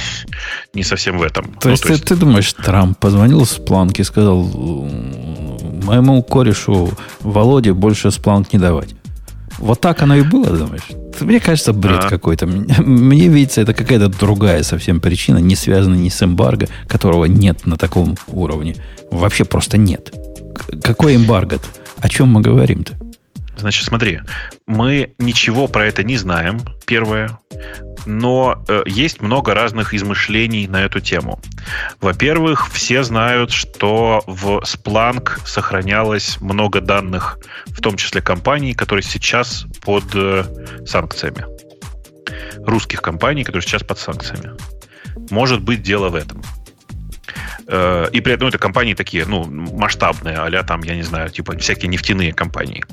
не 0.74 0.84
совсем 0.84 1.18
в 1.18 1.24
этом. 1.24 1.46
То, 1.56 1.68
ну, 1.68 1.72
есть, 1.72 1.84
то 1.84 1.90
есть 1.90 2.04
ты, 2.04 2.10
ты 2.10 2.16
думаешь, 2.16 2.54
Трамп 2.54 2.98
позвонил 3.00 3.46
с 3.46 3.54
планки 3.54 4.02
и 4.02 4.04
сказал 4.04 4.44
моему 4.44 6.22
корешу 6.22 6.92
Володе 7.22 7.74
больше 7.74 8.12
спланк 8.12 8.54
не 8.54 8.60
давать? 8.60 8.96
Вот 9.58 9.82
так 9.82 10.02
оно 10.02 10.16
и 10.16 10.22
было, 10.22 10.56
думаешь? 10.56 11.03
Мне 11.22 11.40
кажется, 11.40 11.74
бред 11.74 12.06
а. 12.06 12.10
какой-то. 12.10 12.46
Мне 12.48 13.28
видится, 13.28 13.62
это 13.62 13.74
какая-то 13.74 14.08
другая 14.10 14.64
совсем 14.64 15.00
причина, 15.00 15.38
не 15.38 15.56
связанная 15.56 15.98
ни 15.98 16.10
с 16.10 16.22
эмбарго, 16.24 16.68
которого 16.88 17.26
нет 17.26 17.66
на 17.66 17.78
таком 17.78 18.16
уровне. 18.28 18.76
Вообще 19.12 19.46
просто 19.46 19.78
нет. 19.78 20.14
Какой 20.82 21.16
эмбарго-то? 21.16 21.68
О 22.00 22.10
чем 22.10 22.30
мы 22.30 22.42
говорим-то? 22.42 23.03
Значит, 23.58 23.86
смотри, 23.86 24.22
мы 24.66 25.14
ничего 25.20 25.68
про 25.68 25.86
это 25.86 26.04
не 26.04 26.18
знаем, 26.18 26.62
первое 26.86 27.30
но 28.06 28.64
э, 28.68 28.84
есть 28.86 29.22
много 29.22 29.54
разных 29.54 29.94
измышлений 29.94 30.68
на 30.68 30.84
эту 30.84 31.00
тему. 31.00 31.40
Во-первых, 32.02 32.70
все 32.72 33.04
знают, 33.04 33.52
что 33.52 34.24
в 34.28 34.60
Splunk 34.60 35.40
сохранялось 35.46 36.40
много 36.42 36.82
данных, 36.82 37.38
в 37.68 37.82
том 37.82 37.96
числе 37.98 38.22
компаний, 38.22 38.74
которые 38.74 39.04
сейчас 39.04 39.66
под 39.82 40.04
э, 40.16 40.44
санкциями. 40.86 41.46
Русских 42.66 43.02
компаний, 43.02 43.44
которые 43.44 43.62
сейчас 43.62 43.84
под 43.84 44.00
санкциями. 44.00 44.52
Может 45.30 45.62
быть 45.62 45.82
дело 45.82 46.10
в 46.10 46.16
этом. 46.16 46.42
Э, 47.68 48.08
и 48.12 48.20
при 48.22 48.34
этом 48.34 48.46
ну, 48.46 48.50
это 48.50 48.58
компании 48.58 48.94
такие, 48.94 49.26
ну, 49.26 49.46
масштабные, 49.46 50.38
а 50.38 50.64
там, 50.64 50.84
я 50.84 50.96
не 50.96 51.04
знаю, 51.04 51.30
типа 51.30 51.58
всякие 51.58 51.90
нефтяные 51.90 52.34
компании. 52.34 52.84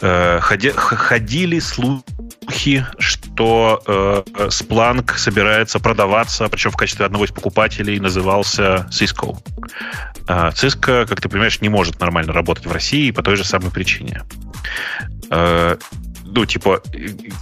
Э, 0.00 0.38
ходи, 0.40 0.70
ходили 0.70 1.58
слухи, 1.58 2.86
что 2.98 3.82
э, 3.84 4.22
Splunk 4.48 5.16
собирается 5.16 5.80
продаваться, 5.80 6.48
причем 6.48 6.70
в 6.70 6.76
качестве 6.76 7.04
одного 7.04 7.24
из 7.24 7.32
покупателей 7.32 7.98
назывался 7.98 8.86
Cisco. 8.90 9.38
Э, 10.28 10.50
Cisco, 10.54 11.04
как 11.06 11.20
ты 11.20 11.28
понимаешь, 11.28 11.60
не 11.60 11.68
может 11.68 11.98
нормально 11.98 12.32
работать 12.32 12.66
в 12.66 12.72
России 12.72 13.10
по 13.10 13.22
той 13.22 13.36
же 13.36 13.44
самой 13.44 13.72
причине. 13.72 14.22
Э, 15.30 15.76
ну, 16.30 16.44
типа, 16.44 16.82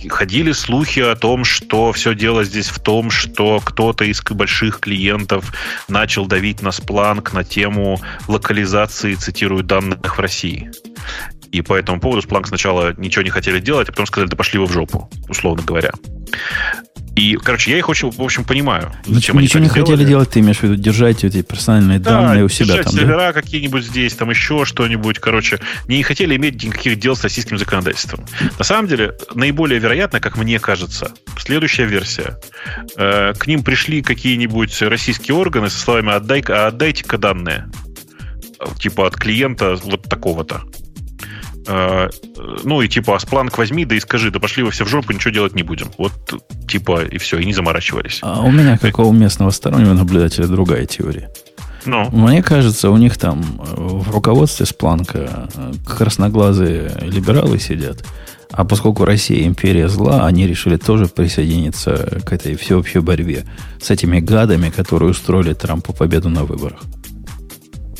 ходили 0.08 0.52
слухи 0.52 1.00
о 1.00 1.16
том, 1.16 1.44
что 1.44 1.92
все 1.92 2.14
дело 2.14 2.44
здесь 2.44 2.68
в 2.68 2.78
том, 2.78 3.10
что 3.10 3.60
кто-то 3.62 4.04
из 4.04 4.22
больших 4.22 4.80
клиентов 4.80 5.52
начал 5.88 6.26
давить 6.26 6.62
на 6.62 6.68
Splunk 6.68 7.34
на 7.34 7.44
тему 7.44 8.00
локализации, 8.28 9.14
цитирую, 9.14 9.64
данных 9.64 10.16
в 10.16 10.20
России. 10.20 10.70
И 11.56 11.62
по 11.62 11.74
этому 11.74 12.00
поводу 12.00 12.20
Splunk 12.20 12.48
сначала 12.48 12.92
ничего 12.98 13.22
не 13.22 13.30
хотели 13.30 13.60
делать, 13.60 13.88
а 13.88 13.92
потом 13.92 14.04
сказали, 14.04 14.28
да 14.28 14.36
пошли 14.36 14.58
вы 14.58 14.66
в 14.66 14.72
жопу, 14.72 15.08
условно 15.26 15.62
говоря. 15.62 15.92
И, 17.16 17.38
короче, 17.42 17.70
я 17.70 17.78
их 17.78 17.88
очень, 17.88 18.10
в 18.10 18.20
общем, 18.20 18.44
понимаю. 18.44 18.92
Зачем 19.06 19.38
Ничего 19.38 19.62
не 19.62 19.70
хотели 19.70 20.04
делать, 20.04 20.28
ты 20.28 20.40
имеешь 20.40 20.58
в 20.58 20.64
виду 20.64 20.76
держать 20.76 21.24
эти 21.24 21.40
персональные 21.40 21.98
да, 21.98 22.10
данные 22.10 22.44
у 22.44 22.50
себя 22.50 22.82
там, 22.82 22.92
сервера 22.92 23.16
да? 23.16 23.32
какие-нибудь 23.32 23.84
здесь, 23.84 24.14
там 24.16 24.28
еще 24.28 24.66
что-нибудь, 24.66 25.18
короче. 25.18 25.60
Не 25.88 26.02
хотели 26.02 26.36
иметь 26.36 26.62
никаких 26.62 26.98
дел 26.98 27.16
с 27.16 27.22
российским 27.22 27.56
законодательством. 27.56 28.26
На 28.58 28.64
самом 28.66 28.86
деле, 28.86 29.16
наиболее 29.34 29.80
вероятно, 29.80 30.20
как 30.20 30.36
мне 30.36 30.58
кажется, 30.58 31.12
следующая 31.38 31.86
версия. 31.86 32.38
Э, 32.98 33.32
к 33.32 33.46
ним 33.46 33.62
пришли 33.62 34.02
какие-нибудь 34.02 34.82
российские 34.82 35.38
органы 35.38 35.70
со 35.70 35.78
словами 35.78 36.12
«отдай, 36.12 36.40
отдайте-ка 36.40 37.16
данные». 37.16 37.70
Типа 38.78 39.06
от 39.06 39.16
клиента 39.16 39.76
вот 39.84 40.02
такого-то. 40.02 40.64
Ну 41.66 42.82
и 42.82 42.88
типа, 42.88 43.16
Аспланк 43.16 43.58
возьми, 43.58 43.84
да 43.84 43.94
и 43.94 44.00
скажи, 44.00 44.30
да 44.30 44.38
пошли 44.38 44.62
вы 44.62 44.70
все 44.70 44.84
в 44.84 44.88
жопу, 44.88 45.12
ничего 45.12 45.32
делать 45.32 45.54
не 45.54 45.62
будем. 45.62 45.90
Вот 45.98 46.12
типа 46.68 47.04
и 47.04 47.18
все, 47.18 47.38
и 47.38 47.44
не 47.44 47.52
заморачивались. 47.52 48.20
А 48.22 48.42
у 48.42 48.50
меня, 48.50 48.78
как 48.78 48.98
у 48.98 49.12
местного 49.12 49.50
стороннего 49.50 49.94
наблюдателя, 49.94 50.46
другая 50.46 50.86
теория. 50.86 51.30
Ну. 51.86 52.10
Мне 52.10 52.42
кажется, 52.42 52.90
у 52.90 52.96
них 52.96 53.16
там 53.16 53.42
э, 53.60 53.74
в 53.76 54.10
руководстве 54.10 54.66
Спланка 54.66 55.48
э, 55.54 55.72
красноглазые 55.86 56.92
либералы 57.00 57.58
сидят. 57.58 58.04
А 58.50 58.64
поскольку 58.64 59.04
Россия 59.04 59.46
империя 59.46 59.88
зла, 59.88 60.26
они 60.26 60.46
решили 60.46 60.76
тоже 60.76 61.06
присоединиться 61.06 62.20
к 62.24 62.32
этой 62.32 62.56
всеобщей 62.56 63.00
борьбе 63.00 63.44
с 63.80 63.90
этими 63.90 64.20
гадами, 64.20 64.70
которые 64.70 65.10
устроили 65.10 65.52
Трампу 65.52 65.92
победу 65.92 66.28
на 66.28 66.44
выборах. 66.44 66.80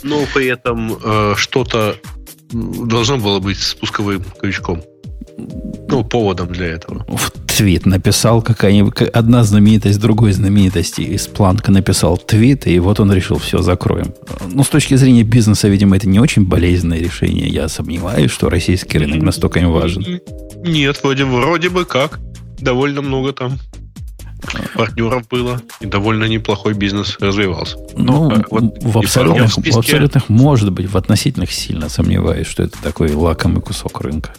Но 0.03 0.25
при 0.35 0.47
этом 0.47 0.97
э, 1.03 1.35
что-то 1.37 1.97
должно 2.53 3.19
было 3.19 3.39
быть 3.39 3.59
спусковым 3.59 4.25
крючком. 4.41 4.83
Ну, 5.89 6.03
поводом 6.05 6.49
для 6.49 6.67
этого. 6.67 7.05
В 7.09 7.31
твит 7.47 7.87
написал 7.87 8.43
какая-нибудь 8.43 9.03
одна 9.03 9.45
знаменитость 9.45 10.01
другой 10.01 10.33
знаменитости 10.33 11.03
из 11.03 11.27
Планка 11.27 11.71
написал 11.71 12.17
твит, 12.17 12.67
и 12.67 12.79
вот 12.79 13.01
он 13.01 13.13
решил, 13.13 13.39
все, 13.39 13.63
закроем. 13.63 14.15
Ну, 14.51 14.65
с 14.65 14.69
точки 14.69 14.95
зрения 14.95 15.23
бизнеса, 15.23 15.69
видимо, 15.69 15.97
это 15.97 16.09
не 16.09 16.19
очень 16.19 16.47
болезненное 16.47 16.99
решение. 16.99 17.49
Я 17.49 17.69
сомневаюсь, 17.69 18.31
что 18.31 18.49
российский 18.49 18.99
рынок 18.99 19.23
настолько 19.23 19.61
им 19.61 19.71
важен. 19.71 20.21
Нет, 20.65 21.01
вроде, 21.03 21.25
вроде 21.25 21.69
бы 21.69 21.85
как. 21.85 22.19
Довольно 22.59 23.03
много 23.03 23.33
там 23.33 23.59
партнеров 24.75 25.29
было, 25.29 25.61
и 25.81 25.87
довольно 25.87 26.25
неплохой 26.25 26.75
бизнес 26.75 27.17
развивался. 27.21 27.77
Ну, 27.97 28.31
ну 28.31 28.45
вот 28.51 28.83
в, 28.83 28.99
абсолютных, 28.99 29.53
списке... 29.53 29.73
в 29.73 29.79
абсолютных, 29.79 30.29
может 30.29 30.73
быть, 30.73 30.91
в 30.91 30.97
относительных 30.97 31.53
сильно 31.53 31.89
сомневаюсь, 31.89 32.47
что 32.47 32.63
это 32.63 32.81
такой 32.83 33.13
лакомый 33.13 33.63
кусок 33.63 34.01
рынка. 34.01 34.33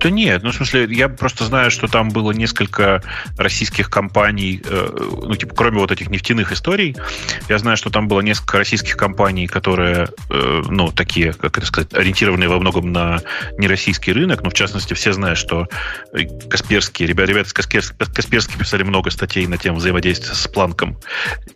Да 0.00 0.10
нет, 0.10 0.42
ну, 0.42 0.50
в 0.50 0.54
смысле, 0.54 0.86
я 0.90 1.08
просто 1.08 1.44
знаю, 1.44 1.70
что 1.70 1.88
там 1.88 2.10
было 2.10 2.30
несколько 2.30 3.02
российских 3.36 3.90
компаний, 3.90 4.62
э, 4.64 4.88
ну, 5.22 5.34
типа, 5.34 5.54
кроме 5.54 5.78
вот 5.78 5.90
этих 5.90 6.08
нефтяных 6.08 6.52
историй, 6.52 6.96
я 7.48 7.58
знаю, 7.58 7.76
что 7.76 7.90
там 7.90 8.06
было 8.06 8.20
несколько 8.20 8.58
российских 8.58 8.96
компаний, 8.96 9.48
которые, 9.48 10.08
э, 10.30 10.62
ну, 10.68 10.92
такие, 10.92 11.32
как 11.32 11.58
это 11.58 11.66
сказать, 11.66 11.92
ориентированные 11.94 12.48
во 12.48 12.60
многом 12.60 12.92
на 12.92 13.20
нероссийский 13.58 14.12
рынок, 14.12 14.42
ну, 14.42 14.50
в 14.50 14.54
частности, 14.54 14.94
все 14.94 15.12
знают, 15.12 15.38
что 15.38 15.66
Касперские, 16.48 17.08
ребята, 17.08 17.32
ребята 17.32 17.48
с 17.50 17.52
Касперских, 17.52 17.96
Касперские 18.14 18.58
писали 18.58 18.84
много 18.84 19.10
статей 19.10 19.46
на 19.46 19.58
тему 19.58 19.78
взаимодействия 19.78 20.34
с 20.34 20.46
Планком, 20.46 20.96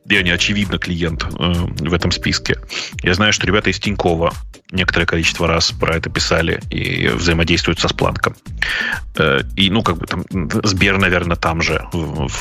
и 0.09 0.17
они, 0.17 0.31
очевидно, 0.31 0.79
клиент 0.79 1.25
э, 1.25 1.29
в 1.29 1.95
этом 1.95 2.11
списке. 2.11 2.59
Я 3.03 3.15
знаю, 3.15 3.33
что 3.33 3.47
ребята 3.47 3.71
из 3.71 3.79
Тинькова 3.79 4.33
некоторое 4.73 5.07
количество 5.07 5.47
раз 5.47 5.71
про 5.71 5.97
это 5.97 6.11
писали 6.11 6.61
и 6.71 7.09
взаимодействуют 7.09 7.79
со 7.79 7.89
Спланком. 7.89 8.35
Э, 9.17 9.43
и, 9.57 9.71
ну, 9.71 9.83
как 9.83 9.99
бы 9.99 10.07
там, 10.07 10.25
Сбер, 10.65 10.99
наверное, 10.99 11.37
там 11.37 11.63
же, 11.63 11.87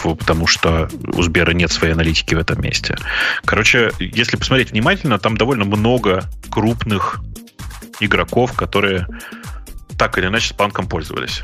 потому 0.03 0.47
что 0.47 0.89
у 1.13 1.21
Сбера 1.21 1.51
нет 1.51 1.71
своей 1.71 1.93
аналитики 1.93 2.33
в 2.33 2.39
этом 2.39 2.61
месте. 2.61 2.97
Короче, 3.45 3.91
если 3.99 4.37
посмотреть 4.37 4.71
внимательно, 4.71 5.19
там 5.19 5.37
довольно 5.37 5.65
много 5.65 6.23
крупных 6.49 7.19
игроков, 7.99 8.53
которые 8.53 9.07
так 9.97 10.17
или 10.17 10.27
иначе 10.27 10.49
Спланком 10.49 10.87
пользовались. 10.87 11.43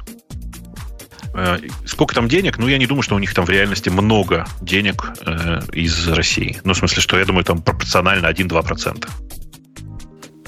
Э, 1.34 1.60
сколько 1.86 2.16
там 2.16 2.28
денег? 2.28 2.58
Ну, 2.58 2.68
я 2.68 2.78
не 2.80 2.88
думаю, 2.88 3.04
что 3.04 3.16
у 3.16 3.20
них 3.20 3.34
там 3.34 3.46
в 3.46 3.50
реальности 3.50 3.90
много 3.90 4.48
денег 4.62 5.12
э, 5.26 5.60
из 5.74 6.08
России. 6.08 6.60
Ну, 6.64 6.74
в 6.74 6.78
смысле, 6.78 7.02
что 7.02 7.20
я 7.20 7.26
думаю, 7.26 7.44
там 7.44 7.62
пропорционально 7.62 8.28
1-2%. 8.28 9.08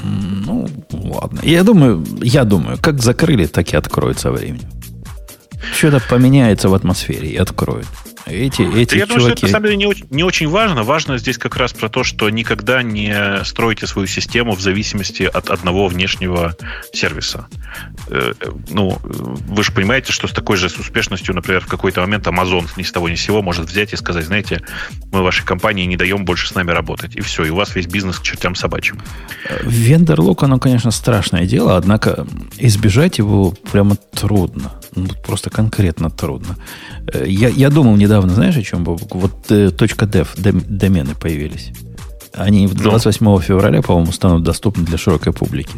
Ну, 0.03 0.67
ладно. 0.91 1.39
Я 1.43 1.63
думаю, 1.63 2.05
я 2.21 2.43
думаю, 2.43 2.77
как 2.81 3.01
закрыли, 3.01 3.45
так 3.45 3.73
и 3.73 3.77
откроют 3.77 4.19
со 4.19 4.31
временем. 4.31 4.69
Что-то 5.75 6.01
поменяется 6.09 6.69
в 6.69 6.73
атмосфере 6.73 7.29
и 7.29 7.37
откроют. 7.37 7.87
Эти, 8.29 8.61
эти 8.61 8.95
Я 8.95 9.05
чуваки... 9.05 9.07
думаю, 9.07 9.19
что 9.21 9.31
это 9.31 9.45
на 9.45 9.51
самом 9.51 9.65
деле 9.65 9.77
не 9.77 9.85
очень, 9.85 10.05
не 10.09 10.23
очень 10.23 10.47
важно. 10.47 10.83
Важно 10.83 11.17
здесь 11.17 11.37
как 11.37 11.55
раз 11.55 11.73
про 11.73 11.89
то, 11.89 12.03
что 12.03 12.29
никогда 12.29 12.83
не 12.83 13.43
стройте 13.43 13.87
свою 13.87 14.07
систему 14.07 14.53
в 14.53 14.61
зависимости 14.61 15.23
от 15.23 15.49
одного 15.49 15.87
внешнего 15.87 16.55
сервиса. 16.93 17.47
Э, 18.09 18.33
Ну, 18.69 18.97
вы 19.03 19.63
же 19.63 19.71
понимаете, 19.71 20.11
что 20.11 20.27
с 20.27 20.31
такой 20.31 20.57
же 20.57 20.69
с 20.69 20.77
успешностью, 20.77 21.35
например, 21.35 21.61
в 21.61 21.67
какой-то 21.67 22.01
момент 22.01 22.27
Amazon 22.27 22.65
ни 22.77 22.83
с 22.83 22.91
того 22.91 23.09
ни 23.09 23.15
с 23.15 23.21
сего 23.21 23.41
может 23.41 23.65
взять 23.65 23.93
и 23.93 23.95
сказать, 23.95 24.25
знаете, 24.25 24.61
мы 25.11 25.23
вашей 25.23 25.45
компании 25.45 25.85
не 25.85 25.97
даем 25.97 26.25
больше 26.25 26.47
с 26.47 26.55
нами 26.55 26.71
работать. 26.71 27.15
И 27.15 27.21
все, 27.21 27.43
и 27.43 27.49
у 27.49 27.55
вас 27.55 27.75
весь 27.75 27.87
бизнес 27.87 28.19
к 28.19 28.23
чертям 28.23 28.55
собачьим. 28.55 29.01
Вендор-лок, 29.63 30.43
оно, 30.43 30.59
конечно, 30.59 30.91
страшное 30.91 31.45
дело, 31.45 31.77
однако 31.77 32.27
избежать 32.57 33.17
его 33.17 33.53
прямо 33.71 33.95
трудно. 33.95 34.78
Ну, 34.95 35.07
просто 35.25 35.49
конкретно 35.49 36.09
трудно. 36.09 36.55
Э, 37.13 37.25
Я, 37.27 37.49
я 37.49 37.69
думал 37.69 37.95
недавно, 37.95 38.33
знаешь, 38.33 38.57
о 38.57 38.63
чем? 38.63 38.83
Бобук? 38.83 39.15
Вот 39.15 39.51
э, 39.51 39.67
.dev, 39.69 40.27
дом- 40.37 40.63
домены 40.67 41.15
появились. 41.15 41.71
Они 42.33 42.67
28 42.67 43.39
февраля, 43.41 43.81
по-моему, 43.81 44.11
станут 44.11 44.43
доступны 44.43 44.85
для 44.85 44.97
широкой 44.97 45.33
публики. 45.33 45.73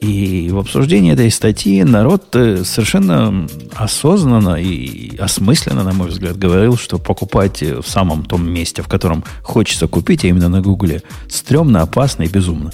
И 0.00 0.48
в 0.50 0.58
обсуждении 0.58 1.12
этой 1.12 1.30
статьи 1.30 1.84
народ 1.84 2.34
э, 2.34 2.64
совершенно 2.64 3.46
осознанно 3.74 4.56
и 4.56 5.16
осмысленно, 5.16 5.84
на 5.84 5.92
мой 5.92 6.08
взгляд, 6.08 6.36
говорил, 6.36 6.76
что 6.76 6.98
покупать 6.98 7.62
э, 7.62 7.80
в 7.80 7.86
самом 7.86 8.24
том 8.24 8.50
месте, 8.50 8.82
в 8.82 8.88
котором 8.88 9.22
хочется 9.42 9.86
купить, 9.86 10.24
а 10.24 10.28
именно 10.28 10.48
на 10.48 10.60
Гугле, 10.60 11.02
стрёмно, 11.28 11.82
опасно 11.82 12.24
и 12.24 12.28
безумно. 12.28 12.72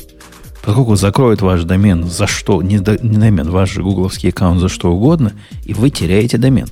Поскольку 0.68 0.96
закроют 0.96 1.40
ваш 1.40 1.64
домен 1.64 2.04
за 2.04 2.26
что, 2.26 2.60
не, 2.60 2.78
до- 2.78 2.98
не 3.02 3.16
домен, 3.16 3.48
ваш 3.50 3.78
гугловский 3.78 4.28
аккаунт 4.28 4.60
за 4.60 4.68
что 4.68 4.92
угодно, 4.92 5.32
и 5.64 5.72
вы 5.72 5.88
теряете 5.88 6.36
домен. 6.36 6.68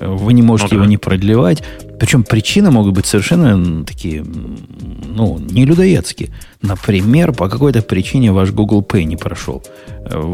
Вы 0.00 0.32
не 0.32 0.40
можете 0.40 0.68
Ну 0.76 0.78
да. 0.78 0.84
его 0.84 0.90
не 0.90 0.96
продлевать. 0.96 1.62
Причем 2.00 2.22
причины 2.22 2.70
могут 2.70 2.94
быть 2.94 3.04
совершенно 3.04 3.84
такие, 3.84 4.24
ну, 4.24 5.38
не 5.38 5.66
людоедские. 5.66 6.30
Например, 6.62 7.32
по 7.34 7.50
какой-то 7.50 7.82
причине 7.82 8.32
ваш 8.32 8.52
Google 8.52 8.80
Pay 8.80 9.04
не 9.04 9.16
прошел. 9.18 9.62
Э, 10.06 10.32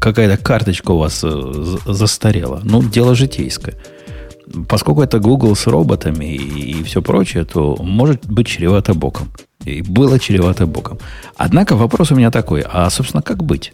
Какая-то 0.00 0.42
карточка 0.42 0.90
у 0.90 0.98
вас 0.98 1.22
э, 1.22 1.30
за- 1.30 1.94
застарела. 1.94 2.62
Ну, 2.64 2.82
дело 2.82 3.14
житейское. 3.14 3.76
Поскольку 4.68 5.02
это 5.02 5.18
Google 5.18 5.54
с 5.54 5.66
роботами 5.66 6.34
и, 6.34 6.82
все 6.82 7.02
прочее, 7.02 7.44
то 7.44 7.76
может 7.80 8.26
быть 8.26 8.48
чревато 8.48 8.94
боком. 8.94 9.28
И 9.64 9.82
было 9.82 10.18
чревато 10.18 10.66
боком. 10.66 10.98
Однако 11.36 11.76
вопрос 11.76 12.10
у 12.10 12.16
меня 12.16 12.30
такой, 12.30 12.62
а, 12.62 12.90
собственно, 12.90 13.22
как 13.22 13.44
быть? 13.44 13.72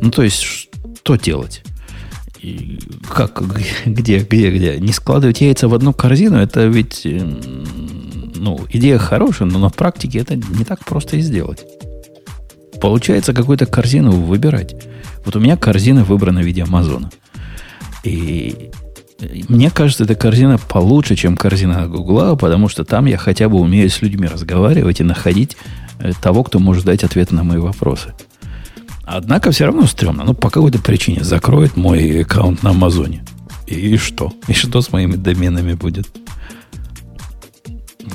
Ну, 0.00 0.10
то 0.10 0.22
есть, 0.22 0.40
что 0.40 1.16
делать? 1.16 1.62
И 2.40 2.78
как, 3.08 3.42
где, 3.86 4.20
где, 4.20 4.50
где? 4.50 4.78
Не 4.78 4.92
складывать 4.92 5.40
яйца 5.40 5.68
в 5.68 5.74
одну 5.74 5.92
корзину, 5.92 6.38
это 6.38 6.66
ведь, 6.66 7.02
ну, 7.04 8.60
идея 8.70 8.98
хорошая, 8.98 9.48
но 9.48 9.58
на 9.58 9.70
практике 9.70 10.20
это 10.20 10.36
не 10.36 10.64
так 10.64 10.84
просто 10.84 11.16
и 11.16 11.20
сделать. 11.20 11.64
Получается 12.80 13.34
какую-то 13.34 13.66
корзину 13.66 14.12
выбирать. 14.12 14.74
Вот 15.24 15.36
у 15.36 15.40
меня 15.40 15.56
корзина 15.56 16.04
выбрана 16.04 16.40
в 16.40 16.44
виде 16.44 16.62
Амазона. 16.62 17.10
И 18.04 18.70
мне 19.48 19.70
кажется, 19.70 20.04
эта 20.04 20.14
корзина 20.14 20.58
получше, 20.58 21.16
чем 21.16 21.36
корзина 21.36 21.88
Гугла, 21.88 22.36
потому 22.36 22.68
что 22.68 22.84
там 22.84 23.06
я 23.06 23.18
хотя 23.18 23.48
бы 23.48 23.58
умею 23.58 23.90
с 23.90 24.00
людьми 24.00 24.28
разговаривать 24.28 25.00
и 25.00 25.04
находить 25.04 25.56
э, 25.98 26.12
того, 26.20 26.44
кто 26.44 26.60
может 26.60 26.84
дать 26.84 27.02
ответы 27.02 27.34
на 27.34 27.42
мои 27.42 27.58
вопросы. 27.58 28.14
Однако 29.04 29.50
все 29.50 29.64
равно 29.66 29.86
стрёмно. 29.86 30.22
Ну, 30.24 30.34
по 30.34 30.50
какой-то 30.50 30.78
причине 30.78 31.24
закроет 31.24 31.76
мой 31.76 32.22
аккаунт 32.22 32.62
на 32.62 32.70
Амазоне. 32.70 33.24
И 33.66 33.96
что? 33.96 34.32
И 34.46 34.52
что 34.52 34.82
с 34.82 34.92
моими 34.92 35.16
доменами 35.16 35.74
будет? 35.74 36.08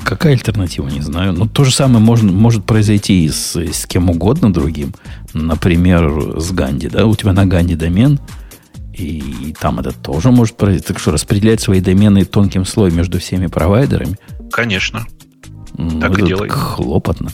Какая 0.04 0.32
альтернатива, 0.32 0.88
не 0.88 1.00
знаю. 1.00 1.32
Но 1.32 1.46
то 1.46 1.64
же 1.64 1.72
самое 1.72 2.02
можно, 2.02 2.32
может 2.32 2.64
произойти 2.64 3.24
и 3.24 3.28
с, 3.28 3.56
с 3.56 3.86
кем 3.86 4.08
угодно 4.08 4.52
другим. 4.52 4.94
Например, 5.34 6.40
с 6.40 6.50
Ганди. 6.52 6.88
Да? 6.88 7.06
У 7.06 7.14
тебя 7.14 7.32
на 7.32 7.44
Ганди 7.44 7.74
домен, 7.74 8.18
и, 8.96 9.54
там 9.60 9.80
это 9.80 9.92
тоже 9.92 10.30
может 10.30 10.56
произойти. 10.56 10.86
Так 10.88 10.98
что 10.98 11.10
распределять 11.10 11.60
свои 11.60 11.80
домены 11.80 12.24
тонким 12.24 12.64
слоем 12.64 12.96
между 12.96 13.18
всеми 13.18 13.46
провайдерами, 13.48 14.16
Конечно. 14.52 15.06
ну, 15.76 16.00
Так 16.00 16.18
и 16.18 16.22
делай. 16.22 16.48
хлопотно. 16.48 17.30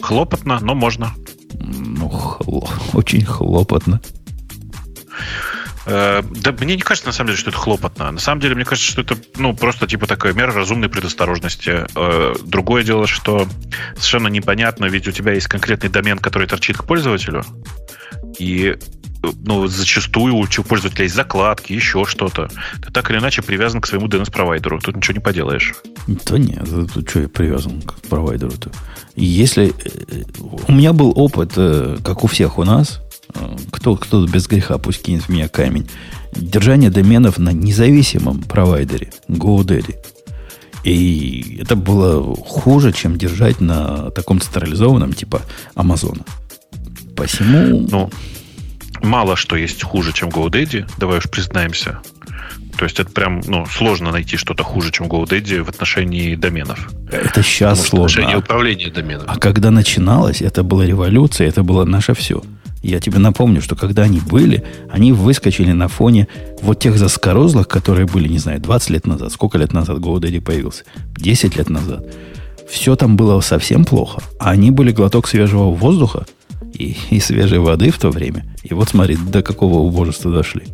Хлопотно, 0.00 0.58
но 0.60 0.74
можно. 0.74 1.12
Ну, 1.54 2.08
хло- 2.08 2.68
очень 2.92 3.24
хлопотно. 3.24 4.00
Э, 5.84 6.22
Да 6.22 6.52
мне 6.52 6.76
не 6.76 6.82
кажется, 6.82 7.08
на 7.08 7.12
самом 7.12 7.28
деле, 7.28 7.38
что 7.38 7.50
это 7.50 7.58
хлопотно. 7.58 8.10
На 8.10 8.20
самом 8.20 8.40
деле, 8.40 8.54
мне 8.54 8.64
кажется, 8.64 8.90
что 8.90 9.02
это 9.02 9.16
ну, 9.36 9.54
просто 9.54 9.86
типа 9.86 10.06
такая 10.06 10.32
мера 10.32 10.52
разумной 10.52 10.88
предосторожности. 10.88 11.86
Э, 11.94 12.34
Другое 12.44 12.84
дело, 12.84 13.06
что 13.06 13.46
совершенно 13.96 14.28
непонятно, 14.28 14.86
ведь 14.86 15.08
у 15.08 15.12
тебя 15.12 15.32
есть 15.32 15.48
конкретный 15.48 15.90
домен, 15.90 16.18
который 16.18 16.46
торчит 16.46 16.76
к 16.76 16.84
пользователю. 16.84 17.44
И 18.38 18.76
ну, 19.44 19.66
зачастую 19.66 20.34
у 20.34 20.46
пользователя 20.46 21.04
есть 21.04 21.14
закладки, 21.14 21.72
еще 21.72 22.04
что-то. 22.04 22.50
Ты 22.84 22.92
так 22.92 23.10
или 23.10 23.18
иначе 23.18 23.42
привязан 23.42 23.80
к 23.80 23.86
своему 23.86 24.08
DNS-провайдеру. 24.08 24.80
Тут 24.80 24.96
ничего 24.96 25.14
не 25.14 25.20
поделаешь. 25.20 25.74
Да 26.06 26.38
нет, 26.38 26.68
тут 26.92 27.08
что 27.08 27.20
я 27.20 27.28
привязан 27.28 27.82
к 27.82 27.94
провайдеру-то? 28.08 28.70
Если... 29.14 29.72
э, 29.84 30.24
У 30.68 30.72
меня 30.72 30.92
был 30.92 31.12
опыт, 31.14 31.52
э, 31.56 31.98
как 32.04 32.24
у 32.24 32.26
всех 32.26 32.58
у 32.58 32.64
нас, 32.64 33.00
э, 33.34 33.56
кто, 33.70 33.96
кто 33.96 34.26
без 34.26 34.46
греха, 34.48 34.78
пусть 34.78 35.02
кинет 35.02 35.24
в 35.24 35.28
меня 35.28 35.48
камень, 35.48 35.88
держание 36.34 36.90
доменов 36.90 37.38
на 37.38 37.50
независимом 37.50 38.42
провайдере, 38.42 39.12
GoDaddy. 39.28 39.96
И 40.84 41.58
это 41.60 41.76
было 41.76 42.34
хуже, 42.34 42.92
чем 42.92 43.16
держать 43.16 43.60
на 43.60 44.10
таком 44.10 44.40
централизованном, 44.40 45.12
типа 45.12 45.42
Амазона. 45.74 46.24
Посему... 47.14 47.86
Ну, 47.88 48.10
мало 49.02 49.36
что 49.36 49.56
есть 49.56 49.82
хуже, 49.82 50.12
чем 50.12 50.28
GoDaddy, 50.28 50.88
давай 50.98 51.18
уж 51.18 51.28
признаемся. 51.28 52.00
То 52.78 52.84
есть 52.84 52.98
это 52.98 53.10
прям 53.10 53.40
ну, 53.46 53.66
сложно 53.66 54.10
найти 54.12 54.36
что-то 54.36 54.64
хуже, 54.64 54.90
чем 54.90 55.06
GoDaddy 55.06 55.62
в 55.62 55.68
отношении 55.68 56.34
доменов. 56.34 56.90
это 57.10 57.42
сейчас 57.42 57.78
Потому 57.80 58.08
сложно. 58.08 58.18
решение 58.20 58.36
А- 58.36 58.38
управления 58.38 58.90
доменом. 58.90 59.26
А 59.28 59.36
когда 59.38 59.70
начиналось, 59.70 60.40
это 60.42 60.62
была 60.62 60.86
революция, 60.86 61.48
это 61.48 61.62
было 61.62 61.84
наше 61.84 62.14
все. 62.14 62.42
Я 62.82 62.98
тебе 62.98 63.18
напомню, 63.18 63.62
что 63.62 63.76
когда 63.76 64.02
они 64.02 64.18
были, 64.20 64.64
они 64.90 65.12
выскочили 65.12 65.70
на 65.70 65.86
фоне 65.86 66.26
вот 66.62 66.80
тех 66.80 66.96
заскорозлых, 66.98 67.68
которые 67.68 68.06
были, 68.06 68.26
не 68.26 68.38
знаю, 68.38 68.60
20 68.60 68.90
лет 68.90 69.06
назад. 69.06 69.30
Сколько 69.32 69.58
лет 69.58 69.72
назад 69.72 69.98
GoDaddy 69.98 70.40
появился? 70.40 70.82
10 71.16 71.56
лет 71.56 71.70
назад. 71.70 72.04
Все 72.68 72.96
там 72.96 73.16
было 73.16 73.40
совсем 73.40 73.84
плохо. 73.84 74.20
А 74.40 74.50
они 74.50 74.70
были 74.72 74.90
глоток 74.90 75.28
свежего 75.28 75.70
воздуха 75.70 76.26
и, 76.72 76.96
и 77.10 77.20
свежей 77.20 77.58
воды 77.58 77.90
в 77.90 77.98
то 77.98 78.10
время. 78.10 78.44
И 78.62 78.74
вот 78.74 78.88
смотри, 78.88 79.16
до 79.16 79.42
какого 79.42 79.78
убожества 79.78 80.32
дошли. 80.32 80.64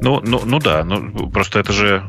Ну, 0.00 0.20
ну, 0.24 0.42
ну 0.44 0.58
да, 0.58 0.84
ну, 0.84 1.30
просто 1.30 1.58
это 1.58 1.72
же 1.72 2.04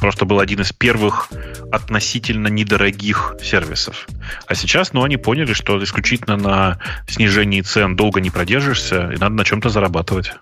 просто 0.00 0.24
был 0.24 0.40
один 0.40 0.60
из 0.60 0.72
первых 0.72 1.28
относительно 1.70 2.48
недорогих 2.48 3.36
сервисов. 3.42 4.08
А 4.46 4.54
сейчас, 4.54 4.92
ну, 4.92 5.02
они 5.02 5.16
поняли, 5.16 5.52
что 5.52 5.82
исключительно 5.82 6.36
на 6.36 6.78
снижении 7.06 7.60
цен 7.60 7.96
долго 7.96 8.20
не 8.20 8.30
продержишься, 8.30 9.10
и 9.10 9.18
надо 9.18 9.34
на 9.34 9.44
чем-то 9.44 9.68
зарабатывать. 9.68 10.32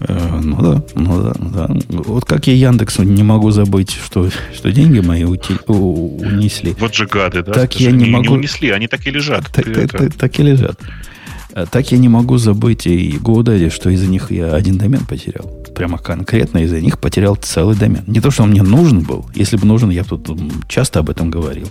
Э, 0.00 0.40
ну 0.42 0.56
да, 0.60 0.82
ну 0.94 1.22
да, 1.22 1.32
да. 1.38 1.76
Вот 1.88 2.24
как 2.24 2.46
я 2.46 2.54
Яндексу 2.54 3.02
не 3.04 3.22
могу 3.22 3.50
забыть, 3.50 3.90
что, 3.92 4.28
что 4.54 4.72
деньги 4.72 5.00
мои 5.00 5.24
ути- 5.24 5.58
у- 5.68 6.16
унесли. 6.20 6.74
Вот 6.80 6.94
же 6.94 7.06
гады, 7.06 7.42
да? 7.42 7.52
Так 7.52 7.78
я 7.80 7.90
не 7.92 8.04
не 8.04 8.10
могу- 8.10 8.34
унесли, 8.34 8.70
они 8.70 8.88
так 8.88 9.06
и 9.06 9.10
лежат. 9.10 9.44
Так, 9.52 9.64
так- 9.66 9.76
это- 9.76 9.98
так- 9.98 10.14
так 10.14 10.40
и 10.40 10.42
лежат. 10.42 10.80
А 11.56 11.66
Так 11.66 11.92
я 11.92 11.98
не 11.98 12.08
могу 12.08 12.36
забыть 12.38 12.86
и 12.88 13.16
GoDaddy, 13.16 13.70
что 13.70 13.88
из-за 13.90 14.08
них 14.08 14.32
я 14.32 14.52
один 14.52 14.76
домен 14.76 15.06
потерял. 15.06 15.44
Прямо 15.76 15.98
конкретно 15.98 16.58
из-за 16.58 16.80
них 16.80 16.98
потерял 16.98 17.36
целый 17.36 17.76
домен. 17.76 18.02
Не 18.08 18.20
то, 18.20 18.30
что 18.32 18.42
он 18.42 18.50
мне 18.50 18.62
нужен 18.62 19.00
был. 19.02 19.26
Если 19.36 19.56
бы 19.56 19.64
нужен, 19.66 19.90
я 19.90 20.02
бы 20.02 20.18
тут 20.18 20.40
часто 20.68 20.98
об 21.00 21.10
этом 21.10 21.30
говорил. 21.30 21.68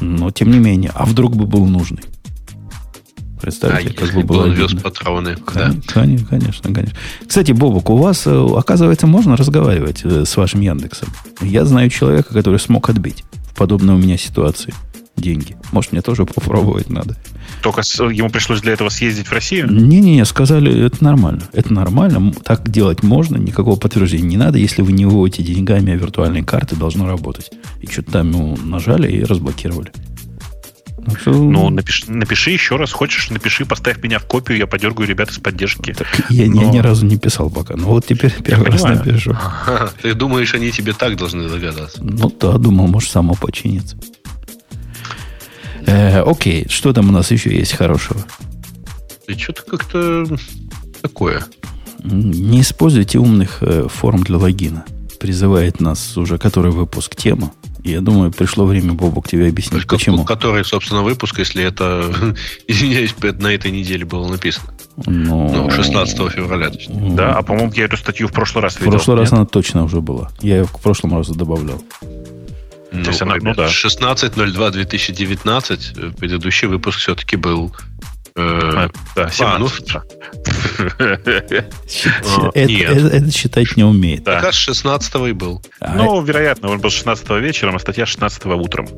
Но 0.00 0.32
тем 0.32 0.50
не 0.50 0.58
менее, 0.58 0.90
а 0.94 1.04
вдруг 1.04 1.36
бы 1.36 1.46
был 1.46 1.64
нужный? 1.66 2.02
Представьте, 3.44 3.92
как 3.92 4.14
бы 4.14 4.20
бы 4.22 4.26
было 4.34 4.42
он 4.44 4.52
вез 4.52 4.72
патроны, 4.74 5.36
да? 5.52 5.70
Кон- 5.70 5.82
кон- 5.82 6.18
Конечно, 6.24 6.72
конечно. 6.72 6.96
Кстати, 7.26 7.52
Бобок, 7.52 7.90
у 7.90 7.96
вас, 7.96 8.26
э, 8.26 8.46
оказывается, 8.56 9.06
можно 9.06 9.36
разговаривать 9.36 10.00
э, 10.04 10.24
с 10.24 10.36
вашим 10.36 10.60
Яндексом. 10.62 11.08
Я 11.42 11.64
знаю 11.64 11.90
человека, 11.90 12.32
который 12.32 12.58
смог 12.58 12.88
отбить 12.88 13.24
в 13.50 13.54
подобной 13.54 13.94
у 13.94 13.98
меня 13.98 14.16
ситуации 14.16 14.72
деньги. 15.16 15.56
Может, 15.72 15.92
мне 15.92 16.02
тоже 16.02 16.24
попробовать 16.24 16.90
надо. 16.90 17.16
Только 17.62 17.82
ему 18.10 18.30
пришлось 18.30 18.60
для 18.62 18.72
этого 18.72 18.88
съездить 18.88 19.26
в 19.28 19.32
Россию? 19.32 19.70
Не-не-не, 19.70 20.24
сказали, 20.24 20.86
это 20.86 21.04
нормально. 21.04 21.42
Это 21.52 21.72
нормально, 21.72 22.32
так 22.44 22.68
делать 22.68 23.02
можно, 23.02 23.36
никакого 23.36 23.76
подтверждения 23.76 24.26
не 24.26 24.36
надо. 24.36 24.58
Если 24.58 24.82
вы 24.82 24.92
не 24.92 25.06
выводите 25.06 25.42
деньгами, 25.42 25.92
а 25.92 25.96
виртуальные 25.96 26.44
карты 26.44 26.76
должно 26.76 27.06
работать. 27.06 27.50
И 27.80 27.86
что-то 27.86 28.12
там 28.12 28.30
ну, 28.30 28.58
нажали 28.64 29.10
и 29.10 29.22
разблокировали. 29.22 29.92
Ну, 31.26 31.50
ну 31.50 31.70
напиши, 31.70 32.10
напиши 32.10 32.50
еще 32.50 32.76
раз, 32.76 32.92
хочешь, 32.92 33.30
напиши, 33.30 33.64
поставь 33.66 34.02
меня 34.02 34.18
в 34.18 34.24
копию, 34.24 34.58
я 34.58 34.66
подергаю 34.66 35.08
ребят 35.08 35.30
из 35.30 35.38
поддержки. 35.38 35.92
Так 35.92 36.08
я, 36.30 36.46
Но... 36.46 36.62
я 36.62 36.68
ни 36.70 36.78
разу 36.78 37.06
не 37.06 37.16
писал 37.16 37.50
пока. 37.50 37.76
Ну 37.76 37.88
вот 37.88 38.06
теперь 38.06 38.32
первый 38.42 38.70
раз 38.70 38.82
напишу. 38.82 39.36
Ты 40.02 40.14
думаешь, 40.14 40.54
они 40.54 40.70
тебе 40.70 40.92
так 40.92 41.16
должны 41.16 41.48
догадаться? 41.48 42.02
Ну 42.02 42.32
да, 42.40 42.52
думал, 42.58 42.88
может, 42.88 43.10
само 43.10 43.34
починится. 43.34 43.96
Э, 45.86 46.20
окей, 46.20 46.66
что 46.68 46.92
там 46.92 47.08
у 47.08 47.12
нас 47.12 47.30
еще 47.30 47.54
есть 47.54 47.72
хорошего? 47.72 48.24
И 49.26 49.34
что-то 49.34 49.62
как-то 49.62 50.26
такое. 51.02 51.44
Не 52.02 52.60
используйте 52.60 53.18
умных 53.18 53.58
э, 53.62 53.86
форм 53.88 54.22
для 54.22 54.38
логина. 54.38 54.84
Призывает 55.20 55.80
нас 55.80 56.16
уже 56.16 56.38
который 56.38 56.70
выпуск 56.70 57.16
тема. 57.16 57.52
Я 57.84 58.00
думаю, 58.00 58.30
пришло 58.30 58.64
время, 58.64 58.94
Бобок, 58.94 59.28
тебе 59.28 59.48
объяснить, 59.48 59.82
Только 59.82 59.96
почему. 59.96 60.24
Который, 60.24 60.64
собственно, 60.64 61.02
выпуск, 61.02 61.38
если 61.38 61.62
это, 61.62 62.34
извиняюсь, 62.66 63.14
на 63.20 63.48
этой 63.48 63.70
неделе 63.70 64.06
было 64.06 64.26
написано. 64.26 64.72
Ну, 65.04 65.52
ну 65.52 65.70
16 65.70 66.16
февраля. 66.32 66.70
Точнее. 66.70 67.14
Да, 67.14 67.34
а 67.34 67.42
по-моему, 67.42 67.70
я 67.74 67.84
эту 67.84 67.98
статью 67.98 68.28
в 68.28 68.32
прошлый 68.32 68.62
раз 68.62 68.76
видел. 68.76 68.90
В 68.90 68.94
прошлый 68.94 69.18
раз 69.18 69.32
она 69.32 69.44
точно 69.44 69.84
уже 69.84 70.00
была. 70.00 70.30
Я 70.40 70.56
ее 70.58 70.64
в 70.64 70.80
прошлом 70.80 71.14
разу 71.14 71.34
добавлял. 71.34 71.82
Ну, 72.90 73.02
То 73.02 73.10
есть 73.10 73.20
она, 73.20 73.34
ну, 73.40 73.54
да. 73.54 73.66
16.02.2019, 73.66 75.78
э, 75.96 76.10
предыдущий 76.16 76.68
выпуск 76.68 77.00
все-таки 77.00 77.36
был 77.36 77.74
да, 78.36 78.90
17. 79.30 79.94
Это 82.54 83.30
считать 83.30 83.76
не 83.76 83.84
умеет. 83.84 84.24
Как 84.24 84.42
раз 84.42 84.56
16 84.56 85.14
и 85.28 85.32
был. 85.32 85.62
А 85.80 85.94
ну, 85.94 86.20
вероятно, 86.20 86.70
он 86.70 86.80
был 86.80 86.90
16 86.90 87.30
вечером, 87.40 87.76
а 87.76 87.78
статья 87.78 88.06
16 88.06 88.46
утром. 88.46 88.88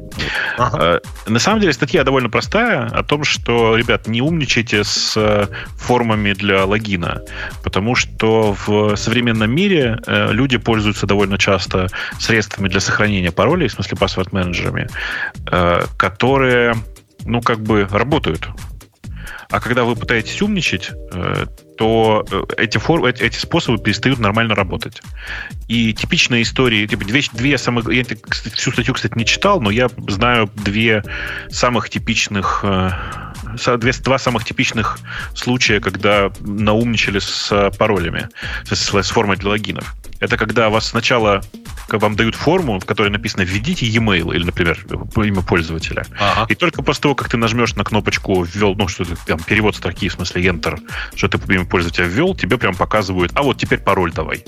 Э, 0.59 1.01
на 1.27 1.39
самом 1.39 1.61
деле 1.61 1.75
статья 1.75 2.03
довольно 2.03 2.31
простая 2.31 2.87
о 2.87 3.03
том, 3.03 3.25
что, 3.25 3.77
ребят, 3.77 4.07
не 4.07 4.23
умничайте 4.23 4.85
с 4.85 5.15
э, 5.17 5.49
формами 5.77 6.33
для 6.33 6.65
логина, 6.65 7.21
потому 7.63 7.95
что 7.95 8.57
в 8.67 8.97
современном 8.97 9.55
мире 9.55 9.99
люди 10.07 10.57
пользуются 10.57 11.07
довольно 11.07 11.37
часто 11.37 11.89
средствами 12.19 12.69
для 12.69 12.81
сохранения 12.81 13.33
паролей, 13.33 13.69
в 13.69 13.73
смысле 13.73 13.99
паспорт-менеджерами, 13.99 14.89
которые 15.99 16.75
ну, 17.27 17.41
как 17.41 17.61
бы 17.61 17.87
работают. 17.91 18.49
А 19.51 19.60
когда 19.60 19.85
вы 19.85 19.94
пытаетесь 19.94 20.43
умничать, 20.43 20.90
э, 21.12 21.47
то 21.77 22.24
э, 22.31 22.43
эти, 22.56 22.78
фор, 22.78 23.05
эти 23.06 23.36
способы 23.36 23.78
перестают 23.78 24.18
нормально 24.18 24.55
работать. 24.55 25.02
И 25.68 25.93
типичные 25.93 26.43
истории, 26.43 26.86
типа 26.86 27.05
две, 27.05 27.23
две 27.32 27.59
самых... 27.59 27.89
Я 27.89 28.05
всю 28.55 28.73
статью, 28.73 28.94
кстати, 28.94 29.16
не 29.16 29.24
читал, 29.24 29.60
но 29.60 29.70
я 29.70 29.89
знаю 30.09 30.51
две 30.55 31.02
самых 31.48 31.90
типичных... 31.90 32.60
Э, 32.64 32.90
две, 33.78 33.93
два 33.93 34.18
самых 34.18 34.44
типичных 34.44 34.98
случая, 35.35 35.81
когда 35.81 36.31
наумничали 36.40 37.20
с 37.20 37.70
паролями, 37.78 38.28
с, 38.64 38.93
с 38.93 39.10
формой 39.10 39.36
для 39.36 39.51
логинов. 39.51 39.94
Это 40.21 40.37
когда 40.37 40.71
вас 40.71 40.89
сначала 40.89 41.43
вам 41.89 42.17
дают 42.17 42.35
форму, 42.35 42.81
в 42.81 42.85
которой 42.85 43.11
написано 43.11 43.43
«введите 43.43 43.87
e-mail» 43.87 44.35
или, 44.35 44.45
например, 44.45 44.85
имя 45.17 45.43
пользователя. 45.43 46.07
Ага. 46.19 46.47
И 46.49 46.55
только 46.55 46.83
после 46.83 47.03
того, 47.03 47.15
как 47.15 47.29
ты 47.29 47.37
нажмешь 47.37 47.75
на 47.77 47.85
кнопочку 47.85 48.43
«ввел», 48.43 48.75
ну, 48.75 48.89
что 48.89 49.05
то 49.05 49.17
там, 49.27 49.39
перевод 49.39 49.77
строки, 49.77 50.09
в 50.09 50.13
смысле 50.13 50.47
Enter, 50.47 50.79
что 51.15 51.29
ты 51.29 51.39
имя 51.53 51.65
пользователя 51.65 52.07
ввел, 52.07 52.35
тебе 52.35 52.59
прям 52.59 52.75
показывают 52.75 53.33
«а 53.35 53.43
вот 53.43 53.59
теперь 53.59 53.79
пароль 53.79 54.13
давай». 54.13 54.45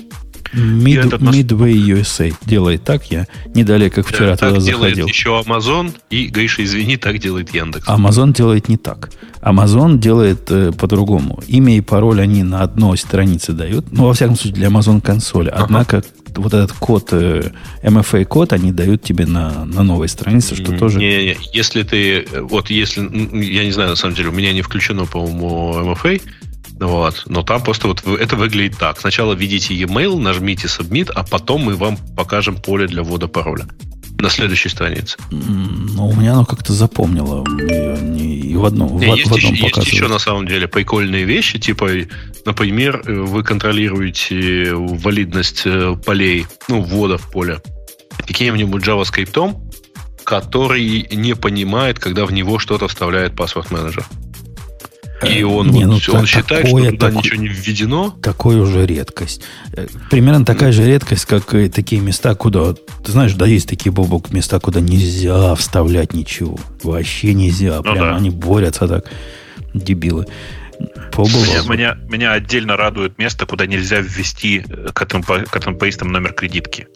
Mid, 0.53 1.05
этот 1.05 1.21
Midway 1.21 1.73
USA 1.73 2.33
делает 2.41 2.83
так, 2.83 3.11
я 3.11 3.27
не 3.53 3.63
далее, 3.63 3.89
как 3.89 4.07
вчера 4.07 4.31
да, 4.31 4.35
туда 4.35 4.51
так 4.53 4.61
заходил. 4.61 4.95
делает 4.95 5.09
еще 5.09 5.43
Amazon, 5.45 5.93
и, 6.09 6.25
Гриша, 6.25 6.63
извини, 6.63 6.97
так 6.97 7.19
делает 7.19 7.53
Яндекс. 7.53 7.87
Amazon 7.87 8.33
делает 8.33 8.67
не 8.67 8.77
так. 8.77 9.11
Amazon 9.41 9.99
делает 9.99 10.49
э, 10.49 10.71
по-другому. 10.71 11.41
Имя 11.47 11.77
и 11.77 11.81
пароль 11.81 12.19
они 12.19 12.43
на 12.43 12.61
одной 12.61 12.97
странице 12.97 13.53
дают, 13.53 13.91
ну, 13.91 14.07
во 14.07 14.13
всяком 14.13 14.35
случае, 14.35 14.55
для 14.55 14.67
Amazon 14.67 15.01
консоли. 15.01 15.49
Ага. 15.59 15.65
Однако 15.65 16.03
вот 16.35 16.53
этот 16.53 16.71
код, 16.73 17.09
э, 17.11 17.51
MFA 17.83 18.25
код, 18.25 18.53
они 18.53 18.71
дают 18.71 19.03
тебе 19.03 19.25
на, 19.25 19.65
на 19.65 19.83
новой 19.83 20.07
странице, 20.07 20.55
что 20.55 20.77
тоже... 20.77 20.99
Не, 20.99 21.25
не, 21.25 21.37
если 21.53 21.83
ты, 21.83 22.27
вот 22.41 22.69
если, 22.69 23.01
я 23.01 23.65
не 23.65 23.71
знаю, 23.71 23.89
на 23.89 23.95
самом 23.95 24.15
деле, 24.15 24.29
у 24.29 24.33
меня 24.33 24.53
не 24.53 24.61
включено, 24.61 25.05
по-моему, 25.05 25.93
MFA, 25.93 26.21
вот. 26.79 27.23
Но 27.25 27.43
там 27.43 27.61
просто 27.61 27.87
вот 27.87 28.05
это 28.05 28.35
выглядит 28.37 28.77
так. 28.77 28.99
Сначала 28.99 29.33
введите 29.33 29.75
e-mail, 29.75 30.17
нажмите 30.17 30.67
submit, 30.67 31.11
а 31.13 31.25
потом 31.25 31.63
мы 31.63 31.75
вам 31.75 31.97
покажем 32.15 32.55
поле 32.55 32.87
для 32.87 33.03
ввода 33.03 33.27
пароля 33.27 33.65
на 34.19 34.29
следующей 34.29 34.69
странице. 34.69 35.17
Ну, 35.31 36.07
у 36.07 36.15
меня 36.15 36.33
оно 36.33 36.45
как-то 36.45 36.73
запомнило. 36.73 37.45
Не, 37.47 38.35
и 38.35 38.55
в 38.55 38.65
одном, 38.65 38.97
в, 38.97 39.01
есть, 39.01 39.27
в 39.27 39.33
одном 39.33 39.53
еще, 39.53 39.65
есть 39.65 39.91
еще 39.91 40.07
на 40.07 40.19
самом 40.19 40.47
деле 40.47 40.67
прикольные 40.67 41.23
вещи, 41.23 41.59
типа, 41.59 41.89
например, 42.45 43.01
вы 43.05 43.43
контролируете 43.43 44.73
валидность 44.73 45.63
э, 45.65 45.95
полей, 46.05 46.45
ну, 46.67 46.81
ввода 46.81 47.17
в 47.17 47.31
поле 47.31 47.61
каким-нибудь 48.25 48.83
JavaScript, 48.83 49.55
который 50.23 51.07
не 51.11 51.35
понимает, 51.35 51.99
когда 51.99 52.25
в 52.25 52.33
него 52.33 52.59
что-то 52.59 52.87
вставляет 52.87 53.35
паспорт 53.35 53.71
менеджер. 53.71 54.05
И 55.27 55.43
он, 55.43 55.69
не, 55.69 55.85
вот, 55.85 56.01
ну, 56.07 56.13
он 56.19 56.25
считает, 56.25 56.65
такое, 56.65 56.83
что 56.83 56.91
туда 56.91 57.07
такое, 57.07 57.17
ничего 57.17 57.41
не 57.41 57.47
введено. 57.47 58.15
Такое 58.21 58.61
уже 58.61 58.85
редкость. 58.85 59.41
Э, 59.73 59.87
примерно 60.09 60.45
такая 60.45 60.71
же 60.71 60.85
редкость, 60.85 61.25
как 61.25 61.53
и 61.53 61.69
такие 61.69 62.01
места, 62.01 62.35
куда... 62.35 62.73
Ты 63.03 63.11
знаешь, 63.11 63.33
да, 63.33 63.45
есть 63.45 63.67
такие, 63.67 63.91
бобок, 63.91 64.31
места, 64.31 64.59
куда 64.59 64.79
нельзя 64.79 65.55
вставлять 65.55 66.13
ничего. 66.13 66.57
Вообще 66.83 67.33
нельзя. 67.33 67.77
Ну, 67.77 67.83
Прямо 67.83 67.99
да. 67.99 68.15
они 68.15 68.29
борются 68.29 68.87
так, 68.87 69.05
дебилы. 69.73 70.25
Меня, 70.79 71.63
меня, 71.69 71.97
меня 72.07 72.31
отдельно 72.31 72.77
радует 72.77 73.17
место, 73.17 73.45
куда 73.45 73.65
нельзя 73.65 73.99
ввести 73.99 74.63
э, 74.67 74.89
к 74.93 75.01
этому, 75.01 75.23
к 75.23 75.55
этому 75.55 75.77
поистам 75.77 76.09
номер 76.09 76.33
кредитки. 76.33 76.87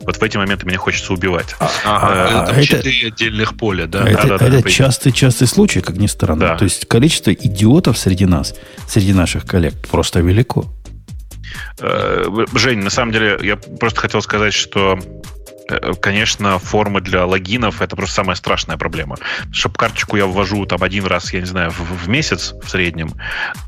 Вот 0.00 0.16
в 0.16 0.22
эти 0.22 0.36
моменты 0.36 0.66
мне 0.66 0.76
хочется 0.76 1.12
убивать. 1.12 1.54
А, 1.60 1.70
а, 1.84 2.46
а, 2.48 2.52
это 2.52 2.66
четыре 2.66 3.08
отдельных 3.08 3.56
поля, 3.56 3.86
да? 3.86 4.08
Это, 4.08 4.26
да, 4.26 4.38
да, 4.38 4.46
это 4.48 4.62
да, 4.62 4.68
частый, 4.68 5.12
частый 5.12 5.46
случай, 5.46 5.80
как 5.80 5.96
ни 5.96 6.08
странно. 6.08 6.40
Да. 6.40 6.56
То 6.56 6.64
есть 6.64 6.86
количество 6.88 7.32
идиотов 7.32 7.96
среди 7.96 8.26
нас, 8.26 8.54
среди 8.88 9.12
наших 9.12 9.46
коллег 9.46 9.74
просто 9.88 10.20
велико. 10.20 10.64
Э, 11.78 12.24
Жень, 12.54 12.80
на 12.80 12.90
самом 12.90 13.12
деле, 13.12 13.38
я 13.42 13.56
просто 13.56 14.00
хотел 14.00 14.20
сказать, 14.22 14.54
что 14.54 14.98
Э, 14.98 15.37
конечно, 16.00 16.58
формы 16.58 17.00
для 17.00 17.26
логинов 17.26 17.82
это 17.82 17.96
просто 17.96 18.16
самая 18.16 18.36
страшная 18.36 18.76
проблема. 18.76 19.16
Чтобы 19.52 19.76
карточку 19.76 20.16
я 20.16 20.26
ввожу 20.26 20.64
там 20.66 20.82
один 20.82 21.04
раз, 21.04 21.32
я 21.32 21.40
не 21.40 21.46
знаю, 21.46 21.70
в, 21.70 21.80
в 21.80 22.08
месяц 22.08 22.54
в 22.62 22.68
среднем, 22.68 23.12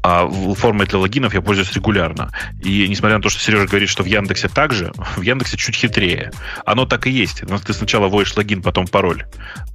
а 0.02 0.28
формы 0.54 0.86
для 0.86 0.98
логинов 0.98 1.34
я 1.34 1.42
пользуюсь 1.42 1.72
регулярно. 1.72 2.30
И 2.62 2.88
несмотря 2.88 3.16
на 3.16 3.22
то, 3.22 3.28
что 3.28 3.40
Сережа 3.40 3.66
говорит, 3.66 3.88
что 3.88 4.02
в 4.02 4.06
Яндексе 4.06 4.48
так 4.48 4.72
же, 4.72 4.92
в 5.16 5.22
Яндексе 5.22 5.56
чуть 5.56 5.76
хитрее. 5.76 6.32
Оно 6.64 6.86
так 6.86 7.06
и 7.06 7.10
есть. 7.10 7.42
Ты 7.66 7.72
сначала 7.72 8.08
вводишь 8.08 8.36
логин, 8.36 8.62
потом 8.62 8.86
пароль. 8.86 9.24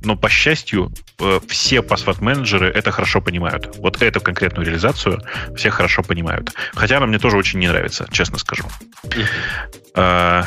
Но, 0.04 0.16
по 0.16 0.30
счастью, 0.30 0.92
э, 1.20 1.40
все 1.48 1.82
паспорт-менеджеры 1.82 2.70
это 2.70 2.92
хорошо 2.92 3.22
понимают. 3.22 3.76
Вот 3.78 4.02
эту 4.02 4.22
конкретную 4.22 4.66
реализацию 4.66 5.22
все 5.56 5.70
хорошо 5.70 6.04
понимают. 6.04 6.54
Хотя 6.74 6.98
она 6.98 7.06
мне 7.06 7.20
тоже 7.20 7.38
очень 7.38 7.60
не 7.60 7.68
нравится, 7.68 8.08
честно 8.12 8.38
скажу. 8.38 8.66
Uh-huh. 9.04 10.46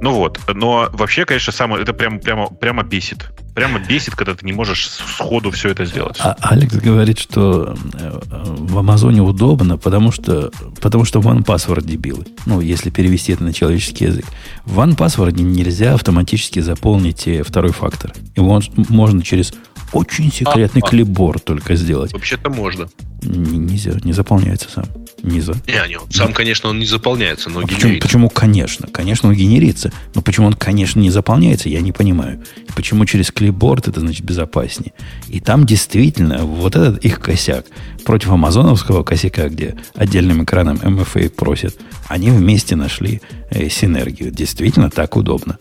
Ну 0.00 0.12
вот, 0.12 0.38
но 0.54 0.88
вообще, 0.92 1.24
конечно, 1.24 1.52
самое, 1.52 1.82
это 1.82 1.94
прямо, 1.94 2.18
прямо, 2.18 2.48
прямо 2.48 2.82
бесит. 2.82 3.30
Прямо 3.54 3.80
бесит, 3.80 4.14
когда 4.14 4.34
ты 4.34 4.44
не 4.44 4.52
можешь 4.52 4.88
сходу 4.88 5.50
все 5.50 5.70
это 5.70 5.84
сделать. 5.86 6.18
А 6.20 6.36
Алекс 6.42 6.76
говорит, 6.76 7.18
что 7.18 7.74
э, 7.94 8.20
в 8.32 8.78
Амазоне 8.78 9.22
удобно, 9.22 9.78
потому 9.78 10.12
что, 10.12 10.52
потому 10.80 11.04
что 11.04 11.20
OnePassword 11.20 11.84
дебилы. 11.84 12.26
Ну, 12.46 12.60
если 12.60 12.90
перевести 12.90 13.32
это 13.32 13.42
на 13.42 13.52
человеческий 13.52 14.04
язык. 14.04 14.26
В 14.64 14.78
OnePassword 14.78 15.40
нельзя 15.40 15.94
автоматически 15.94 16.60
заполнить 16.60 17.26
э, 17.26 17.42
второй 17.42 17.72
фактор. 17.72 18.12
Его 18.36 18.60
можно 18.88 19.22
через 19.22 19.54
очень 19.92 20.32
секретный 20.32 20.82
а, 20.84 20.88
клипборд 20.88 21.44
только 21.44 21.74
сделать. 21.74 22.12
Вообще-то 22.12 22.50
можно. 22.50 22.88
Нельзя, 23.22 23.92
не 24.04 24.12
заполняется 24.12 24.70
сам. 24.70 24.84
Не, 25.22 25.40
за... 25.40 25.54
не, 25.66 25.94
не 25.94 26.12
сам, 26.12 26.32
конечно, 26.32 26.68
он 26.68 26.78
не 26.78 26.86
заполняется, 26.86 27.50
но 27.50 27.60
а 27.60 27.62
почему, 27.66 27.98
почему, 27.98 28.30
конечно? 28.30 28.86
Конечно, 28.86 29.28
он 29.28 29.34
генерится. 29.34 29.92
Но 30.14 30.22
почему 30.22 30.46
он, 30.46 30.54
конечно, 30.54 31.00
не 31.00 31.10
заполняется, 31.10 31.68
я 31.68 31.80
не 31.80 31.92
понимаю. 31.92 32.42
почему 32.76 33.04
через 33.04 33.32
клипборд 33.32 33.88
это 33.88 34.00
значит 34.00 34.24
безопаснее? 34.24 34.92
И 35.28 35.40
там 35.40 35.66
действительно 35.66 36.44
вот 36.44 36.76
этот 36.76 37.04
их 37.04 37.20
косяк 37.20 37.66
против 38.04 38.30
амазоновского 38.30 39.02
косяка, 39.02 39.48
где 39.48 39.76
отдельным 39.94 40.44
экраном 40.44 40.76
MFA 40.76 41.28
просят, 41.30 41.76
они 42.06 42.30
вместе 42.30 42.76
нашли 42.76 43.20
э, 43.50 43.68
синергию. 43.68 44.30
Действительно 44.30 44.90
так 44.90 45.16
удобно. 45.16 45.58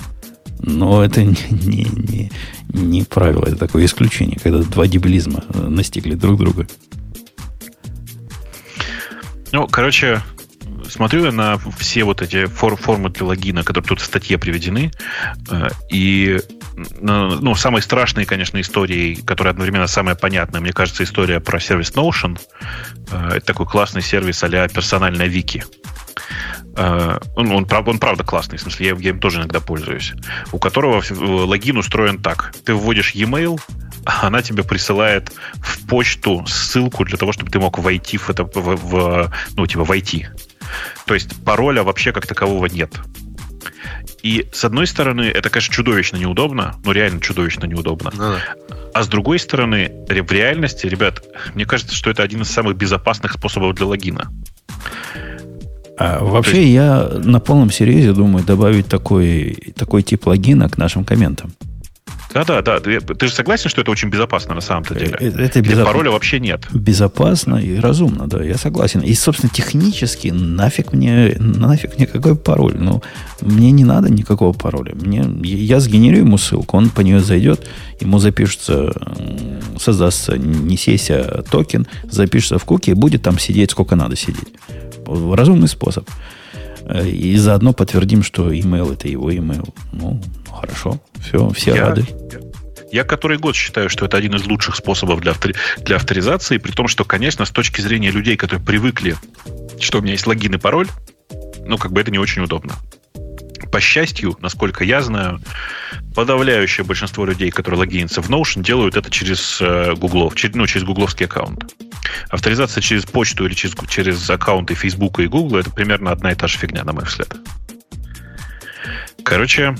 Но 0.59 1.03
это 1.03 1.23
не, 1.23 1.35
не, 1.51 2.31
не, 2.69 3.03
правило, 3.03 3.45
это 3.45 3.57
такое 3.57 3.85
исключение, 3.85 4.38
когда 4.41 4.59
два 4.59 4.88
дебилизма 4.88 5.43
э, 5.53 5.67
настигли 5.67 6.15
друг 6.15 6.39
друга. 6.39 6.67
Ну, 9.51 9.67
короче, 9.67 10.21
смотрю 10.89 11.25
я 11.25 11.31
на 11.31 11.57
все 11.77 12.03
вот 12.03 12.21
эти 12.21 12.45
фор 12.45 12.75
формы 12.75 13.09
для 13.09 13.25
логина, 13.25 13.63
которые 13.63 13.88
тут 13.88 14.01
в 14.01 14.05
статье 14.05 14.38
приведены, 14.38 14.91
э, 15.49 15.67
и 15.91 16.39
ну, 16.99 17.55
самой 17.55 17.81
страшной, 17.81 18.25
конечно, 18.25 18.61
историей, 18.61 19.15
которая 19.15 19.53
одновременно 19.53 19.88
самая 19.88 20.15
понятная, 20.15 20.61
мне 20.61 20.73
кажется, 20.73 21.03
история 21.03 21.39
про 21.39 21.59
сервис 21.59 21.91
Notion. 21.93 22.38
Это 23.09 23.41
такой 23.41 23.65
классный 23.65 24.03
сервис 24.03 24.43
а 24.43 24.67
персональная 24.67 25.25
вики. 25.25 25.63
Он, 26.78 27.52
он, 27.52 27.68
он 27.72 27.99
правда 27.99 28.24
классный, 28.24 28.58
в 28.58 28.62
смысле, 28.62 28.88
я, 28.88 28.95
я 28.95 29.10
им 29.10 29.20
тоже 29.20 29.40
иногда 29.40 29.60
пользуюсь. 29.60 30.14
У 30.52 30.60
которого 30.60 31.04
логин 31.45 31.78
устроен 31.78 32.22
так. 32.22 32.54
Ты 32.66 32.76
вводишь 32.76 33.12
e-mail, 33.12 33.60
а 34.06 34.28
она 34.28 34.41
тебе 34.41 34.64
присылает 34.64 35.32
в 35.56 35.88
почту 35.88 36.45
ссылку 36.48 37.04
для 37.04 37.18
того, 37.18 37.32
чтобы 37.32 37.52
ты 37.52 37.60
мог 37.60 37.80
войти 37.80 38.18
в 38.18 38.30
это, 38.30 38.44
в, 38.44 38.54
в, 38.54 39.34
ну, 39.56 39.68
типа, 39.68 39.84
войти. 39.84 40.28
То 41.06 41.14
есть 41.14 41.44
пароля 41.44 41.84
вообще 41.84 42.12
как 42.12 42.28
такового 42.28 42.68
нет. 42.68 42.91
И 44.24 44.48
с 44.52 44.66
одной 44.66 44.88
стороны, 44.88 45.24
это, 45.24 45.49
конечно, 45.49 45.74
чудовищно 45.74 46.18
неудобно, 46.18 46.76
ну 46.84 46.91
реально 46.91 47.22
чудовищно 47.22 47.66
неудобно. 47.66 48.12
Ну, 48.14 48.34
да. 48.34 48.78
А 48.94 49.04
с 49.04 49.08
другой 49.08 49.40
стороны, 49.40 49.91
в 50.08 50.32
реальности, 50.32 50.88
ребят, 50.88 51.24
мне 51.54 51.66
кажется, 51.66 51.95
что 51.95 52.10
это 52.10 52.24
один 52.24 52.41
из 52.41 52.49
самых 52.49 52.76
безопасных 52.76 53.34
способов 53.34 53.76
для 53.76 53.86
логина. 53.86 54.32
А 55.98 56.24
вообще 56.24 56.61
есть... 56.61 56.74
я 56.74 57.10
на 57.24 57.40
полном 57.40 57.72
серьезе 57.72 58.14
думаю 58.14 58.45
добавить 58.45 58.88
такой, 58.88 59.74
такой 59.76 60.03
тип 60.03 60.28
логина 60.28 60.69
к 60.69 60.78
нашим 60.78 61.03
комментам. 61.03 61.52
Да-да, 62.34 62.61
да. 62.61 62.80
Ты, 62.80 62.99
ты 62.99 63.28
же 63.28 63.34
согласен, 63.34 63.69
что 63.69 63.82
это 63.82 63.90
очень 63.90 64.10
безопасно 64.10 64.53
на 64.53 64.61
самом-то 64.61 64.94
деле? 64.94 65.18
Э, 65.19 65.30
это 65.30 65.61
безоп... 65.61 65.86
пароля 65.86 66.11
вообще 66.11 66.40
нет. 66.40 66.68
Безопасно 66.72 67.56
и 67.56 67.80
разумно, 67.80 68.28
да, 68.28 68.44
я 68.44 68.57
согласен. 68.57 68.99
И, 68.99 69.14
собственно, 69.15 69.52
технически 69.52 70.28
нафиг 70.28 70.94
мне, 70.94 71.36
нафиг 71.40 71.98
никакой 71.98 72.36
пароль. 72.36 72.76
Ну, 72.78 73.02
мне 73.41 73.72
не 73.72 73.86
надо 73.86 74.11
никакого 74.11 74.53
пароля. 74.53 74.94
Мне, 74.94 75.24
я 75.41 75.80
сгенерирую 75.80 76.26
ему 76.26 76.38
ссылку, 76.38 76.78
он 76.78 76.90
по 76.90 77.02
нее 77.02 77.22
зайдет, 77.22 77.65
ему 77.99 78.19
запишется, 78.19 78.94
создастся 79.80 80.38
не 80.38 80.78
сессия, 80.78 81.22
а 81.22 81.44
токен, 81.44 81.88
запишется 82.03 82.60
в 82.60 82.65
куки 82.65 82.91
и 82.91 82.94
будет 82.94 83.24
там 83.24 83.40
сидеть 83.40 83.72
сколько 83.72 83.95
надо 83.95 84.15
сидеть. 84.15 84.53
Разумный 85.07 85.67
способ. 85.67 86.09
Э, 86.88 87.07
и 87.07 87.35
заодно 87.38 87.73
подтвердим, 87.73 88.23
что 88.23 88.51
email 88.51 88.93
это 88.93 89.07
его 89.07 89.31
email. 89.31 89.73
Ну, 89.91 90.21
хорошо. 90.51 90.99
Все, 91.19 91.49
все 91.49 91.75
я, 91.75 91.88
рады. 91.88 92.05
Я, 92.91 93.03
который 93.03 93.38
год 93.38 93.55
считаю, 93.55 93.89
что 93.89 94.05
это 94.05 94.17
один 94.17 94.35
из 94.35 94.45
лучших 94.45 94.75
способов 94.75 95.19
для, 95.19 95.31
автори... 95.31 95.55
для 95.79 95.97
авторизации, 95.97 96.57
при 96.57 96.71
том, 96.71 96.88
что, 96.88 97.03
конечно, 97.03 97.45
с 97.45 97.51
точки 97.51 97.81
зрения 97.81 98.11
людей, 98.11 98.38
которые 98.38 98.65
привыкли, 98.65 99.15
что 99.79 99.99
у 99.99 100.01
меня 100.01 100.13
есть 100.13 100.25
логин 100.25 100.55
и 100.55 100.57
пароль, 100.57 100.88
ну, 101.65 101.77
как 101.77 101.91
бы 101.91 101.99
это 101.99 102.11
не 102.11 102.19
очень 102.19 102.43
удобно. 102.43 102.75
По 103.71 103.81
счастью, 103.81 104.38
насколько 104.39 104.85
я 104.85 105.01
знаю, 105.01 105.41
подавляющее 106.15 106.85
большинство 106.85 107.25
людей, 107.25 107.51
которые 107.51 107.79
логинятся 107.79 108.21
в 108.21 108.29
Notion, 108.29 108.63
делают 108.63 108.95
это 108.95 109.11
через 109.11 109.59
э, 109.59 109.93
Google, 109.95 110.31
через, 110.31 110.55
ну, 110.55 110.65
через 110.65 110.85
гугловский 110.85 111.25
аккаунт. 111.25 111.65
Авторизация 112.29 112.81
через 112.81 113.05
почту 113.05 113.45
или 113.45 113.53
через, 113.53 113.75
через 113.88 114.29
аккаунты 114.29 114.75
Facebook 114.75 115.19
и 115.19 115.27
Google 115.27 115.57
это 115.57 115.71
примерно 115.71 116.11
одна 116.11 116.31
и 116.31 116.35
та 116.35 116.47
же 116.47 116.57
фигня, 116.57 116.84
на 116.84 116.93
мой 116.93 117.05
взгляд. 117.05 117.35
Короче, 119.23 119.75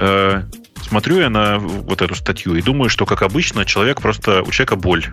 э, 0.00 0.42
смотрю 0.80 1.20
я 1.20 1.30
на 1.30 1.58
вот 1.58 2.02
эту 2.02 2.14
статью 2.14 2.54
и 2.54 2.62
думаю, 2.62 2.88
что, 2.88 3.06
как 3.06 3.22
обычно, 3.22 3.64
человек 3.64 4.00
просто, 4.00 4.42
у 4.42 4.50
человека 4.50 4.76
боль. 4.76 5.06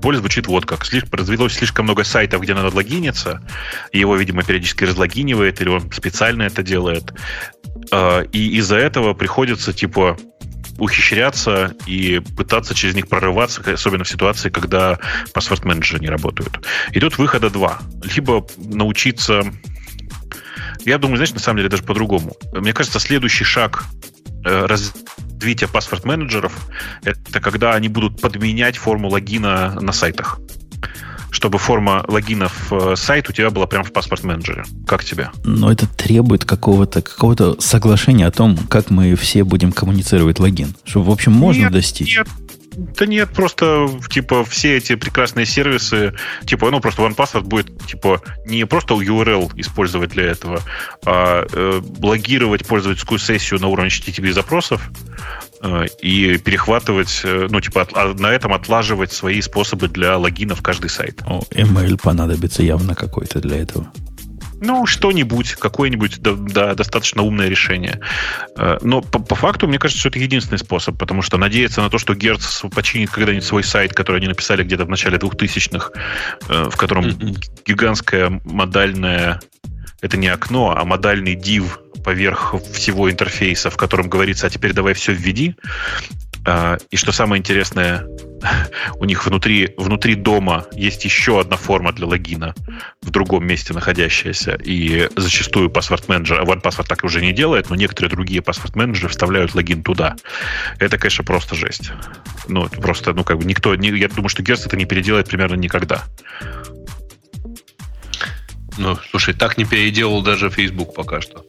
Боль 0.00 0.16
звучит 0.16 0.46
вот 0.46 0.66
как. 0.66 0.84
Слишком, 0.84 1.18
развелось 1.18 1.54
слишком 1.54 1.84
много 1.84 2.04
сайтов, 2.04 2.40
где 2.40 2.54
надо 2.54 2.74
логиниться, 2.74 3.42
и 3.92 3.98
его, 3.98 4.16
видимо, 4.16 4.42
периодически 4.42 4.84
разлогинивает, 4.84 5.60
или 5.60 5.68
он 5.68 5.92
специально 5.92 6.42
это 6.42 6.62
делает. 6.62 7.12
Э, 7.92 8.24
и 8.32 8.56
из-за 8.58 8.76
этого 8.76 9.14
приходится, 9.14 9.72
типа, 9.72 10.16
ухищряться 10.80 11.74
и 11.86 12.20
пытаться 12.36 12.74
через 12.74 12.94
них 12.94 13.08
прорываться, 13.08 13.62
особенно 13.72 14.04
в 14.04 14.08
ситуации, 14.08 14.50
когда 14.50 14.98
паспорт-менеджеры 15.32 16.00
не 16.00 16.08
работают. 16.08 16.66
И 16.92 17.00
тут 17.00 17.18
выхода 17.18 17.50
два. 17.50 17.78
Либо 18.16 18.46
научиться... 18.56 19.42
Я 20.84 20.98
думаю, 20.98 21.18
знаешь, 21.18 21.34
на 21.34 21.40
самом 21.40 21.58
деле 21.58 21.68
даже 21.68 21.82
по-другому. 21.82 22.32
Мне 22.52 22.72
кажется, 22.72 22.98
следующий 22.98 23.44
шаг 23.44 23.84
э, 24.44 24.66
развития 24.66 25.68
паспорт-менеджеров 25.68 26.52
это 27.02 27.40
когда 27.40 27.74
они 27.74 27.88
будут 27.88 28.20
подменять 28.20 28.78
форму 28.78 29.08
логина 29.08 29.78
на 29.80 29.92
сайтах 29.92 30.40
чтобы 31.30 31.58
форма 31.58 32.04
логина 32.08 32.48
в 32.48 32.72
э, 32.72 32.96
сайт 32.96 33.28
у 33.28 33.32
тебя 33.32 33.50
была 33.50 33.66
прямо 33.66 33.84
в 33.84 33.92
паспорт-менеджере. 33.92 34.64
Как 34.86 35.04
тебе? 35.04 35.30
Но 35.44 35.70
это 35.70 35.86
требует 35.86 36.44
какого-то 36.44 37.02
какого 37.02 37.56
соглашения 37.60 38.26
о 38.26 38.30
том, 38.30 38.56
как 38.68 38.90
мы 38.90 39.14
все 39.14 39.44
будем 39.44 39.72
коммуницировать 39.72 40.38
логин. 40.38 40.74
Что, 40.84 41.02
в 41.02 41.10
общем, 41.10 41.32
можно 41.32 41.62
нет, 41.62 41.72
достичь. 41.72 42.16
Нет, 42.16 42.26
да 42.76 43.06
нет, 43.06 43.30
просто, 43.30 43.88
типа, 44.08 44.44
все 44.44 44.76
эти 44.76 44.94
прекрасные 44.94 45.44
сервисы, 45.44 46.14
типа, 46.46 46.70
ну, 46.70 46.80
просто 46.80 47.02
OnePassword 47.02 47.42
будет, 47.42 47.86
типа, 47.86 48.22
не 48.46 48.64
просто 48.66 48.94
URL 48.94 49.52
использовать 49.56 50.10
для 50.10 50.24
этого, 50.24 50.62
а 51.04 51.46
э, 51.52 51.80
логировать 52.00 52.66
пользовательскую 52.66 53.18
сессию 53.18 53.60
на 53.60 53.68
уровне 53.68 53.90
HTTP 53.90 54.32
запросов, 54.32 54.90
и 56.02 56.38
перехватывать, 56.38 57.20
э, 57.24 57.48
ну, 57.50 57.60
типа, 57.60 57.82
от, 57.82 57.90
а 57.94 58.14
на 58.14 58.32
этом 58.32 58.54
отлаживать 58.54 59.12
свои 59.12 59.40
способы 59.42 59.88
для 59.88 60.16
логина 60.16 60.54
в 60.54 60.62
каждый 60.62 60.88
сайт. 60.88 61.22
О, 61.26 61.42
email 61.50 62.00
понадобится 62.02 62.62
явно 62.62 62.94
какой-то 62.94 63.40
для 63.40 63.58
этого. 63.58 63.92
Ну, 64.62 64.84
что-нибудь, 64.86 65.54
какое-нибудь 65.54 66.20
да, 66.20 66.32
да, 66.34 66.74
достаточно 66.74 67.22
умное 67.22 67.48
решение. 67.48 68.00
Э, 68.56 68.78
но 68.82 69.02
по, 69.02 69.18
по 69.18 69.34
факту, 69.34 69.68
мне 69.68 69.78
кажется, 69.78 70.00
что 70.00 70.08
это 70.08 70.18
единственный 70.18 70.58
способ, 70.58 70.98
потому 70.98 71.20
что 71.20 71.36
надеяться 71.36 71.82
на 71.82 71.90
то, 71.90 71.98
что 71.98 72.14
Герц 72.14 72.62
починит 72.74 73.10
когда-нибудь 73.10 73.44
свой 73.44 73.62
сайт, 73.62 73.92
который 73.92 74.18
они 74.18 74.28
написали 74.28 74.62
где-то 74.62 74.86
в 74.86 74.88
начале 74.88 75.18
2000-х, 75.18 75.90
в 76.70 76.76
котором 76.76 77.04
mm-hmm. 77.04 77.36
гигантская 77.66 78.40
модальная 78.44 79.40
это 80.00 80.16
не 80.16 80.28
окно, 80.28 80.74
а 80.76 80.84
модальный 80.84 81.34
div 81.34 81.66
поверх 82.04 82.54
всего 82.72 83.10
интерфейса, 83.10 83.70
в 83.70 83.76
котором 83.76 84.08
говорится, 84.08 84.46
а 84.46 84.50
теперь 84.50 84.72
давай 84.72 84.94
все 84.94 85.12
введи. 85.12 85.54
А, 86.46 86.78
и 86.90 86.96
что 86.96 87.12
самое 87.12 87.40
интересное, 87.40 88.06
у 88.98 89.04
них 89.04 89.26
внутри, 89.26 89.74
внутри 89.76 90.14
дома 90.14 90.66
есть 90.72 91.04
еще 91.04 91.40
одна 91.40 91.56
форма 91.56 91.92
для 91.92 92.06
логина 92.06 92.54
в 93.02 93.10
другом 93.10 93.46
месте 93.46 93.74
находящаяся. 93.74 94.54
И 94.54 95.08
зачастую 95.16 95.70
паспорт 95.70 96.08
менеджер, 96.08 96.42
OnePassword 96.42 96.86
так 96.88 97.04
уже 97.04 97.20
не 97.20 97.32
делает, 97.32 97.68
но 97.70 97.76
некоторые 97.76 98.10
другие 98.10 98.42
паспорт 98.42 98.74
менеджеры 98.74 99.08
вставляют 99.08 99.54
логин 99.54 99.82
туда. 99.82 100.16
Это, 100.78 100.98
конечно, 100.98 101.24
просто 101.24 101.54
жесть. 101.54 101.92
Ну, 102.48 102.68
просто, 102.68 103.12
ну, 103.12 103.24
как 103.24 103.38
бы 103.38 103.44
никто, 103.44 103.74
не, 103.74 103.90
я 103.90 104.08
думаю, 104.08 104.28
что 104.28 104.42
Герц 104.42 104.64
это 104.64 104.76
не 104.76 104.86
переделает 104.86 105.28
примерно 105.28 105.56
никогда. 105.56 106.04
Ну, 108.78 108.96
слушай, 109.10 109.34
так 109.34 109.58
не 109.58 109.66
переделал 109.66 110.22
даже 110.22 110.48
Facebook 110.48 110.94
пока 110.94 111.20
что. 111.20 111.44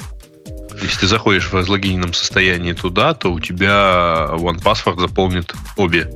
Если 0.81 1.01
ты 1.01 1.07
заходишь 1.07 1.47
в 1.47 1.53
разлогиненном 1.53 2.13
состоянии 2.13 2.73
туда, 2.73 3.13
то 3.13 3.31
у 3.31 3.39
тебя 3.39 4.27
OnePassword 4.31 4.99
заполнит 4.99 5.53
обе 5.77 6.09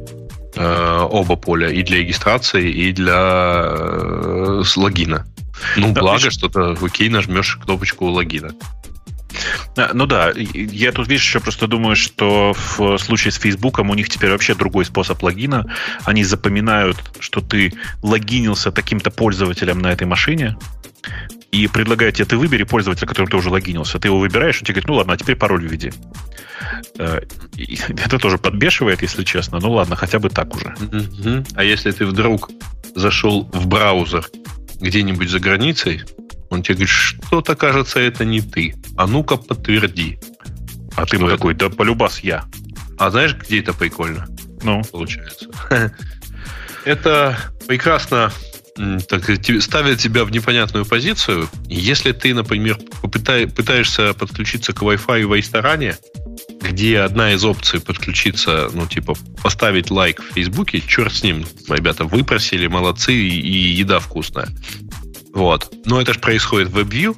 э, 0.55 0.99
оба 1.09 1.35
поля 1.35 1.69
и 1.69 1.83
для 1.83 1.99
регистрации, 1.99 2.71
и 2.71 2.91
для 2.91 3.63
э, 3.65 4.63
логина. 4.75 5.25
Ну, 5.77 5.93
да, 5.93 6.01
благо, 6.01 6.31
что 6.31 6.49
ты 6.49 6.59
окей 6.85 7.09
нажмешь 7.09 7.57
кнопочку 7.63 8.05
логина. 8.07 8.51
А, 9.77 9.91
ну 9.93 10.05
да, 10.05 10.31
я 10.35 10.91
тут, 10.91 11.07
видишь, 11.07 11.25
еще 11.25 11.39
просто 11.39 11.67
думаю, 11.67 11.95
что 11.95 12.53
в 12.53 12.97
случае 12.97 13.31
с 13.31 13.35
Фейсбуком 13.35 13.89
у 13.89 13.93
них 13.93 14.09
теперь 14.09 14.31
вообще 14.31 14.55
другой 14.55 14.85
способ 14.85 15.21
логина. 15.21 15.71
Они 16.03 16.23
запоминают, 16.23 16.97
что 17.19 17.41
ты 17.41 17.73
логинился 18.01 18.71
таким-то 18.71 19.11
пользователем 19.11 19.79
на 19.79 19.91
этой 19.91 20.07
машине, 20.07 20.57
и 21.55 21.67
предлагает 21.67 22.15
тебе, 22.15 22.25
ты 22.25 22.37
выбери 22.37 22.63
пользователя, 22.63 23.07
которым 23.07 23.29
ты 23.29 23.37
уже 23.37 23.49
логинился. 23.49 23.97
Ты 23.97 24.09
его 24.09 24.19
выбираешь, 24.19 24.57
он 24.57 24.65
тебе 24.65 24.73
говорит, 24.73 24.87
ну 24.89 24.95
ладно, 24.95 25.13
а 25.13 25.17
теперь 25.17 25.37
пароль 25.37 25.65
введи. 25.65 25.93
Э, 26.97 27.21
это 27.57 28.19
тоже 28.19 28.37
подбешивает, 28.37 29.01
если 29.01 29.23
честно. 29.23 29.59
Ну 29.61 29.71
ладно, 29.71 29.95
хотя 29.95 30.19
бы 30.19 30.29
так 30.29 30.53
уже. 30.53 30.75
А 31.55 31.63
если 31.63 31.91
ты 31.91 32.05
вдруг 32.05 32.49
зашел 32.93 33.49
в 33.53 33.67
браузер 33.67 34.27
где-нибудь 34.81 35.29
за 35.29 35.39
границей, 35.39 36.03
он 36.49 36.61
тебе 36.61 36.75
говорит, 36.75 36.89
что-то 36.89 37.55
кажется, 37.55 37.99
это 37.99 38.25
не 38.25 38.41
ты. 38.41 38.75
А 38.97 39.07
ну-ка 39.07 39.37
подтверди. 39.37 40.19
А 40.97 41.05
ты 41.05 41.15
ему 41.15 41.29
такой, 41.29 41.53
да 41.53 41.69
полюбас 41.69 42.19
я. 42.19 42.43
А 42.97 43.11
знаешь, 43.11 43.35
где 43.35 43.59
это 43.59 43.73
прикольно? 43.73 44.27
Ну, 44.61 44.81
получается. 44.83 45.47
Это 46.85 47.35
прекрасно 47.67 48.31
так, 49.07 49.23
ставит 49.61 49.99
тебя 49.99 50.25
в 50.25 50.31
непонятную 50.31 50.85
позицию. 50.85 51.47
Если 51.67 52.11
ты, 52.11 52.33
например, 52.33 52.77
попытай, 53.01 53.47
пытаешься 53.47 54.13
подключиться 54.13 54.73
к 54.73 54.81
Wi-Fi 54.81 55.25
в 55.25 55.33
ресторане, 55.33 55.97
где 56.61 56.99
одна 56.99 57.33
из 57.33 57.43
опций 57.45 57.79
подключиться, 57.79 58.69
ну, 58.73 58.85
типа, 58.85 59.15
поставить 59.41 59.91
лайк 59.91 60.21
в 60.21 60.33
Фейсбуке, 60.33 60.81
черт 60.81 61.13
с 61.13 61.23
ним, 61.23 61.45
ребята, 61.69 62.03
выпросили, 62.03 62.67
молодцы, 62.67 63.13
и 63.13 63.51
еда 63.73 63.99
вкусная. 63.99 64.49
Вот. 65.33 65.71
Но 65.85 66.01
это 66.01 66.13
же 66.13 66.19
происходит 66.19 66.69
в 66.69 66.77
WebView, 66.77 67.17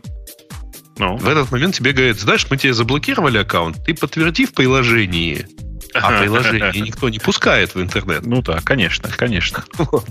ну. 0.99 1.15
В 1.15 1.27
этот 1.27 1.51
момент 1.51 1.75
тебе 1.75 1.91
говорят, 1.91 2.17
знаешь, 2.17 2.47
мы 2.49 2.57
тебе 2.57 2.73
заблокировали 2.73 3.37
аккаунт, 3.37 3.77
ты 3.85 3.93
подтверди 3.93 4.47
в 4.47 4.53
приложении, 4.53 5.45
а 5.93 6.19
приложение 6.19 6.81
никто 6.81 7.09
не 7.09 7.19
пускает 7.19 7.75
в 7.75 7.81
интернет. 7.81 8.25
Ну 8.25 8.41
да, 8.41 8.61
конечно, 8.61 9.09
конечно. 9.09 9.63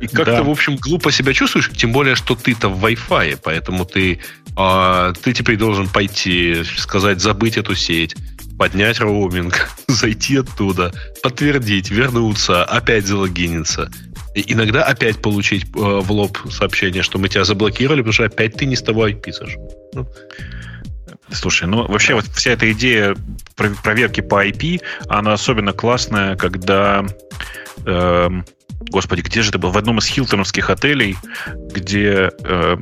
И 0.00 0.06
как-то, 0.06 0.36
да. 0.36 0.42
в 0.42 0.50
общем, 0.50 0.76
глупо 0.76 1.12
себя 1.12 1.34
чувствуешь, 1.34 1.70
тем 1.76 1.92
более, 1.92 2.14
что 2.14 2.34
ты-то 2.34 2.68
в 2.68 2.84
Wi-Fi, 2.84 3.40
поэтому 3.42 3.84
ты, 3.84 4.20
э, 4.56 5.12
ты 5.22 5.32
теперь 5.34 5.56
должен 5.56 5.88
пойти, 5.88 6.64
сказать, 6.76 7.20
забыть 7.20 7.58
эту 7.58 7.74
сеть, 7.74 8.16
поднять 8.58 8.98
роуминг, 9.00 9.70
зайти 9.88 10.38
оттуда, 10.38 10.92
подтвердить, 11.22 11.90
вернуться, 11.90 12.64
опять 12.64 13.06
залогиниться. 13.06 13.90
И 14.34 14.52
иногда 14.52 14.84
опять 14.84 15.20
получить 15.20 15.64
э, 15.64 15.68
в 15.74 16.10
лоб 16.10 16.38
сообщение, 16.50 17.02
что 17.02 17.18
мы 17.18 17.28
тебя 17.28 17.44
заблокировали, 17.44 18.00
потому 18.00 18.12
что 18.12 18.24
опять 18.24 18.54
ты 18.54 18.64
не 18.64 18.76
с 18.76 18.82
тобой 18.82 19.12
IP 19.12 19.32
зашел. 19.32 19.70
Ну. 19.92 20.08
Слушай, 21.32 21.68
ну 21.68 21.86
вообще 21.86 22.14
вот 22.14 22.26
вся 22.26 22.52
эта 22.52 22.70
идея 22.72 23.16
проверки 23.56 24.20
по 24.20 24.46
IP, 24.46 24.80
она 25.08 25.32
особенно 25.32 25.72
классная, 25.72 26.36
когда 26.36 27.04
э, 27.86 28.30
Господи, 28.88 29.20
где 29.20 29.42
же 29.42 29.50
это 29.50 29.58
был? 29.58 29.70
В 29.70 29.78
одном 29.78 29.98
из 29.98 30.06
хилтоновских 30.06 30.70
отелей, 30.70 31.16
где 31.72 32.30
э, 32.42 32.76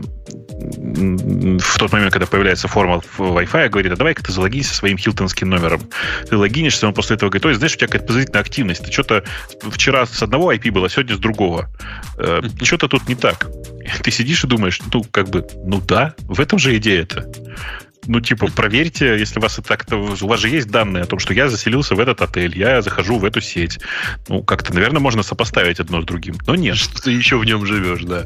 в 0.58 1.78
тот 1.78 1.92
момент, 1.92 2.12
когда 2.12 2.26
появляется 2.26 2.68
форма 2.68 3.02
Wi-Fi, 3.18 3.68
говорит, 3.68 3.92
а 3.92 3.96
давай-ка 3.96 4.22
ты 4.22 4.32
залогинься 4.32 4.74
своим 4.74 4.96
хилтонским 4.96 5.48
номером. 5.48 5.82
Ты 6.28 6.36
логинишься, 6.36 6.86
он 6.86 6.94
после 6.94 7.16
этого 7.16 7.30
говорит, 7.30 7.46
ой, 7.46 7.54
знаешь, 7.54 7.74
у 7.74 7.76
тебя 7.76 7.86
какая-то 7.88 8.06
подозрительная 8.06 8.40
активность. 8.40 8.84
Ты 8.84 8.92
что-то 8.92 9.24
вчера 9.70 10.06
с 10.06 10.22
одного 10.22 10.52
IP 10.52 10.70
было, 10.70 10.88
сегодня 10.88 11.16
с 11.16 11.18
другого. 11.18 11.68
Э, 12.16 12.42
что-то 12.62 12.88
тут 12.88 13.08
не 13.08 13.14
так. 13.14 13.48
Ты 14.02 14.10
сидишь 14.10 14.44
и 14.44 14.46
думаешь, 14.46 14.80
ну, 14.92 15.04
как 15.10 15.28
бы, 15.28 15.46
ну 15.64 15.80
да, 15.80 16.14
в 16.20 16.40
этом 16.40 16.58
же 16.58 16.76
идея-то 16.76 17.26
ну, 18.09 18.20
типа, 18.20 18.48
проверьте, 18.55 19.18
если 19.18 19.39
у 19.39 19.43
вас 19.43 19.59
это 19.59 19.68
так-то... 19.68 19.97
У 19.97 20.26
вас 20.26 20.40
же 20.40 20.48
есть 20.48 20.70
данные 20.70 21.05
о 21.05 21.06
том, 21.06 21.18
что 21.18 21.35
я 21.35 21.48
заселился 21.51 21.94
в 21.94 22.01
этот 22.01 22.22
отель, 22.22 22.59
я 22.59 22.80
захожу 22.80 23.18
в 23.18 23.24
эту 23.24 23.43
сеть. 23.43 23.78
Ну, 24.28 24.43
как-то, 24.43 24.74
наверное, 24.74 25.01
можно 25.01 25.22
сопоставить 25.22 25.78
одно 25.78 26.01
с 26.01 26.06
другим. 26.06 26.36
Но 26.47 26.55
нет. 26.55 26.76
Что 26.76 27.02
ты 27.02 27.10
еще 27.10 27.36
в 27.36 27.44
нем 27.44 27.66
живешь, 27.66 28.02
да. 28.05 28.24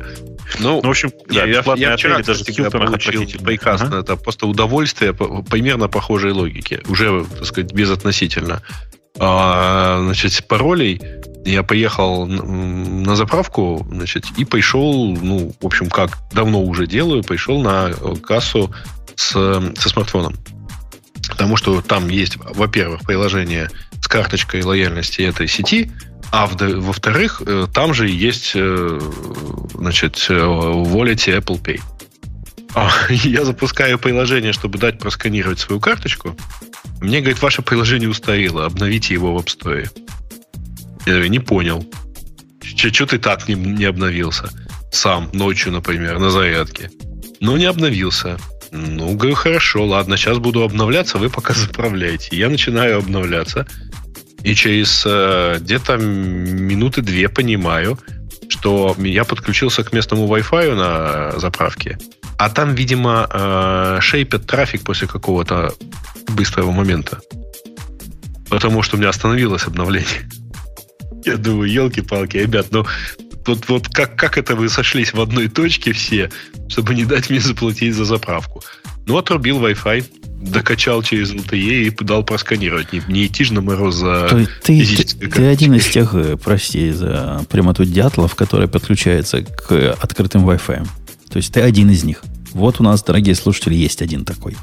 Ну, 0.60 0.80
ну 0.80 0.88
в 0.88 0.90
общем, 0.90 1.10
да, 1.28 1.44
я, 1.44 1.62
я, 1.64 1.74
я 1.76 1.96
вчера, 1.96 2.22
даже 2.22 2.44
в 2.44 2.70
получил 2.70 3.26
прекрасно. 3.44 3.88
Ага. 3.88 3.98
Это 4.00 4.16
просто 4.16 4.46
удовольствие 4.46 5.12
примерно 5.14 5.88
похожей 5.88 6.30
логике. 6.30 6.80
Уже, 6.86 7.24
так 7.24 7.44
сказать, 7.44 7.72
безотносительно. 7.72 8.62
А, 9.18 10.00
значит, 10.02 10.46
паролей 10.48 11.00
я 11.44 11.62
поехал 11.62 12.26
на 12.26 13.16
заправку, 13.16 13.86
значит, 13.90 14.24
и 14.36 14.44
пошел, 14.44 15.16
ну, 15.16 15.52
в 15.60 15.66
общем, 15.66 15.90
как 15.90 16.18
давно 16.32 16.62
уже 16.62 16.86
делаю, 16.86 17.22
пошел 17.22 17.60
на 17.60 17.92
кассу 18.22 18.72
с, 19.16 19.30
со 19.32 19.88
смартфоном. 19.88 20.36
Потому 21.28 21.56
что 21.56 21.80
там 21.82 22.08
есть, 22.08 22.36
во-первых, 22.36 23.02
приложение 23.02 23.70
с 24.00 24.08
карточкой 24.08 24.62
лояльности 24.62 25.22
этой 25.22 25.48
сети, 25.48 25.90
а 26.32 26.46
во-вторых, 26.46 27.42
э, 27.44 27.66
там 27.72 27.92
же 27.92 28.08
есть 28.08 28.52
э, 28.54 29.00
значит, 29.74 30.26
э, 30.30 30.34
в 30.34 30.96
Wallet 30.96 31.38
Apple 31.38 31.60
Pay. 31.60 31.80
А, 32.74 32.90
я 33.10 33.44
запускаю 33.44 33.98
приложение, 33.98 34.54
чтобы 34.54 34.78
дать 34.78 34.98
просканировать 34.98 35.58
свою 35.58 35.78
карточку. 35.78 36.34
Мне 37.02 37.20
говорит, 37.20 37.42
ваше 37.42 37.62
приложение 37.62 38.08
устарело, 38.08 38.64
обновите 38.64 39.12
его 39.12 39.34
в 39.34 39.38
App 39.38 39.46
Store. 39.46 39.88
Я 41.04 41.12
говорю, 41.12 41.28
не 41.28 41.40
понял. 41.40 41.84
Что 42.62 43.06
ты 43.06 43.18
так 43.18 43.48
не, 43.48 43.54
не 43.54 43.84
обновился? 43.84 44.50
Сам, 44.92 45.28
ночью, 45.32 45.72
например, 45.72 46.20
на 46.20 46.30
зарядке. 46.30 46.90
Но 47.40 47.58
не 47.58 47.64
обновился. 47.64 48.38
Ну, 48.70 49.14
говорю, 49.16 49.34
хорошо, 49.34 49.84
ладно, 49.84 50.16
сейчас 50.16 50.38
буду 50.38 50.62
обновляться, 50.62 51.18
вы 51.18 51.28
пока 51.28 51.54
заправляете. 51.54 52.36
Я 52.36 52.48
начинаю 52.48 52.98
обновляться, 52.98 53.66
и 54.44 54.54
через 54.54 55.02
э, 55.04 55.58
где-то 55.60 55.96
минуты 55.96 57.02
две 57.02 57.28
понимаю, 57.28 57.98
что 58.48 58.94
я 58.98 59.24
подключился 59.24 59.82
к 59.82 59.92
местному 59.92 60.26
Wi-Fi 60.26 60.74
на 60.74 61.38
заправке, 61.38 61.98
а 62.44 62.50
там, 62.50 62.74
видимо, 62.74 63.28
э, 63.30 63.98
шейпят 64.00 64.46
трафик 64.46 64.82
после 64.82 65.06
какого-то 65.06 65.72
быстрого 66.30 66.72
момента. 66.72 67.20
Потому 68.50 68.82
что 68.82 68.96
у 68.96 68.98
меня 68.98 69.10
остановилось 69.10 69.68
обновление. 69.68 70.28
Я 71.24 71.36
думаю, 71.36 71.70
елки-палки, 71.70 72.38
ребят, 72.38 72.66
ну 72.72 72.84
вот, 73.46 73.68
вот 73.68 73.88
как, 73.88 74.16
как 74.16 74.38
это 74.38 74.56
вы 74.56 74.68
сошлись 74.68 75.12
в 75.12 75.20
одной 75.20 75.46
точке 75.46 75.92
все, 75.92 76.30
чтобы 76.66 76.96
не 76.96 77.04
дать 77.04 77.30
мне 77.30 77.38
заплатить 77.38 77.94
за 77.94 78.04
заправку? 78.04 78.60
Ну, 79.06 79.16
отрубил 79.16 79.64
Wi-Fi, 79.64 80.04
докачал 80.42 81.04
через 81.04 81.32
LTE 81.32 81.84
и 81.84 81.90
дал 81.90 82.24
просканировать. 82.24 82.92
Не, 82.92 83.02
не 83.06 83.26
идти 83.26 83.44
же 83.44 83.54
на 83.54 83.60
мороз 83.60 83.94
за 83.94 84.26
То 84.28 84.46
ты, 84.64 84.84
ты, 84.84 85.28
ты 85.28 85.46
один 85.46 85.74
из 85.74 85.86
тех, 85.86 86.12
э, 86.14 86.36
прости 86.36 86.90
за 86.90 87.44
прямоту 87.48 87.84
дятлов, 87.84 88.34
который 88.34 88.66
подключается 88.66 89.42
к 89.42 89.92
открытым 90.00 90.48
Wi-Fi. 90.48 90.88
То 91.32 91.38
есть 91.38 91.52
ты 91.52 91.62
один 91.62 91.90
из 91.90 92.04
них. 92.04 92.22
Вот 92.52 92.78
у 92.78 92.82
нас, 92.82 93.02
дорогие 93.02 93.34
слушатели, 93.34 93.74
есть 93.74 94.02
один 94.02 94.24
такой. 94.24 94.54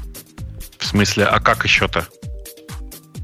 В 0.78 0.86
смысле, 0.86 1.24
а 1.24 1.40
как 1.40 1.64
еще-то? 1.64 2.06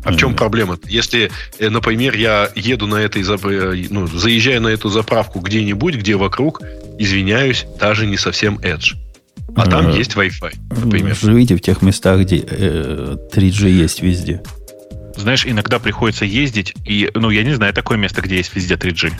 А 0.03 0.13
в 0.13 0.17
чем 0.17 0.35
проблема? 0.35 0.79
Если, 0.87 1.31
э, 1.59 1.69
например, 1.69 2.17
я 2.17 2.51
еду 2.55 2.87
на 2.87 2.97
этой, 2.97 3.23
э, 3.23 3.87
ну, 3.91 4.07
заезжаю 4.07 4.63
на 4.63 4.69
эту 4.69 4.89
заправку 4.89 5.41
где-нибудь, 5.41 5.97
где 5.97 6.17
вокруг, 6.17 6.63
извиняюсь, 6.99 7.67
даже 7.81 8.07
не 8.07 8.17
совсем 8.17 8.59
Edge. 8.59 8.95
А 9.57 9.67
там 9.67 9.91
есть 9.91 10.13
Wi-Fi, 10.15 10.83
например. 10.83 11.17
Живите 11.17 11.57
в 11.57 11.61
тех 11.61 11.83
местах, 11.83 12.21
где 12.21 12.39
э, 12.39 13.17
3G 13.33 13.71
есть 13.71 14.03
везде. 14.03 14.43
Знаешь, 15.17 15.47
иногда 15.47 15.79
приходится 15.79 16.25
ездить, 16.25 16.75
и, 16.85 17.11
ну, 17.15 17.31
я 17.31 17.43
не 17.43 17.55
знаю 17.55 17.73
такое 17.73 17.97
место, 17.97 18.23
где 18.23 18.37
есть 18.37 18.55
везде 18.55 18.75
3G. 18.75 19.13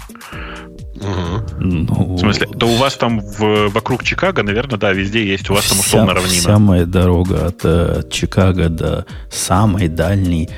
Угу. 0.97 1.45
Ну, 1.61 2.15
в 2.15 2.19
смысле, 2.19 2.47
то 2.47 2.67
у 2.67 2.77
вас 2.77 2.97
там 2.97 3.21
в, 3.21 3.69
вокруг 3.69 4.05
Чикаго, 4.05 4.43
наверное, 4.43 4.79
да, 4.79 4.93
везде 4.93 5.27
есть, 5.27 5.51
у 5.51 5.55
вас 5.55 5.67
там 5.67 5.79
условно 5.79 6.15
вся, 6.15 6.23
равнина. 6.23 6.43
Самая 6.43 6.87
дорога 6.87 7.47
от, 7.47 7.65
от 7.65 8.11
Чикаго 8.11 8.69
до 8.69 9.07
самой 9.31 9.89
дальней 9.89 10.49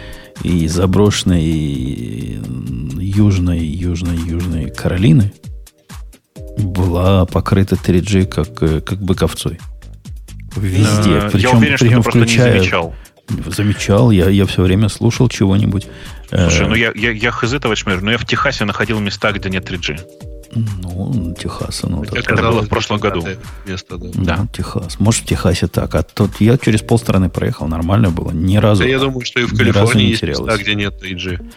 и 0.43 0.69
заброшенной 0.69 1.43
южной, 3.01 3.59
южной, 3.59 4.17
южной 4.17 4.71
Каролины 4.71 5.33
была 6.59 7.27
покрыта 7.27 7.77
3G 7.77 8.27
как, 8.27 8.63
э, 8.63 8.81
как 8.81 9.01
быковцой. 9.01 9.59
Везде. 10.57 11.21
Да, 11.21 11.29
причем, 11.33 11.51
я 11.51 11.57
уверен, 11.57 11.77
что 11.77 11.89
ты 11.89 12.01
включая, 12.01 12.53
не 12.53 12.59
замечал. 12.61 12.95
Замечал, 13.47 14.11
я, 14.11 14.29
я 14.29 14.47
все 14.47 14.63
время 14.63 14.89
слушал 14.89 15.29
чего-нибудь. 15.29 15.87
Слушай, 16.29 16.65
э, 16.65 16.69
ну 16.69 16.75
я, 16.75 16.93
я, 16.95 17.11
я 17.11 17.31
хз, 17.31 17.51
товарищ 17.61 17.85
мэр, 17.85 18.01
но 18.01 18.11
я 18.13 18.19
в 18.19 18.25
Техасе 18.25 18.65
находил 18.65 19.01
места, 19.01 19.33
где 19.33 19.51
нет 19.51 19.71
3G. 19.71 20.01
Ну, 20.55 21.35
Техас, 21.39 21.83
ну, 21.83 22.03
это, 22.03 22.19
это 22.19 22.37
было 22.37 22.63
в 22.63 22.69
прошлом 22.69 22.99
году. 22.99 23.23
Место, 23.67 23.99
да. 23.99 24.09
да, 24.15 24.47
Техас. 24.53 24.99
Может, 24.99 25.25
в 25.25 25.27
Техасе 25.27 25.67
так. 25.67 25.95
А 25.95 26.03
тут 26.03 26.41
я 26.41 26.57
через 26.57 26.81
полстраны 26.81 27.29
проехал, 27.29 27.69
нормально 27.69 28.11
было. 28.11 28.31
Ни 28.31 28.57
разу. 28.57 28.83
Да, 28.83 28.89
я 28.89 28.99
думаю, 28.99 29.25
что 29.25 29.41
и 29.41 29.45
в 29.45 29.57
Калифорнии 29.57 30.09
есть 30.09 30.23
места, 30.23 30.57
где 30.57 30.75
нет 30.75 30.95
3G. 31.03 31.53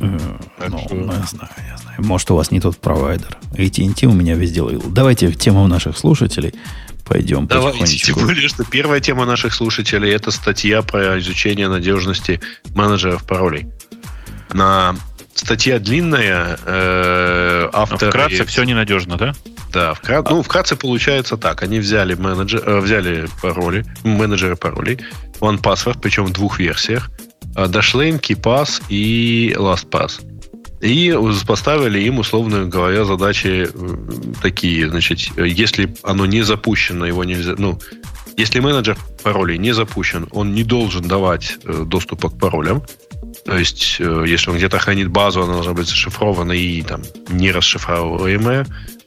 Э, 0.00 0.18
ну, 0.68 0.78
что... 0.78 0.94
ну, 0.94 1.12
я 1.12 1.26
знаю, 1.26 1.50
я 1.68 1.76
знаю. 1.76 1.96
Может, 1.98 2.30
у 2.30 2.36
вас 2.36 2.50
не 2.50 2.60
тот 2.60 2.78
провайдер. 2.78 3.36
AT&T 3.52 4.06
у 4.06 4.12
меня 4.12 4.34
везде 4.34 4.62
ловил. 4.62 4.82
Давайте 4.88 5.28
в 5.28 5.36
тему 5.36 5.66
наших 5.66 5.98
слушателей 5.98 6.54
пойдем 7.10 7.48
Давайте, 7.48 7.96
тем 7.98 8.14
более, 8.14 8.48
что 8.48 8.64
первая 8.64 9.00
тема 9.00 9.26
наших 9.26 9.52
слушателей– 9.52 10.12
это 10.14 10.30
статья 10.30 10.80
про 10.82 11.18
изучение 11.18 11.68
надежности 11.68 12.40
менеджеров 12.76 13.26
паролей. 13.26 13.66
На 14.52 14.94
статья 15.34 15.80
длинная, 15.80 16.56
э, 16.64 17.68
автор... 17.72 18.10
Вкратце 18.10 18.44
все 18.44 18.62
ненадежно, 18.62 19.16
да? 19.16 19.34
Да, 19.72 19.94
вкратце, 19.94 20.30
а. 20.30 20.34
ну, 20.34 20.42
вкратце 20.42 20.76
получается 20.76 21.36
так. 21.36 21.64
Они 21.64 21.80
взяли, 21.80 22.14
менеджер, 22.14 22.62
э, 22.64 22.78
взяли 22.78 23.28
пароли, 23.42 23.84
менеджеры 24.04 24.54
паролей, 24.54 25.00
OnePassword, 25.40 25.98
причем 26.00 26.26
в 26.26 26.32
двух 26.32 26.60
версиях, 26.60 27.10
Dashlane, 27.54 28.20
KeyPass 28.20 28.84
и 28.88 29.52
LastPass. 29.58 30.29
И 30.80 31.14
поставили 31.46 32.00
им, 32.00 32.18
условно 32.18 32.64
говоря, 32.64 33.04
задачи 33.04 33.68
такие. 34.42 34.88
Значит, 34.88 35.36
если 35.36 35.94
оно 36.02 36.26
не 36.26 36.42
запущено, 36.42 37.06
его 37.06 37.24
нельзя... 37.24 37.54
Ну, 37.58 37.78
если 38.36 38.60
менеджер 38.60 38.96
паролей 39.22 39.58
не 39.58 39.72
запущен, 39.72 40.26
он 40.30 40.54
не 40.54 40.64
должен 40.64 41.06
давать 41.06 41.58
э, 41.64 41.84
доступа 41.86 42.30
к 42.30 42.38
паролям. 42.38 42.82
То 43.44 43.58
есть, 43.58 43.96
э, 43.98 44.24
если 44.26 44.50
он 44.50 44.56
где-то 44.56 44.78
хранит 44.78 45.08
базу, 45.08 45.42
она 45.42 45.52
должна 45.52 45.74
быть 45.74 45.86
зашифрована 45.86 46.52
и 46.52 46.80
там, 46.80 47.02
не 47.28 47.52
расшифровываемая. 47.52 48.66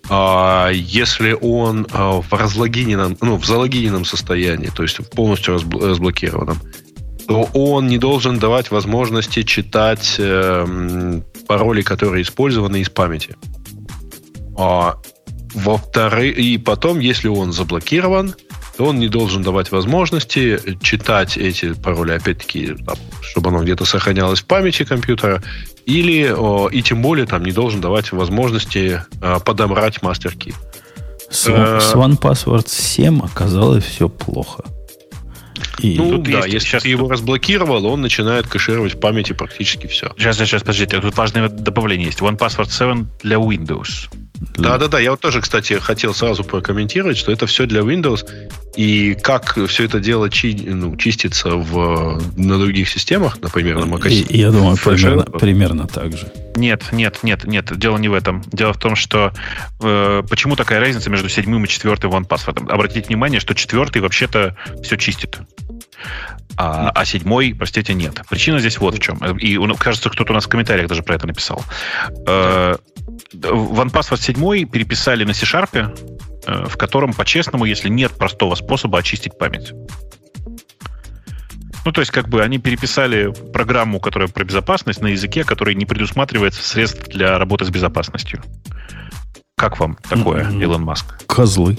А 0.10 0.70
если 0.72 1.36
он 1.40 1.88
э, 1.92 1.98
в 1.98 2.32
разлогиненном, 2.32 3.18
ну, 3.22 3.38
в 3.38 3.46
залогиненном 3.46 4.06
состоянии, 4.06 4.68
то 4.68 4.84
есть 4.84 4.98
полностью 5.10 5.56
разблокированном, 5.56 6.60
то 7.28 7.50
он 7.54 7.88
не 7.88 7.98
должен 7.98 8.40
давать 8.40 8.72
возможности 8.72 9.44
читать 9.44 10.16
э, 10.18 11.22
пароли, 11.48 11.82
которые 11.82 12.24
использованы 12.24 12.82
из 12.82 12.90
памяти. 12.90 13.36
А, 14.58 14.98
во-вторых, 15.54 16.38
и 16.38 16.58
потом, 16.58 17.00
если 17.00 17.28
он 17.28 17.54
заблокирован, 17.54 18.36
то 18.78 18.86
он 18.86 19.00
не 19.00 19.08
должен 19.08 19.44
давать 19.44 19.72
возможности 19.72 20.60
читать 20.82 21.38
эти 21.38 21.74
пароли, 21.74 22.14
опять-таки, 22.14 22.76
чтобы 23.22 23.50
оно 23.50 23.64
где-то 23.64 23.86
сохранялось 23.86 24.42
в 24.42 24.46
памяти 24.46 24.84
компьютера, 24.84 25.44
или, 25.86 26.36
и 26.76 26.82
тем 26.82 27.02
более, 27.02 27.28
там 27.28 27.44
не 27.44 27.52
должен 27.52 27.82
давать 27.82 28.12
возможности 28.12 29.02
а, 29.22 29.40
подобрать 29.40 30.02
мастер-ки. 30.02 30.54
С, 31.30 31.48
э, 31.48 31.80
с 31.82 31.94
One 31.94 32.20
Password 32.20 32.68
7 32.68 33.22
оказалось 33.24 33.84
все 33.84 34.08
плохо. 34.08 34.64
И 35.80 35.96
ну 35.98 36.18
да, 36.18 36.40
есть, 36.40 36.54
если 36.54 36.68
сейчас 36.68 36.84
ты 36.84 36.90
его 36.90 37.10
разблокировал, 37.10 37.86
он 37.86 38.02
начинает 38.02 38.48
кэшировать 38.48 38.96
в 38.96 39.00
памяти 39.00 39.34
практически 39.34 39.88
все. 39.88 40.14
Сейчас, 40.18 40.38
сейчас, 40.38 40.62
подождите, 40.62 41.00
тут 41.00 41.16
важное 41.18 41.50
добавление 41.50 42.08
есть. 42.08 42.20
One 42.20 42.38
Password 42.38 42.70
7 42.70 43.08
для 43.22 43.38
Windows. 43.38 44.10
Да-да-да, 44.58 45.00
я 45.00 45.12
вот 45.12 45.20
тоже, 45.20 45.42
кстати, 45.42 45.74
хотел 45.74 46.14
сразу 46.14 46.44
прокомментировать, 46.44 47.18
что 47.18 47.32
это 47.32 47.48
все 47.48 47.66
для 47.66 47.82
Windows, 47.82 48.26
и 48.76 49.16
как 49.22 49.58
все 49.68 49.86
это 49.86 50.00
дело 50.00 50.30
чи, 50.30 50.54
ну, 50.54 50.96
чистится 50.96 51.50
в, 51.52 52.22
на 52.38 52.58
других 52.58 52.90
системах, 52.90 53.40
например, 53.42 53.78
на 53.78 53.86
Mac 53.86 54.02
OS. 54.02 54.26
Я 54.30 54.52
думаю, 54.52 54.78
примерно, 54.78 55.24
примерно 55.24 55.88
так 55.88 56.18
же. 56.18 56.32
Нет, 56.56 56.84
нет, 56.92 57.20
нет, 57.24 57.46
нет, 57.46 57.78
дело 57.78 57.98
не 57.98 58.10
в 58.10 58.14
этом. 58.14 58.44
Дело 58.52 58.74
в 58.74 58.80
том, 58.80 58.96
что 58.96 59.34
э, 59.82 60.24
почему 60.30 60.56
такая 60.56 60.80
разница 60.80 61.10
между 61.10 61.30
седьмым 61.30 61.66
и 61.66 61.68
четвертым 61.68 62.12
OnePassword? 62.12 62.70
Обратите 62.70 63.08
внимание, 63.08 63.40
что 63.40 63.56
четвертый 63.56 64.02
вообще-то 64.02 64.56
все 64.84 64.98
чистит. 64.98 65.40
А, 66.56 66.92
а 66.94 67.06
седьмой, 67.06 67.56
простите, 67.58 67.94
нет. 67.94 68.22
Причина 68.30 68.60
здесь 68.60 68.78
вот 68.78 68.96
в 68.96 69.00
чем. 69.00 69.18
И 69.38 69.58
кажется, 69.76 70.10
кто-то 70.10 70.34
у 70.34 70.36
нас 70.36 70.46
в 70.46 70.50
комментариях 70.50 70.88
даже 70.88 71.02
про 71.02 71.16
это 71.16 71.28
написал. 71.28 71.64
Э, 72.28 72.76
OnePassword 73.34 74.22
7 74.22 74.70
переписали 74.70 75.24
на 75.24 75.34
C-Sharp, 75.34 75.98
э, 76.46 76.66
в 76.68 76.78
котором, 76.78 77.14
по-честному, 77.14 77.66
если 77.66 77.90
нет 77.90 78.12
простого 78.14 78.56
способа 78.56 79.00
очистить 79.00 79.38
память. 79.38 79.74
Ну, 81.86 81.92
то 81.92 82.02
есть, 82.02 82.12
как 82.12 82.30
бы 82.30 82.42
они 82.42 82.60
переписали 82.60 83.34
программу, 83.52 84.00
которая 84.00 84.30
про 84.30 84.46
безопасность, 84.46 85.02
на 85.02 85.08
языке, 85.08 85.44
который 85.44 85.76
не 85.76 85.86
предусматривается 85.86 86.64
средств 86.64 87.10
для 87.10 87.38
работы 87.38 87.66
с 87.66 87.70
безопасностью. 87.70 88.42
Как 89.58 89.80
вам 89.80 89.98
такое, 90.10 90.46
mm-hmm. 90.46 90.62
Илон 90.62 90.84
Маск? 90.84 91.26
Козлы. 91.26 91.78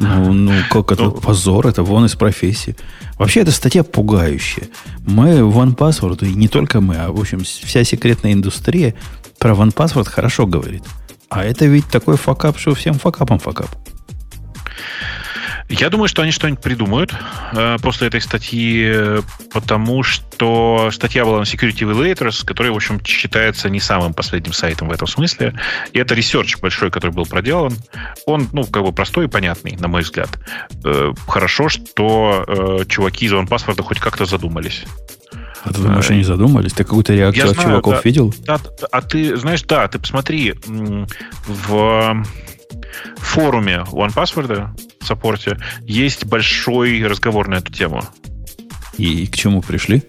Ну, 0.00 0.32
ну 0.32 0.52
как 0.70 0.92
это 0.92 1.04
ну, 1.04 1.10
позор, 1.12 1.66
это 1.66 1.82
вон 1.82 2.06
из 2.06 2.14
профессии. 2.14 2.74
Вообще, 3.18 3.40
эта 3.40 3.52
статья 3.52 3.84
пугающая. 3.84 4.68
Мы 5.06 5.44
в 5.44 5.58
1Password, 5.58 6.26
и 6.26 6.34
не 6.34 6.48
только 6.48 6.80
мы, 6.80 6.96
а, 6.96 7.12
в 7.12 7.20
общем, 7.20 7.44
вся 7.44 7.84
секретная 7.84 8.32
индустрия 8.32 8.94
про 9.38 9.52
1Password 9.52 10.08
хорошо 10.08 10.46
говорит. 10.46 10.82
А 11.28 11.44
это 11.44 11.66
ведь 11.66 11.86
такой 11.86 12.16
факап, 12.16 12.58
что 12.58 12.74
всем 12.74 12.94
факапом 12.94 13.38
факап. 13.38 13.68
Я 15.70 15.88
думаю, 15.88 16.08
что 16.08 16.22
они 16.22 16.32
что-нибудь 16.32 16.60
придумают 16.60 17.14
э, 17.52 17.76
после 17.80 18.08
этой 18.08 18.20
статьи, 18.20 18.92
потому 19.52 20.02
что 20.02 20.90
статья 20.90 21.24
была 21.24 21.38
на 21.38 21.42
Security 21.44 21.82
Evaluators, 21.82 22.44
который, 22.44 22.72
в 22.72 22.74
общем, 22.74 23.00
считается 23.04 23.70
не 23.70 23.78
самым 23.78 24.12
последним 24.12 24.52
сайтом 24.52 24.88
в 24.88 24.92
этом 24.92 25.06
смысле. 25.06 25.54
И 25.92 25.98
это 26.00 26.16
research 26.16 26.58
большой, 26.58 26.90
который 26.90 27.12
был 27.12 27.24
проделан. 27.24 27.72
Он, 28.26 28.48
ну, 28.52 28.64
как 28.64 28.82
бы 28.82 28.92
простой 28.92 29.26
и 29.26 29.28
понятный, 29.28 29.76
на 29.78 29.86
мой 29.86 30.02
взгляд. 30.02 30.28
Э, 30.84 31.12
хорошо, 31.28 31.68
что 31.68 32.44
э, 32.48 32.84
чуваки 32.88 33.26
из 33.26 33.32
OnePassword 33.32 33.80
хоть 33.82 34.00
как-то 34.00 34.24
задумались. 34.24 34.82
А 35.62 35.72
ты 35.72 35.82
думаешь, 35.82 36.10
они 36.10 36.24
задумались? 36.24 36.72
Ты 36.72 36.84
какую-то 36.84 37.12
реакцию 37.12 37.44
Я 37.44 37.50
от 37.50 37.54
знаю, 37.54 37.70
чуваков 37.70 37.94
да, 37.94 38.00
видел? 38.02 38.34
Да, 38.44 38.58
а 38.90 39.02
ты, 39.02 39.36
знаешь, 39.36 39.62
да, 39.62 39.86
ты 39.88 39.98
посмотри, 39.98 40.54
в 41.46 42.24
форуме 43.18 43.84
OnePassword 43.90 44.68
саппорте 45.06 45.58
есть 45.82 46.24
большой 46.26 47.06
разговор 47.06 47.48
на 47.48 47.56
эту 47.56 47.72
тему. 47.72 48.02
И, 48.96 49.24
и 49.24 49.26
к 49.26 49.36
чему 49.36 49.62
пришли? 49.62 50.02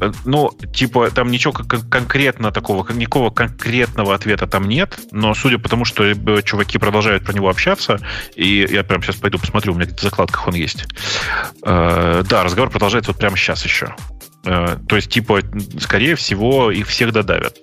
Э, 0.00 0.12
ну, 0.24 0.50
типа, 0.74 1.10
там 1.10 1.30
ничего 1.30 1.52
конкретно 1.52 2.50
такого, 2.52 2.90
никакого 2.92 3.30
конкретного 3.30 4.14
ответа 4.14 4.46
там 4.46 4.68
нет, 4.68 4.98
но 5.10 5.34
судя 5.34 5.58
по 5.58 5.68
тому, 5.68 5.84
что 5.84 6.04
э, 6.04 6.42
чуваки 6.42 6.78
продолжают 6.78 7.24
про 7.24 7.32
него 7.32 7.48
общаться, 7.48 7.98
и 8.34 8.66
я 8.70 8.84
прямо 8.84 9.02
сейчас 9.02 9.16
пойду 9.16 9.38
посмотрю, 9.38 9.72
у 9.72 9.76
меня 9.76 9.86
где-то 9.86 10.00
в 10.00 10.04
закладках 10.04 10.46
он 10.48 10.54
есть. 10.54 10.86
Э, 11.64 12.22
да, 12.28 12.44
разговор 12.44 12.70
продолжается 12.70 13.12
вот 13.12 13.20
прямо 13.20 13.36
сейчас 13.36 13.64
еще. 13.64 13.94
Э, 14.44 14.76
то 14.88 14.96
есть, 14.96 15.10
типа, 15.10 15.40
скорее 15.80 16.14
всего, 16.14 16.70
их 16.70 16.86
всех 16.88 17.12
додавят 17.12 17.56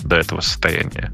до 0.00 0.16
этого 0.16 0.40
состояния. 0.40 1.12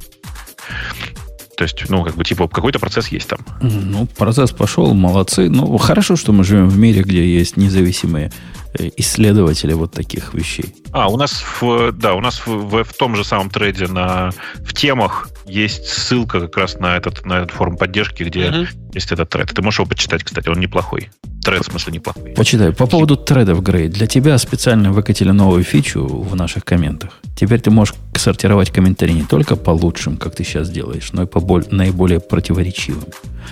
То 1.58 1.64
есть, 1.64 1.90
ну, 1.90 2.04
как 2.04 2.14
бы, 2.14 2.22
типа, 2.22 2.46
какой-то 2.46 2.78
процесс 2.78 3.08
есть 3.08 3.28
там. 3.28 3.40
Ну, 3.60 4.06
процесс 4.06 4.52
пошел, 4.52 4.94
молодцы. 4.94 5.50
Ну, 5.50 5.76
хорошо, 5.76 6.14
что 6.14 6.30
мы 6.32 6.44
живем 6.44 6.68
в 6.68 6.78
мире, 6.78 7.02
где 7.02 7.26
есть 7.26 7.56
независимые 7.56 8.30
э, 8.78 8.90
исследователи 8.96 9.72
вот 9.72 9.90
таких 9.90 10.34
вещей. 10.34 10.72
А, 10.92 11.08
у 11.08 11.16
нас, 11.16 11.42
в, 11.60 11.90
да, 11.90 12.14
у 12.14 12.20
нас 12.20 12.46
в, 12.46 12.46
в, 12.46 12.84
в 12.84 12.92
том 12.94 13.16
же 13.16 13.24
самом 13.24 13.50
трейде 13.50 13.88
на, 13.88 14.30
в 14.64 14.72
темах 14.72 15.30
есть 15.48 15.86
ссылка 15.86 16.40
как 16.40 16.56
раз 16.56 16.78
на 16.78 16.96
этот, 16.96 17.24
на 17.26 17.38
этот 17.38 17.50
форум 17.50 17.76
поддержки, 17.76 18.22
где 18.22 18.40
uh-huh. 18.40 18.68
есть 18.94 19.10
этот 19.10 19.28
тред. 19.28 19.52
Ты 19.52 19.62
можешь 19.62 19.80
его 19.80 19.88
почитать, 19.88 20.22
кстати, 20.22 20.48
он 20.48 20.60
неплохой. 20.60 21.10
Тред, 21.42 21.62
в 21.62 21.70
смысле, 21.70 21.94
неплохой. 21.94 22.34
Почитай. 22.34 22.72
По 22.72 22.86
поводу 22.86 23.16
тредов, 23.16 23.62
Грей, 23.62 23.88
для 23.88 24.06
тебя 24.06 24.36
специально 24.38 24.92
выкатили 24.92 25.30
новую 25.30 25.64
фичу 25.64 26.06
в 26.06 26.36
наших 26.36 26.64
комментах. 26.64 27.18
Теперь 27.36 27.60
ты 27.60 27.70
можешь 27.70 27.94
сортировать 28.14 28.70
комментарии 28.70 29.12
не 29.12 29.24
только 29.24 29.56
по 29.56 29.70
лучшим, 29.70 30.16
как 30.16 30.34
ты 30.34 30.44
сейчас 30.44 30.68
делаешь, 30.68 31.10
но 31.12 31.22
и 31.22 31.26
по 31.26 31.40
наиболее 31.70 32.20
противоречивым. 32.20 33.04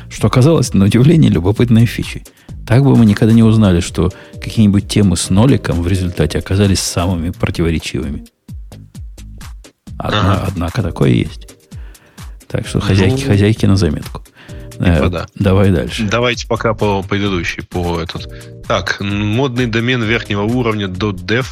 Что 0.09 0.29
оказалось, 0.29 0.75
на 0.75 0.85
удивление, 0.85 1.31
любопытной 1.31 1.87
фичей. 1.87 2.25
Так 2.67 2.83
бы 2.83 2.97
мы 2.97 3.07
никогда 3.07 3.33
не 3.33 3.43
узнали, 3.43 3.81
что 3.81 4.13
какие-нибудь 4.35 4.89
темы 4.89 5.17
с 5.17 5.31
ноликом 5.31 5.83
в 5.83 5.89
результате 5.89 6.39
оказались 6.39 6.81
самыми 6.81 7.31
противоречивыми. 7.31 8.25
Одна, 9.99 10.35
ага. 10.35 10.45
Однако 10.49 10.83
такое 10.83 11.11
есть. 11.11 11.49
Так 12.49 12.67
что 12.67 12.81
хозяйки, 12.81 13.23
ну, 13.23 13.29
хозяйки 13.29 13.67
на 13.67 13.77
заметку. 13.77 14.23
Типа, 14.73 14.85
э, 14.85 15.09
да. 15.09 15.27
Давай 15.35 15.71
дальше. 15.71 16.07
Давайте 16.11 16.47
пока 16.47 16.75
по 16.75 17.03
предыдущей, 17.03 17.63
по 17.63 18.01
этот. 18.01 18.29
Так, 18.67 19.01
модный 19.01 19.67
домен 19.67 20.03
верхнего 20.03 20.43
уровня 20.43 20.87
.dev 20.87 21.47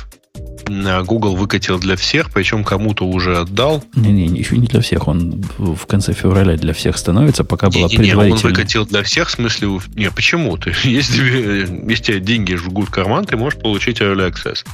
Google 0.66 1.36
выкатил 1.36 1.78
для 1.78 1.96
всех, 1.96 2.30
причем 2.30 2.64
кому-то 2.64 3.04
уже 3.06 3.38
отдал. 3.38 3.84
Не-не, 3.94 4.26
еще 4.26 4.56
не 4.56 4.66
для 4.66 4.80
всех. 4.80 5.08
Он 5.08 5.42
в 5.58 5.86
конце 5.86 6.12
февраля 6.12 6.56
для 6.56 6.72
всех 6.72 6.96
становится, 6.96 7.44
пока 7.44 7.68
была 7.68 7.88
не, 7.88 7.96
предварительная. 7.96 8.26
Не, 8.26 8.32
он 8.32 8.38
выкатил 8.38 8.86
для 8.86 9.02
всех, 9.02 9.28
в 9.28 9.32
смысле... 9.32 9.80
Не, 9.94 10.10
почему? 10.10 10.56
Ты, 10.56 10.74
если, 10.84 11.86
если 11.88 12.02
тебе 12.02 12.20
деньги 12.20 12.54
жгут 12.54 12.88
в 12.88 12.90
карман, 12.90 13.24
ты 13.24 13.36
можешь 13.36 13.58
получить 13.58 14.00
Early 14.00 14.32
Access. 14.32 14.64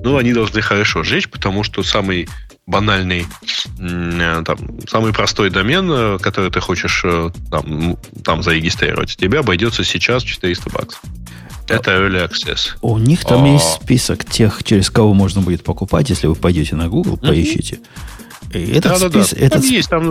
Ну, 0.00 0.16
они 0.16 0.32
должны 0.32 0.60
хорошо 0.60 1.02
жечь, 1.02 1.28
потому 1.28 1.64
что 1.64 1.82
самый 1.82 2.28
банальный, 2.66 3.26
э, 3.80 4.42
там, 4.44 4.58
самый 4.86 5.12
простой 5.12 5.50
домен, 5.50 5.90
э, 5.90 6.18
который 6.18 6.50
ты 6.50 6.60
хочешь 6.60 7.02
э, 7.04 7.30
там, 7.50 7.98
там 8.22 8.42
зарегистрировать, 8.42 9.16
тебе 9.16 9.40
обойдется 9.40 9.82
сейчас 9.84 10.22
400 10.22 10.70
баксов. 10.70 11.00
Это 11.68 11.90
Early 11.92 12.28
Access. 12.28 12.76
У 12.80 12.98
них 12.98 13.24
там 13.24 13.44
а... 13.44 13.48
есть 13.48 13.82
список 13.82 14.24
тех, 14.24 14.62
через 14.64 14.90
кого 14.90 15.14
можно 15.14 15.40
будет 15.40 15.64
покупать, 15.64 16.10
если 16.10 16.26
вы 16.26 16.34
пойдете 16.34 16.76
на 16.76 16.88
Google, 16.88 17.14
mm-hmm. 17.14 17.28
поищите. 17.28 17.78
Этот 18.52 18.92
да, 18.92 18.98
спис... 18.98 19.30
да, 19.30 19.36
да. 19.36 19.46
Этот... 19.46 19.62
Там 19.62 19.70
есть 19.70 19.90
там 19.90 20.02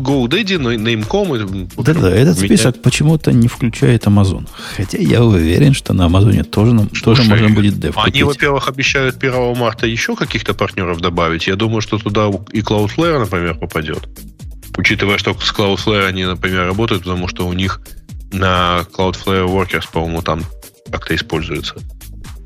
GoDaddy, 0.00 0.56
Name.com. 0.58 1.68
Да-да, 1.84 2.10
этот 2.10 2.38
список 2.38 2.80
почему-то 2.80 3.32
не 3.32 3.48
включает 3.48 4.06
Amazon. 4.06 4.46
Хотя 4.76 4.98
я 4.98 5.22
уверен, 5.22 5.74
что 5.74 5.92
на 5.92 6.06
Амазоне 6.06 6.44
тоже, 6.44 6.76
Слушай, 6.76 7.02
тоже 7.02 7.22
можно 7.24 7.50
будет 7.50 7.78
дев 7.78 7.96
Они, 7.98 8.22
во-первых, 8.22 8.68
обещают 8.68 9.22
1 9.22 9.56
марта 9.56 9.86
еще 9.86 10.16
каких-то 10.16 10.54
партнеров 10.54 11.00
добавить. 11.00 11.46
Я 11.46 11.56
думаю, 11.56 11.82
что 11.82 11.98
туда 11.98 12.30
и 12.52 12.60
Cloudflare, 12.60 13.18
например, 13.18 13.58
попадет. 13.58 14.08
Учитывая, 14.76 15.18
что 15.18 15.34
с 15.34 15.52
Cloudflare 15.52 16.06
они, 16.06 16.24
например, 16.24 16.66
работают, 16.66 17.04
потому 17.04 17.28
что 17.28 17.46
у 17.46 17.52
них 17.52 17.80
на 18.32 18.84
Cloudflare 18.96 19.46
Workers, 19.46 19.84
по-моему, 19.92 20.22
там 20.22 20.42
как-то 20.94 21.14
используется. 21.16 21.74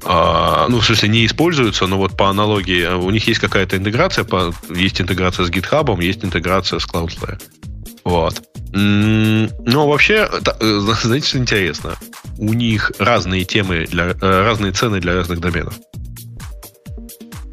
А, 0.04 0.68
ну, 0.68 0.78
в 0.78 0.86
смысле, 0.86 1.08
не 1.10 1.26
используются, 1.26 1.86
но 1.86 1.98
вот 1.98 2.16
по 2.16 2.30
аналогии, 2.30 2.82
э, 2.82 2.94
у 2.94 3.10
них 3.10 3.28
есть 3.28 3.40
какая-то 3.40 3.76
интеграция, 3.76 4.24
по, 4.24 4.54
есть 4.74 5.00
интеграция 5.00 5.44
с 5.44 5.50
GitHub, 5.50 6.02
есть 6.02 6.24
интеграция 6.24 6.78
с 6.78 6.86
Cloudflare. 6.86 7.38
Вот. 8.04 8.42
Но 8.72 9.88
вообще, 9.88 10.28
э, 10.60 10.80
знаете, 11.02 11.26
что 11.26 11.38
интересно? 11.38 11.96
У 12.38 12.54
них 12.54 12.92
разные 12.98 13.44
темы, 13.44 13.86
для, 13.86 14.06
э, 14.10 14.14
разные 14.20 14.72
цены 14.72 15.00
для 15.00 15.14
разных 15.14 15.40
доменов. 15.40 15.74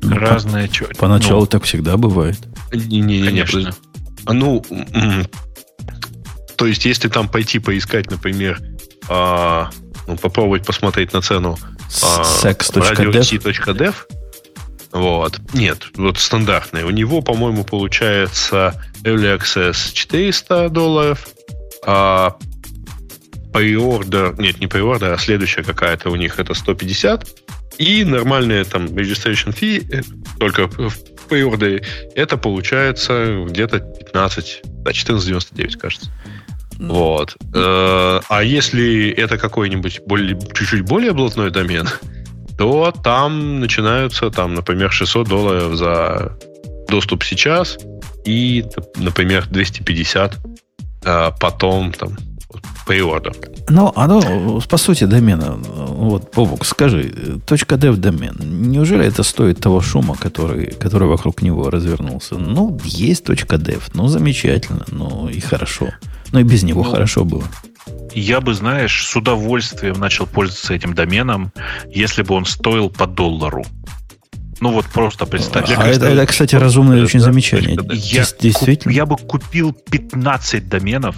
Разные 0.04 0.70
что? 0.72 0.86
Поначалу 0.98 1.42
ну, 1.42 1.48
так 1.48 1.64
всегда 1.64 1.98
бывает. 1.98 2.40
Не, 2.72 3.02
не, 3.02 3.20
не, 3.20 3.26
Конечно. 3.26 3.76
Ну, 4.28 4.64
то 6.56 6.68
есть, 6.68 6.86
если 6.86 7.10
там 7.10 7.28
пойти 7.28 7.60
поискать, 7.60 8.10
например, 8.10 8.62
а, 9.10 9.70
ну, 10.08 10.18
попробовать 10.18 10.66
посмотреть 10.66 11.14
на 11.14 11.22
цену 11.22 11.58
sex.dev. 11.90 13.96
Вот. 14.92 15.40
Нет, 15.54 15.88
вот 15.96 16.18
стандартный. 16.18 16.84
У 16.84 16.90
него, 16.90 17.22
по-моему, 17.22 17.66
получается 17.66 18.82
Early 19.04 19.38
Access 19.38 19.94
400 19.94 20.70
долларов, 20.70 21.28
а 21.86 22.38
preorder, 23.52 24.42
нет, 24.42 24.60
не 24.60 24.68
preorder, 24.68 25.14
а 25.14 25.18
следующая 25.18 25.64
какая-то 25.64 26.10
у 26.10 26.16
них 26.16 26.40
это 26.40 26.54
150. 26.54 27.28
И 27.78 28.06
нормальная 28.06 28.64
там 28.64 28.86
registration 28.86 29.54
fee, 29.54 29.86
э, 29.92 30.02
только 30.40 30.68
в 30.68 30.96
preorder, 31.30 31.86
это 32.16 32.38
получается 32.38 33.44
где-то 33.48 33.80
15, 33.80 34.62
да, 34.64 34.92
14,99, 34.92 35.78
кажется. 35.78 36.10
Вот. 36.80 37.38
Э, 37.54 38.20
а 38.28 38.44
если 38.44 39.10
это 39.10 39.38
какой-нибудь 39.38 40.02
более, 40.06 40.40
чуть-чуть 40.54 40.82
более 40.82 41.14
блатной 41.14 41.52
домен, 41.52 41.88
то 42.58 42.94
там 43.04 43.60
начинаются, 43.60 44.30
там, 44.30 44.54
например, 44.54 44.92
600 44.92 45.28
долларов 45.28 45.76
за 45.76 46.38
доступ 46.88 47.24
сейчас 47.24 47.78
и, 48.26 48.66
например, 48.98 49.48
250 49.50 50.38
а 51.06 51.32
потом 51.32 51.92
там 51.92 52.18
preorder. 52.88 53.34
Ну, 53.70 53.92
оно, 53.96 54.62
по 54.70 54.78
сути, 54.78 55.06
домена. 55.06 55.58
Вот, 55.58 56.36
Бобук, 56.36 56.66
скажи, 56.66 57.40
точка 57.46 57.76
.dev 57.76 57.98
домен, 57.98 58.36
неужели 58.40 59.06
это 59.06 59.24
стоит 59.24 59.60
того 59.60 59.82
шума, 59.82 60.16
который, 60.16 60.68
который 60.68 61.08
вокруг 61.08 61.42
него 61.42 61.70
развернулся? 61.70 62.36
Ну, 62.36 62.80
есть 62.84 63.26
точка 63.26 63.56
.dev, 63.56 63.82
ну, 63.94 64.08
замечательно, 64.08 64.86
ну, 64.92 65.30
и 65.30 65.40
хорошо. 65.40 65.90
Но 66.32 66.40
и 66.40 66.44
без 66.44 66.64
него 66.64 66.84
ну, 66.84 66.92
хорошо 66.92 67.26
было. 67.26 67.44
Я 68.14 68.42
бы, 68.42 68.54
знаешь, 68.54 69.06
с 69.06 69.16
удовольствием 69.16 70.00
начал 70.00 70.26
пользоваться 70.26 70.74
этим 70.74 70.94
доменом, 70.94 71.52
если 71.90 72.24
бы 72.24 72.36
он 72.36 72.46
стоил 72.46 72.90
по 72.90 73.06
доллару. 73.06 73.66
Ну 74.62 74.72
вот 74.72 74.86
просто 74.86 75.26
представь. 75.26 75.70
А 75.76 75.88
это, 75.88 76.06
это, 76.06 76.26
кстати, 76.26 76.56
разумное 76.56 77.04
очень 77.04 77.20
замечание. 77.20 77.78
Я, 77.92 78.26
Действительно. 78.40 78.92
я 78.92 79.06
бы 79.06 79.18
купил 79.18 79.74
15 79.74 80.70
доменов 80.70 81.16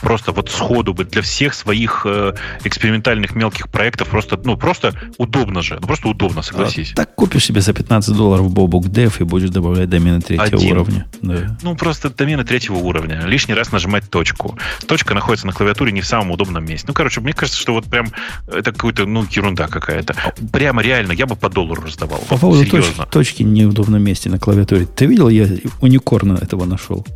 просто 0.00 0.32
вот 0.32 0.50
сходу 0.50 0.94
бы 0.94 1.04
для 1.04 1.22
всех 1.22 1.54
своих 1.54 2.02
э, 2.04 2.34
экспериментальных 2.64 3.34
мелких 3.34 3.68
проектов 3.68 4.08
просто, 4.08 4.38
ну, 4.42 4.56
просто 4.56 4.94
удобно 5.18 5.62
же. 5.62 5.78
Ну, 5.80 5.86
просто 5.86 6.08
удобно, 6.08 6.42
согласись. 6.42 6.92
А, 6.92 6.96
так 6.96 7.14
купишь 7.14 7.44
себе 7.44 7.60
за 7.60 7.72
15 7.72 8.14
долларов 8.16 8.50
Бобук 8.50 8.86
Dev 8.86 9.14
и 9.20 9.24
будешь 9.24 9.50
добавлять 9.50 9.88
домены 9.88 10.20
третьего 10.20 10.58
Один. 10.58 10.72
уровня. 10.72 11.06
Да. 11.22 11.56
Ну, 11.62 11.76
просто 11.76 12.10
домены 12.10 12.44
третьего 12.44 12.76
уровня. 12.76 13.22
Лишний 13.26 13.54
раз 13.54 13.72
нажимать 13.72 14.10
точку. 14.10 14.58
Точка 14.86 15.14
находится 15.14 15.46
на 15.46 15.52
клавиатуре 15.52 15.92
не 15.92 16.00
в 16.00 16.06
самом 16.06 16.30
удобном 16.30 16.64
месте. 16.64 16.86
Ну, 16.88 16.94
короче, 16.94 17.20
мне 17.20 17.32
кажется, 17.32 17.60
что 17.60 17.72
вот 17.72 17.84
прям 17.84 18.08
это 18.48 18.72
какая-то, 18.72 19.06
ну, 19.06 19.24
ерунда 19.30 19.68
какая-то. 19.68 20.14
Прямо 20.52 20.82
реально, 20.82 21.12
я 21.12 21.26
бы 21.26 21.36
по 21.36 21.48
доллару 21.48 21.82
раздавал. 21.82 22.20
По 22.28 22.36
поводу 22.36 22.64
точки, 22.68 22.94
точки 23.10 23.42
в 23.42 23.46
неудобном 23.46 24.02
месте 24.02 24.30
на 24.30 24.38
клавиатуре. 24.38 24.86
Ты 24.86 25.06
видел, 25.06 25.28
я 25.28 25.46
уникорна 25.80 26.38
этого 26.40 26.64
нашел? 26.64 27.06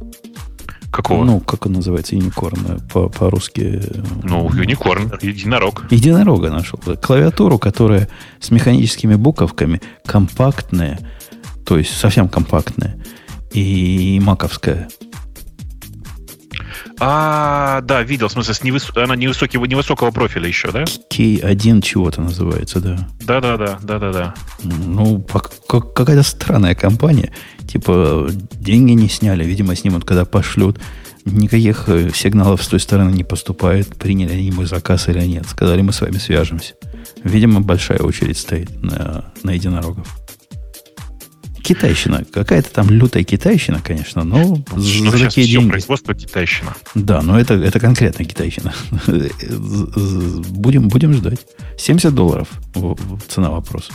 Какого? 0.95 1.25
Ну, 1.25 1.41
как 1.41 1.66
он 1.66 1.73
называется, 1.73 2.15
юникорн 2.15 2.81
по- 2.93 3.09
по-русски? 3.09 3.83
Ну, 4.23 4.49
юникорн, 4.55 5.12
единорог. 5.21 5.87
Единорога 5.91 6.51
нашел. 6.51 6.79
Клавиатуру, 7.03 7.59
которая 7.59 8.09
с 8.39 8.51
механическими 8.53 9.16
буковками, 9.16 9.81
компактная, 10.07 11.01
то 11.66 11.79
есть 11.79 11.97
совсем 11.97 12.29
компактная, 12.29 12.97
и 13.53 14.21
маковская. 14.23 14.89
А, 17.01 17.81
да, 17.83 18.03
видел, 18.03 18.29
в 18.29 18.33
смысле, 18.33 18.55
с 18.55 18.62
невыс... 18.62 18.91
она 18.95 19.16
невысокого, 19.16 19.65
невысокого 19.65 20.11
профиля 20.11 20.49
еще, 20.49 20.71
да? 20.71 20.85
K1 20.85 21.83
чего-то 21.83 22.21
называется, 22.21 22.81
да. 22.81 23.09
Да-да-да, 23.21 23.79
да-да-да. 23.83 24.35
Ну, 24.62 25.21
какая-то 25.66 26.23
странная 26.23 26.75
компания. 26.75 27.33
Типа, 27.66 28.29
деньги 28.53 28.93
не 28.93 29.09
сняли, 29.09 29.45
видимо, 29.45 29.75
снимут, 29.75 30.05
когда 30.05 30.25
пошлют. 30.25 30.79
Никаких 31.25 31.89
э, 31.89 32.11
сигналов 32.15 32.62
с 32.62 32.69
той 32.69 32.81
стороны 32.81 33.11
не 33.11 33.25
поступает, 33.25 33.97
приняли 33.97 34.33
они 34.33 34.51
мой 34.51 34.66
заказ 34.66 35.09
или 35.09 35.25
нет. 35.25 35.47
Сказали, 35.49 35.81
мы 35.81 35.93
с 35.93 36.01
вами 36.03 36.19
свяжемся. 36.19 36.75
Видимо, 37.23 37.61
большая 37.61 38.01
очередь 38.01 38.37
стоит 38.37 38.83
на, 38.83 39.33
на 39.43 39.53
единорогов 39.53 40.07
китайщина. 41.65 42.24
Какая-то 42.31 42.70
там 42.70 42.91
лютая 42.91 43.24
китайщина, 43.24 43.81
конечно, 43.82 44.23
но 44.23 44.62
ну, 44.77 45.11
за 45.11 45.19
такие 45.19 45.49
деньги... 45.49 45.70
производство 45.70 46.15
китайщина. 46.15 46.74
Да, 46.95 47.23
но 47.23 47.41
это, 47.41 47.55
это 47.55 47.81
конкретно 47.81 48.24
китайщина. 48.24 48.73
будем, 50.51 50.89
будем 50.89 51.15
ждать. 51.15 51.41
70 51.78 52.15
долларов 52.15 52.49
цена 53.28 53.51
вопроса. 53.51 53.93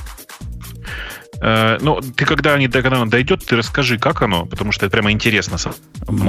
Э, 1.41 1.77
ну, 1.81 1.99
ты 2.01 2.25
когда 2.25 2.53
они 2.53 2.67
до 2.67 2.81
когда 2.81 3.05
дойдет, 3.05 3.45
ты 3.45 3.55
расскажи, 3.55 3.97
как 3.97 4.21
оно, 4.21 4.45
потому 4.45 4.71
что 4.71 4.85
это 4.85 4.91
прямо 4.91 5.11
интересно 5.11 5.57
само 5.57 5.75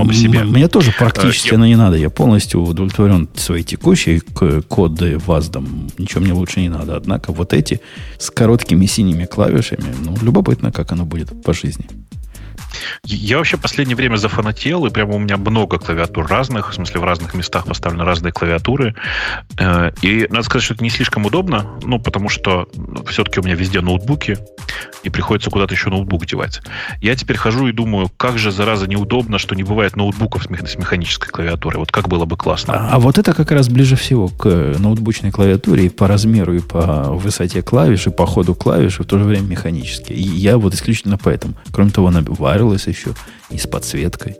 по 0.04 0.14
себе. 0.14 0.44
Мне 0.44 0.68
тоже 0.68 0.92
практически 0.92 1.50
э, 1.50 1.54
оно 1.54 1.66
не 1.66 1.76
надо. 1.76 1.96
Я 1.96 2.10
полностью 2.10 2.62
удовлетворен 2.62 3.28
своей 3.34 3.64
текущей 3.64 4.20
коды 4.68 5.18
ВАЗДом. 5.18 5.90
Ничего 5.98 6.20
мне 6.20 6.32
лучше 6.32 6.60
не 6.60 6.68
надо. 6.68 6.96
Однако 6.96 7.32
вот 7.32 7.52
эти 7.52 7.80
с 8.18 8.30
короткими 8.30 8.86
синими 8.86 9.24
клавишами, 9.24 9.94
ну, 10.04 10.16
любопытно, 10.22 10.72
как 10.72 10.92
оно 10.92 11.04
будет 11.04 11.42
по 11.42 11.52
жизни. 11.52 11.86
Я 13.04 13.38
вообще 13.38 13.56
последнее 13.56 13.96
время 13.96 14.16
зафанател, 14.16 14.86
и 14.86 14.90
прямо 14.90 15.14
у 15.14 15.18
меня 15.18 15.36
много 15.36 15.78
клавиатур 15.78 16.26
разных, 16.26 16.70
в 16.70 16.74
смысле 16.74 17.00
в 17.00 17.04
разных 17.04 17.34
местах 17.34 17.66
поставлены 17.66 18.04
разные 18.04 18.32
клавиатуры. 18.32 18.94
Э, 19.58 19.90
и 20.02 20.26
надо 20.30 20.42
сказать, 20.44 20.64
что 20.64 20.74
это 20.74 20.84
не 20.84 20.90
слишком 20.90 21.26
удобно, 21.26 21.66
ну, 21.82 21.98
потому 21.98 22.28
что 22.28 22.68
все-таки 23.08 23.40
у 23.40 23.42
меня 23.42 23.54
везде 23.54 23.80
ноутбуки, 23.80 24.38
и 25.02 25.10
приходится 25.10 25.50
куда-то 25.50 25.74
еще 25.74 25.90
ноутбук 25.90 26.26
девать. 26.26 26.60
Я 27.00 27.14
теперь 27.16 27.36
хожу 27.36 27.68
и 27.68 27.72
думаю, 27.72 28.10
как 28.16 28.38
же, 28.38 28.50
зараза, 28.50 28.86
неудобно, 28.86 29.38
что 29.38 29.54
не 29.54 29.62
бывает 29.62 29.96
ноутбуков 29.96 30.44
с 30.44 30.76
механической 30.76 31.30
клавиатурой. 31.30 31.78
Вот 31.78 31.90
как 31.90 32.08
было 32.08 32.24
бы 32.24 32.36
классно. 32.36 32.74
А, 32.74 32.96
а 32.96 32.98
вот 32.98 33.18
это 33.18 33.32
как 33.34 33.50
раз 33.50 33.68
ближе 33.68 33.96
всего 33.96 34.28
к 34.28 34.46
ноутбучной 34.78 35.30
клавиатуре 35.30 35.86
и 35.86 35.88
по 35.88 36.06
размеру, 36.06 36.54
и 36.54 36.60
по 36.60 37.12
высоте 37.12 37.62
клавиш, 37.62 38.06
и 38.06 38.10
по 38.10 38.26
ходу 38.26 38.54
клавиш, 38.54 39.00
и 39.00 39.02
в 39.02 39.06
то 39.06 39.18
же 39.18 39.24
время 39.24 39.46
механически. 39.46 40.12
И 40.12 40.22
я 40.22 40.58
вот 40.58 40.74
исключительно 40.74 41.18
поэтому. 41.18 41.54
Кроме 41.72 41.90
того, 41.90 42.08
она 42.08 42.22
wireless 42.60 42.88
еще 42.88 43.14
и 43.50 43.58
с 43.58 43.66
подсветкой. 43.66 44.36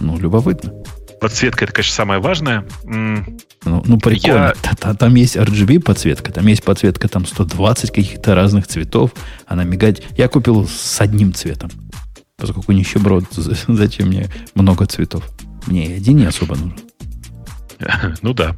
Ну, 0.00 0.18
любопытно. 0.18 0.72
Подсветка 1.20 1.64
это, 1.64 1.72
конечно, 1.72 1.94
самое 1.94 2.20
важное. 2.20 2.66
Ну, 2.84 3.24
ну 3.64 3.98
прикольно. 3.98 4.52
Я... 4.62 4.94
Там 4.94 5.14
есть 5.14 5.36
RGB 5.36 5.80
подсветка, 5.80 6.32
там 6.32 6.46
есть 6.46 6.62
подсветка 6.62 7.08
там 7.08 7.24
120 7.24 7.90
каких-то 7.90 8.34
разных 8.34 8.66
цветов. 8.66 9.12
Она 9.46 9.64
мигает. 9.64 10.02
Я 10.18 10.28
купил 10.28 10.68
с 10.68 11.00
одним 11.00 11.32
цветом. 11.32 11.70
Поскольку 12.36 12.72
нищеброд, 12.72 13.24
зачем 13.68 14.08
мне 14.08 14.28
много 14.54 14.86
цветов? 14.86 15.24
Мне 15.66 15.94
один 15.94 16.16
не 16.18 16.26
особо 16.26 16.56
нужен. 16.56 16.78
Ну 18.22 18.34
да. 18.34 18.56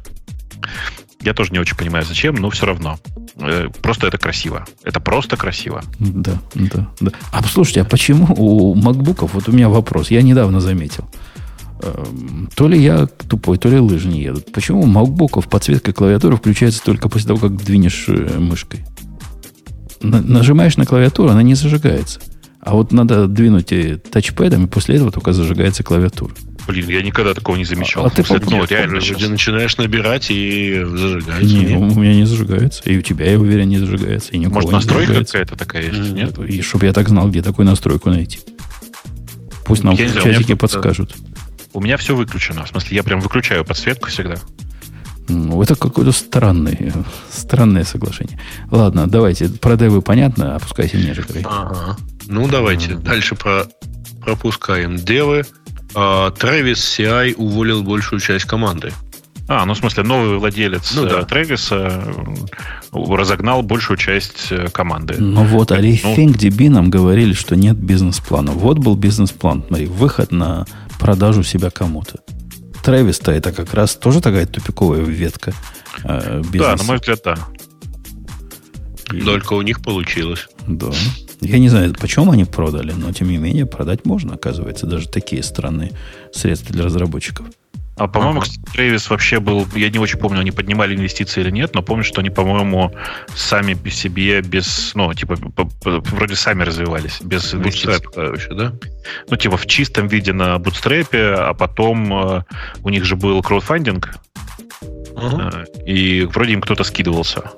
Я 1.21 1.33
тоже 1.33 1.51
не 1.51 1.59
очень 1.59 1.75
понимаю, 1.75 2.05
зачем, 2.05 2.35
но 2.35 2.49
все 2.49 2.65
равно. 2.65 2.99
Э, 3.37 3.69
просто 3.81 4.07
это 4.07 4.17
красиво. 4.17 4.65
Это 4.83 4.99
просто 4.99 5.37
красиво. 5.37 5.83
Да, 5.99 6.37
да, 6.53 6.89
да. 6.99 7.11
А 7.31 7.43
слушайте, 7.43 7.81
а 7.81 7.85
почему 7.85 8.33
у 8.35 8.75
макбуков, 8.75 9.33
вот 9.33 9.49
у 9.49 9.51
меня 9.51 9.69
вопрос, 9.69 10.11
я 10.11 10.21
недавно 10.21 10.59
заметил. 10.59 11.09
Эм, 11.81 12.49
то 12.55 12.67
ли 12.67 12.81
я 12.81 13.05
тупой, 13.05 13.57
то 13.57 13.69
ли 13.69 13.77
лыжи 13.77 14.07
не 14.07 14.21
едут. 14.21 14.51
Почему 14.51 14.81
у 14.81 14.85
макбуков 14.85 15.47
подсветка 15.47 15.93
клавиатуры 15.93 16.37
включается 16.37 16.83
только 16.83 17.09
после 17.09 17.27
того, 17.27 17.39
как 17.39 17.55
двинешь 17.57 18.05
э, 18.07 18.39
мышкой? 18.39 18.85
На, 20.01 20.21
нажимаешь 20.21 20.77
на 20.77 20.85
клавиатуру, 20.85 21.29
она 21.29 21.43
не 21.43 21.55
зажигается. 21.55 22.19
А 22.61 22.73
вот 22.73 22.91
надо 22.91 23.27
двинуть 23.27 23.71
тачпэдом, 24.09 24.65
и 24.65 24.67
после 24.67 24.95
этого 24.95 25.11
только 25.11 25.33
зажигается 25.33 25.83
клавиатура. 25.83 26.33
Блин, 26.67 26.89
я 26.89 27.01
никогда 27.01 27.33
такого 27.33 27.55
не 27.55 27.63
замечал. 27.63 28.05
А, 28.05 28.07
а 28.07 28.09
ты 28.09 28.23
ну, 28.27 28.65
реально 28.65 28.99
сейчас. 28.99 29.19
Ты 29.19 29.29
начинаешь 29.29 29.77
набирать 29.77 30.29
и 30.29 30.83
зажигать. 30.83 31.43
Не, 31.43 31.77
у 31.77 31.85
меня 31.95 32.13
не 32.13 32.25
зажигается. 32.25 32.83
И 32.83 32.97
у 32.97 33.01
тебя, 33.01 33.31
я 33.31 33.39
уверен, 33.39 33.69
не 33.69 33.77
зажигается. 33.79 34.33
И 34.33 34.45
Может, 34.45 34.71
настройка 34.71 35.23
какая-то 35.23 35.55
такая 35.55 35.83
есть? 35.83 36.11
Нет? 36.11 36.37
И 36.39 36.61
чтобы 36.61 36.85
я 36.85 36.93
так 36.93 37.07
знал, 37.07 37.29
где 37.29 37.41
такую 37.41 37.65
настройку 37.65 38.09
найти. 38.09 38.39
Пусть 39.65 39.83
нам 39.83 39.95
я 39.95 40.07
в 40.07 40.21
чатике 40.21 40.55
подскажут. 40.55 41.15
У 41.73 41.81
меня 41.81 41.95
все 41.97 42.15
выключено. 42.15 42.65
В 42.65 42.69
смысле, 42.69 42.97
я 42.97 43.03
прям 43.03 43.21
выключаю 43.21 43.63
подсветку 43.63 44.09
всегда. 44.09 44.35
Ну, 45.29 45.61
это 45.61 45.75
какое-то 45.75 46.11
странное, 46.11 46.93
странное 47.29 47.83
соглашение. 47.83 48.39
Ладно, 48.71 49.07
давайте. 49.07 49.49
Про 49.49 49.75
девы 49.75 50.01
понятно, 50.01 50.55
опускайте 50.55 50.97
ниже. 50.97 51.25
Ага. 51.43 51.97
Ну, 52.27 52.47
давайте. 52.47 52.95
Дальше 52.95 53.35
про, 53.35 53.65
пропускаем 54.21 54.95
девы. 54.95 55.45
Трэвис 56.37 56.99
CI 56.99 57.35
уволил 57.35 57.83
большую 57.83 58.19
часть 58.19 58.45
команды. 58.45 58.93
А, 59.49 59.65
ну 59.65 59.73
в 59.73 59.77
смысле, 59.77 60.03
новый 60.03 60.37
владелец 60.37 60.93
ну, 60.93 61.05
да. 61.05 61.23
Трэвиса 61.23 62.03
разогнал 62.91 63.61
большую 63.61 63.95
часть 63.97 64.47
э, 64.51 64.67
команды. 64.67 65.15
Ну 65.19 65.43
вот, 65.45 65.71
а 65.71 65.79
RethinkDB 65.79 66.67
ну, 66.69 66.75
нам 66.75 66.89
говорили, 66.89 67.33
что 67.33 67.55
нет 67.55 67.77
бизнес-плана. 67.77 68.51
Вот 68.51 68.77
был 68.79 68.95
бизнес-план. 68.95 69.63
Смотри, 69.67 69.85
выход 69.85 70.31
на 70.31 70.65
продажу 70.99 71.43
себя 71.43 71.69
кому-то. 71.69 72.19
Трэвис-то 72.83 73.31
это 73.31 73.53
как 73.53 73.73
раз 73.73 73.95
тоже 73.95 74.21
такая 74.21 74.45
тупиковая 74.47 75.01
ветка 75.01 75.53
э, 76.03 76.41
бизнеса. 76.41 76.71
Да, 76.71 76.75
на 76.75 76.83
мой 76.83 76.97
взгляд, 76.97 77.21
да. 77.23 77.37
И... 79.11 79.21
Только 79.21 79.53
у 79.53 79.61
них 79.61 79.81
получилось. 79.81 80.47
Да. 80.67 80.91
Я 81.41 81.59
не 81.59 81.69
знаю, 81.69 81.93
почему 81.99 82.31
они 82.31 82.45
продали, 82.45 82.91
но 82.91 83.11
тем 83.11 83.29
не 83.29 83.37
менее 83.37 83.65
продать 83.65 84.05
можно, 84.05 84.33
оказывается, 84.33 84.87
даже 84.87 85.07
такие 85.07 85.43
странные 85.43 85.91
средства 86.33 86.73
для 86.73 86.83
разработчиков. 86.83 87.47
А, 87.97 88.07
по-моему, 88.07 88.41
ага. 88.41 88.49
Travis 88.75 89.09
вообще 89.09 89.39
был, 89.39 89.67
я 89.75 89.89
не 89.89 89.97
очень 89.97 90.19
помню, 90.19 90.39
они 90.39 90.51
поднимали 90.51 90.95
инвестиции 90.95 91.41
или 91.41 91.49
нет, 91.49 91.73
но 91.73 91.81
помню, 91.81 92.03
что 92.03 92.21
они, 92.21 92.29
по-моему, 92.29 92.93
сами 93.35 93.73
по 93.73 93.89
себе 93.89 94.41
без, 94.41 94.91
ну, 94.93 95.11
типа, 95.13 95.35
вроде 95.83 96.35
сами 96.35 96.63
развивались, 96.63 97.19
без 97.21 97.55
инвестиций. 97.55 98.05
короче, 98.13 98.53
да? 98.53 98.73
Ну, 99.29 99.37
типа, 99.37 99.57
в 99.57 99.65
чистом 99.65 100.07
виде 100.07 100.31
на 100.31 100.59
бутстрепе, 100.59 101.33
а 101.37 101.53
потом 101.55 102.13
э, 102.13 102.43
у 102.83 102.89
них 102.89 103.03
же 103.03 103.15
был 103.15 103.41
краудфандинг, 103.41 104.15
э, 105.15 105.65
и 105.87 106.27
вроде 106.31 106.53
им 106.53 106.61
кто-то 106.61 106.83
скидывался. 106.83 107.51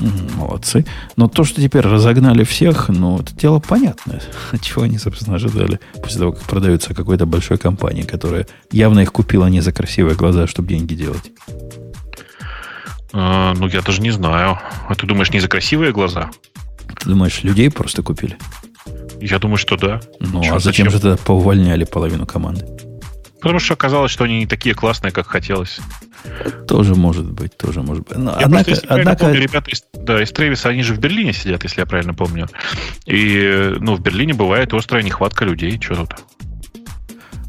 Молодцы. 0.00 0.84
Но 1.16 1.28
то, 1.28 1.44
что 1.44 1.60
теперь 1.60 1.82
разогнали 1.82 2.44
всех, 2.44 2.88
ну, 2.88 3.18
это 3.18 3.34
дело 3.34 3.60
понятное. 3.60 4.22
Чего 4.60 4.82
они, 4.82 4.98
собственно, 4.98 5.36
ожидали 5.36 5.80
после 6.02 6.18
того, 6.18 6.32
как 6.32 6.42
продаются 6.42 6.94
какой-то 6.94 7.26
большой 7.26 7.58
компании, 7.58 8.02
которая 8.02 8.46
явно 8.70 9.00
их 9.00 9.12
купила 9.12 9.46
не 9.46 9.60
за 9.60 9.72
красивые 9.72 10.16
глаза, 10.16 10.46
чтобы 10.46 10.68
деньги 10.68 10.94
делать. 10.94 11.32
А, 13.12 13.54
ну, 13.54 13.66
я 13.68 13.80
даже 13.80 14.02
не 14.02 14.10
знаю. 14.10 14.58
А 14.88 14.94
ты 14.94 15.06
думаешь, 15.06 15.30
не 15.30 15.40
за 15.40 15.48
красивые 15.48 15.92
глаза? 15.92 16.30
Ты 17.00 17.08
думаешь, 17.08 17.42
людей 17.42 17.70
просто 17.70 18.02
купили? 18.02 18.36
Я 19.20 19.38
думаю, 19.38 19.56
что 19.56 19.76
да. 19.76 20.00
Ну, 20.20 20.42
Че, 20.42 20.50
а 20.50 20.58
зачем, 20.58 20.60
зачем 20.60 20.90
же 20.90 21.00
тогда 21.00 21.16
поувольняли 21.16 21.84
половину 21.84 22.26
команды? 22.26 22.66
Потому 23.40 23.58
что 23.58 23.74
оказалось, 23.74 24.10
что 24.10 24.24
они 24.24 24.38
не 24.38 24.46
такие 24.46 24.74
классные, 24.74 25.12
как 25.12 25.26
хотелось. 25.26 25.78
Тоже 26.66 26.94
может 26.94 27.30
быть, 27.30 27.56
тоже 27.56 27.82
может 27.82 28.08
быть. 28.08 28.16
Но, 28.16 28.30
я 28.32 28.46
однако, 28.46 28.64
просто, 28.64 28.86
однако... 28.88 29.24
помню, 29.26 29.40
ребята 29.40 29.70
из, 29.70 29.84
да, 29.92 30.22
из 30.22 30.32
Тревиса, 30.32 30.70
они 30.70 30.82
же 30.82 30.94
в 30.94 30.98
Берлине 30.98 31.32
сидят, 31.32 31.62
если 31.62 31.80
я 31.80 31.86
правильно 31.86 32.14
помню. 32.14 32.48
И 33.04 33.74
ну, 33.78 33.94
в 33.94 34.00
Берлине 34.00 34.34
бывает 34.34 34.72
острая 34.74 35.02
нехватка 35.02 35.44
людей. 35.44 35.78
Что 35.80 35.94
тут? 35.94 36.16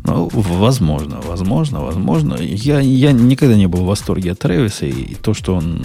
Ну, 0.04 0.30
возможно, 0.32 1.20
возможно, 1.22 1.82
возможно. 1.82 2.36
Я, 2.40 2.80
я 2.80 3.12
никогда 3.12 3.56
не 3.56 3.68
был 3.68 3.84
в 3.84 3.88
восторге 3.88 4.32
от 4.32 4.40
Тревиса, 4.40 4.86
и 4.86 5.16
то, 5.16 5.34
что 5.34 5.56
он 5.56 5.82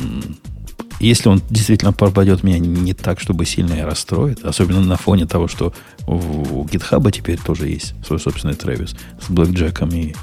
если 1.06 1.28
он 1.28 1.42
действительно 1.50 1.92
пропадет 1.92 2.42
меня 2.42 2.58
не 2.58 2.94
так, 2.94 3.20
чтобы 3.20 3.44
сильно 3.44 3.74
я 3.74 3.86
расстроит, 3.86 4.44
особенно 4.44 4.80
на 4.80 4.96
фоне 4.96 5.26
того, 5.26 5.48
что 5.48 5.74
у 6.06 6.64
GitHub 6.64 7.10
теперь 7.10 7.38
тоже 7.38 7.68
есть 7.68 7.94
свой 8.06 8.20
собственный 8.20 8.54
Travis 8.54 8.96
с 9.20 9.30
блэкджеком 9.30 9.90
и, 9.90 10.14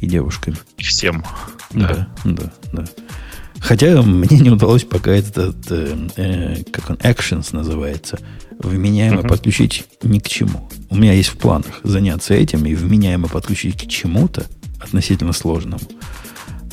и 0.00 0.06
девушками. 0.06 0.56
Всем. 0.76 1.24
Да, 1.70 2.08
да, 2.24 2.32
да. 2.32 2.52
да. 2.72 2.84
Хотя 3.60 4.02
мне 4.02 4.38
не 4.38 4.50
удалось 4.50 4.84
пока 4.84 5.10
этот, 5.10 5.56
э, 5.70 5.96
э, 6.16 6.62
как 6.70 6.90
он, 6.90 6.96
Actions 6.96 7.48
называется, 7.52 8.18
вменяемо 8.58 9.22
uh-huh. 9.22 9.28
подключить 9.28 9.84
ни 10.02 10.18
к 10.18 10.28
чему. 10.28 10.68
У 10.90 10.96
меня 10.96 11.12
есть 11.12 11.30
в 11.30 11.38
планах 11.38 11.80
заняться 11.82 12.34
этим 12.34 12.64
и 12.66 12.74
вменяемо 12.74 13.28
подключить 13.28 13.82
к 13.82 13.88
чему-то 13.88 14.46
относительно 14.80 15.32
сложному. 15.32 15.82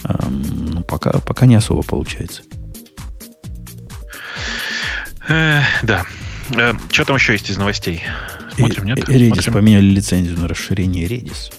Эм, 0.03 0.43
ну, 0.73 0.83
пока, 0.83 1.11
пока 1.19 1.45
не 1.45 1.55
особо 1.55 1.81
получается. 1.81 2.43
Э, 5.27 5.61
да. 5.83 6.05
Э, 6.55 6.73
что 6.91 7.05
там 7.05 7.15
еще 7.15 7.33
есть 7.33 7.49
из 7.49 7.57
новостей? 7.57 8.03
Смотрим, 8.55 8.85
нет? 8.85 8.99
Redis 8.99 9.33
Смотрим. 9.33 9.53
поменяли 9.53 9.85
лицензию 9.85 10.39
на 10.39 10.47
расширение 10.47 11.07
Redis. 11.07 11.51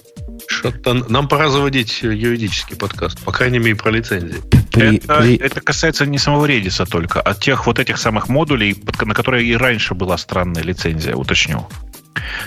Что-то 0.47 0.93
нам 0.93 1.27
пора 1.27 1.49
заводить 1.49 2.01
юридический 2.01 2.75
подкаст, 2.75 3.19
по 3.19 3.31
крайней 3.31 3.59
мере, 3.59 3.75
про 3.75 3.91
лицензии. 3.91 4.37
При, 4.71 4.97
это, 4.97 5.21
при... 5.21 5.35
это 5.35 5.61
касается 5.61 6.05
не 6.05 6.17
самого 6.17 6.45
Redis 6.45 6.85
только, 6.89 7.21
а 7.21 7.33
тех 7.33 7.67
вот 7.67 7.79
этих 7.79 7.97
самых 7.97 8.29
модулей, 8.29 8.75
на 9.01 9.13
которые 9.13 9.45
и 9.45 9.55
раньше 9.55 9.93
была 9.93 10.17
странная 10.17 10.63
лицензия, 10.63 11.15
уточню. 11.15 11.67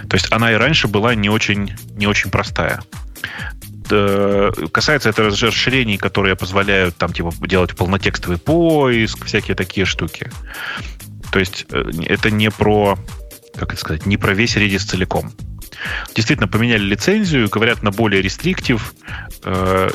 То 0.08 0.14
есть 0.14 0.32
она 0.32 0.52
и 0.52 0.54
раньше 0.54 0.88
была 0.88 1.14
не 1.14 1.28
очень, 1.28 1.74
не 1.96 2.06
очень 2.06 2.30
простая 2.30 2.82
касается 4.70 5.08
это 5.08 5.24
расширений, 5.24 5.98
которые 5.98 6.36
позволяют 6.36 6.96
там 6.96 7.12
типа 7.12 7.32
делать 7.46 7.74
полнотекстовый 7.74 8.38
поиск, 8.38 9.24
всякие 9.24 9.56
такие 9.56 9.84
штуки. 9.84 10.30
То 11.30 11.38
есть 11.38 11.66
э, 11.70 11.90
это 12.06 12.30
не 12.30 12.50
про, 12.50 12.98
как 13.56 13.72
это 13.72 13.80
сказать, 13.80 14.06
не 14.06 14.16
про 14.16 14.34
весь 14.34 14.56
Redis 14.56 14.80
целиком. 14.80 15.32
Действительно, 16.14 16.48
поменяли 16.48 16.82
лицензию, 16.82 17.48
говорят 17.48 17.82
на 17.82 17.90
более 17.90 18.20
рестриктив, 18.20 18.94
э, 19.44 19.88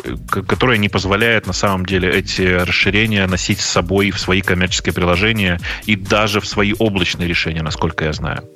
которая 0.48 0.78
не 0.78 0.90
позволяет 0.90 1.46
на 1.48 1.54
самом 1.54 1.86
деле 1.86 2.10
эти 2.10 2.42
расширения 2.42 3.28
носить 3.28 3.60
с 3.60 3.66
собой 3.66 4.12
в 4.12 4.20
свои 4.20 4.42
коммерческие 4.42 4.94
приложения 4.94 5.60
и 5.86 5.96
даже 5.96 6.40
в 6.40 6.48
свои 6.48 6.74
облачные 6.78 7.28
решения, 7.28 7.62
насколько 7.62 8.06
я 8.06 8.14
знаю. 8.14 8.50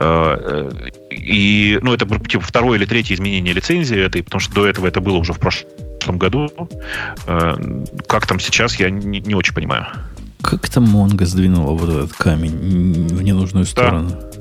Э, 0.00 0.70
и, 1.10 1.78
ну, 1.82 1.92
это 1.94 2.06
типа 2.06 2.44
второе 2.44 2.78
или 2.78 2.86
третье 2.86 3.14
изменение 3.14 3.54
лицензии 3.54 3.98
этой, 3.98 4.22
потому 4.22 4.40
что 4.40 4.54
до 4.54 4.66
этого 4.66 4.86
это 4.86 5.00
было 5.00 5.18
уже 5.18 5.32
в 5.32 5.38
прошлом 5.38 6.18
году. 6.18 6.48
Как 8.06 8.26
там 8.26 8.40
сейчас, 8.40 8.80
я 8.80 8.88
не, 8.88 9.20
не 9.20 9.34
очень 9.34 9.54
понимаю. 9.54 9.86
Как 10.42 10.68
там 10.68 10.84
Монго 10.84 11.26
сдвинула 11.26 11.72
вот 11.72 11.88
этот 11.88 12.12
камень 12.14 13.08
в 13.08 13.22
ненужную 13.22 13.66
сторону? 13.66 14.10
Да. 14.10 14.38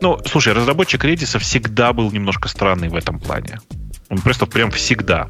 Ну, 0.00 0.18
слушай, 0.26 0.52
разработчик 0.52 1.04
Redis 1.04 1.38
всегда 1.38 1.92
был 1.92 2.10
немножко 2.10 2.48
странный 2.48 2.88
в 2.88 2.96
этом 2.96 3.18
плане. 3.18 3.60
Он 4.08 4.18
просто 4.18 4.46
прям 4.46 4.70
всегда. 4.70 5.28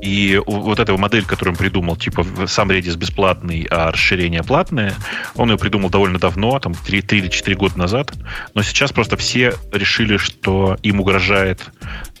И 0.00 0.40
вот 0.46 0.80
эта 0.80 0.96
модель, 0.96 1.24
которую 1.24 1.54
он 1.54 1.58
придумал, 1.58 1.96
типа 1.96 2.24
сам 2.46 2.70
Redis 2.70 2.96
бесплатный, 2.96 3.66
а 3.70 3.92
расширение 3.92 4.42
платное, 4.42 4.94
он 5.36 5.50
ее 5.50 5.58
придумал 5.58 5.90
довольно 5.90 6.18
давно, 6.18 6.58
там 6.58 6.74
3, 6.74 7.02
3 7.02 7.18
или 7.18 7.28
4 7.28 7.56
года 7.56 7.78
назад. 7.78 8.12
Но 8.54 8.62
сейчас 8.62 8.92
просто 8.92 9.16
все 9.16 9.54
решили, 9.72 10.16
что 10.16 10.76
им 10.82 11.00
угрожает 11.00 11.70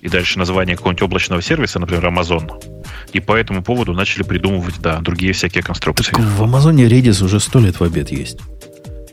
и 0.00 0.08
дальше 0.08 0.38
название 0.38 0.76
какого-нибудь 0.76 1.02
облачного 1.02 1.42
сервиса, 1.42 1.78
например, 1.78 2.06
Amazon. 2.06 2.50
И 3.12 3.20
по 3.20 3.36
этому 3.36 3.62
поводу 3.62 3.92
начали 3.92 4.22
придумывать, 4.22 4.80
да, 4.80 5.00
другие 5.00 5.32
всякие 5.32 5.62
конструкции. 5.62 6.12
Так 6.12 6.20
в 6.20 6.42
Амазоне 6.42 6.86
Redis 6.86 7.22
уже 7.24 7.40
сто 7.40 7.60
лет 7.60 7.78
в 7.78 7.84
обед 7.84 8.10
есть. 8.10 8.38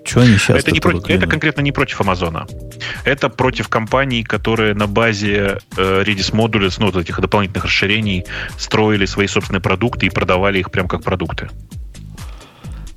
Что 0.06 0.22
они 0.22 0.38
сейчас 0.38 0.60
это, 0.60 0.72
не 0.72 0.80
против, 0.80 1.10
это 1.10 1.28
конкретно 1.28 1.62
не 1.62 1.72
против 1.72 2.02
Амазона. 2.02 2.48
Это 3.04 3.30
против 3.30 3.68
компаний, 3.68 4.24
которые 4.24 4.74
на 4.74 4.88
базе 4.88 5.60
э, 5.78 6.04
Redis 6.04 6.34
модуля, 6.34 6.70
ну, 6.80 6.86
вот 6.88 6.96
этих 6.96 7.20
дополнительных 7.20 7.66
расширений, 7.66 8.26
строили 8.58 9.06
свои 9.06 9.28
собственные 9.28 9.62
продукты 9.62 10.08
и 10.08 10.10
продавали 10.10 10.60
их 10.60 10.72
прям 10.72 10.88
как 10.88 11.04
продукты. 11.04 11.50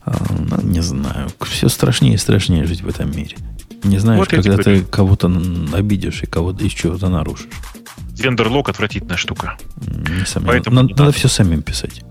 А, 0.05 0.17
ну, 0.31 0.61
не 0.63 0.81
знаю. 0.81 1.29
Все 1.43 1.69
страшнее 1.69 2.15
и 2.15 2.19
страшнее 2.19 2.65
жить 2.65 2.83
в 2.83 2.89
этом 2.89 3.11
мире. 3.11 3.37
Не 3.83 3.99
знаешь, 3.99 4.21
вот 4.21 4.29
когда 4.29 4.57
ты 4.57 4.83
кого-то 4.83 5.31
обидишь 5.73 6.23
и 6.23 6.27
кого-то 6.27 6.65
из 6.65 6.73
чего-то 6.73 7.09
нарушишь. 7.09 7.49
Вендерлог 8.19 8.69
отвратительная 8.69 9.17
штука. 9.17 9.57
Несомненно. 9.77 10.53
Поэтому 10.53 10.77
надо, 10.83 10.95
надо 10.97 11.13
все 11.13 11.29
самим 11.29 11.63
писать. 11.63 12.03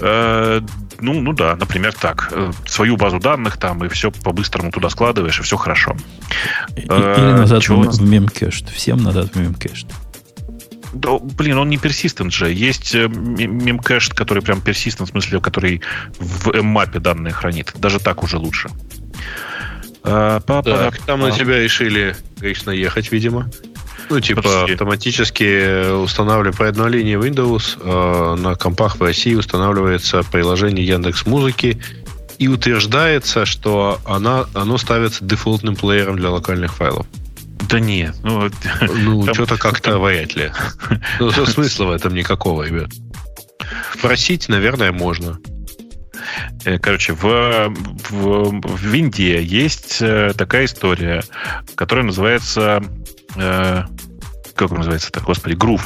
Э, 0.00 0.60
ну, 1.00 1.20
ну 1.20 1.32
да, 1.32 1.56
например, 1.56 1.92
так. 1.94 2.28
Э, 2.32 2.50
свою 2.66 2.96
базу 2.96 3.18
данных 3.18 3.56
там, 3.56 3.84
и 3.84 3.88
все 3.88 4.10
по-быстрому 4.10 4.70
туда 4.70 4.90
складываешь, 4.90 5.38
и 5.38 5.42
все 5.42 5.56
хорошо. 5.56 5.96
Или 6.76 6.86
э, 6.88 7.36
назад 7.36 7.62
Чего? 7.62 7.82
в 7.82 8.02
мемкэш. 8.02 8.64
Всем 8.64 9.02
назад 9.02 9.34
в 9.34 9.38
мемкэш. 9.38 9.86
Да, 10.92 11.18
блин, 11.18 11.58
он 11.58 11.70
не 11.70 11.78
персистент 11.78 12.32
же. 12.32 12.52
Есть 12.52 12.94
мемкэш, 12.94 14.10
который 14.10 14.42
прям 14.42 14.60
персистент, 14.60 15.08
в 15.08 15.12
смысле, 15.12 15.40
который 15.40 15.80
в 16.18 16.62
мапе 16.62 16.98
данные 16.98 17.32
хранит. 17.32 17.72
Даже 17.76 17.98
так 17.98 18.22
уже 18.22 18.36
лучше. 18.36 18.68
А, 20.04 20.40
так, 20.40 20.98
там 20.98 21.20
на 21.20 21.30
тебя 21.30 21.60
решили, 21.60 22.16
конечно, 22.40 22.70
ехать, 22.70 23.12
видимо. 23.12 23.48
Ну, 24.12 24.20
типа 24.20 24.42
Подожди. 24.42 24.72
автоматически 24.72 25.90
устанавливая 25.94 26.52
по 26.52 26.68
одной 26.68 26.90
линии 26.90 27.18
Windows 27.18 27.78
э, 27.80 28.34
на 28.38 28.54
компах 28.56 28.96
в 28.96 29.02
России 29.02 29.34
устанавливается 29.34 30.22
приложение 30.22 30.86
Яндекс 30.86 31.24
Музыки 31.24 31.80
и 32.38 32.46
утверждается, 32.46 33.46
что 33.46 34.00
она, 34.04 34.44
оно 34.52 34.76
ставится 34.76 35.24
дефолтным 35.24 35.76
плеером 35.76 36.16
для 36.16 36.28
локальных 36.28 36.74
файлов. 36.74 37.06
Да 37.70 37.80
нет. 37.80 38.14
Ну, 38.22 38.50
ну 38.90 39.24
там... 39.24 39.34
что-то 39.34 39.56
как-то 39.56 39.98
вряд 39.98 40.36
ли. 40.36 40.52
Ну, 41.18 41.30
смысла 41.30 41.86
в 41.86 41.92
этом 41.92 42.14
никакого, 42.14 42.64
ребят. 42.64 42.90
Просить, 44.02 44.50
наверное, 44.50 44.92
можно. 44.92 45.38
Э, 46.66 46.78
короче, 46.78 47.14
в, 47.14 47.72
в, 48.10 48.60
в 48.60 48.82
Винде 48.82 49.42
есть 49.42 50.02
э, 50.02 50.34
такая 50.36 50.66
история, 50.66 51.22
которая 51.74 52.04
называется 52.04 52.82
э, 53.36 53.84
как 54.54 54.70
он 54.70 54.78
называется 54.78 55.08
это, 55.08 55.20
господи, 55.20 55.54
Groove. 55.54 55.82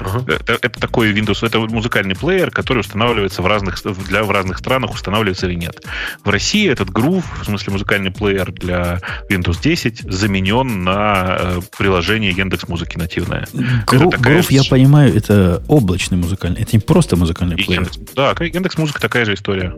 Uh-huh. 0.00 0.32
Это, 0.32 0.58
это 0.60 0.80
такой 0.80 1.12
Windows, 1.12 1.46
это 1.46 1.60
музыкальный 1.60 2.16
плеер, 2.16 2.50
который 2.50 2.80
устанавливается 2.80 3.42
в 3.42 3.46
разных, 3.46 3.80
для, 4.08 4.24
в 4.24 4.30
разных 4.30 4.58
странах, 4.58 4.92
устанавливается 4.92 5.46
или 5.46 5.54
нет. 5.54 5.84
В 6.24 6.30
России 6.30 6.68
этот 6.68 6.88
Groove, 6.88 7.24
в 7.40 7.44
смысле 7.44 7.74
музыкальный 7.74 8.10
плеер 8.10 8.52
для 8.52 9.00
Windows 9.30 9.60
10, 9.62 10.12
заменен 10.12 10.84
на 10.84 11.36
э, 11.38 11.60
приложение 11.76 12.32
Яндекс 12.32 12.68
Музыки 12.68 12.98
нативное. 12.98 13.46
Гру, 13.86 14.10
такая... 14.10 14.40
Groove, 14.40 14.46
я 14.50 14.64
понимаю, 14.64 15.14
это 15.14 15.62
облачный 15.68 16.18
музыкальный, 16.18 16.62
это 16.62 16.70
не 16.72 16.80
просто 16.80 17.16
музыкальный 17.16 17.56
плеер. 17.56 17.82
Яндекс, 17.82 17.98
да, 18.14 18.34
Яндекс 18.40 18.78
Музыка 18.78 19.00
такая 19.00 19.24
же 19.24 19.34
история. 19.34 19.74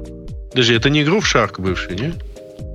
Даже 0.55 0.75
это 0.75 0.89
не 0.89 1.03
Groove 1.03 1.25
Shark 1.25 1.61
бывший, 1.61 1.97
не? 1.97 2.15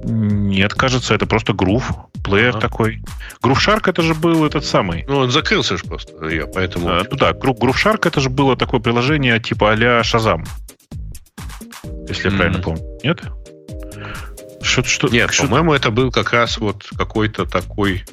Нет, 0.04 0.74
кажется, 0.74 1.14
это 1.14 1.26
просто 1.26 1.54
Groove 1.54 2.12
медиаплеер 2.22 2.50
ага. 2.50 2.60
такой. 2.60 3.02
GrooveShark 3.44 3.90
это 3.90 4.02
же 4.02 4.14
был 4.14 4.46
этот 4.46 4.66
самый. 4.66 5.06
Ну, 5.08 5.18
он 5.18 5.32
закрылся 5.32 5.78
же 5.78 5.84
просто, 5.84 6.28
я 6.28 6.48
поэтому... 6.48 6.90
А, 6.90 7.04
ну 7.10 7.18
да, 7.18 7.32
GrooveShark 7.32 8.08
это 8.08 8.20
же 8.22 8.30
было 8.30 8.56
такое 8.56 8.80
приложение 8.80 9.40
типа 9.40 9.72
а-ля 9.72 10.02
Shazam. 10.02 10.46
Если 12.08 12.30
mm. 12.30 12.32
я 12.32 12.38
правильно 12.38 12.60
помню. 12.60 12.84
Нет? 13.04 13.22
Что, 14.62 14.84
что, 14.84 15.08
Нет, 15.08 15.32
что 15.32 15.44
по-моему, 15.44 15.74
это 15.74 15.90
был 15.90 16.12
как 16.12 16.32
раз 16.34 16.58
вот 16.58 16.88
какой-то 16.98 17.46
такой... 17.46 18.04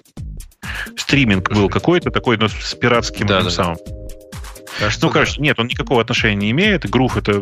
Стриминг 0.96 1.50
был 1.50 1.68
какой-то 1.68 2.10
такой, 2.10 2.36
но 2.36 2.48
с 2.48 2.74
пиратским 2.74 3.26
да, 3.26 3.42
да. 3.42 3.50
самым. 3.50 3.78
Кажется, 4.78 5.06
ну, 5.06 5.12
короче, 5.12 5.34
да. 5.36 5.42
нет, 5.42 5.58
он 5.58 5.66
никакого 5.66 6.00
отношения 6.00 6.36
не 6.36 6.50
имеет. 6.52 6.84
Groove 6.84 7.18
это 7.18 7.40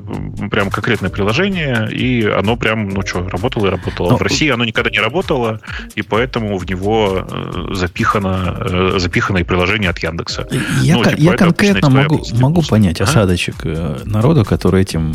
прям 0.48 0.70
конкретное 0.70 1.10
приложение, 1.10 1.88
и 1.92 2.24
оно 2.24 2.56
прям, 2.56 2.88
ну 2.88 3.02
что, 3.02 3.28
работало 3.28 3.66
и 3.66 3.70
работало. 3.70 4.10
Но... 4.10 4.16
В 4.16 4.22
России 4.22 4.48
оно 4.48 4.64
никогда 4.64 4.90
не 4.90 5.00
работало, 5.00 5.60
и 5.94 6.02
поэтому 6.02 6.56
в 6.56 6.66
него 6.66 7.26
э, 7.28 7.74
запихано, 7.74 8.56
э, 8.60 8.98
запихано 8.98 9.38
и 9.38 9.44
приложение 9.44 9.90
от 9.90 9.98
Яндекса. 9.98 10.48
Я, 10.82 10.96
ну, 10.96 11.04
типа, 11.04 11.20
я 11.20 11.32
конкретно 11.34 11.90
могу, 11.90 12.22
могу 12.32 12.62
понять 12.62 13.00
а? 13.00 13.04
осадочек 13.04 13.56
э, 13.64 13.98
народа, 14.04 14.44
который 14.44 14.82
этим 14.82 15.14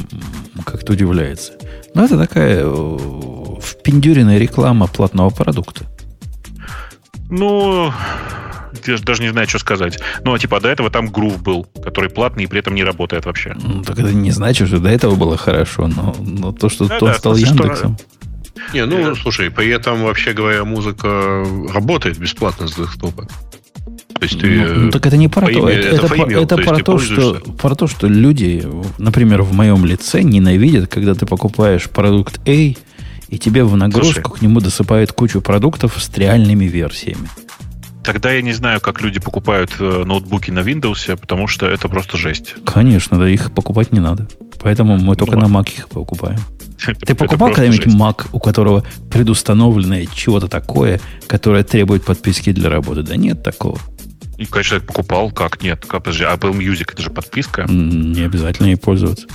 как-то 0.66 0.94
удивляется. 0.94 1.54
Но 1.96 2.06
это 2.06 2.18
такая 2.18 2.64
впендюренная 3.62 4.38
реклама 4.38 4.88
платного 4.88 5.30
продукта. 5.30 5.86
Ну, 7.32 7.92
я 8.86 8.98
даже 8.98 9.24
не 9.24 9.30
знаю, 9.30 9.48
что 9.48 9.58
сказать. 9.58 10.00
Ну, 10.24 10.34
а 10.34 10.40
типа 10.40 10.60
до 10.60 10.70
этого 10.70 10.90
там 10.90 11.08
грув 11.08 11.42
был, 11.42 11.66
который 11.84 12.10
платный 12.10 12.44
и 12.44 12.48
при 12.48 12.60
этом 12.60 12.76
не 12.76 12.84
работает 12.84 13.26
вообще. 13.26 13.56
Ну, 13.56 13.84
так 13.84 13.98
это 13.98 14.14
не 14.14 14.32
значит, 14.32 14.68
что 14.68 14.80
до 14.80 14.90
этого 14.90 15.16
было 15.16 15.38
хорошо, 15.38 15.88
но, 15.88 16.16
но 16.20 16.52
то, 16.52 16.70
что 16.70 16.88
да, 16.88 16.98
он 17.00 17.08
да, 17.08 17.14
стал 17.14 17.36
Яндексом. 17.36 17.98
Что... 17.98 18.08
Не, 18.74 18.86
ну, 18.86 19.16
слушай, 19.16 19.50
при 19.50 19.70
этом, 19.70 20.04
вообще 20.04 20.34
говоря, 20.34 20.66
музыка 20.66 21.46
работает 21.74 22.20
бесплатно 22.20 22.68
с 22.68 22.76
десктопа. 22.76 23.28
То 24.22 24.26
есть 24.26 24.40
ты, 24.40 24.48
ну, 24.48 24.74
ну, 24.74 24.92
так 24.92 25.06
это 25.06 25.18
не 25.18 25.28
про 25.28 25.48
то. 25.48 25.70
Это, 25.70 25.88
это, 25.88 26.06
это, 26.06 26.16
email, 26.16 26.44
это 26.44 26.58
то 26.58 26.64
про, 26.64 26.78
то, 26.84 27.00
что, 27.00 27.40
про 27.58 27.76
то, 27.76 27.88
что 27.88 28.08
люди, 28.08 28.64
например, 29.00 29.42
в 29.42 29.54
моем 29.54 29.84
лице 29.86 30.22
ненавидят, 30.22 30.90
когда 30.90 31.16
ты 31.16 31.26
покупаешь 31.26 31.90
продукт 31.90 32.40
A, 32.48 32.76
и 33.32 33.40
тебе 33.40 33.64
в 33.64 33.76
нагрузку 33.76 34.22
Слушай, 34.22 34.40
к 34.40 34.42
нему 34.42 34.60
досыпают 34.60 35.14
кучу 35.14 35.42
продуктов 35.42 35.98
с 35.98 36.16
реальными 36.18 36.66
версиями. 36.66 37.30
Тогда 38.04 38.32
я 38.32 38.42
не 38.42 38.52
знаю, 38.52 38.82
как 38.82 39.02
люди 39.02 39.20
покупают 39.20 39.72
э, 39.80 40.04
ноутбуки 40.06 40.52
на 40.52 40.60
Windows, 40.60 41.16
потому 41.18 41.48
что 41.48 41.68
это 41.68 41.88
просто 41.88 42.18
жесть. 42.18 42.56
Конечно, 42.66 43.18
да, 43.18 43.30
их 43.30 43.54
покупать 43.54 43.94
не 43.94 44.00
надо. 44.00 44.28
Поэтому 44.60 44.98
мы 44.98 45.16
только 45.16 45.38
ну, 45.38 45.48
на 45.48 45.60
Mac 45.60 45.72
их 45.78 45.88
покупаем. 45.88 46.40
Ты 47.06 47.16
покупал 47.16 47.54
когда-нибудь 47.54 47.86
Mac, 47.88 48.28
у 48.34 48.40
которого 48.40 48.84
предустановленное 49.10 50.08
чего-то 50.14 50.48
такое, 50.48 51.00
которое 51.28 51.64
требует 51.64 52.04
подписки 52.04 52.52
для 52.52 52.70
работы? 52.70 53.04
Да 53.04 53.16
нет 53.16 53.44
такого. 53.44 53.80
И, 54.38 54.46
конечно, 54.46 54.80
покупал. 54.80 55.32
Как 55.32 55.62
нет? 55.62 55.86
Как, 55.86 56.04
подожди, 56.04 56.24
Apple 56.24 56.58
Music 56.58 56.92
это 56.92 57.04
же 57.04 57.12
подписка. 57.12 57.66
Не 57.70 58.24
обязательно 58.24 58.68
ей 58.68 58.78
пользоваться. 58.78 59.28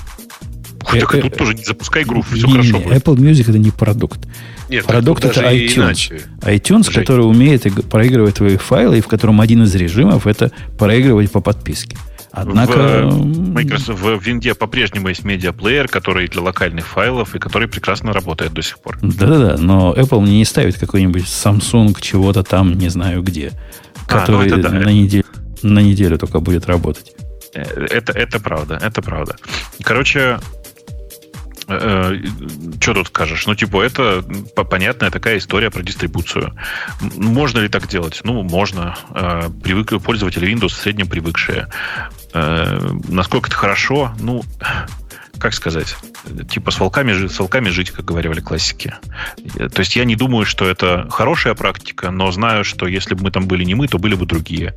Так 0.91 1.15
э, 1.15 1.21
тут 1.21 1.37
тоже 1.37 1.53
не 1.53 1.63
запускай 1.63 2.03
группу, 2.03 2.35
все 2.35 2.47
хорошо 2.47 2.79
будет. 2.79 2.93
Apple 2.93 3.15
Music 3.15 3.49
это 3.49 3.59
не 3.59 3.71
продукт. 3.71 4.19
Нет, 4.69 4.85
продукт 4.85 5.25
это 5.25 5.41
iTunes. 5.41 6.21
iTunes, 6.41 6.93
который 6.93 7.21
умеет 7.21 7.63
проигрывать 7.89 8.35
твои 8.35 8.57
файлы, 8.57 8.99
и 8.99 9.01
в 9.01 9.07
котором 9.07 9.41
один 9.41 9.63
из 9.63 9.75
режимов 9.75 10.27
это 10.27 10.51
проигрывать 10.77 11.31
по 11.31 11.41
подписке. 11.41 11.97
Однако... 12.31 13.07
В, 13.07 13.53
Microsoft, 13.53 13.99
в 13.99 14.21
Винде 14.21 14.53
по-прежнему 14.53 15.07
есть 15.07 15.23
медиаплеер, 15.23 15.87
который 15.87 16.27
для 16.27 16.41
локальных 16.41 16.85
файлов 16.85 17.35
и 17.35 17.39
который 17.39 17.67
прекрасно 17.67 18.13
работает 18.13 18.53
до 18.53 18.61
сих 18.61 18.79
пор. 18.79 18.99
Да-да-да, 19.01 19.57
но 19.57 19.93
Apple 19.93 20.21
мне 20.21 20.37
не 20.37 20.45
ставит 20.45 20.77
какой-нибудь 20.77 21.23
Samsung 21.23 21.97
чего-то 21.99 22.43
там, 22.43 22.77
не 22.77 22.89
знаю 22.89 23.23
где, 23.23 23.53
который 24.05 24.51
а, 24.51 24.55
ну 24.55 24.61
да, 24.61 24.69
на, 24.69 24.89
неделю, 24.89 25.25
на 25.63 25.79
неделю 25.79 26.19
только 26.19 26.39
будет 26.39 26.67
работать. 26.67 27.13
Э, 27.55 27.63
это, 27.89 28.11
это 28.11 28.39
правда, 28.39 28.79
это 28.83 29.01
правда. 29.01 29.35
Короче, 29.81 30.19
Э, 30.19 30.39
что 31.67 32.93
тут 32.93 33.07
скажешь? 33.07 33.45
Ну, 33.45 33.53
типа, 33.53 33.83
это 33.83 34.23
понятная 34.69 35.11
такая 35.11 35.37
история 35.37 35.69
про 35.69 35.83
дистрибуцию. 35.83 36.53
Можно 37.01 37.59
ли 37.59 37.67
так 37.67 37.87
делать? 37.87 38.21
Ну, 38.23 38.41
можно. 38.41 38.97
Э, 39.13 39.49
привык, 39.63 40.01
пользователи 40.01 40.51
Windows 40.51 40.69
в 40.69 40.73
среднем 40.73 41.07
привыкшие. 41.07 41.67
Э, 42.33 42.79
насколько 43.09 43.47
это 43.47 43.57
хорошо? 43.57 44.13
Ну, 44.19 44.43
как 45.39 45.53
сказать, 45.53 45.95
типа 46.49 46.71
с 46.71 46.79
волками, 46.79 47.27
с 47.27 47.39
волками 47.39 47.69
жить, 47.69 47.91
как 47.91 48.05
говорили 48.05 48.39
классики. 48.39 48.95
То 49.55 49.79
есть 49.79 49.95
я 49.95 50.05
не 50.05 50.15
думаю, 50.15 50.45
что 50.45 50.67
это 50.67 51.07
хорошая 51.11 51.53
практика, 51.53 52.11
но 52.11 52.31
знаю, 52.31 52.63
что 52.63 52.87
если 52.87 53.13
бы 53.13 53.23
мы 53.23 53.31
там 53.31 53.47
были 53.47 53.63
не 53.63 53.75
мы, 53.75 53.87
то 53.87 53.99
были 53.99 54.15
бы 54.15 54.25
другие. 54.25 54.73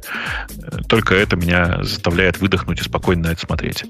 Только 0.89 1.15
это 1.15 1.37
меня 1.37 1.83
заставляет 1.83 2.41
выдохнуть 2.41 2.81
и 2.81 2.85
спокойно 2.85 3.29
на 3.29 3.33
это 3.33 3.41
смотреть. 3.41 3.85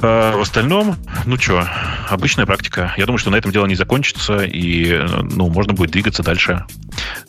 А 0.00 0.36
в 0.36 0.40
остальном, 0.40 0.96
ну 1.24 1.38
что, 1.38 1.66
обычная 2.10 2.46
практика. 2.46 2.92
Я 2.96 3.06
думаю, 3.06 3.18
что 3.18 3.30
на 3.30 3.36
этом 3.36 3.50
дело 3.50 3.66
не 3.66 3.76
закончится, 3.76 4.44
и 4.44 5.00
ну, 5.22 5.48
можно 5.48 5.72
будет 5.72 5.90
двигаться 5.90 6.22
дальше. 6.22 6.64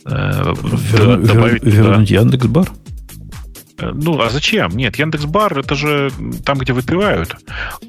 Э, 0.06 0.54
Вер, 0.62 1.18
добавить 1.18 1.64
вер, 1.64 1.84
вернуть 1.84 2.12
Яндекс.Бар? 2.12 2.70
Э, 3.80 3.92
ну, 3.94 4.20
а 4.20 4.30
зачем? 4.30 4.76
Нет, 4.76 4.98
Яндекс.Бар 4.98 5.60
это 5.60 5.76
же 5.76 6.12
там, 6.44 6.58
где 6.58 6.74
выпивают. 6.74 7.36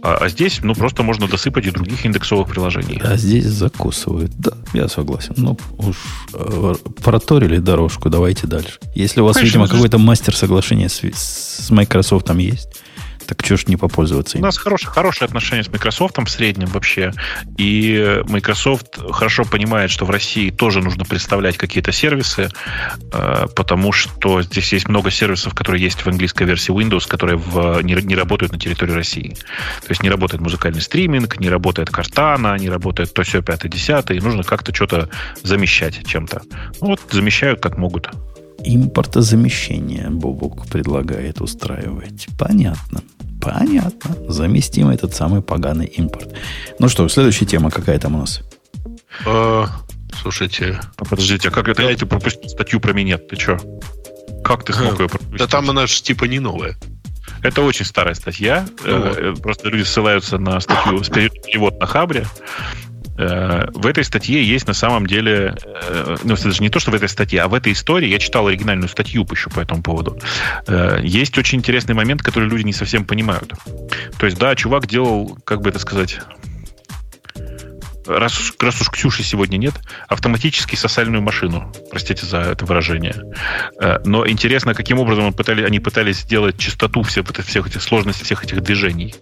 А, 0.02 0.18
а 0.20 0.28
здесь, 0.28 0.60
ну, 0.62 0.74
просто 0.74 1.02
можно 1.02 1.26
досыпать 1.26 1.66
и 1.66 1.70
других 1.70 2.04
индексовых 2.04 2.48
приложений. 2.48 3.00
А 3.02 3.16
здесь 3.16 3.46
закусывают. 3.46 4.32
Да, 4.38 4.52
я 4.74 4.88
согласен. 4.88 5.34
Ну, 5.36 5.58
уж 5.78 5.96
э, 6.34 6.74
проторили 7.02 7.58
дорожку, 7.58 8.10
давайте 8.10 8.46
дальше. 8.46 8.78
Если 8.94 9.20
у 9.20 9.24
вас, 9.24 9.36
Конечно, 9.36 9.58
видимо, 9.58 9.68
какой-то 9.68 9.98
мастер 9.98 10.36
соглашения 10.36 10.88
с, 10.88 11.02
с 11.02 11.70
Microsoft 11.70 12.26
там 12.26 12.38
есть, 12.38 12.68
так 13.28 13.44
что 13.44 13.58
ж 13.58 13.66
не 13.66 13.76
попользоваться 13.76 14.38
им? 14.38 14.42
У 14.42 14.46
нас 14.46 14.56
хорошие, 14.56 14.90
хорошие 14.90 15.26
отношения 15.26 15.62
с 15.62 15.68
Microsoft 15.68 16.16
в 16.16 16.28
среднем 16.28 16.68
вообще. 16.68 17.12
И 17.58 18.22
Microsoft 18.26 18.98
хорошо 19.12 19.44
понимает, 19.44 19.90
что 19.90 20.06
в 20.06 20.10
России 20.10 20.48
тоже 20.48 20.80
нужно 20.80 21.04
представлять 21.04 21.58
какие-то 21.58 21.92
сервисы, 21.92 22.48
э, 23.12 23.46
потому 23.54 23.92
что 23.92 24.40
здесь 24.40 24.72
есть 24.72 24.88
много 24.88 25.10
сервисов, 25.10 25.54
которые 25.54 25.82
есть 25.82 26.00
в 26.00 26.06
английской 26.06 26.44
версии 26.44 26.72
Windows, 26.72 27.06
которые 27.06 27.36
в, 27.36 27.82
не, 27.82 27.94
не 28.02 28.16
работают 28.16 28.52
на 28.52 28.58
территории 28.58 28.92
России. 28.92 29.36
То 29.82 29.90
есть 29.90 30.02
не 30.02 30.08
работает 30.08 30.40
музыкальный 30.40 30.80
стриминг, 30.80 31.38
не 31.38 31.50
работает 31.50 31.90
Картана, 31.90 32.56
не 32.56 32.70
работает 32.70 33.12
то 33.12 33.22
все 33.24 33.42
5 33.42 33.68
10 33.68 34.10
и 34.12 34.20
нужно 34.20 34.42
как-то 34.42 34.74
что-то 34.74 35.10
замещать 35.42 36.06
чем-то. 36.06 36.40
Ну, 36.80 36.86
вот 36.86 37.00
замещают 37.10 37.60
как 37.60 37.76
могут. 37.76 38.08
Импортозамещение 38.64 40.08
Бобук 40.10 40.66
предлагает 40.66 41.40
устраивать. 41.40 42.26
Понятно. 42.38 43.02
Понятно. 43.40 44.16
Заместим 44.28 44.88
этот 44.88 45.14
самый 45.14 45.42
поганый 45.42 45.86
импорт. 45.86 46.34
Ну 46.78 46.88
что, 46.88 47.08
следующая 47.08 47.46
тема 47.46 47.70
какая 47.70 47.98
там 47.98 48.14
у 48.16 48.18
нас? 48.18 48.40
А, 49.26 49.66
слушайте. 50.20 50.80
А 50.96 51.04
подождите, 51.04 51.48
а 51.48 51.50
как 51.50 51.68
это 51.68 51.82
я 51.82 51.90
эти 51.90 52.04
пропустил 52.04 52.48
статью 52.48 52.80
про 52.80 52.92
минет? 52.92 53.28
Ты 53.28 53.36
что? 53.36 53.58
Как 54.44 54.64
ты 54.64 54.72
смог 54.72 54.98
ее 55.00 55.08
пропустить? 55.08 55.38
Да 55.38 55.46
там 55.46 55.70
она 55.70 55.86
же 55.86 56.02
типа 56.02 56.24
не 56.24 56.40
новая. 56.40 56.76
Это 57.42 57.62
очень 57.62 57.84
старая 57.84 58.14
статья. 58.14 58.66
Ну, 58.84 58.90
э, 58.90 59.30
вот. 59.30 59.42
Просто 59.42 59.68
люди 59.68 59.84
ссылаются 59.84 60.38
на 60.38 60.60
статью 60.60 61.02
с 61.04 61.08
перевод 61.08 61.78
на 61.80 61.86
Хабре. 61.86 62.26
Э, 63.18 63.66
в 63.72 63.86
этой 63.86 64.04
статье 64.04 64.42
есть 64.42 64.66
на 64.68 64.74
самом 64.74 65.06
деле, 65.06 65.54
э, 65.64 66.16
ну, 66.22 66.36
даже 66.36 66.62
не 66.62 66.70
то, 66.70 66.78
что 66.78 66.92
в 66.92 66.94
этой 66.94 67.08
статье, 67.08 67.42
а 67.42 67.48
в 67.48 67.54
этой 67.54 67.72
истории, 67.72 68.08
я 68.08 68.18
читал 68.18 68.46
оригинальную 68.46 68.88
статью 68.88 69.26
еще 69.30 69.50
по 69.50 69.60
этому 69.60 69.82
поводу, 69.82 70.18
э, 70.66 71.00
есть 71.02 71.36
очень 71.36 71.58
интересный 71.58 71.94
момент, 71.94 72.22
который 72.22 72.48
люди 72.48 72.64
не 72.64 72.72
совсем 72.72 73.04
понимают. 73.04 73.52
То 74.18 74.26
есть, 74.26 74.38
да, 74.38 74.54
чувак 74.54 74.86
делал, 74.86 75.36
как 75.44 75.62
бы 75.62 75.70
это 75.70 75.80
сказать, 75.80 76.20
раз, 78.08 78.52
раз 78.58 78.80
уж 78.80 78.90
Ксюши 78.90 79.22
сегодня 79.22 79.56
нет, 79.56 79.74
автоматически 80.08 80.76
сосальную 80.76 81.22
машину. 81.22 81.72
Простите 81.90 82.26
за 82.26 82.38
это 82.38 82.64
выражение. 82.64 83.14
Э, 83.80 83.98
но 84.04 84.26
интересно, 84.26 84.74
каким 84.74 84.98
образом 84.98 85.26
он 85.26 85.32
пытали, 85.32 85.64
они 85.64 85.80
пытались 85.80 86.18
сделать 86.18 86.58
чистоту 86.58 87.02
всех, 87.02 87.26
всех 87.46 87.66
этих 87.66 87.82
сложностей, 87.82 88.24
всех 88.24 88.44
этих 88.44 88.62
движений. 88.62 89.14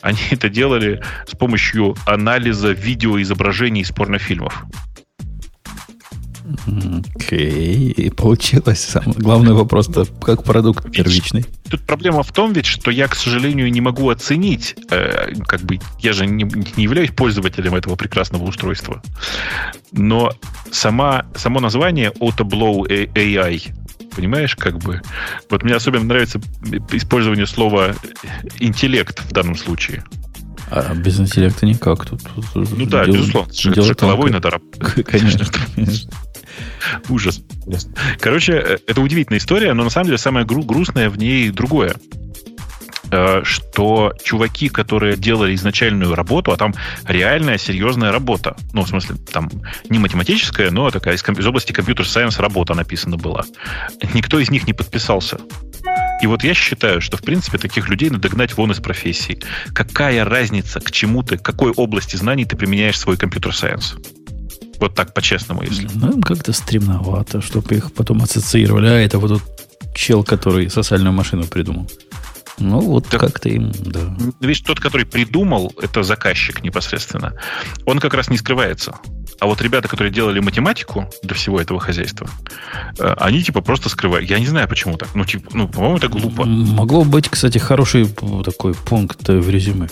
Они 0.00 0.20
это 0.30 0.48
делали 0.48 1.02
с 1.26 1.36
помощью 1.36 1.96
анализа 2.06 2.70
видеоизображений 2.72 3.82
из 3.82 3.90
порнофильмов. 3.90 4.64
Окей, 7.14 7.92
okay. 7.92 8.14
получилось. 8.14 8.80
Самый 8.80 9.16
главный 9.16 9.52
вопрос-то, 9.52 10.04
как 10.20 10.44
продукт 10.44 10.90
первичный. 10.90 11.46
Тут 11.70 11.82
проблема 11.82 12.22
в 12.22 12.32
том 12.32 12.52
ведь, 12.52 12.66
что 12.66 12.90
я, 12.90 13.08
к 13.08 13.14
сожалению, 13.14 13.70
не 13.70 13.80
могу 13.80 14.08
оценить, 14.10 14.76
э, 14.90 15.34
как 15.46 15.62
бы, 15.62 15.78
я 16.00 16.12
же 16.12 16.26
не, 16.26 16.44
не 16.76 16.84
являюсь 16.84 17.10
пользователем 17.10 17.74
этого 17.74 17.96
прекрасного 17.96 18.44
устройства. 18.44 19.02
Но 19.92 20.32
сама, 20.70 21.26
само 21.34 21.60
название 21.60 22.12
Autoblow 22.20 22.86
AI, 22.86 23.62
понимаешь, 24.14 24.56
как 24.56 24.78
бы, 24.78 25.00
вот 25.50 25.62
мне 25.62 25.74
особенно 25.74 26.04
нравится 26.04 26.40
использование 26.92 27.46
слова 27.46 27.94
интеллект 28.58 29.20
в 29.20 29.32
данном 29.32 29.56
случае. 29.56 30.04
А 30.70 30.94
без 30.94 31.18
интеллекта 31.18 31.64
никак. 31.66 32.04
Тут, 32.04 32.22
тут 32.34 32.46
ну 32.54 32.86
да, 32.86 33.04
дел, 33.04 33.14
безусловно. 33.14 33.52
Дело 33.52 33.72
это 33.72 33.82
же 33.84 33.94
головой 33.94 34.30
надо 34.30 34.50
работать. 34.50 35.06
Конечно. 35.06 35.46
Ужас. 37.08 37.40
Короче, 38.20 38.52
э, 38.52 38.78
это 38.86 39.00
удивительная 39.00 39.38
история, 39.38 39.72
но 39.74 39.84
на 39.84 39.90
самом 39.90 40.06
деле 40.06 40.18
самое 40.18 40.46
гру- 40.46 40.64
грустное 40.64 41.10
в 41.10 41.18
ней 41.18 41.50
другое 41.50 41.94
э, 43.10 43.42
что 43.44 44.12
чуваки, 44.22 44.68
которые 44.68 45.16
делали 45.16 45.54
изначальную 45.54 46.14
работу, 46.14 46.52
а 46.52 46.56
там 46.56 46.74
реальная 47.06 47.58
серьезная 47.58 48.12
работа, 48.12 48.56
ну, 48.72 48.82
в 48.82 48.88
смысле, 48.88 49.16
там 49.32 49.50
не 49.88 49.98
математическая, 49.98 50.70
но 50.70 50.90
такая 50.90 51.14
из, 51.14 51.22
из 51.26 51.46
области 51.46 51.72
компьютер-сайенс 51.72 52.38
работа 52.38 52.74
написана 52.74 53.16
была, 53.16 53.44
никто 54.14 54.38
из 54.38 54.50
них 54.50 54.66
не 54.66 54.72
подписался. 54.72 55.38
И 56.20 56.26
вот 56.26 56.42
я 56.42 56.52
считаю, 56.52 57.00
что, 57.00 57.16
в 57.16 57.22
принципе, 57.22 57.58
таких 57.58 57.88
людей 57.88 58.10
надо 58.10 58.28
гнать 58.28 58.56
вон 58.56 58.72
из 58.72 58.80
профессии. 58.80 59.38
Какая 59.72 60.24
разница, 60.24 60.80
к 60.80 60.90
чему 60.90 61.22
ты, 61.22 61.38
к 61.38 61.42
какой 61.42 61.70
области 61.70 62.16
знаний 62.16 62.44
ты 62.44 62.56
применяешь 62.56 62.98
свой 62.98 63.16
компьютер-сайенс? 63.16 63.96
Вот 64.78 64.94
так, 64.94 65.14
по-честному, 65.14 65.62
если. 65.62 65.88
Ну, 65.94 66.12
им 66.12 66.22
как-то 66.22 66.52
стремновато, 66.52 67.40
чтобы 67.40 67.74
их 67.74 67.92
потом 67.92 68.22
ассоциировали. 68.22 68.86
А 68.86 69.00
это 69.00 69.18
вот 69.18 69.28
тот 69.28 69.42
чел, 69.94 70.22
который 70.22 70.70
сосальную 70.70 71.12
машину 71.12 71.44
придумал. 71.44 71.88
Ну, 72.60 72.80
вот 72.80 73.06
так, 73.06 73.20
как-то 73.20 73.48
им, 73.48 73.72
да. 73.72 74.16
Видишь, 74.40 74.60
тот, 74.60 74.80
который 74.80 75.06
придумал, 75.06 75.72
это 75.80 76.02
заказчик 76.02 76.62
непосредственно. 76.62 77.34
Он 77.86 78.00
как 78.00 78.14
раз 78.14 78.30
не 78.30 78.36
скрывается. 78.36 78.98
А 79.40 79.46
вот 79.46 79.62
ребята, 79.62 79.86
которые 79.86 80.12
делали 80.12 80.40
математику 80.40 81.08
для 81.22 81.36
всего 81.36 81.60
этого 81.60 81.78
хозяйства, 81.78 82.28
э, 82.98 83.14
они 83.18 83.42
типа 83.42 83.60
просто 83.60 83.88
скрывают. 83.88 84.28
Я 84.28 84.40
не 84.40 84.46
знаю, 84.46 84.66
почему 84.66 84.96
так. 84.96 85.14
Ну, 85.14 85.24
типа, 85.24 85.50
ну, 85.54 85.68
по-моему, 85.68 85.98
это 85.98 86.08
глупо. 86.08 86.44
Могло 86.44 87.04
быть, 87.04 87.28
кстати, 87.28 87.58
хороший 87.58 88.08
такой 88.44 88.74
пункт 88.74 89.28
в 89.28 89.48
резюме. 89.48 89.88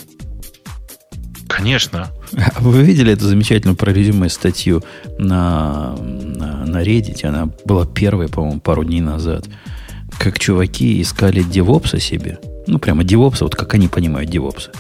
Конечно. 1.49 2.11
А 2.37 2.61
вы 2.61 2.83
видели 2.83 3.13
эту 3.13 3.27
замечательную 3.27 3.77
про 3.77 3.93
резюме 3.93 4.29
статью 4.29 4.83
на, 5.19 5.97
на, 5.97 6.67
на 6.67 6.83
Reddit? 6.83 7.25
Она 7.25 7.51
была 7.65 7.87
первая, 7.87 8.29
по-моему, 8.29 8.61
пару 8.61 8.85
дней 8.85 9.01
назад. 9.01 9.47
Как 10.19 10.39
чуваки 10.39 11.01
искали 11.01 11.43
девопса 11.43 12.01
себе. 12.01 12.39
Ну, 12.67 12.79
прямо 12.79 13.05
девопса, 13.05 13.45
вот 13.45 13.55
как 13.55 13.75
они 13.75 13.89
понимают 13.89 14.31
девопса. 14.31 14.71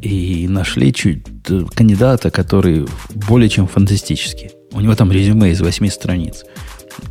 И 0.00 0.46
нашли 0.48 0.92
чуть 0.94 1.24
э, 1.48 1.64
кандидата, 1.74 2.30
который 2.30 2.86
более 3.14 3.48
чем 3.48 3.66
фантастический. 3.66 4.50
У 4.72 4.80
него 4.80 4.94
там 4.94 5.10
резюме 5.10 5.50
из 5.50 5.60
восьми 5.60 5.90
страниц. 5.90 6.44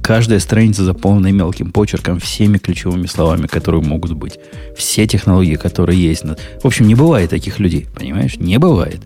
Каждая 0.01 0.39
страница 0.39 0.83
заполнена 0.83 1.31
мелким 1.31 1.71
почерком 1.71 2.19
всеми 2.19 2.57
ключевыми 2.57 3.05
словами, 3.05 3.47
которые 3.47 3.83
могут 3.83 4.13
быть. 4.13 4.39
Все 4.75 5.07
технологии, 5.07 5.55
которые 5.55 6.01
есть. 6.01 6.23
В 6.23 6.65
общем, 6.65 6.87
не 6.87 6.95
бывает 6.95 7.29
таких 7.29 7.59
людей, 7.59 7.87
понимаешь? 7.95 8.37
Не 8.37 8.57
бывает. 8.57 9.01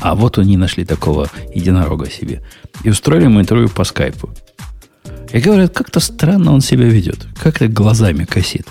А 0.00 0.14
вот 0.14 0.38
они 0.38 0.56
нашли 0.56 0.84
такого 0.84 1.28
единорога 1.54 2.10
себе. 2.10 2.42
И 2.84 2.90
устроили 2.90 3.24
ему 3.24 3.40
интервью 3.40 3.68
по 3.68 3.84
скайпу. 3.84 4.30
И 5.32 5.38
говорят, 5.38 5.72
как-то 5.74 6.00
странно 6.00 6.52
он 6.52 6.60
себя 6.60 6.84
ведет. 6.84 7.26
Как-то 7.42 7.68
глазами 7.68 8.24
косит. 8.24 8.66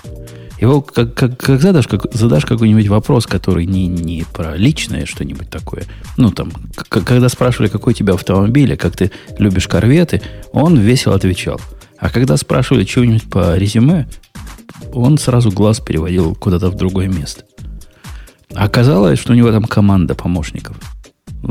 Его, 0.60 0.80
как, 0.80 1.14
как, 1.14 1.38
как 1.38 1.60
задашь, 1.60 1.86
как, 1.86 2.12
задашь 2.14 2.46
какой-нибудь 2.46 2.88
вопрос, 2.88 3.26
который 3.26 3.66
не, 3.66 3.86
не 3.86 4.24
про 4.32 4.56
личное 4.56 5.04
что-нибудь 5.04 5.50
такое, 5.50 5.84
ну, 6.16 6.30
там, 6.30 6.50
к, 6.74 7.02
когда 7.02 7.28
спрашивали, 7.28 7.68
какой 7.68 7.92
у 7.92 7.96
тебя 7.96 8.14
автомобиль, 8.14 8.72
а 8.72 8.76
как 8.76 8.96
ты 8.96 9.10
любишь 9.38 9.68
корветы, 9.68 10.22
он 10.52 10.78
весело 10.78 11.14
отвечал. 11.14 11.60
А 11.98 12.10
когда 12.10 12.36
спрашивали 12.36 12.84
чего-нибудь 12.84 13.24
по 13.24 13.56
резюме, 13.56 14.08
он 14.92 15.18
сразу 15.18 15.50
глаз 15.50 15.80
переводил 15.80 16.34
куда-то 16.34 16.70
в 16.70 16.76
другое 16.76 17.08
место. 17.08 17.44
Оказалось, 18.54 19.18
что 19.18 19.32
у 19.32 19.36
него 19.36 19.50
там 19.50 19.64
команда 19.64 20.14
помощников 20.14 20.76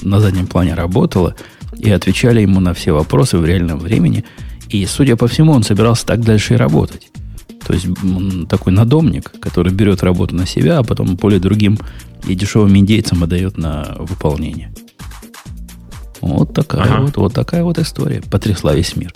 на 0.02 0.20
заднем 0.20 0.48
плане 0.48 0.74
работала 0.74 1.36
и 1.78 1.92
отвечали 1.92 2.42
ему 2.42 2.60
на 2.60 2.74
все 2.74 2.92
вопросы 2.92 3.38
в 3.38 3.46
реальном 3.46 3.80
времени. 3.80 4.26
И, 4.70 4.86
судя 4.86 5.16
по 5.16 5.28
всему, 5.28 5.52
он 5.52 5.64
собирался 5.64 6.06
так 6.06 6.22
дальше 6.22 6.56
и 6.56 6.58
работать. 6.58 7.12
То 7.66 7.74
есть 7.74 7.88
такой 8.48 8.74
надомник, 8.74 9.32
который 9.40 9.74
берет 9.74 10.04
работу 10.04 10.36
на 10.36 10.46
себя, 10.46 10.80
а 10.80 10.84
потом 10.84 11.16
более 11.16 11.40
другим 11.40 11.80
и 12.28 12.36
дешевым 12.36 12.78
индейцам 12.78 13.24
отдает 13.24 13.58
на 13.58 13.96
выполнение. 14.00 14.74
Вот 16.22 16.54
такая, 16.54 16.84
ага. 16.84 17.02
вот, 17.02 17.18
вот 17.18 17.34
такая 17.34 17.64
вот 17.64 17.80
история. 17.80 18.22
Потрясла 18.22 18.74
весь 18.74 18.96
мир. 18.96 19.14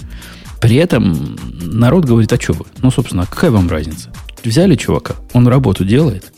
При 0.59 0.75
этом 0.75 1.37
народ 1.61 2.05
говорит, 2.05 2.33
а 2.33 2.39
что 2.39 2.53
вы? 2.53 2.65
Ну, 2.81 2.91
собственно, 2.91 3.25
какая 3.25 3.51
вам 3.51 3.69
разница? 3.69 4.11
Взяли 4.43 4.75
чувака, 4.75 5.15
он 5.33 5.47
работу 5.47 5.85
делает, 5.85 6.31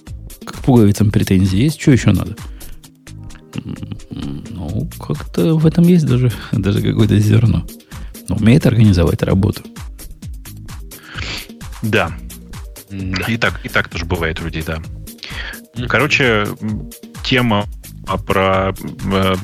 к 0.46 0.56
пуговицам 0.56 1.12
претензии 1.12 1.60
есть, 1.60 1.82
что 1.82 1.92
еще 1.92 2.12
надо? 2.12 2.36
Ну, 3.54 4.90
как-то 5.00 5.56
в 5.56 5.66
этом 5.66 5.86
есть 5.86 6.06
даже, 6.06 6.32
даже 6.52 6.82
какое-то 6.82 7.18
зерно. 7.20 7.66
Умеет 8.30 8.66
организовать 8.66 9.24
работу. 9.24 9.62
Да. 11.82 12.12
да. 12.90 13.26
И 13.28 13.38
так, 13.38 13.66
и 13.66 13.70
так 13.70 13.90
тоже 13.90 14.06
бывает 14.06 14.40
у 14.42 14.46
людей, 14.46 14.64
да. 14.64 14.82
Короче, 15.88 16.48
тема 17.24 17.66
про 18.26 18.74
э, 19.12 19.36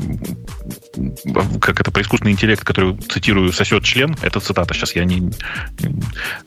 как 1.62 1.80
это 1.80 1.92
про 1.92 2.02
искусственный 2.02 2.32
интеллект, 2.32 2.64
который 2.64 2.98
цитирую 2.98 3.52
сосет 3.54 3.84
член, 3.84 4.16
это 4.22 4.40
цитата. 4.40 4.74
Сейчас 4.74 4.96
я 4.96 5.06
не 5.06 5.32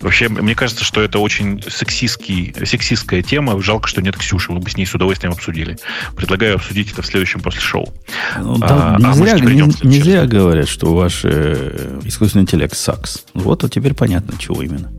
вообще 0.00 0.28
мне 0.28 0.54
кажется, 0.54 0.84
что 0.84 1.00
это 1.00 1.18
очень 1.18 1.62
сексистский, 1.68 2.54
сексистская 2.64 3.22
тема. 3.22 3.60
Жалко, 3.62 3.88
что 3.88 4.02
нет 4.02 4.16
Ксюши, 4.16 4.52
вы 4.52 4.58
бы 4.58 4.68
с 4.68 4.76
ней 4.76 4.86
с 4.86 4.94
удовольствием 4.94 5.32
обсудили. 5.32 5.78
Предлагаю 6.16 6.56
обсудить 6.56 6.92
это 6.92 7.02
в 7.02 7.06
следующем 7.06 7.40
после 7.40 7.60
шоу. 7.60 7.92
Ну, 8.38 8.58
да, 8.58 8.96
а, 8.96 8.98
не, 8.98 9.06
а 9.06 9.12
зря, 9.14 9.38
не, 9.38 9.86
не 9.86 10.00
зря 10.00 10.26
говорят, 10.26 10.68
что 10.68 10.94
ваш 10.94 11.20
э, 11.24 12.00
искусственный 12.04 12.42
интеллект 12.42 12.76
сакс. 12.76 13.24
Вот, 13.34 13.62
вот 13.62 13.72
теперь 13.72 13.94
понятно, 13.94 14.36
чего 14.38 14.62
именно. 14.62 14.90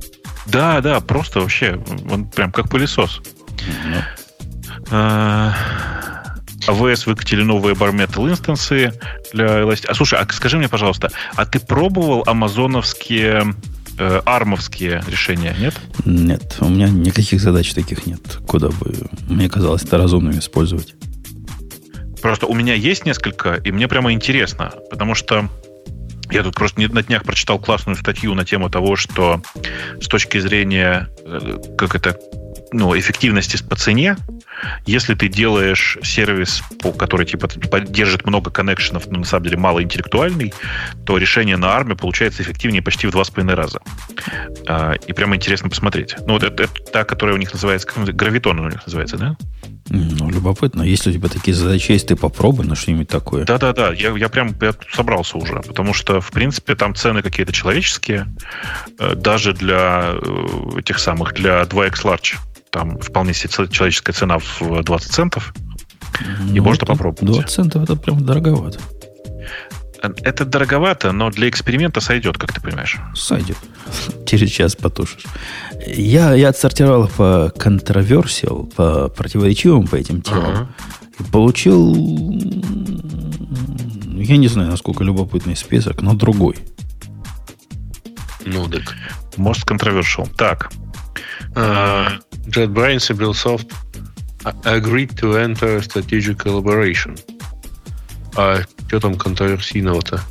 Да, 0.46 0.82
да, 0.82 1.00
просто 1.00 1.40
вообще, 1.40 1.82
он 2.10 2.28
прям 2.28 2.52
как 2.52 2.70
пылесос. 2.70 3.22
А, 4.90 5.54
АВС 6.68 7.06
выкатили 7.06 7.44
новые 7.44 7.76
Bare 7.76 7.94
Metal 7.94 8.30
инстансы 8.30 8.94
для 9.34 9.62
Elastic. 9.62 9.88
А 9.88 9.94
слушай, 9.94 10.20
а 10.20 10.28
скажи 10.32 10.58
мне, 10.58 10.68
пожалуйста, 10.68 11.10
а 11.36 11.46
ты 11.46 11.60
пробовал 11.60 12.24
амазоновские 12.26 13.56
э, 13.98 14.22
армовские 14.26 15.04
решения, 15.08 15.56
нет? 15.60 15.76
Нет, 16.06 16.58
у 16.60 16.70
меня 16.70 16.90
никаких 16.90 17.42
задач 17.42 17.74
таких 17.74 18.06
нет, 18.06 18.40
куда 18.48 18.70
бы 18.70 18.96
мне 19.28 19.50
казалось 19.50 19.84
это 19.84 19.98
разумным 19.98 20.38
использовать. 20.38 20.96
Просто 22.22 22.46
у 22.46 22.54
меня 22.54 22.76
есть 22.76 23.06
несколько, 23.06 23.56
и 23.56 23.72
мне 23.72 23.88
прямо 23.88 24.14
интересно, 24.14 24.74
потому 24.92 25.16
что 25.16 25.50
я 26.32 26.44
тут 26.44 26.56
просто 26.56 26.82
на 26.82 27.04
днях 27.04 27.24
прочитал 27.24 27.60
классную 27.60 27.96
статью 27.96 28.34
на 28.34 28.46
тему 28.46 28.70
того, 28.70 28.96
что 28.96 29.42
с 30.00 30.08
точки 30.08 30.40
зрения, 30.40 31.10
э, 31.26 31.58
как 31.78 31.96
это, 31.96 32.18
ну, 32.72 32.98
эффективности 32.98 33.62
по 33.64 33.76
цене, 33.76 34.18
если 34.86 35.14
ты 35.14 35.28
делаешь 35.28 35.98
сервис, 36.04 36.64
который 36.98 37.26
типа 37.26 37.50
поддержит 37.70 38.26
много 38.26 38.52
коннекшенов, 38.52 39.08
но 39.08 39.20
на 39.20 39.26
самом 39.26 39.46
деле 39.46 39.58
мало 39.58 39.84
интеллектуальный, 39.84 40.54
то 41.06 41.18
решение 41.18 41.58
на 41.58 41.76
арме 41.76 41.96
получается 41.96 42.44
эффективнее 42.44 42.82
почти 42.82 43.08
в 43.08 43.12
два 43.12 43.24
с 43.24 43.30
половиной 43.30 43.56
раза. 43.56 43.82
А, 44.68 44.94
и 44.94 45.14
прямо 45.14 45.36
интересно 45.36 45.70
посмотреть. 45.70 46.16
Ну, 46.26 46.34
вот 46.34 46.44
это, 46.44 46.64
это 46.64 46.74
та, 46.92 47.04
которая 47.04 47.36
у 47.36 47.40
них 47.40 47.52
называется, 47.54 47.88
гравитон 47.96 48.60
у 48.60 48.70
них 48.70 48.86
называется, 48.86 49.18
да? 49.18 49.38
Ну, 49.94 50.30
любопытно. 50.30 50.84
Если 50.84 51.10
у 51.10 51.14
тебя 51.14 51.28
такие 51.28 51.54
задачи 51.54 51.92
есть, 51.92 52.08
ты 52.08 52.16
попробуй 52.16 52.66
на 52.66 52.76
что-нибудь 52.76 53.10
такое. 53.10 53.44
Да-да-да, 53.44 53.92
я, 53.92 54.16
я 54.16 54.30
прям 54.30 54.56
я 54.62 54.74
собрался 54.94 55.38
уже, 55.38 55.56
потому 55.56 55.94
что, 55.94 56.22
в 56.22 56.32
принципе, 56.32 56.76
там 56.76 56.96
цены 56.96 57.22
какие-то 57.22 57.52
человеческие, 57.52 58.28
э, 59.00 59.16
даже 59.16 59.54
для 59.54 60.14
э, 60.14 60.80
этих 60.80 60.98
самых, 60.98 61.34
для 61.34 61.64
2x 61.64 62.04
Large. 62.04 62.38
Там 62.70 63.00
вполне 63.00 63.34
себе 63.34 63.50
человеческая 63.70 64.14
цена 64.14 64.38
в 64.40 64.82
20 64.82 65.12
центов. 65.12 65.54
Ну, 66.40 66.56
и 66.56 66.60
можно 66.62 66.86
попробовать. 66.86 67.26
20 67.26 67.50
центов 67.50 67.84
это 67.84 67.98
прям 67.98 68.26
дороговато. 68.26 68.80
Это 70.02 70.46
дороговато, 70.46 71.12
но 71.12 71.30
для 71.30 71.48
эксперимента 71.48 72.02
сойдет, 72.02 72.38
как 72.38 72.54
ты 72.54 72.62
понимаешь. 72.62 72.98
Сойдет. 73.14 73.58
Через 74.26 74.50
час 74.50 74.76
потушишь. 74.76 75.26
Я, 75.86 76.34
я 76.34 76.50
отсортировал 76.50 77.08
по 77.08 77.54
контроверсиал, 77.58 78.66
по 78.76 79.10
противоречивым 79.10 79.88
по 79.88 79.96
этим 79.96 80.22
темам. 80.22 80.54
Uh-huh. 80.54 80.68
И 81.20 81.24
получил, 81.32 81.94
я 84.16 84.38
не 84.38 84.48
знаю, 84.48 84.72
насколько 84.72 85.04
любопытный 85.04 85.56
список, 85.56 86.02
но 86.02 86.14
другой. 86.16 86.56
Ну, 88.46 88.68
так. 88.68 88.96
Most 89.38 89.68
controversial. 89.68 90.28
Так. 90.36 90.72
Uh, 91.54 92.20
JetBrains 92.48 93.12
и 93.12 93.14
BuildSoft 93.14 93.68
agreed 94.64 95.14
to 95.20 95.36
enter 95.36 95.80
strategic 95.82 96.38
collaboration. 96.38 97.16
А 98.36 98.62
что 98.88 99.00
там 99.00 99.16
контроверсийного-то? 99.16 100.22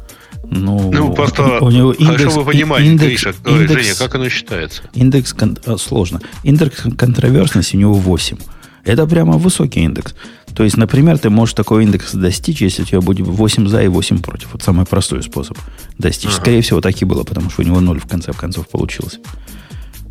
Ну, 0.44 0.90
ну 0.92 1.12
просто 1.12 1.60
у 1.60 1.70
него 1.70 1.92
индекс, 1.92 2.22
хорошо 2.22 2.40
вы 2.40 2.52
понимаете, 2.52 2.90
индекс, 2.90 3.08
Гриша, 3.08 3.34
индекс, 3.46 3.72
Женя, 3.72 3.94
как 3.98 4.14
оно 4.14 4.28
считается? 4.28 4.82
Индекс 4.94 5.32
кон, 5.32 5.58
а, 5.66 5.76
сложно. 5.76 6.20
Индекс 6.42 6.82
контроверсности 6.96 7.76
у 7.76 7.78
него 7.78 7.94
8. 7.94 8.36
Это 8.84 9.06
прямо 9.06 9.34
высокий 9.34 9.80
индекс. 9.80 10.14
То 10.54 10.64
есть, 10.64 10.76
например, 10.76 11.18
ты 11.18 11.30
можешь 11.30 11.54
такой 11.54 11.84
индекс 11.84 12.12
достичь, 12.14 12.62
если 12.62 12.82
у 12.82 12.84
тебя 12.84 13.00
будет 13.00 13.26
8 13.26 13.68
за 13.68 13.82
и 13.82 13.88
8 13.88 14.20
против. 14.20 14.48
Вот 14.52 14.62
самый 14.62 14.86
простой 14.86 15.22
способ 15.22 15.56
достичь. 15.98 16.30
Ага. 16.30 16.40
Скорее 16.40 16.62
всего, 16.62 16.80
так 16.80 17.00
и 17.00 17.04
было, 17.04 17.22
потому 17.22 17.50
что 17.50 17.62
у 17.62 17.64
него 17.64 17.80
0 17.80 18.00
в 18.00 18.06
конце 18.06 18.32
концов 18.32 18.68
получилось. 18.68 19.20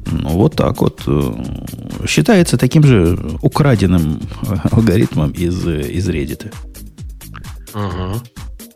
Ну, 0.05 0.29
вот 0.29 0.55
так 0.55 0.81
вот. 0.81 1.01
Э, 1.07 1.33
считается 2.07 2.57
таким 2.57 2.83
же 2.83 3.19
украденным 3.41 4.21
алгоритмом 4.71 5.31
из, 5.31 5.67
из 5.67 6.07
Reddit. 6.07 6.53
Ага. 7.73 8.21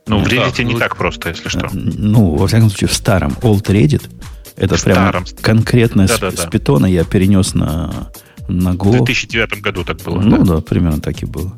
Ну, 0.06 0.20
в 0.20 0.28
Reddit 0.28 0.58
да, 0.58 0.64
не 0.64 0.74
ну, 0.74 0.80
так 0.80 0.98
просто, 0.98 1.30
если 1.30 1.48
что. 1.50 1.70
Ну, 1.72 2.36
во 2.36 2.48
всяком 2.48 2.70
случае, 2.70 2.90
в 2.90 2.94
старом 2.94 3.32
Old 3.42 3.64
Reddit 3.64 4.10
это 4.58 4.78
в 4.78 4.84
прямо 4.84 5.10
старом. 5.10 5.26
конкретно 5.42 6.08
да, 6.08 6.16
с, 6.16 6.20
да, 6.20 6.32
да. 6.32 6.38
с 6.38 6.46
питона 6.50 6.86
я 6.86 7.04
перенес 7.06 7.54
на, 7.54 8.12
на 8.48 8.70
Go. 8.70 8.90
В 8.90 8.92
2009 8.92 9.62
году 9.62 9.84
так 9.84 9.98
было. 9.98 10.20
Ну 10.20 10.44
да, 10.44 10.56
да 10.56 10.62
примерно 10.62 11.00
так 11.00 11.22
и 11.24 11.26
было. 11.26 11.58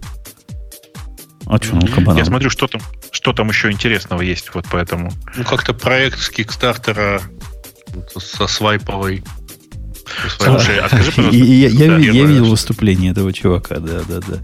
А 1.47 1.57
что, 1.57 1.75
ну, 1.75 1.87
кабана? 1.87 2.17
Я 2.17 2.25
смотрю, 2.25 2.49
что 2.49 2.67
там, 2.67 2.81
что 3.11 3.33
там 3.33 3.49
еще 3.49 3.71
интересного 3.71 4.21
есть, 4.21 4.53
вот 4.53 4.65
поэтому. 4.71 5.11
Ну, 5.35 5.43
как-то 5.43 5.73
проект 5.73 6.19
с 6.19 6.29
Кикстартера 6.29 7.21
со 8.17 8.47
свайповой. 8.47 9.23
Слушай, 10.37 10.79
а 10.79 10.87
скажи, 10.87 11.11
пожалуйста. 11.15 11.37
Я, 11.37 11.67
я, 11.67 11.97
я 11.97 12.25
видел 12.25 12.45
выступление 12.45 13.11
этого 13.11 13.31
чувака, 13.33 13.79
да, 13.79 14.01
да, 14.07 14.19
да. 14.27 14.39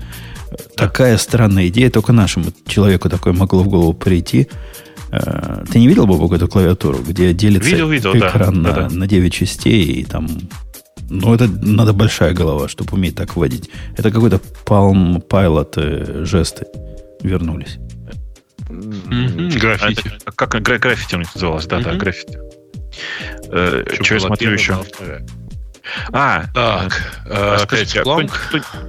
Такая 0.75 1.17
странная 1.17 1.67
идея, 1.67 1.89
только 1.89 2.11
нашему 2.11 2.47
человеку 2.65 3.09
такое 3.09 3.33
могло 3.33 3.63
в 3.63 3.69
голову 3.69 3.93
прийти. 3.93 4.47
Э, 5.11 5.63
ты 5.69 5.79
не 5.79 5.87
видел, 5.87 6.07
Бобок, 6.07 6.33
эту 6.33 6.47
клавиатуру, 6.47 6.99
где 6.99 7.33
делится 7.33 7.69
видел, 7.69 7.89
видел, 7.89 8.17
экран 8.17 8.63
да, 8.63 8.69
на, 8.69 8.89
да. 8.89 8.89
на 8.89 9.07
9 9.07 9.33
частей 9.33 9.83
и 9.83 10.05
там... 10.05 10.27
Ну, 11.09 11.33
это 11.33 11.47
надо 11.47 11.91
большая 11.91 12.33
голова, 12.33 12.69
чтобы 12.69 12.93
уметь 12.93 13.15
так 13.15 13.35
вводить. 13.35 13.69
Это 13.97 14.11
какой-то 14.11 14.39
Palm 14.65 15.21
Pilot 15.27 15.73
э, 15.75 16.25
жесты 16.25 16.65
вернулись. 17.21 17.77
Mm-hmm. 18.69 19.59
Граффити. 19.59 20.07
Это, 20.07 20.31
как 20.31 20.61
граффити 20.61 21.15
у 21.15 21.19
них 21.19 21.35
называлось, 21.35 21.65
да, 21.65 21.79
mm-hmm. 21.79 21.83
да, 21.83 21.95
граффити. 21.95 22.39
Э, 23.49 23.83
что 24.01 24.13
я 24.13 24.19
смотрю 24.19 24.51
еще? 24.51 24.77
А, 26.11 26.45
так, 26.53 27.11
э, 27.25 27.57
скажите, 27.63 28.01
а 28.01 28.19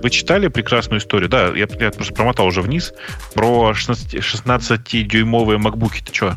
вы 0.03 0.11
читали 0.11 0.49
прекрасную 0.49 1.01
историю? 1.01 1.29
Да, 1.29 1.49
я, 1.49 1.67
я 1.79 1.91
просто 1.91 2.15
промотал 2.15 2.47
уже 2.47 2.63
вниз 2.63 2.93
про 3.35 3.75
16, 3.75 4.15
16-дюймовые 4.15 5.59
макбуки. 5.59 6.03
Ты 6.03 6.15
что? 6.15 6.37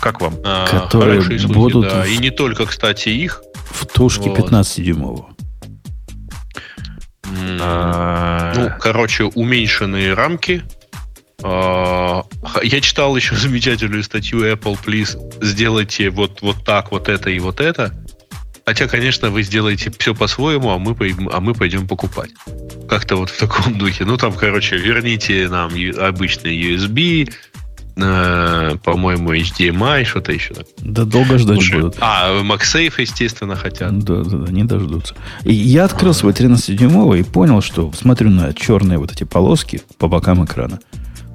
Как 0.00 0.20
вам? 0.20 0.36
А, 0.44 0.66
Которые 0.66 1.22
слухи, 1.22 1.46
будут... 1.46 1.88
Да. 1.88 2.06
И 2.06 2.16
не 2.18 2.30
только, 2.30 2.66
кстати, 2.66 3.10
их. 3.10 3.42
В 3.70 3.86
тушке 3.86 4.30
вот. 4.30 4.50
15-дюймового. 4.50 5.26
А... 7.60 8.52
Ну, 8.56 8.70
короче, 8.80 9.24
уменьшенные 9.24 10.14
рамки. 10.14 10.64
А, 11.42 12.24
я 12.62 12.80
читал 12.80 13.16
еще 13.16 13.34
замечательную 13.36 14.02
статью 14.02 14.44
Apple, 14.44 14.78
please, 14.84 15.18
сделайте 15.42 16.10
вот, 16.10 16.42
вот 16.42 16.64
так, 16.64 16.90
вот 16.90 17.08
это 17.08 17.30
и 17.30 17.38
вот 17.38 17.60
это. 17.60 17.92
Хотя, 18.70 18.86
конечно, 18.86 19.30
вы 19.30 19.42
сделаете 19.42 19.90
все 19.98 20.14
по-своему, 20.14 20.70
а 20.70 20.78
мы, 20.78 20.94
а 21.32 21.40
мы 21.40 21.54
пойдем 21.54 21.88
покупать. 21.88 22.30
Как-то 22.88 23.16
вот 23.16 23.28
в 23.28 23.36
таком 23.36 23.76
духе. 23.76 24.04
Ну, 24.04 24.16
там, 24.16 24.32
короче, 24.32 24.76
верните 24.76 25.48
нам 25.48 25.72
обычный 25.98 26.56
USB, 26.56 27.32
э, 27.96 28.76
по-моему, 28.84 29.34
HDMI, 29.34 30.04
что-то 30.04 30.30
еще. 30.30 30.54
Да 30.78 31.04
долго 31.04 31.36
ждать 31.38 31.56
Слушай, 31.56 31.80
будут. 31.80 31.96
А, 31.98 32.42
MagSafe, 32.42 32.92
естественно, 32.98 33.56
хотят. 33.56 33.98
Да, 33.98 34.22
да, 34.22 34.36
да, 34.36 34.52
не 34.52 34.62
дождутся. 34.62 35.16
И 35.42 35.52
я 35.52 35.86
открыл 35.86 36.14
свой 36.14 36.32
13-дюймовый 36.32 37.20
и 37.20 37.24
понял, 37.24 37.62
что 37.62 37.90
смотрю 37.92 38.30
на 38.30 38.54
черные 38.54 38.98
вот 38.98 39.10
эти 39.10 39.24
полоски 39.24 39.82
по 39.98 40.06
бокам 40.06 40.44
экрана. 40.44 40.78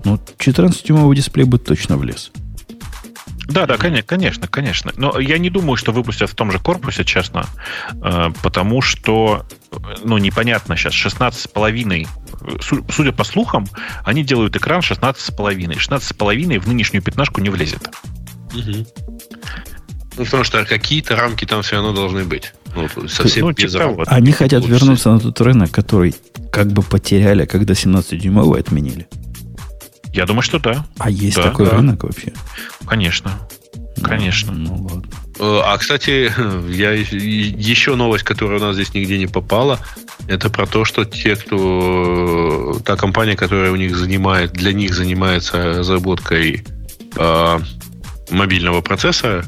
Ну, 0.05 0.21
14-дюймовый 0.39 1.17
дисплей 1.17 1.43
будет 1.43 1.65
точно 1.65 1.97
влез. 1.97 2.31
Да, 3.47 3.65
да, 3.65 3.77
конечно, 3.77 4.03
конечно, 4.03 4.47
конечно. 4.47 4.91
Но 4.97 5.19
я 5.19 5.37
не 5.37 5.49
думаю, 5.49 5.77
что 5.77 5.91
выпустят 5.91 6.29
в 6.29 6.35
том 6.35 6.51
же 6.51 6.59
корпусе, 6.59 7.03
честно, 7.03 7.45
э, 7.93 8.29
потому 8.41 8.81
что, 8.81 9.45
ну, 10.03 10.17
непонятно 10.17 10.75
сейчас, 10.75 10.93
16,5, 10.93 12.07
судя 12.89 13.11
по 13.11 13.23
слухам, 13.23 13.67
они 14.03 14.23
делают 14.23 14.55
экран 14.55 14.81
16,5. 14.81 15.77
16,5 15.77 16.59
в 16.59 16.67
нынешнюю 16.67 17.03
пятнашку 17.03 17.41
не 17.41 17.49
влезет. 17.49 17.89
Угу. 18.53 18.87
Ну, 20.17 20.23
потому 20.23 20.43
что 20.43 20.65
какие-то 20.65 21.15
рамки 21.15 21.45
там 21.45 21.61
все 21.61 21.75
равно 21.75 21.93
должны 21.93 22.23
быть. 22.23 22.53
Ну, 22.75 22.87
совсем 23.07 23.47
ну, 23.47 23.51
без 23.51 23.71
типа 23.71 23.83
рамок. 23.83 24.07
Они 24.09 24.31
хотят 24.31 24.65
вернуться 24.65 25.11
на 25.11 25.19
тот 25.19 25.39
рынок, 25.41 25.71
который 25.71 26.15
как 26.51 26.67
бы 26.67 26.81
потеряли, 26.81 27.45
когда 27.45 27.73
17-дюймовый 27.73 28.59
отменили. 28.59 29.07
Я 30.15 30.25
думаю, 30.25 30.43
что 30.43 30.59
да. 30.59 30.85
А 30.97 31.09
есть 31.09 31.35
да, 31.35 31.43
такой 31.43 31.65
да. 31.65 31.75
рынок 31.75 32.03
вообще? 32.03 32.31
Конечно. 32.87 33.31
Ну, 33.97 34.03
Конечно. 34.03 34.53
Ну, 34.53 34.75
ладно. 34.83 35.11
Э, 35.39 35.61
а, 35.65 35.77
кстати, 35.77 36.31
я, 36.71 36.91
еще 36.93 37.95
новость, 37.95 38.23
которая 38.23 38.59
у 38.59 38.61
нас 38.61 38.75
здесь 38.75 38.93
нигде 38.93 39.17
не 39.17 39.27
попала, 39.27 39.79
это 40.29 40.49
про 40.49 40.65
то, 40.65 40.85
что 40.85 41.03
те, 41.03 41.35
кто... 41.35 42.79
Та 42.85 42.95
компания, 42.95 43.35
которая 43.35 43.71
у 43.71 43.75
них 43.75 43.97
занимает, 43.97 44.53
для 44.53 44.71
них 44.71 44.93
занимается 44.93 45.75
разработкой 45.75 46.63
э, 47.17 47.59
мобильного 48.29 48.79
процессора, 48.79 49.43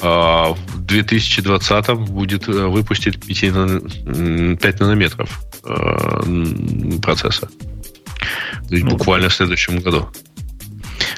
э, 0.00 0.04
в 0.04 0.80
2020 0.80 1.94
будет 1.94 2.48
э, 2.48 2.66
выпустить 2.66 3.20
5, 3.24 4.58
5 4.58 4.80
нанометров 4.80 5.40
э, 5.64 6.98
процессор. 7.00 7.48
То 8.68 8.74
есть 8.74 8.84
ну, 8.84 8.90
буквально 8.90 9.28
в 9.28 9.34
следующем 9.34 9.80
году. 9.80 10.08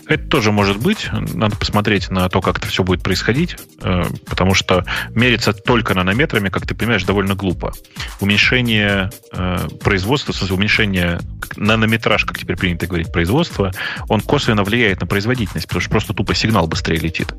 Это 0.07 0.27
тоже 0.29 0.53
может 0.53 0.79
быть. 0.79 1.09
Надо 1.13 1.57
посмотреть 1.57 2.11
на 2.11 2.29
то, 2.29 2.41
как 2.41 2.59
это 2.59 2.67
все 2.67 2.83
будет 2.83 3.03
происходить, 3.03 3.57
э, 3.83 4.05
потому 4.27 4.55
что 4.55 4.85
мериться 5.15 5.53
только 5.53 5.95
нанометрами, 5.95 6.51
как 6.51 6.67
ты 6.67 6.75
понимаешь, 6.75 7.05
довольно 7.05 7.35
глупо. 7.35 7.73
Уменьшение 8.21 9.11
э, 9.33 9.69
производства, 9.83 10.33
в 10.33 10.37
смысле, 10.37 10.57
уменьшение 10.57 11.21
нанометраж, 11.57 12.25
как 12.25 12.39
теперь 12.39 12.57
принято 12.57 12.87
говорить, 12.87 13.13
производства, 13.13 13.73
он 14.09 14.21
косвенно 14.21 14.65
влияет 14.65 15.01
на 15.01 15.07
производительность, 15.07 15.69
потому 15.69 15.81
что 15.81 15.91
просто 15.91 16.13
тупо 16.13 16.35
сигнал 16.35 16.67
быстрее 16.67 16.99
летит. 16.99 17.35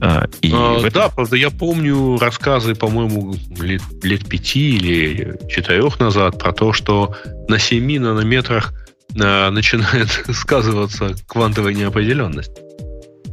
Э, 0.00 0.26
и 0.40 0.50
а, 0.52 0.78
этом... 0.78 0.90
Да, 0.90 1.08
правда, 1.08 1.36
я 1.36 1.50
помню 1.50 2.18
рассказы, 2.18 2.74
по-моему, 2.74 3.36
лет, 3.60 3.82
лет 4.02 4.28
пяти 4.28 4.76
или 4.76 5.38
четырех 5.48 6.00
назад 6.00 6.38
про 6.38 6.52
то, 6.52 6.72
что 6.72 7.14
на 7.48 7.58
7 7.58 8.00
нанометрах 8.00 8.72
э, 9.14 9.50
начинает 9.50 10.08
сказываться 10.32 11.14
квантовая 11.26 11.74
неопределенность. 11.74 12.52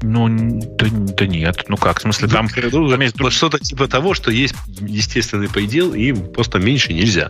Ну, 0.02 0.30
да, 0.78 0.88
да 0.92 1.28
нет. 1.28 1.66
Ну 1.68 1.78
как, 1.78 2.00
в 2.00 2.02
смысле, 2.02 2.28
там... 2.30 2.48
Ну, 2.72 2.90
там 2.90 3.02
есть... 3.02 3.20
Вот 3.20 3.34
что-то 3.34 3.60
типа 3.60 3.88
того, 3.88 4.14
что 4.14 4.32
есть 4.32 4.56
естественный 4.80 5.50
предел, 5.50 5.94
и 5.94 6.14
просто 6.14 6.60
меньше 6.60 6.94
нельзя. 6.94 7.30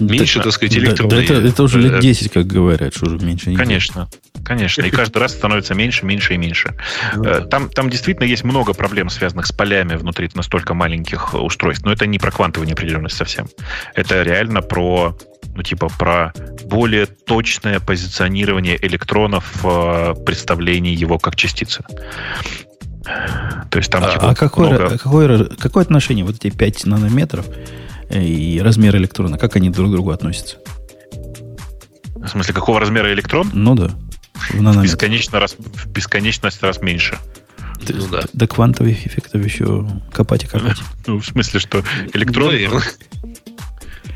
Меньше, 0.00 0.36
так, 0.36 0.44
так 0.44 0.52
сказать, 0.52 0.76
электронные... 0.76 1.26
Да, 1.26 1.34
да, 1.34 1.38
это, 1.40 1.48
это 1.48 1.62
уже 1.62 1.80
лет 1.80 2.00
10, 2.00 2.32
как 2.32 2.46
говорят, 2.46 2.94
что 2.94 3.06
уже 3.06 3.18
меньше 3.18 3.50
нельзя. 3.50 3.64
Конечно, 3.64 4.08
конечно. 4.44 4.82
И 4.82 4.90
каждый 4.90 5.18
раз 5.18 5.32
становится 5.32 5.74
меньше, 5.74 6.04
меньше 6.04 6.34
и 6.34 6.36
меньше. 6.36 6.74
Ну 7.14 7.24
э, 7.24 7.46
там, 7.46 7.70
там 7.70 7.90
действительно 7.90 8.24
есть 8.24 8.44
много 8.44 8.74
проблем, 8.74 9.08
связанных 9.08 9.46
с 9.46 9.52
полями 9.52 9.96
внутри 9.96 10.30
настолько 10.34 10.74
маленьких 10.74 11.34
устройств. 11.34 11.84
Но 11.84 11.92
это 11.92 12.06
не 12.06 12.18
про 12.18 12.30
квантовую 12.30 12.68
неопределенность 12.68 13.16
совсем. 13.16 13.48
Это 13.94 14.22
реально 14.22 14.62
про 14.62 15.16
ну, 15.56 15.62
типа, 15.62 15.88
про 15.98 16.32
более 16.64 17.06
точное 17.06 17.80
позиционирование 17.80 18.78
электронов 18.86 19.62
в 19.62 20.14
э, 20.18 20.24
представлении 20.24 20.94
его 20.94 21.18
как 21.18 21.34
частицы. 21.34 21.82
То 23.70 23.78
есть 23.78 23.90
там 23.90 24.04
а, 24.04 24.12
типа, 24.12 24.30
а 24.30 24.34
какое, 24.34 24.68
много... 24.68 24.98
какое, 24.98 25.44
какое 25.44 25.84
отношение 25.84 26.24
вот 26.24 26.36
эти 26.36 26.50
5 26.54 26.86
нанометров 26.86 27.46
и 28.10 28.60
размер 28.62 28.96
электрона, 28.96 29.38
как 29.38 29.56
они 29.56 29.70
друг 29.70 29.88
к 29.88 29.92
другу 29.92 30.10
относятся? 30.10 30.58
В 32.16 32.28
смысле, 32.28 32.52
какого 32.52 32.80
размера 32.80 33.12
электрон? 33.12 33.50
Ну 33.54 33.74
да. 33.74 33.90
В, 34.50 34.60
в, 34.60 34.82
бесконечно 34.82 35.40
раз, 35.40 35.56
в 35.58 35.88
бесконечность 35.88 36.62
раз 36.62 36.82
меньше. 36.82 37.16
Ну, 37.88 38.08
да. 38.08 38.22
До 38.32 38.46
квантовых 38.46 39.06
эффектов 39.06 39.42
еще 39.42 39.88
копать 40.12 40.44
и 40.44 40.46
копать. 40.46 40.78
Ну, 41.06 41.20
в 41.20 41.26
смысле, 41.26 41.60
что 41.60 41.82
электрон... 42.12 42.52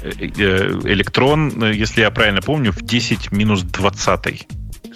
Э, 0.03 0.11
э, 0.19 0.81
электрон, 0.85 1.63
э, 1.63 1.75
если 1.75 2.01
я 2.01 2.11
правильно 2.11 2.41
помню, 2.41 2.73
в 2.73 2.83
10 2.83 3.33
минус 3.33 3.63
20. 3.63 4.47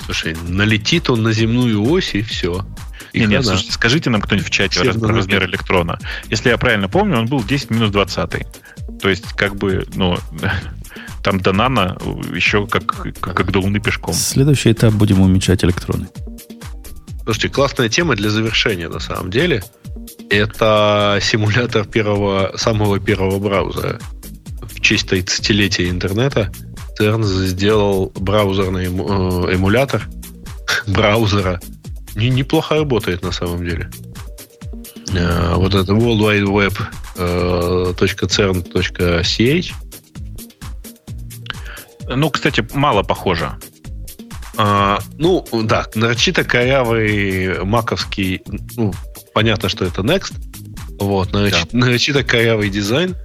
Слушай, 0.05 0.36
налетит 0.49 1.10
он 1.10 1.23
на 1.23 1.33
земную 1.33 1.83
ось 1.83 2.15
и 2.15 2.23
все. 2.23 2.65
И 3.12 3.20
нет, 3.20 3.28
нет, 3.28 3.44
слушайте, 3.44 3.73
скажите 3.73 4.10
нам 4.10 4.20
кто-нибудь 4.20 4.49
в 4.49 4.50
чате 4.50 4.83
раз, 4.83 4.97
про 4.97 5.15
размер 5.15 5.44
электрона. 5.44 5.99
Если 6.31 6.49
я 6.49 6.58
правильно 6.58 6.89
помню, 6.89 7.18
он 7.18 7.26
был 7.26 7.44
10 7.44 7.70
минус 7.70 7.91
20. 7.91 8.47
То 9.00 9.08
есть, 9.08 9.33
как 9.34 9.57
бы, 9.57 9.86
ну, 9.94 10.18
там 11.23 11.41
до 11.41 11.52
нано 11.52 11.99
еще 12.34 12.66
как, 12.66 12.86
как, 12.86 13.34
как 13.34 13.52
до 13.52 13.60
Луны 13.60 13.81
пешком. 13.81 14.15
Следующий 14.15 14.73
этап 14.73 14.94
будем 14.94 15.20
уменьшать 15.20 15.65
электроны. 15.65 16.08
Слушайте, 17.24 17.49
классная 17.50 17.89
тема 17.89 18.16
для 18.16 18.31
завершения 18.31 18.89
на 18.89 19.00
самом 19.00 19.31
деле. 19.31 19.62
Это 20.31 21.18
симулятор 21.23 21.84
первого, 21.84 22.52
самого 22.57 22.99
первого 22.99 23.39
браузера 23.39 24.00
честь 24.84 25.10
30-летия 25.10 25.90
интернета. 25.90 26.52
CERN 27.00 27.24
сделал 27.24 28.12
браузерный 28.14 28.84
э, 28.84 28.88
эмулятор 29.54 30.02
браузера. 30.86 31.60
Не, 32.14 32.28
неплохо 32.30 32.76
работает 32.76 33.22
на 33.22 33.32
самом 33.32 33.64
деле. 33.64 33.90
Э, 35.12 35.54
вот 35.56 35.74
это 35.74 35.92
World 35.92 36.20
Wide 36.20 36.46
Web 36.46 36.78
.cern.ch 37.96 39.72
Ну, 42.08 42.30
кстати, 42.30 42.68
мало 42.74 43.02
похоже. 43.02 43.52
А, 44.56 45.00
ну, 45.18 45.44
да, 45.64 45.86
нарочито 45.94 46.44
корявый 46.44 47.64
маковский, 47.64 48.42
ну, 48.76 48.92
понятно, 49.32 49.68
что 49.68 49.84
это 49.84 50.02
Next, 50.02 50.32
вот, 51.00 51.32
нарочито, 51.32 51.68
да. 51.72 51.78
нарочито 51.78 52.22
корявый 52.22 52.68
дизайн, 52.70 53.16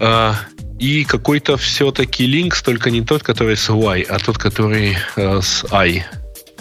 а, 0.00 0.34
и 0.78 1.04
какой-то 1.04 1.56
все-таки 1.56 2.26
Links, 2.26 2.64
только 2.64 2.90
не 2.90 3.02
тот, 3.02 3.22
который 3.22 3.56
с 3.56 3.68
Y, 3.68 4.06
а 4.08 4.18
тот, 4.18 4.38
который 4.38 4.96
а, 5.16 5.40
с 5.42 5.64
I. 5.70 6.04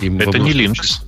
И 0.01 0.17
это 0.17 0.37
не 0.39 0.51
Links. 0.51 1.01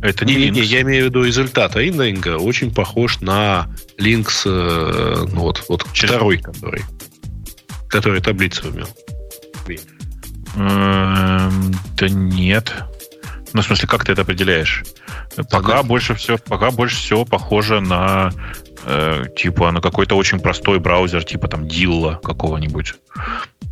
Это 0.00 0.24
не, 0.24 0.36
не, 0.36 0.50
не, 0.50 0.60
я 0.60 0.82
имею 0.82 1.04
в 1.04 1.06
виду 1.08 1.24
результат 1.24 1.74
рендеринга 1.74 2.38
очень 2.38 2.72
похож 2.72 3.20
на 3.20 3.68
Links, 3.98 4.42
э, 4.44 5.26
ну, 5.32 5.40
вот, 5.40 5.64
вот 5.68 5.82
второй, 5.82 6.38
который, 6.38 6.84
который 7.88 8.20
таблицу 8.20 8.70
имел. 8.70 8.86
Эм, 10.56 11.74
да 11.96 12.08
нет. 12.08 12.72
Ну, 13.52 13.62
в 13.62 13.64
смысле, 13.64 13.88
как 13.88 14.04
ты 14.04 14.12
это 14.12 14.22
определяешь? 14.22 14.84
Пока 15.50 15.82
больше 15.82 16.14
всего, 16.14 16.38
пока 16.38 16.70
больше 16.70 16.96
всего 16.96 17.24
похоже 17.24 17.80
на 17.80 18.32
э, 18.88 19.24
типа 19.36 19.70
на 19.70 19.80
какой-то 19.80 20.16
очень 20.16 20.40
простой 20.40 20.78
браузер, 20.78 21.24
типа 21.24 21.48
там 21.48 21.64
Dilla 21.64 22.20
какого-нибудь. 22.22 22.94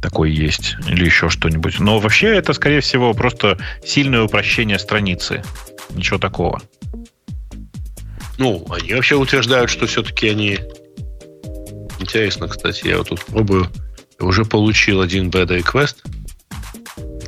Такой 0.00 0.30
есть. 0.30 0.76
Или 0.88 1.04
еще 1.06 1.28
что-нибудь. 1.28 1.80
Но 1.80 1.98
вообще 1.98 2.36
это, 2.36 2.52
скорее 2.52 2.80
всего, 2.80 3.14
просто 3.14 3.58
сильное 3.84 4.22
упрощение 4.22 4.78
страницы. 4.78 5.42
Ничего 5.90 6.18
такого. 6.18 6.60
Ну, 8.38 8.66
они 8.70 8.94
вообще 8.94 9.16
утверждают, 9.16 9.70
что 9.70 9.86
все-таки 9.86 10.28
они... 10.28 10.58
Интересно, 11.98 12.48
кстати, 12.48 12.86
я 12.86 12.98
вот 12.98 13.08
тут 13.08 13.24
пробую. 13.24 13.68
Уже 14.20 14.44
получил 14.44 15.00
один 15.00 15.30
bad 15.30 15.48
request 15.48 15.96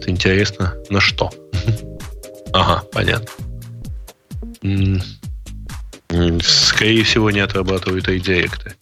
интересно, 0.08 0.74
на 0.90 1.00
что? 1.00 1.30
Ага, 2.54 2.82
понятно. 2.92 3.28
Скорее 6.42 7.04
всего, 7.04 7.30
не 7.30 7.40
отрабатывают 7.40 8.08
редиректы. 8.08 8.74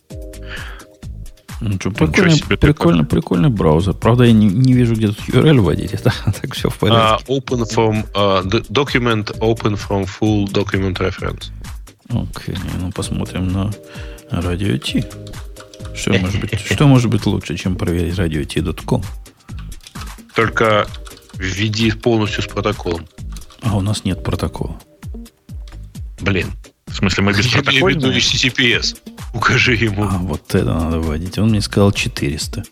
Ну, 1.60 1.76
что, 1.80 1.90
прикольный, 1.90 2.38
прикольно, 2.58 3.04
прикольный 3.04 3.48
браузер. 3.48 3.94
Правда, 3.94 4.24
я 4.24 4.32
не, 4.32 4.46
не 4.46 4.74
вижу, 4.74 4.94
где 4.94 5.08
тут 5.08 5.18
URL 5.28 5.60
вводить. 5.60 5.92
Это 5.92 6.12
так 6.24 6.54
все 6.54 6.68
в 6.68 6.76
порядке. 6.76 7.24
Uh, 7.24 7.38
open 7.38 7.64
from 7.64 8.06
uh, 8.14 8.42
document 8.70 9.36
open 9.40 9.76
from 9.76 10.04
full 10.04 10.46
document 10.52 10.98
reference. 10.98 11.50
Окей, 12.08 12.54
okay, 12.54 12.58
ну 12.80 12.92
посмотрим 12.92 13.48
на 13.48 13.72
радио 14.30 14.76
T. 14.76 15.08
Что 15.94 16.12
может 16.18 16.40
быть, 16.40 16.60
что 16.60 16.86
может 16.86 17.10
быть 17.10 17.26
лучше, 17.26 17.56
чем 17.56 17.76
проверить 17.76 18.18
радио.t.com? 18.18 19.02
Только 20.34 20.86
введи 21.34 21.90
полностью 21.90 22.42
с 22.42 22.46
протоколом. 22.46 23.06
А 23.62 23.76
у 23.76 23.80
нас 23.80 24.04
нет 24.04 24.22
протокола. 24.22 24.78
Блин. 26.20 26.52
В 26.96 26.98
смысле, 27.00 27.24
мы 27.24 27.32
без 27.34 27.46
протокола? 27.46 27.90
Я 27.90 27.96
HTTPS. 27.96 28.96
Укажи 29.34 29.74
ему. 29.74 30.04
А, 30.04 30.16
вот 30.16 30.54
это 30.54 30.64
надо 30.64 30.98
вводить. 30.98 31.36
Он 31.36 31.50
мне 31.50 31.60
сказал 31.60 31.92
400. 31.92 32.64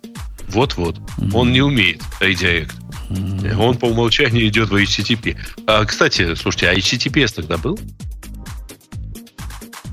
Вот-вот. 0.49 0.97
Mm-hmm. 0.97 1.31
Он 1.35 1.53
не 1.53 1.61
умеет 1.61 2.01
redirect. 2.23 2.73
Mm-hmm. 3.11 3.57
Он 3.57 3.77
по 3.77 3.85
умолчанию 3.85 4.49
идет 4.49 4.71
в 4.71 4.77
HTTP. 4.77 5.37
А, 5.67 5.85
кстати, 5.85 6.35
слушайте, 6.37 6.71
а 6.71 6.75
HTTPS 6.75 7.35
тогда 7.35 7.59
был? 7.59 7.79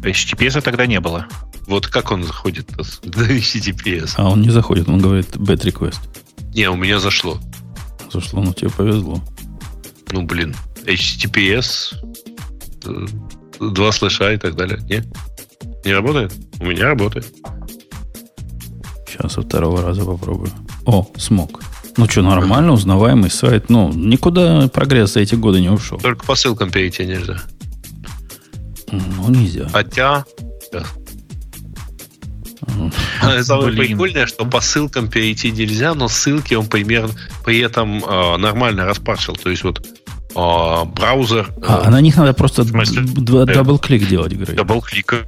HTTPS 0.02 0.62
тогда 0.62 0.86
не 0.86 1.02
было. 1.02 1.28
Вот 1.68 1.88
как 1.88 2.12
он 2.12 2.24
заходит 2.24 2.68
до 2.72 2.84
HTTPS? 3.36 4.14
А 4.16 4.30
он 4.30 4.42
не 4.42 4.50
заходит, 4.50 4.88
он 4.88 5.02
говорит 5.02 5.36
bad 5.36 5.62
request. 5.66 6.00
Не, 6.56 6.70
у 6.70 6.78
меня 6.78 7.00
зашло 7.00 7.38
зашло, 8.14 8.42
ну 8.42 8.54
тебе 8.54 8.70
повезло. 8.70 9.22
Ну, 10.12 10.24
блин, 10.24 10.56
HTTPS, 10.86 11.96
э, 12.86 13.06
два 13.62 13.92
слэша 13.92 14.34
и 14.34 14.38
так 14.38 14.56
далее. 14.56 14.80
Не? 14.90 15.04
Не 15.86 15.94
работает? 15.94 16.34
У 16.60 16.66
меня 16.66 16.86
работает. 16.86 17.26
Сейчас 19.08 19.34
со 19.34 19.42
второго 19.42 19.82
раза 19.82 20.04
попробую. 20.04 20.52
О, 20.86 21.08
смог. 21.18 21.62
Ну 21.98 22.08
что, 22.08 22.22
нормально, 22.22 22.74
узнаваемый 22.74 23.30
сайт. 23.30 23.70
Ну, 23.70 23.92
никуда 23.94 24.68
прогресс 24.70 25.14
за 25.14 25.20
эти 25.20 25.36
годы 25.36 25.60
не 25.60 25.70
ушел. 25.70 26.00
Только 26.00 26.26
по 26.26 26.36
ссылкам 26.36 26.72
перейти 26.72 27.06
нельзя. 27.06 27.38
Ну, 28.92 29.30
нельзя. 29.30 29.68
Хотя, 29.72 30.26
Самое 33.42 33.76
прикольное, 33.76 34.28
что 34.28 34.46
по 34.46 34.62
ссылкам 34.62 35.10
перейти 35.10 35.52
нельзя, 35.52 35.94
но 35.94 36.08
ссылки 36.08 36.54
он 36.54 36.68
примерно 36.68 37.14
при 37.44 37.60
этом 37.60 38.04
э, 38.04 38.38
нормально 38.38 38.86
распаршил. 38.86 39.36
То 39.36 39.50
есть 39.50 39.64
вот 39.64 39.86
э, 40.36 40.86
браузер... 40.86 41.52
Э, 41.58 41.66
а, 41.68 41.90
на 41.90 42.02
них 42.02 42.18
надо 42.18 42.34
просто 42.34 42.64
double 42.64 43.42
click 43.42 44.08
делать, 44.08 44.34
говорит. 44.34 44.56
Double 44.56 44.86
click 44.86 45.11
ом, 45.11 45.26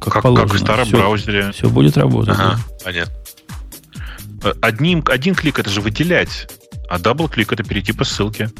как, 0.00 0.12
как, 0.14 0.22
как 0.22 0.52
в 0.52 0.58
старом 0.58 0.86
все, 0.86 0.96
браузере. 0.96 1.52
Все 1.52 1.68
будет 1.68 1.96
работать. 1.96 2.34
Ага, 2.34 2.56
да. 2.56 2.84
понятно. 2.84 3.14
Э, 4.44 4.52
одним, 4.60 5.04
один 5.06 5.34
клик 5.34 5.58
это 5.58 5.70
же 5.70 5.80
выделять, 5.80 6.48
а 6.88 6.98
double 6.98 7.27
click 7.27 7.52
это 7.52 7.62
перейти 7.62 7.92
по 7.92 8.04
ссылке. 8.04 8.50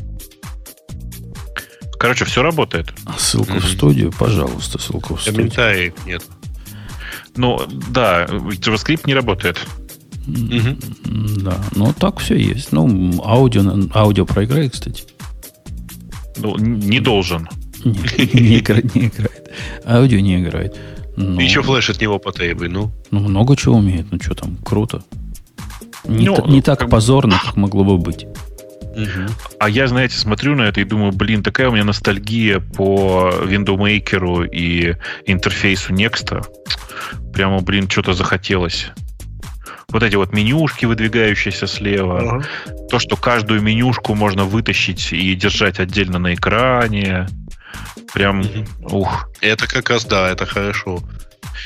Короче, 1.99 2.25
все 2.25 2.43
работает. 2.43 2.95
А 3.05 3.19
ссылку 3.19 3.53
mm-hmm. 3.53 3.61
в 3.61 3.71
студию, 3.71 4.13
пожалуйста, 4.19 4.79
ссылку 4.79 5.17
в 5.17 5.21
студию. 5.21 5.43
Комментариев 5.43 5.95
нет. 6.07 6.23
Ну, 7.37 7.61
да, 7.91 8.25
JavaScript 8.25 9.03
не 9.05 9.15
работает. 9.15 9.59
Угу. 10.27 10.77
Да, 11.43 11.57
ну 11.75 11.93
так 11.93 12.19
все 12.19 12.37
есть. 12.37 12.73
Ну, 12.73 13.21
аудио, 13.25 13.63
аудио 13.95 14.27
проиграет, 14.27 14.73
кстати. 14.73 15.05
Ну, 16.43 16.57
не 16.59 17.01
должен. 17.01 17.49
Не, 17.85 18.41
не, 18.41 18.59
играет, 18.59 18.95
не 18.95 19.07
играет. 19.07 19.51
Аудио 19.85 20.21
не 20.21 20.41
играет. 20.41 20.77
Ну, 21.17 21.41
Еще 21.41 21.63
флеш 21.63 21.91
от 21.91 22.01
него 22.01 22.19
потребуй, 22.19 22.69
ну. 22.69 22.93
Ну, 23.11 23.21
много 23.21 23.57
чего 23.57 23.77
умеет. 23.77 24.07
Ну, 24.11 24.19
что 24.21 24.35
там, 24.35 24.57
круто. 24.65 25.03
Не, 26.05 26.27
ну, 26.27 26.47
не 26.47 26.63
так 26.63 26.79
как 26.79 26.91
позорно, 26.91 27.41
как 27.45 27.57
могло 27.57 27.85
бы 27.85 27.99
быть. 27.99 28.27
Угу. 28.93 29.33
А 29.61 29.69
я, 29.69 29.87
знаете, 29.87 30.17
смотрю 30.17 30.57
на 30.57 30.63
это 30.63 30.81
и 30.81 30.85
думаю, 30.85 31.13
блин, 31.13 31.43
такая 31.43 31.69
у 31.69 31.73
меня 31.73 31.85
ностальгия 31.85 32.61
по 32.61 33.33
Window 33.45 34.49
и 34.53 34.97
интерфейсу 35.27 35.93
Next. 35.93 36.45
Прямо, 37.33 37.61
блин, 37.61 37.89
что-то 37.89 38.15
захотелось. 38.15 38.91
Вот 39.91 40.03
эти 40.03 40.17
вот 40.17 40.33
менюшки, 40.33 40.87
выдвигающиеся 40.87 41.67
слева. 41.67 42.21
Ага. 42.21 42.47
То, 42.91 42.99
что 42.99 43.17
каждую 43.17 43.61
менюшку 43.63 44.15
можно 44.15 44.45
вытащить 44.45 45.13
и 45.13 45.35
держать 45.35 45.81
отдельно 45.81 46.19
на 46.19 46.35
экране. 46.35 47.27
Прям, 48.15 48.41
угу. 48.41 48.99
ух. 48.99 49.31
Это 49.41 49.67
как 49.67 49.91
раз, 49.91 50.05
да, 50.05 50.29
это 50.29 50.47
хорошо. 50.47 51.01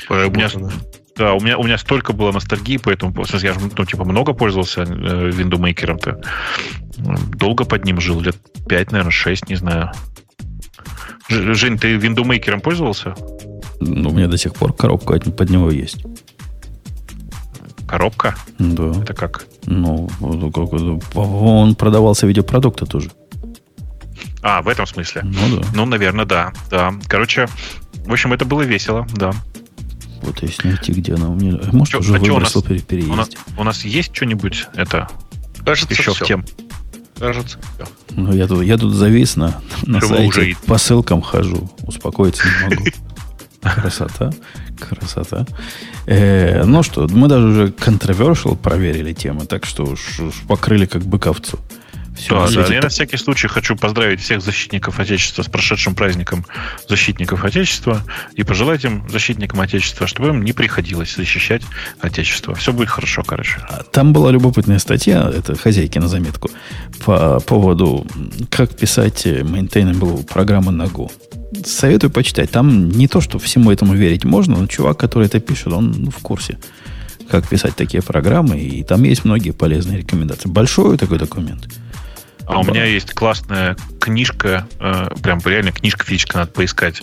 Поработано. 0.07 0.71
Да, 1.15 1.33
у 1.33 1.39
меня, 1.39 1.57
у 1.57 1.63
меня 1.63 1.77
столько 1.77 2.11
было 2.11 2.33
ностальгии, 2.33 2.77
поэтому 2.77 3.15
я 3.41 3.53
же, 3.53 3.59
ну, 3.77 3.85
типа, 3.85 4.03
много 4.03 4.33
пользовался 4.33 4.81
э, 4.81 5.29
Maker-то. 5.31 6.21
Долго 7.37 7.63
под 7.63 7.85
ним 7.85 8.01
жил, 8.01 8.19
лет 8.19 8.35
5, 8.67 8.91
наверное, 8.91 9.11
6, 9.11 9.49
не 9.49 9.55
знаю. 9.55 9.91
Жень, 11.29 11.79
ты 11.79 11.95
Windows 11.95 12.25
Maker 12.25 12.59
пользовался? 12.59 13.15
Ну, 13.79 14.09
у 14.09 14.13
меня 14.13 14.27
до 14.27 14.37
сих 14.37 14.53
пор 14.53 14.73
коробка 14.73 15.19
под 15.19 15.49
него 15.49 15.71
есть. 15.71 16.03
Коробка? 17.87 18.35
Да. 18.59 18.91
Это 19.01 19.13
как? 19.13 19.45
Ну, 19.65 20.09
он 21.13 21.75
продавался 21.75 22.25
в 22.25 22.29
виде 22.29 22.41
продукта 22.41 22.85
тоже. 22.85 23.11
А, 24.41 24.61
в 24.61 24.67
этом 24.67 24.85
смысле? 24.85 25.23
Ну 25.23 25.59
да. 25.59 25.67
Ну, 25.73 25.85
наверное, 25.85 26.25
да. 26.25 26.53
Да. 26.69 26.93
Короче, 27.07 27.47
в 28.05 28.11
общем, 28.11 28.33
это 28.33 28.45
было 28.45 28.61
весело, 28.61 29.07
да. 29.15 29.31
Вот 30.21 30.41
если 30.41 30.69
найти, 30.69 30.91
где 30.91 31.13
она 31.15 31.29
у 31.29 31.35
меня. 31.35 31.59
Может, 31.71 31.87
что, 31.87 31.99
уже 31.99 32.15
а 32.15 32.19
выбросил 32.19 32.63
при 32.63 32.79
переезде. 32.79 33.11
У 33.11 33.15
нас, 33.15 33.29
у 33.57 33.63
нас 33.63 33.85
есть 33.85 34.15
что-нибудь 34.15 34.67
это 34.75 35.07
Кажется, 35.65 35.93
еще 35.93 36.13
все. 36.13 36.25
в 36.25 36.27
тем? 36.27 36.45
Кажется, 37.17 37.59
все. 37.75 37.87
Ну, 38.11 38.33
я 38.33 38.47
тут, 38.47 38.63
я 38.63 38.77
тут 38.77 38.93
завис 38.93 39.35
на, 39.35 39.61
на 39.85 40.01
сайте, 40.01 40.27
уже... 40.27 40.55
по 40.65 40.77
ссылкам 40.77 41.21
хожу. 41.21 41.69
Успокоиться 41.83 42.43
не 42.45 42.75
могу. 42.75 42.85
Красота. 43.61 44.31
Красота. 44.79 45.45
Э, 46.05 46.63
ну 46.65 46.83
что, 46.83 47.07
мы 47.07 47.27
даже 47.27 47.47
уже 47.47 47.67
controversial 47.67 48.55
проверили 48.55 49.13
темы, 49.13 49.45
так 49.45 49.65
что 49.65 49.83
уж, 49.83 50.19
уж 50.19 50.35
покрыли 50.47 50.85
как 50.85 51.03
быковцу. 51.03 51.59
Все, 52.15 52.47
да, 52.47 52.67
да. 52.67 52.73
Я 52.73 52.81
на 52.81 52.89
всякий 52.89 53.17
случай 53.17 53.47
хочу 53.47 53.75
поздравить 53.75 54.21
всех 54.21 54.41
защитников 54.41 54.99
Отечества 54.99 55.43
с 55.43 55.47
прошедшим 55.47 55.95
праздником 55.95 56.45
защитников 56.87 57.43
Отечества 57.43 58.01
и 58.35 58.43
пожелать 58.43 58.85
им, 58.85 59.07
защитникам 59.09 59.59
Отечества, 59.59 60.07
чтобы 60.07 60.29
им 60.29 60.43
не 60.43 60.53
приходилось 60.53 61.15
защищать 61.15 61.61
Отечество. 61.99 62.55
Все 62.55 62.73
будет 62.73 62.89
хорошо, 62.89 63.23
короче. 63.23 63.59
А 63.69 63.83
там 63.83 64.13
была 64.13 64.31
любопытная 64.31 64.79
статья, 64.79 65.29
это 65.33 65.55
хозяйки 65.55 65.99
на 65.99 66.07
заметку, 66.07 66.49
по 67.03 67.39
поводу, 67.41 68.07
как 68.49 68.75
писать 68.75 69.25
maintainable 69.25 70.25
программы 70.25 70.71
на 70.71 70.83
Go. 70.83 71.11
Советую 71.65 72.11
почитать. 72.11 72.51
Там 72.51 72.89
не 72.89 73.07
то, 73.07 73.21
что 73.21 73.39
всему 73.39 73.71
этому 73.71 73.93
верить 73.93 74.25
можно, 74.25 74.57
но 74.57 74.67
чувак, 74.67 74.97
который 74.97 75.27
это 75.27 75.39
пишет, 75.39 75.67
он 75.67 76.09
в 76.09 76.21
курсе 76.21 76.57
как 77.29 77.47
писать 77.47 77.75
такие 77.75 78.03
программы, 78.03 78.59
и 78.59 78.83
там 78.83 79.03
есть 79.03 79.25
многие 79.25 79.51
полезные 79.51 79.97
рекомендации. 79.97 80.47
Большой 80.47 80.97
такой 80.97 81.17
документ. 81.17 81.67
А 82.47 82.59
у 82.59 82.63
меня 82.63 82.85
есть 82.85 83.13
классная 83.13 83.75
книжка, 83.99 84.67
э, 84.79 85.07
прям 85.21 85.39
реально 85.43 85.71
книжка 85.71 86.05
физическая 86.05 86.43
надо 86.43 86.51
поискать, 86.51 87.01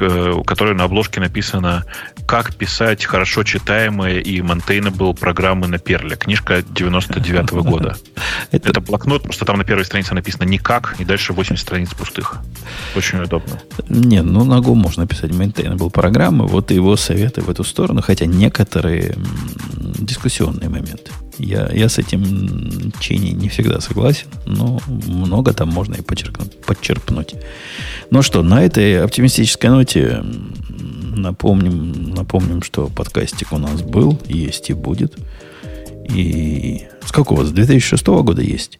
у 0.00 0.44
которой 0.44 0.74
на 0.74 0.84
обложке 0.84 1.20
написано 1.20 1.84
«Как 2.26 2.54
писать 2.54 3.04
хорошо 3.04 3.44
читаемые 3.44 4.20
и 4.20 4.40
maintainable 4.40 5.18
программы 5.18 5.68
на 5.68 5.78
Перле». 5.78 6.16
Книжка 6.16 6.62
99 6.62 7.50
-го 7.50 7.62
года. 7.70 7.96
Это... 8.50 8.70
Это 8.70 8.80
блокнот, 8.80 9.22
просто 9.22 9.44
там 9.44 9.58
на 9.58 9.64
первой 9.64 9.84
странице 9.84 10.14
написано 10.14 10.44
«Никак», 10.44 10.96
и 10.98 11.04
дальше 11.04 11.32
80 11.32 11.62
страниц 11.62 11.94
пустых. 11.94 12.36
Очень 12.96 13.20
удобно. 13.20 13.58
Не, 13.88 14.22
ну 14.22 14.44
на 14.44 14.58
Go 14.58 14.74
можно 14.74 15.06
писать 15.06 15.30
maintainable 15.30 15.90
программы, 15.90 16.46
вот 16.46 16.70
его 16.70 16.96
советы 16.96 17.40
в 17.40 17.48
эту 17.48 17.64
сторону, 17.64 18.02
хотя 18.02 18.26
некоторые 18.26 19.16
дискуссионные 19.98 20.68
моменты. 20.68 21.10
Я, 21.38 21.68
я 21.72 21.88
с 21.88 21.98
этим 21.98 22.92
Чини 23.00 23.30
не 23.30 23.48
всегда 23.48 23.80
согласен, 23.80 24.28
но 24.46 24.80
много 24.86 25.52
там 25.52 25.68
можно 25.68 25.94
и 25.94 26.02
подчеркнуть, 26.02 26.60
подчерпнуть. 26.60 27.34
Ну 28.10 28.22
что, 28.22 28.42
на 28.42 28.62
этой 28.64 29.02
оптимистической 29.02 29.70
ноте 29.70 30.22
напомним, 31.16 32.14
напомним, 32.14 32.62
что 32.62 32.88
подкастик 32.88 33.52
у 33.52 33.58
нас 33.58 33.82
был, 33.82 34.20
есть 34.26 34.70
и 34.70 34.74
будет. 34.74 35.16
И 36.08 36.82
с 37.04 37.12
какого? 37.12 37.44
С 37.44 37.50
2006 37.50 38.06
года 38.06 38.42
есть. 38.42 38.78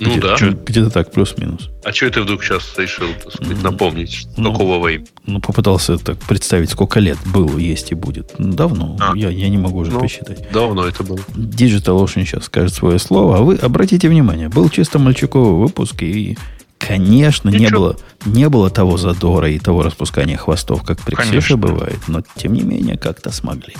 Ну 0.00 0.10
где, 0.10 0.20
да. 0.20 0.36
Где-то 0.36 0.90
так, 0.90 1.10
плюс-минус. 1.12 1.70
А 1.84 1.92
что 1.92 2.10
ты 2.10 2.22
вдруг 2.22 2.44
сейчас 2.44 2.74
решил, 2.76 3.08
так 3.22 3.32
сказать, 3.32 3.62
напомнить? 3.62 4.26
Ну, 4.36 4.52
какого 4.52 4.86
вейп? 4.88 5.08
Ну, 5.26 5.40
попытался 5.40 5.98
так 5.98 6.18
представить, 6.20 6.70
сколько 6.70 7.00
лет 7.00 7.18
было, 7.26 7.58
есть 7.58 7.90
и 7.92 7.94
будет. 7.94 8.38
Ну, 8.38 8.52
давно. 8.52 8.96
А. 9.00 9.16
Я, 9.16 9.30
я 9.30 9.48
не 9.48 9.58
могу 9.58 9.78
уже 9.78 9.90
ну, 9.90 10.00
посчитать. 10.00 10.50
Давно 10.52 10.86
это 10.86 11.02
было. 11.02 11.18
Digital 11.34 12.04
Ocean 12.04 12.24
сейчас 12.24 12.44
скажет 12.44 12.74
свое 12.74 12.98
слово. 12.98 13.38
А 13.38 13.40
вы 13.40 13.56
обратите 13.56 14.08
внимание, 14.08 14.48
был 14.48 14.68
чисто 14.68 14.98
мальчиковый 14.98 15.54
выпуск, 15.54 16.02
и, 16.02 16.38
конечно, 16.78 17.48
не 17.50 17.68
было, 17.68 17.96
не 18.24 18.48
было 18.48 18.70
того 18.70 18.96
задора 18.96 19.50
и 19.50 19.58
того 19.58 19.82
распускания 19.82 20.36
хвостов, 20.36 20.82
как 20.84 21.00
при 21.00 21.14
Ксюше 21.14 21.56
бывает. 21.56 21.98
Но, 22.06 22.22
тем 22.36 22.52
не 22.52 22.62
менее, 22.62 22.96
как-то 22.96 23.30
смогли. 23.30 23.74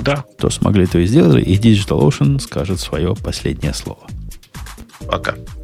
Да. 0.00 0.24
То 0.38 0.50
смогли, 0.50 0.86
то 0.86 0.98
и 0.98 1.06
сделали. 1.06 1.42
И 1.42 1.56
Digital 1.56 2.00
Ocean 2.00 2.38
скажет 2.38 2.80
свое 2.80 3.14
последнее 3.14 3.72
слово. 3.72 4.00
Пока. 5.06 5.63